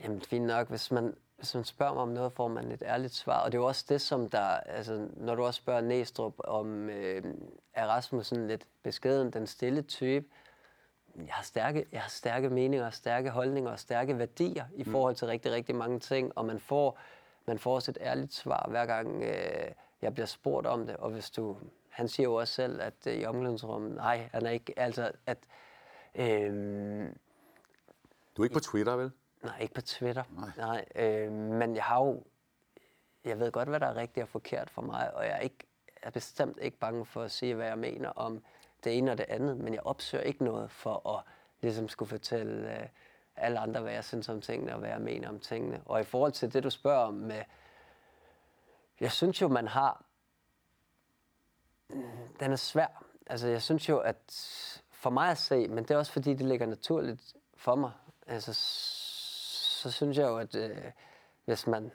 Jamen, 0.03 0.21
fint 0.21 0.45
nok. 0.45 0.69
Hvis 0.69 0.91
man, 0.91 1.13
man 1.53 1.63
spørger 1.63 1.93
mig 1.93 2.01
om 2.01 2.09
noget, 2.09 2.33
får 2.33 2.47
man 2.47 2.71
et 2.71 2.83
ærligt 2.85 3.13
svar. 3.13 3.39
Og 3.39 3.51
det 3.51 3.57
er 3.57 3.61
jo 3.61 3.67
også 3.67 3.85
det, 3.89 4.01
som 4.01 4.29
der... 4.29 4.39
Altså, 4.47 5.07
når 5.13 5.35
du 5.35 5.43
også 5.43 5.57
spørger 5.57 5.81
Næstrup 5.81 6.33
om, 6.37 6.89
øh, 6.89 7.23
er 7.73 7.87
Rasmussen 7.87 8.47
lidt 8.47 8.67
beskeden, 8.83 9.33
den 9.33 9.47
stille 9.47 9.81
type? 9.81 10.25
Jeg 11.15 11.33
har 11.33 11.43
stærke, 11.43 11.85
jeg 11.91 12.01
har 12.01 12.09
stærke 12.09 12.49
meninger, 12.49 12.89
stærke 12.89 13.29
holdninger 13.29 13.71
og 13.71 13.79
stærke 13.79 14.17
værdier 14.19 14.65
i 14.75 14.83
forhold 14.83 15.15
til 15.15 15.27
rigtig, 15.27 15.51
rigtig 15.51 15.75
mange 15.75 15.99
ting. 15.99 16.37
Og 16.37 16.45
man 16.45 16.59
får, 16.59 16.99
man 17.45 17.59
får 17.59 17.75
også 17.75 17.91
et 17.91 17.97
ærligt 18.01 18.33
svar, 18.33 18.67
hver 18.69 18.85
gang 18.85 19.23
øh, 19.23 19.71
jeg 20.01 20.13
bliver 20.13 20.27
spurgt 20.27 20.67
om 20.67 20.87
det. 20.87 20.97
Og 20.97 21.09
hvis 21.09 21.31
du... 21.31 21.57
Han 21.89 22.07
siger 22.07 22.27
jo 22.27 22.35
også 22.35 22.53
selv, 22.53 22.81
at 22.81 23.07
øh, 23.07 23.13
i 23.13 23.25
omklædningsrummet... 23.25 23.91
Nej, 23.95 24.29
han 24.33 24.45
er 24.45 24.49
ikke... 24.49 24.73
Altså, 24.79 25.11
at... 25.25 25.37
Øh, 26.15 27.09
Du 28.37 28.41
er 28.41 28.45
ikke 28.45 28.53
på 28.53 28.59
Twitter, 28.59 28.95
vel? 28.95 29.11
Nej, 29.45 29.61
ikke 29.61 29.73
på 29.73 29.81
Twitter. 29.81 30.23
Nej. 30.29 30.51
Nej 30.57 30.85
øh, 30.95 31.31
men 31.31 31.75
jeg 31.75 31.83
har 31.83 32.03
jo... 32.03 32.23
Jeg 33.25 33.39
ved 33.39 33.51
godt, 33.51 33.69
hvad 33.69 33.79
der 33.79 33.87
er 33.87 33.95
rigtigt 33.95 34.23
og 34.23 34.29
forkert 34.29 34.69
for 34.69 34.81
mig, 34.81 35.13
og 35.13 35.25
jeg 35.25 35.31
er, 35.31 35.39
ikke, 35.39 35.57
jeg 36.01 36.07
er 36.07 36.11
bestemt 36.11 36.57
ikke 36.61 36.77
bange 36.77 37.05
for 37.05 37.21
at 37.21 37.31
sige, 37.31 37.55
hvad 37.55 37.67
jeg 37.67 37.77
mener 37.77 38.09
om 38.09 38.43
det 38.83 38.97
ene 38.97 39.11
og 39.11 39.17
det 39.17 39.25
andet, 39.29 39.57
men 39.57 39.73
jeg 39.73 39.81
opsøger 39.83 40.23
ikke 40.23 40.43
noget 40.43 40.71
for 40.71 41.17
at 41.17 41.23
ligesom 41.61 41.89
skulle 41.89 42.09
fortælle 42.09 42.79
øh, 42.79 42.87
alle 43.35 43.59
andre, 43.59 43.81
hvad 43.81 43.93
jeg 43.93 44.03
synes 44.03 44.29
om 44.29 44.41
tingene 44.41 44.73
og 44.73 44.79
hvad 44.79 44.89
jeg 44.89 45.01
mener 45.01 45.29
om 45.29 45.39
tingene. 45.39 45.81
Og 45.85 46.01
i 46.01 46.03
forhold 46.03 46.31
til 46.31 46.53
det, 46.53 46.63
du 46.63 46.69
spørger 46.69 47.05
om 47.05 47.13
med... 47.13 47.43
Jeg 48.99 49.11
synes 49.11 49.41
jo, 49.41 49.47
man 49.47 49.67
har... 49.67 50.05
Den 52.39 52.51
er 52.51 52.55
svær. 52.55 53.05
Altså, 53.27 53.47
jeg 53.47 53.61
synes 53.61 53.89
jo, 53.89 53.99
at 53.99 54.17
for 54.91 55.09
mig 55.09 55.31
at 55.31 55.37
se, 55.37 55.67
men 55.67 55.83
det 55.83 55.91
er 55.91 55.97
også 55.97 56.11
fordi, 56.11 56.33
det 56.33 56.45
ligger 56.45 56.65
naturligt 56.65 57.33
for 57.55 57.75
mig. 57.75 57.91
Altså, 58.27 58.53
så 59.85 59.91
synes 59.91 60.17
jeg 60.17 60.27
jo, 60.27 60.37
at 60.37 60.55
øh, 60.55 60.91
hvis, 61.45 61.67
man, 61.67 61.91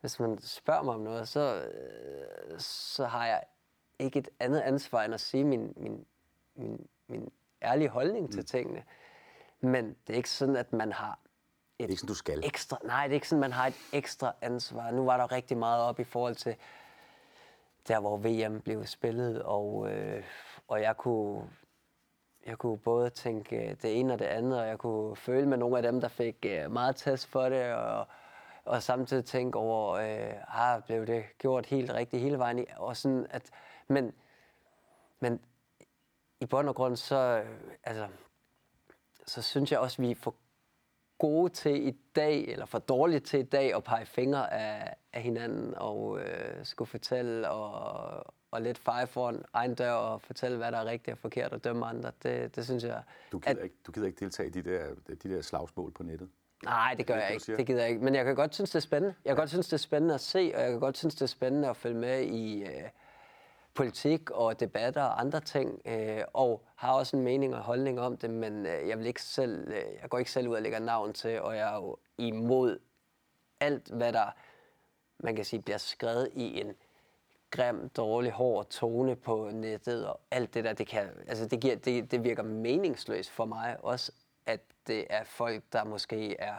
hvis 0.00 0.20
man 0.20 0.38
spørger 0.40 0.82
mig 0.82 0.94
om 0.94 1.00
noget, 1.00 1.28
så, 1.28 1.64
øh, 1.64 2.60
så 2.60 3.06
har 3.06 3.26
jeg 3.26 3.42
ikke 3.98 4.18
et 4.18 4.28
andet 4.40 4.60
ansvar 4.60 5.02
end 5.02 5.14
at 5.14 5.20
sige 5.20 5.44
min, 5.44 5.72
min, 5.76 6.06
min, 6.54 6.86
min 7.06 7.32
ærlige 7.62 7.88
holdning 7.88 8.26
mm. 8.26 8.32
til 8.32 8.44
tingene. 8.44 8.84
Men 9.60 9.96
det 10.06 10.12
er 10.12 10.16
ikke 10.16 10.30
sådan, 10.30 10.56
at 10.56 10.72
man 10.72 10.92
har 10.92 11.18
Det 11.78 11.84
er 11.84 11.88
ikke 11.88 12.00
sådan, 12.00 12.08
du 12.08 12.14
skal. 12.14 12.44
ekstra... 12.44 12.78
Nej, 12.84 13.06
det 13.06 13.12
er 13.12 13.14
ikke 13.14 13.28
sådan, 13.28 13.40
man 13.40 13.52
har 13.52 13.66
et 13.66 13.76
ekstra 13.92 14.34
ansvar. 14.40 14.90
Nu 14.90 15.04
var 15.04 15.16
der 15.16 15.32
rigtig 15.32 15.56
meget 15.56 15.82
op 15.82 16.00
i 16.00 16.04
forhold 16.04 16.34
til 16.34 16.56
der, 17.88 18.00
hvor 18.00 18.16
VM 18.16 18.60
blev 18.60 18.86
spillet, 18.86 19.42
og, 19.42 19.90
øh, 19.90 20.24
og 20.68 20.80
jeg 20.80 20.96
kunne 20.96 21.50
jeg 22.48 22.58
kunne 22.58 22.78
både 22.78 23.10
tænke 23.10 23.56
øh, 23.56 23.76
det 23.82 24.00
ene 24.00 24.12
og 24.12 24.18
det 24.18 24.24
andet, 24.24 24.60
og 24.60 24.66
jeg 24.66 24.78
kunne 24.78 25.16
føle 25.16 25.48
med 25.48 25.56
nogle 25.56 25.76
af 25.76 25.82
dem, 25.82 26.00
der 26.00 26.08
fik 26.08 26.36
øh, 26.46 26.72
meget 26.72 26.96
test 26.96 27.26
for 27.26 27.48
det, 27.48 27.72
og, 27.74 28.06
og 28.64 28.82
samtidig 28.82 29.24
tænke 29.24 29.58
over, 29.58 29.92
øh, 29.92 30.60
ah, 30.60 30.82
blev 30.82 31.06
det 31.06 31.24
gjort 31.38 31.66
helt 31.66 31.92
rigtigt 31.92 32.22
hele 32.22 32.38
vejen? 32.38 32.66
Og 32.76 32.96
sådan 32.96 33.26
at, 33.30 33.50
men, 33.88 34.12
men 35.20 35.40
i 36.40 36.46
bund 36.46 36.68
og 36.68 36.74
grund, 36.74 36.96
så, 36.96 37.16
øh, 37.44 37.60
altså, 37.84 38.08
så 39.26 39.42
synes 39.42 39.72
jeg 39.72 39.80
også, 39.80 40.02
vi 40.02 40.10
er 40.10 40.14
for 40.14 40.34
gode 41.18 41.52
til 41.52 41.88
i 41.88 41.98
dag, 42.16 42.44
eller 42.44 42.66
for 42.66 42.78
dårlige 42.78 43.20
til 43.20 43.40
i 43.40 43.42
dag, 43.42 43.74
at 43.74 43.84
pege 43.84 44.06
fingre 44.06 44.52
af, 44.52 44.94
af 45.12 45.22
hinanden 45.22 45.74
og 45.76 46.20
øh, 46.20 46.64
skulle 46.64 46.88
fortælle 46.88 47.50
og, 47.50 48.34
og 48.50 48.62
lidt 48.62 48.78
feje 48.78 49.06
foran 49.06 49.44
egen 49.52 49.74
dør 49.74 49.92
og 49.92 50.22
fortælle, 50.22 50.56
hvad 50.56 50.72
der 50.72 50.78
er 50.78 50.84
rigtigt 50.84 51.12
og 51.12 51.18
forkert 51.18 51.52
og 51.52 51.64
dømme 51.64 51.86
andre. 51.86 52.12
Det, 52.22 52.56
det 52.56 52.64
synes 52.64 52.84
jeg... 52.84 53.02
Du 53.32 53.38
gider, 53.38 53.62
ikke, 53.62 53.76
du 53.86 53.92
gider 53.92 54.06
ikke 54.06 54.20
deltage 54.20 54.48
i 54.48 54.52
de 54.52 54.62
der, 54.62 54.86
de 55.22 55.28
der 55.28 55.42
slagsmål 55.42 55.92
på 55.92 56.02
nettet. 56.02 56.28
Nej, 56.64 56.94
det 56.94 57.06
gør 57.06 57.14
det, 57.14 57.22
jeg 57.22 57.32
ikke. 57.32 57.56
Det 57.56 57.66
gider 57.66 57.80
jeg 57.80 57.88
ikke. 57.88 58.04
Men 58.04 58.14
jeg 58.14 58.24
kan 58.24 58.34
godt 58.34 58.54
synes, 58.54 58.70
det 58.70 58.76
er 58.76 58.80
spændende. 58.80 59.14
Jeg 59.24 59.30
kan 59.30 59.36
godt 59.36 59.50
synes, 59.50 59.66
det 59.66 59.72
er 59.72 59.76
spændende 59.76 60.14
at 60.14 60.20
se, 60.20 60.52
og 60.54 60.62
jeg 60.62 60.70
kan 60.70 60.80
godt 60.80 60.98
synes, 60.98 61.14
det 61.14 61.22
er 61.22 61.26
spændende 61.26 61.68
at 61.68 61.76
følge 61.76 61.96
med 61.96 62.22
i... 62.22 62.62
Øh, 62.62 62.88
politik 63.78 64.30
og 64.30 64.60
debatter 64.60 65.02
og 65.02 65.20
andre 65.20 65.40
ting, 65.40 65.80
øh, 65.86 66.20
og 66.32 66.64
har 66.74 66.92
også 66.92 67.16
en 67.16 67.22
mening 67.22 67.54
og 67.54 67.60
holdning 67.60 68.00
om 68.00 68.16
det, 68.16 68.30
men 68.30 68.66
øh, 68.66 68.88
jeg 68.88 68.98
vil 68.98 69.06
ikke 69.06 69.22
selv, 69.22 69.68
øh, 69.68 69.82
jeg 70.02 70.10
går 70.10 70.18
ikke 70.18 70.30
selv 70.30 70.48
ud 70.48 70.54
og 70.54 70.62
lægger 70.62 70.78
navn 70.78 71.12
til, 71.12 71.40
og 71.40 71.56
jeg 71.56 71.72
er 71.72 71.76
jo 71.76 71.96
imod 72.18 72.78
alt, 73.60 73.88
hvad 73.88 74.12
der, 74.12 74.26
man 75.18 75.36
kan 75.36 75.44
sige, 75.44 75.62
bliver 75.62 75.78
skrevet 75.78 76.28
i 76.34 76.60
en 76.60 76.74
grim, 77.50 77.88
dårlig, 77.88 78.32
hård 78.32 78.68
tone 78.68 79.16
på 79.16 79.50
nettet, 79.52 80.06
og 80.06 80.20
alt 80.30 80.54
det 80.54 80.64
der, 80.64 80.72
det, 80.72 80.86
kan, 80.86 81.08
altså 81.28 81.46
det, 81.46 81.60
giver, 81.60 81.76
det, 81.76 82.10
det 82.10 82.24
virker 82.24 82.42
meningsløst 82.42 83.30
for 83.30 83.44
mig. 83.44 83.76
Også 83.82 84.12
at 84.46 84.60
det 84.86 85.06
er 85.10 85.24
folk, 85.24 85.62
der 85.72 85.84
måske 85.84 86.40
er, 86.40 86.54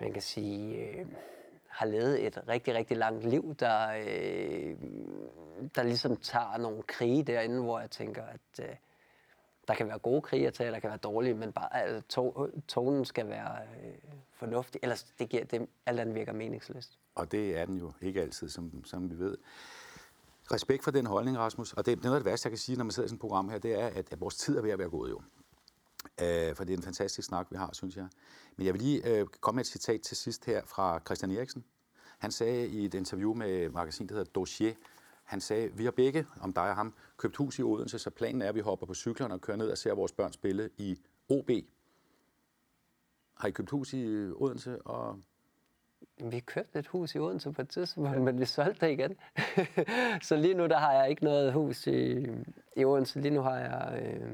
man 0.00 0.12
kan 0.12 0.22
sige, 0.22 0.76
øh, 0.76 1.06
har 1.68 1.86
levet 1.86 2.26
et 2.26 2.48
rigtig, 2.48 2.74
rigtig 2.74 2.96
langt 2.96 3.24
liv, 3.24 3.54
der, 3.60 3.88
øh, 3.88 4.76
der 5.74 5.82
ligesom 5.82 6.16
tager 6.16 6.56
nogle 6.58 6.82
krige 6.82 7.22
derinde, 7.22 7.62
hvor 7.62 7.80
jeg 7.80 7.90
tænker, 7.90 8.22
at 8.22 8.68
øh, 8.68 8.76
der 9.68 9.74
kan 9.74 9.88
være 9.88 9.98
gode 9.98 10.20
krige 10.20 10.46
at 10.46 10.54
tage, 10.54 10.70
der 10.70 10.78
kan 10.78 10.90
være 10.90 10.98
dårlige, 10.98 11.34
men 11.34 11.52
bare 11.52 11.76
altså, 11.76 12.08
to, 12.08 12.48
tonen 12.68 13.04
skal 13.04 13.28
være 13.28 13.58
øh, 13.84 13.94
fornuftig, 14.32 14.80
ellers 14.82 15.04
det 15.04 15.28
giver 15.28 15.44
det, 15.44 15.66
alt 15.86 16.00
andet 16.00 16.14
virker 16.14 16.32
meningsløst. 16.32 16.98
Og 17.14 17.32
det 17.32 17.58
er 17.58 17.64
den 17.64 17.78
jo 17.78 17.92
ikke 18.00 18.22
altid, 18.22 18.48
som, 18.48 18.84
som 18.84 19.10
vi 19.10 19.18
ved. 19.18 19.38
Respekt 20.52 20.84
for 20.84 20.90
den 20.90 21.06
holdning, 21.06 21.38
Rasmus. 21.38 21.72
Og 21.72 21.86
det, 21.86 21.92
er 21.92 22.02
noget 22.02 22.16
af 22.16 22.20
det 22.20 22.30
værste, 22.30 22.46
jeg 22.46 22.50
kan 22.50 22.58
sige, 22.58 22.76
når 22.76 22.84
man 22.84 22.92
sidder 22.92 23.06
i 23.06 23.08
sådan 23.08 23.16
et 23.16 23.20
program 23.20 23.48
her, 23.48 23.58
det 23.58 23.80
er, 23.80 23.86
at, 23.86 24.12
at 24.12 24.20
vores 24.20 24.36
tid 24.36 24.56
er 24.56 24.62
ved 24.62 24.70
at 24.70 24.78
være 24.78 24.88
gået 24.88 25.10
jo. 25.10 25.22
Øh, 26.20 26.56
for 26.56 26.64
det 26.64 26.72
er 26.72 26.76
en 26.76 26.82
fantastisk 26.82 27.28
snak, 27.28 27.46
vi 27.50 27.56
har, 27.56 27.70
synes 27.72 27.96
jeg. 27.96 28.08
Men 28.56 28.66
jeg 28.66 28.74
vil 28.74 28.82
lige 28.82 29.18
øh, 29.18 29.26
komme 29.26 29.56
med 29.56 29.64
et 29.64 29.70
citat 29.70 30.00
til 30.00 30.16
sidst 30.16 30.44
her 30.44 30.62
fra 30.66 31.00
Christian 31.06 31.30
Eriksen. 31.30 31.64
Han 32.18 32.32
sagde 32.32 32.68
i 32.68 32.84
et 32.84 32.94
interview 32.94 33.34
med 33.34 33.70
magasin, 33.70 34.06
der 34.06 34.14
hedder 34.14 34.30
Dossier, 34.30 34.74
han 35.24 35.40
sagde, 35.40 35.72
vi 35.72 35.84
har 35.84 35.90
begge, 35.90 36.26
om 36.40 36.52
dig 36.52 36.70
og 36.70 36.76
ham, 36.76 36.94
købt 37.16 37.36
hus 37.36 37.58
i 37.58 37.62
Odense, 37.62 37.98
så 37.98 38.10
planen 38.10 38.42
er, 38.42 38.48
at 38.48 38.54
vi 38.54 38.60
hopper 38.60 38.86
på 38.86 38.94
cyklerne 38.94 39.34
og 39.34 39.40
kører 39.40 39.56
ned 39.56 39.70
og 39.70 39.78
ser 39.78 39.94
vores 39.94 40.12
børn 40.12 40.32
spille 40.32 40.70
i 40.78 40.98
OB. 41.28 41.50
Har 43.36 43.48
I 43.48 43.50
købt 43.50 43.70
hus 43.70 43.92
i 43.92 44.30
Odense? 44.30 44.82
Og... 44.82 45.20
Vi 46.18 46.40
købte 46.40 46.78
et 46.78 46.86
hus 46.86 47.14
i 47.14 47.18
Odense 47.18 47.52
på 47.52 47.62
et 47.62 47.68
tidspunkt, 47.68 48.20
men 48.20 48.40
vi 48.40 48.44
solgte 48.44 48.86
det 48.86 48.92
igen. 48.92 49.16
så 50.28 50.36
lige 50.36 50.54
nu 50.54 50.66
der 50.66 50.78
har 50.78 50.92
jeg 50.92 51.10
ikke 51.10 51.24
noget 51.24 51.52
hus 51.52 51.86
i, 51.86 52.26
i 52.76 52.84
Odense. 52.84 53.20
Lige 53.20 53.34
nu 53.34 53.40
har 53.40 53.56
jeg 53.58 54.02
øh, 54.02 54.32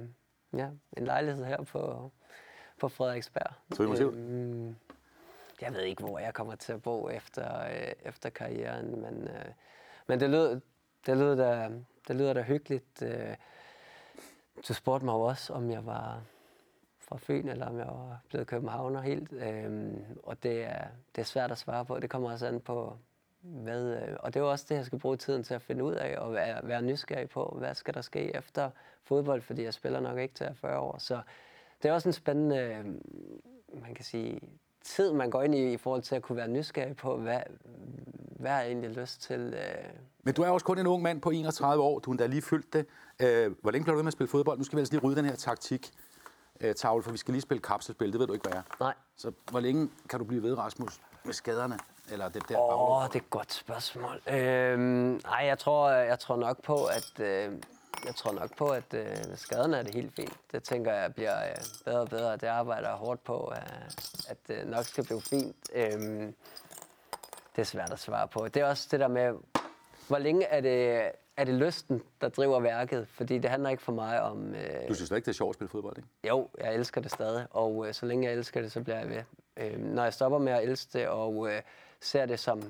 ja, 0.58 0.68
en 0.96 1.04
lejlighed 1.04 1.44
her 1.44 1.62
på, 1.62 2.12
på 2.80 2.88
Frederiksberg. 2.88 3.52
Så 3.72 3.82
vi 3.82 3.88
må 3.88 3.96
se. 3.96 4.04
jeg 5.60 5.74
ved 5.74 5.82
ikke, 5.82 6.02
hvor 6.02 6.18
jeg 6.18 6.34
kommer 6.34 6.54
til 6.54 6.72
at 6.72 6.82
bo 6.82 7.08
efter, 7.08 7.64
øh, 7.64 7.92
efter 8.04 8.30
karrieren, 8.30 9.00
men, 9.00 9.28
øh, 9.28 9.44
men 10.06 10.20
det, 10.20 10.30
lød, 10.30 10.60
det, 11.06 11.16
lyder 11.16 11.34
da, 11.34 11.70
det 12.08 12.16
lyder 12.16 12.32
da 12.32 12.42
hyggeligt. 12.42 13.02
Øh, 13.02 13.36
du 14.68 14.74
spurgte 14.74 15.04
mig 15.04 15.14
også, 15.14 15.52
om 15.52 15.70
jeg 15.70 15.86
var 15.86 16.22
fra 17.10 17.18
Fyn, 17.18 17.48
eller 17.48 17.66
om 17.66 17.78
jeg 17.78 17.86
var 17.86 18.20
blevet 18.28 18.46
københavner 18.46 19.00
helt. 19.00 19.32
Øh, 19.32 19.92
og 20.22 20.42
det 20.42 20.64
er, 20.64 20.84
det 21.16 21.20
er 21.22 21.26
svært 21.26 21.50
at 21.50 21.58
svare 21.58 21.84
på. 21.84 22.00
Det 22.00 22.10
kommer 22.10 22.30
også 22.30 22.46
an 22.46 22.60
på, 22.60 22.96
hvad... 23.40 23.96
Øh, 23.96 24.16
og 24.20 24.34
det 24.34 24.40
er 24.40 24.44
jo 24.44 24.50
også 24.50 24.66
det, 24.68 24.74
jeg 24.74 24.84
skal 24.84 24.98
bruge 24.98 25.16
tiden 25.16 25.42
til 25.42 25.54
at 25.54 25.62
finde 25.62 25.84
ud 25.84 25.94
af, 25.94 26.18
og 26.18 26.32
være, 26.32 26.68
være 26.68 26.82
nysgerrig 26.82 27.28
på, 27.28 27.56
hvad 27.58 27.74
skal 27.74 27.94
der 27.94 28.00
ske 28.00 28.36
efter 28.36 28.70
fodbold, 29.04 29.42
fordi 29.42 29.62
jeg 29.62 29.74
spiller 29.74 30.00
nok 30.00 30.18
ikke 30.18 30.34
til 30.34 30.46
40 30.54 30.78
år. 30.78 30.98
Så 30.98 31.20
det 31.82 31.88
er 31.88 31.92
også 31.92 32.08
en 32.08 32.12
spændende, 32.12 32.56
øh, 32.56 32.84
man 33.82 33.94
kan 33.94 34.04
sige, 34.04 34.40
tid, 34.84 35.12
man 35.12 35.30
går 35.30 35.42
ind 35.42 35.54
i, 35.54 35.72
i 35.72 35.76
forhold 35.76 36.02
til 36.02 36.14
at 36.14 36.22
kunne 36.22 36.36
være 36.36 36.48
nysgerrig 36.48 36.96
på, 36.96 37.16
hvad, 37.16 37.40
hvad 38.36 38.50
har 38.50 38.60
jeg 38.60 38.66
egentlig 38.66 38.90
lyst 38.90 39.22
til? 39.22 39.40
Øh... 39.40 39.84
Men 40.22 40.34
du 40.34 40.42
er 40.42 40.48
også 40.48 40.66
kun 40.66 40.78
en 40.78 40.86
ung 40.86 41.02
mand 41.02 41.20
på 41.20 41.30
31 41.30 41.82
år. 41.82 41.98
Du 41.98 42.10
har 42.10 42.12
endda 42.12 42.26
lige 42.26 42.42
fyldt 42.42 42.72
det. 42.72 42.86
Øh, 43.22 43.54
hvor 43.62 43.70
længe 43.70 43.84
bliver 43.84 43.94
du 43.94 43.98
ved 43.98 44.02
med 44.02 44.08
at 44.08 44.12
spille 44.12 44.28
fodbold? 44.28 44.58
Nu 44.58 44.64
skal 44.64 44.76
vi 44.76 44.80
altså 44.80 44.94
lige 44.94 45.02
rydde 45.02 45.16
den 45.16 45.24
her 45.24 45.36
taktik 45.36 45.90
øh, 46.60 46.74
tavle, 46.74 47.02
for 47.02 47.10
vi 47.10 47.18
skal 47.18 47.32
lige 47.32 47.42
spille 47.42 47.62
kapselspil. 47.62 48.12
Det 48.12 48.20
ved 48.20 48.26
du 48.26 48.32
ikke, 48.32 48.48
hvad 48.48 48.58
er. 48.58 48.62
Nej. 48.80 48.94
Så 49.16 49.32
hvor 49.50 49.60
længe 49.60 49.90
kan 50.08 50.18
du 50.18 50.24
blive 50.24 50.42
ved, 50.42 50.58
Rasmus, 50.58 51.00
med 51.24 51.34
skaderne? 51.34 51.78
Eller 52.12 52.28
det 52.28 52.48
der 52.48 52.58
Åh, 52.58 53.02
oh, 53.02 53.08
det 53.08 53.14
er 53.14 53.18
et 53.18 53.30
godt 53.30 53.52
spørgsmål. 53.52 54.20
Øhm, 54.26 55.20
nej, 55.24 55.44
jeg 55.44 55.58
tror, 55.58 55.90
jeg 55.90 56.18
tror 56.18 56.36
nok 56.36 56.62
på, 56.62 56.84
at 56.84 57.20
øh, 57.20 57.52
jeg 58.04 58.14
tror 58.14 58.32
nok 58.32 58.56
på, 58.56 58.68
at 58.68 58.94
øh, 58.94 59.16
skaderne 59.36 59.76
er 59.76 59.82
det 59.82 59.94
helt 59.94 60.14
fint. 60.14 60.36
Det 60.52 60.62
tænker 60.62 60.92
jeg 60.92 61.14
bliver 61.14 61.48
øh, 61.48 61.56
bedre 61.84 62.00
og 62.00 62.08
bedre. 62.08 62.36
Det 62.36 62.46
arbejder 62.46 62.88
jeg 62.88 62.96
hårdt 62.96 63.24
på, 63.24 63.52
øh, 63.56 63.62
at 64.28 64.36
det 64.48 64.58
øh, 64.58 64.66
nok 64.70 64.84
skal 64.84 65.04
blive 65.04 65.22
fint. 65.22 65.56
Øhm, 65.74 66.34
det 67.56 67.62
er 67.62 67.66
svært 67.66 67.92
at 67.92 67.98
svare 67.98 68.28
på. 68.28 68.48
Det 68.48 68.62
er 68.62 68.66
også 68.66 68.88
det 68.90 69.00
der 69.00 69.08
med, 69.08 69.34
hvor 70.08 70.18
længe 70.18 70.44
er 70.44 70.60
det, 70.60 71.10
er 71.40 71.44
det 71.44 71.54
lysten, 71.54 72.02
der 72.20 72.28
driver 72.28 72.60
værket? 72.60 73.08
Fordi 73.08 73.38
det 73.38 73.50
handler 73.50 73.70
ikke 73.70 73.82
for 73.82 73.92
mig 73.92 74.22
om... 74.22 74.54
Øh... 74.54 74.88
Du 74.88 74.94
synes 74.94 75.10
ikke, 75.10 75.24
det 75.24 75.28
er 75.28 75.32
sjovt 75.32 75.50
at 75.50 75.54
spille 75.54 75.68
fodbold, 75.68 75.96
ikke? 75.96 76.08
Jo, 76.28 76.48
jeg 76.58 76.74
elsker 76.74 77.00
det 77.00 77.10
stadig, 77.10 77.46
og 77.50 77.88
øh, 77.88 77.94
så 77.94 78.06
længe 78.06 78.28
jeg 78.28 78.34
elsker 78.36 78.60
det, 78.60 78.72
så 78.72 78.80
bliver 78.80 78.98
jeg 78.98 79.08
ved. 79.08 79.22
Øh, 79.56 79.78
når 79.78 80.02
jeg 80.02 80.12
stopper 80.14 80.38
med 80.38 80.52
at 80.52 80.62
elske 80.62 80.98
det, 80.98 81.08
og 81.08 81.48
øh, 81.48 81.62
ser 82.00 82.26
det 82.26 82.40
som 82.40 82.62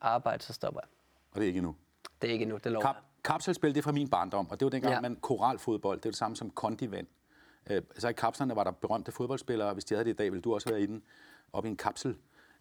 arbejde, 0.00 0.42
så 0.42 0.52
stopper 0.52 0.80
jeg. 0.82 0.88
Og 1.32 1.36
det 1.36 1.42
er 1.42 1.46
ikke 1.46 1.58
endnu? 1.58 1.76
Det 2.22 2.28
er 2.28 2.32
ikke 2.32 2.42
endnu, 2.42 2.58
det 2.64 2.72
lover 2.72 2.86
Kap- 2.86 3.02
Kapselspil, 3.24 3.70
det 3.70 3.78
er 3.78 3.82
fra 3.82 3.92
min 3.92 4.08
barndom, 4.08 4.50
og 4.50 4.60
det 4.60 4.66
var 4.66 4.70
dengang, 4.70 4.94
ja. 4.94 5.00
man 5.00 5.16
koralfodbold, 5.16 5.98
det 5.98 6.06
er 6.06 6.10
det 6.10 6.18
samme 6.18 6.36
som 6.36 6.50
kondivand. 6.50 7.06
Øh, 7.70 7.82
så 7.98 8.08
i 8.08 8.12
kapslerne 8.12 8.56
var 8.56 8.64
der 8.64 8.70
berømte 8.70 9.12
fodboldspillere, 9.12 9.72
hvis 9.72 9.84
de 9.84 9.94
havde 9.94 10.04
det 10.04 10.10
i 10.10 10.16
dag, 10.16 10.32
ville 10.32 10.42
du 10.42 10.54
også 10.54 10.68
være 10.68 10.80
i 10.80 10.86
den, 10.86 11.02
op 11.52 11.64
i 11.64 11.68
en 11.68 11.76
kapsel. 11.76 12.16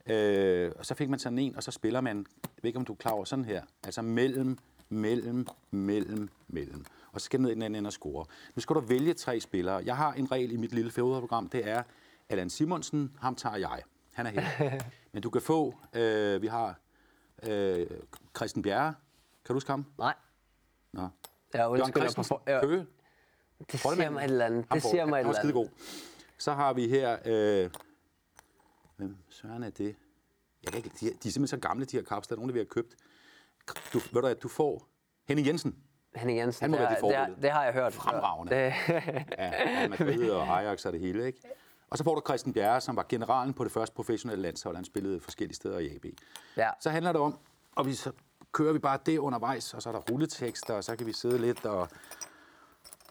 Øh, 0.06 0.72
og 0.80 0.86
så 0.86 0.96
fik 0.96 1.10
man 1.10 1.20
sådan 1.20 1.40
en, 1.40 1.56
og 1.56 1.64
så 1.64 1.72
spiller 1.72 2.02
man, 2.02 2.18
jeg 2.18 2.50
ved 2.62 2.70
ikke 2.70 2.80
om 2.80 2.86
du 2.86 2.94
er 2.94 2.98
klar 2.98 3.12
over, 3.12 3.26
sådan 3.26 3.46
her, 3.46 3.64
altså 3.84 4.02
mellem 4.02 4.58
mellem, 4.94 5.48
mellem, 5.72 6.30
mellem. 6.48 6.86
Og 7.12 7.22
så 7.22 7.26
skal 7.26 7.42
ned 7.42 7.50
i 7.50 7.54
den 7.54 7.62
anden 7.62 7.76
ende 7.76 7.88
og 7.88 7.94
score. 7.94 8.26
Nu 8.56 8.62
skal 8.62 8.76
du 8.76 8.80
vælge 8.80 9.14
tre 9.14 9.40
spillere. 9.40 9.82
Jeg 9.86 9.98
har 9.98 10.14
en 10.14 10.32
regel 10.32 10.52
i 10.52 10.58
mit 10.58 10.74
lille 10.74 10.92
fodboldprogram, 10.92 11.50
det 11.50 11.70
er 11.70 11.84
Allan 12.30 12.50
Simonsen, 12.50 13.18
ham 13.20 13.36
tager 13.36 13.56
jeg. 13.56 13.82
Han 14.14 14.26
er 14.26 14.30
her. 14.30 14.80
Men 15.14 15.24
du 15.24 15.30
kan 15.30 15.42
få, 15.42 15.76
øh, 15.94 16.42
vi 16.42 16.48
har 16.48 16.80
øh, 17.48 17.88
Christian 18.38 18.64
Bjerre. 18.64 18.94
Kan 19.46 19.48
du 19.48 19.54
huske 19.54 19.70
ham? 19.70 19.86
Nej. 19.98 20.14
Nå. 20.92 21.08
Jeg 21.54 21.68
undskylder 21.68 22.14
på 22.16 22.24
for... 22.24 22.44
Jeg... 22.48 22.62
Køge. 22.64 22.86
Det 23.72 23.80
siger 23.80 24.10
mig 24.10 24.20
et 24.20 24.24
eller 24.24 24.46
andet. 24.46 24.66
Det 24.74 24.82
siger 24.82 25.06
mig 25.06 25.22
et 25.22 25.28
eller 25.28 25.40
andet. 25.40 25.72
Så 26.38 26.54
har 26.54 26.74
vi 26.74 26.88
her... 26.88 27.18
Øh, 27.26 27.70
hvem 28.96 29.18
søren 29.30 29.64
er 29.64 29.70
det? 29.70 29.96
Jeg 30.64 30.72
kan 30.72 30.78
ikke, 30.84 30.92
de, 31.00 31.08
er, 31.08 31.12
de 31.24 31.28
er 31.28 31.32
simpelthen 31.32 31.48
så 31.48 31.58
gamle, 31.58 31.86
de 31.86 31.98
her 31.98 32.04
kapsler. 32.04 32.36
Der 32.36 32.40
er 32.42 32.46
nogen, 32.46 32.50
der 32.50 32.54
vi 32.54 32.60
har 32.60 32.66
købt. 32.66 32.96
Du, 33.94 34.00
ved 34.12 34.22
du, 34.22 34.28
at 34.28 34.44
du 34.44 34.48
får 34.48 34.88
Henning 35.28 35.48
Jensen. 35.48 35.76
Henning 36.16 36.40
Jensen, 36.40 36.64
han 36.64 36.72
må 36.72 36.78
det, 36.78 36.84
være 37.02 37.26
det, 37.28 37.36
det, 37.36 37.44
det 37.44 37.52
har 37.52 37.64
jeg 37.64 37.74
hørt. 37.74 37.94
Fremragende. 37.94 38.56
Det... 38.56 38.74
ja, 39.38 39.88
Madrid 39.88 40.32
og 40.32 40.60
Ajax 40.60 40.86
og 40.86 40.94
det 40.94 41.00
hele, 41.00 41.26
ikke? 41.26 41.40
Og 41.90 41.98
så 41.98 42.04
får 42.04 42.16
du 42.16 42.22
Christian 42.28 42.54
Bjerre, 42.54 42.82
som 42.82 42.96
var 42.96 43.06
generalen 43.10 43.54
på 43.54 43.64
det 43.64 43.72
første 43.72 43.96
professionelle 43.96 44.42
landshold. 44.42 44.76
Han 44.76 44.86
spillede 44.86 45.20
forskellige 45.20 45.56
steder 45.56 45.80
i 45.80 45.96
AB. 45.96 46.06
Ja. 46.58 46.70
Så 46.80 46.90
handler 46.90 47.12
det 47.12 47.22
om, 47.22 47.40
og 47.76 47.86
vi 47.86 47.94
så 47.94 48.12
kører 48.52 48.74
vi 48.74 48.80
bare 48.80 49.00
det 49.06 49.18
undervejs, 49.18 49.74
og 49.74 49.82
så 49.82 49.90
er 49.90 49.94
der 49.94 50.00
rulletekster, 50.12 50.74
og 50.74 50.84
så 50.84 50.96
kan 50.96 51.08
vi 51.08 51.14
sidde 51.14 51.38
lidt 51.38 51.66
og, 51.66 51.90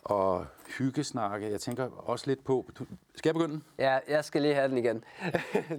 og 0.02 0.46
hyggesnakke. 0.78 1.50
Jeg 1.50 1.60
tænker 1.60 1.84
også 1.84 2.26
lidt 2.26 2.44
på... 2.44 2.70
Du, 2.78 2.86
skal 3.14 3.28
jeg 3.28 3.34
begynde? 3.34 3.60
Ja, 3.78 3.98
jeg 4.08 4.24
skal 4.24 4.42
lige 4.42 4.54
have 4.54 4.68
den 4.68 4.78
igen. 4.78 5.04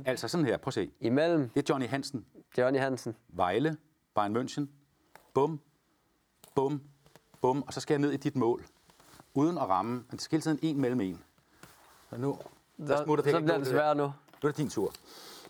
altså 0.05 0.27
sådan 0.27 0.45
her, 0.45 0.57
prøv 0.57 0.69
at 0.69 0.73
se. 0.73 0.91
Imellem? 0.99 1.49
Det 1.49 1.69
er 1.69 1.73
Johnny 1.73 1.87
Hansen. 1.87 2.25
Johnny 2.57 2.79
Hansen. 2.79 3.15
Vejle, 3.29 3.77
Bayern 4.15 4.37
München. 4.37 4.69
Bum, 5.33 5.61
bum, 6.55 6.81
bum. 7.41 7.63
Og 7.67 7.73
så 7.73 7.79
skal 7.79 7.93
jeg 7.93 8.01
ned 8.01 8.11
i 8.11 8.17
dit 8.17 8.35
mål. 8.35 8.65
Uden 9.33 9.57
at 9.57 9.69
ramme. 9.69 9.91
Men 9.91 10.11
det 10.11 10.21
skal 10.21 10.35
hele 10.35 10.43
tiden 10.43 10.59
en 10.61 10.81
mellem 10.81 11.01
en. 11.01 11.23
Så 12.09 12.17
nu... 12.17 12.39
Så, 12.87 12.97
så 12.97 13.03
bliver 13.03 13.57
det 13.57 13.67
svært 13.67 13.97
nu. 13.97 14.03
Nu 14.03 14.13
er 14.43 14.47
det 14.47 14.57
din 14.57 14.69
tur. 14.69 14.91
Så 14.91 14.99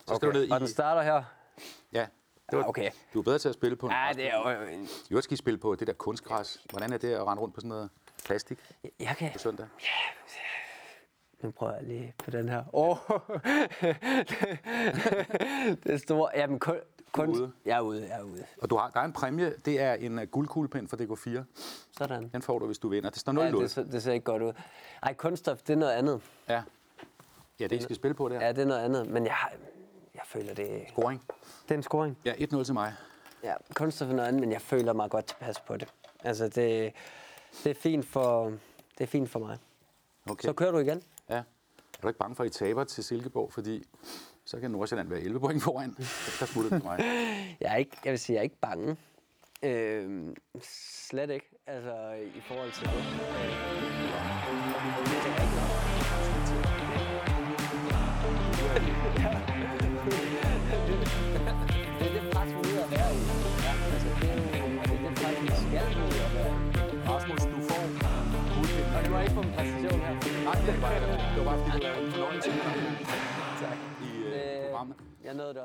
okay. 0.07 0.15
skal 0.15 0.27
du 0.27 0.33
ned 0.33 0.47
i... 0.47 0.51
Og 0.51 0.59
den 0.59 0.67
starter 0.67 1.01
her? 1.01 1.23
Ja. 1.93 2.07
Det 2.51 2.59
var, 2.59 2.65
okay. 2.65 2.91
Du 3.13 3.19
er 3.19 3.23
bedre 3.23 3.39
til 3.39 3.49
at 3.49 3.55
spille 3.55 3.75
på 3.75 3.85
en 3.85 3.91
Ja, 3.91 4.11
det 4.13 4.27
er 4.27 4.37
jo... 5.11 5.15
Du 5.15 5.21
skal 5.21 5.37
spille 5.37 5.57
på 5.57 5.75
det 5.75 5.87
der 5.87 5.93
kunstgræs. 5.93 6.65
Hvordan 6.69 6.93
er 6.93 6.97
det 6.97 7.13
at 7.13 7.27
rende 7.27 7.41
rundt 7.41 7.55
på 7.55 7.61
sådan 7.61 7.69
noget 7.69 7.89
plastik? 8.25 8.59
Jeg 8.99 9.15
kan... 9.17 9.31
På 9.33 9.39
søndag? 9.39 9.67
Ja, 9.79 10.13
nu 11.43 11.51
prøver 11.51 11.73
jeg 11.73 11.83
lige 11.83 12.13
på 12.17 12.31
den 12.31 12.49
her. 12.49 12.63
Åh! 12.73 12.89
Oh. 12.89 12.97
det 15.83 15.93
er 15.93 15.97
store. 15.97 16.29
Jamen, 16.35 16.59
kun, 16.59 16.79
kun, 17.13 17.29
ude. 17.29 17.51
Jeg 17.65 17.77
er 17.77 17.81
ude, 17.81 18.01
jeg 18.01 18.19
er 18.19 18.23
ude. 18.23 18.45
Og 18.61 18.69
du 18.69 18.75
har, 18.75 18.89
der 18.89 18.99
er 18.99 19.05
en 19.05 19.13
præmie, 19.13 19.53
det 19.65 19.81
er 19.81 19.93
en 19.93 20.19
uh, 20.19 20.23
guldkuglepind 20.23 20.87
for 20.87 20.97
DK4. 20.97 21.43
Sådan. 21.97 22.29
Den 22.33 22.41
får 22.41 22.59
du, 22.59 22.65
hvis 22.65 22.77
du 22.77 22.89
vinder. 22.89 23.09
Det 23.09 23.19
står 23.19 23.31
0 23.31 23.43
ja, 23.43 23.51
det, 23.51 23.87
det 23.91 24.03
ser 24.03 24.11
ikke 24.11 24.23
godt 24.23 24.41
ud. 24.41 24.53
Ej, 25.03 25.13
kunststof, 25.13 25.61
det 25.61 25.73
er 25.73 25.77
noget 25.77 25.91
andet. 25.91 26.21
Ja. 26.49 26.63
Ja, 27.59 27.67
det 27.67 27.75
I 27.75 27.81
skal 27.81 27.95
spille 27.95 28.13
på 28.13 28.29
det 28.29 28.37
her. 28.37 28.45
Ja, 28.45 28.51
det 28.51 28.61
er 28.61 28.65
noget 28.65 28.81
andet, 28.81 29.09
men 29.09 29.25
jeg, 29.25 29.35
jeg 30.13 30.21
føler 30.25 30.53
det... 30.53 30.83
Scoring. 30.89 31.23
Det 31.63 31.71
er 31.71 31.75
en 31.75 31.83
scoring. 31.83 32.17
Ja, 32.25 32.33
1-0 32.33 32.63
til 32.63 32.73
mig. 32.73 32.93
Ja, 33.43 33.53
kunststof 33.73 34.09
er 34.09 34.13
noget 34.13 34.27
andet, 34.27 34.41
men 34.41 34.51
jeg 34.51 34.61
føler 34.61 34.93
mig 34.93 35.09
godt 35.09 35.25
tilpas 35.25 35.59
på 35.59 35.77
det. 35.77 35.87
Altså, 36.23 36.43
det, 36.43 36.93
det, 37.63 37.69
er, 37.69 37.73
fint 37.73 38.05
for, 38.05 38.45
det 38.97 39.03
er 39.03 39.07
fint 39.07 39.29
for 39.29 39.39
mig. 39.39 39.57
Okay. 40.29 40.45
Så 40.45 40.53
kører 40.53 40.71
du 40.71 40.77
igen. 40.77 41.03
Ja. 41.29 41.35
Er 41.37 42.01
du 42.01 42.07
ikke 42.07 42.19
bange 42.19 42.35
for, 42.35 42.43
at 42.43 42.49
I 42.49 42.53
taber 42.53 42.83
til 42.83 43.03
Silkeborg, 43.03 43.53
fordi 43.53 43.83
så 44.45 44.59
kan 44.59 44.71
Nordsjælland 44.71 45.09
være 45.09 45.21
11 45.21 45.39
point 45.39 45.63
foran. 45.63 45.95
Der 46.39 46.45
smutter 46.45 46.71
det 46.71 46.83
mig. 46.83 46.99
jeg, 47.61 47.71
er 47.73 47.75
ikke, 47.75 47.97
jeg 48.05 48.11
vil 48.11 48.19
sige, 48.19 48.33
jeg 48.33 48.39
er 48.39 48.43
ikke 48.43 48.59
bange. 48.61 48.97
Øh, 49.63 50.35
slet 50.61 51.29
ikke, 51.29 51.49
altså 51.67 52.13
i 52.35 52.41
forhold 52.47 52.71
til 52.71 52.85
det. 52.85 52.93
det 61.99 62.07
er 62.07 62.21
det 62.21 62.31
pres, 62.33 62.49
vi 62.49 62.75
er 62.77 62.83
at 62.83 62.91
være 62.91 63.11
i. 63.15 63.21
Ja, 63.65 63.73
altså, 63.93 64.07
det 64.21 64.29
er 64.31 64.35
jo 64.37 64.43
det, 64.43 64.59
er 64.83 64.99
det 65.03 65.15
pres, 65.21 65.37
vi 65.41 65.47
skal 65.55 66.03
ud 66.03 66.19
at 66.27 66.33
være 66.35 66.51
i. 66.51 67.07
Rasmus, 67.09 67.41
du 67.53 67.57
får 67.69 67.83
guldpinden. 68.55 68.95
Og 68.95 69.05
du 69.05 69.11
har 69.13 69.21
ikke 69.21 69.33
fået 69.33 69.45
en 69.45 69.53
præstation 69.57 69.99
her. 70.05 70.13
Nej, 70.47 70.55
det 70.65 70.81
var, 70.81 70.89
det 71.33 71.39
var 71.39 71.45
bare 71.51 71.59
fordi, 71.63 71.77
du 71.77 71.83
lavede 71.83 72.19
nogle 72.19 72.41
ting 72.41 73.32
programmet. 74.83 74.97
Ja, 75.23 75.33
noget. 75.33 75.57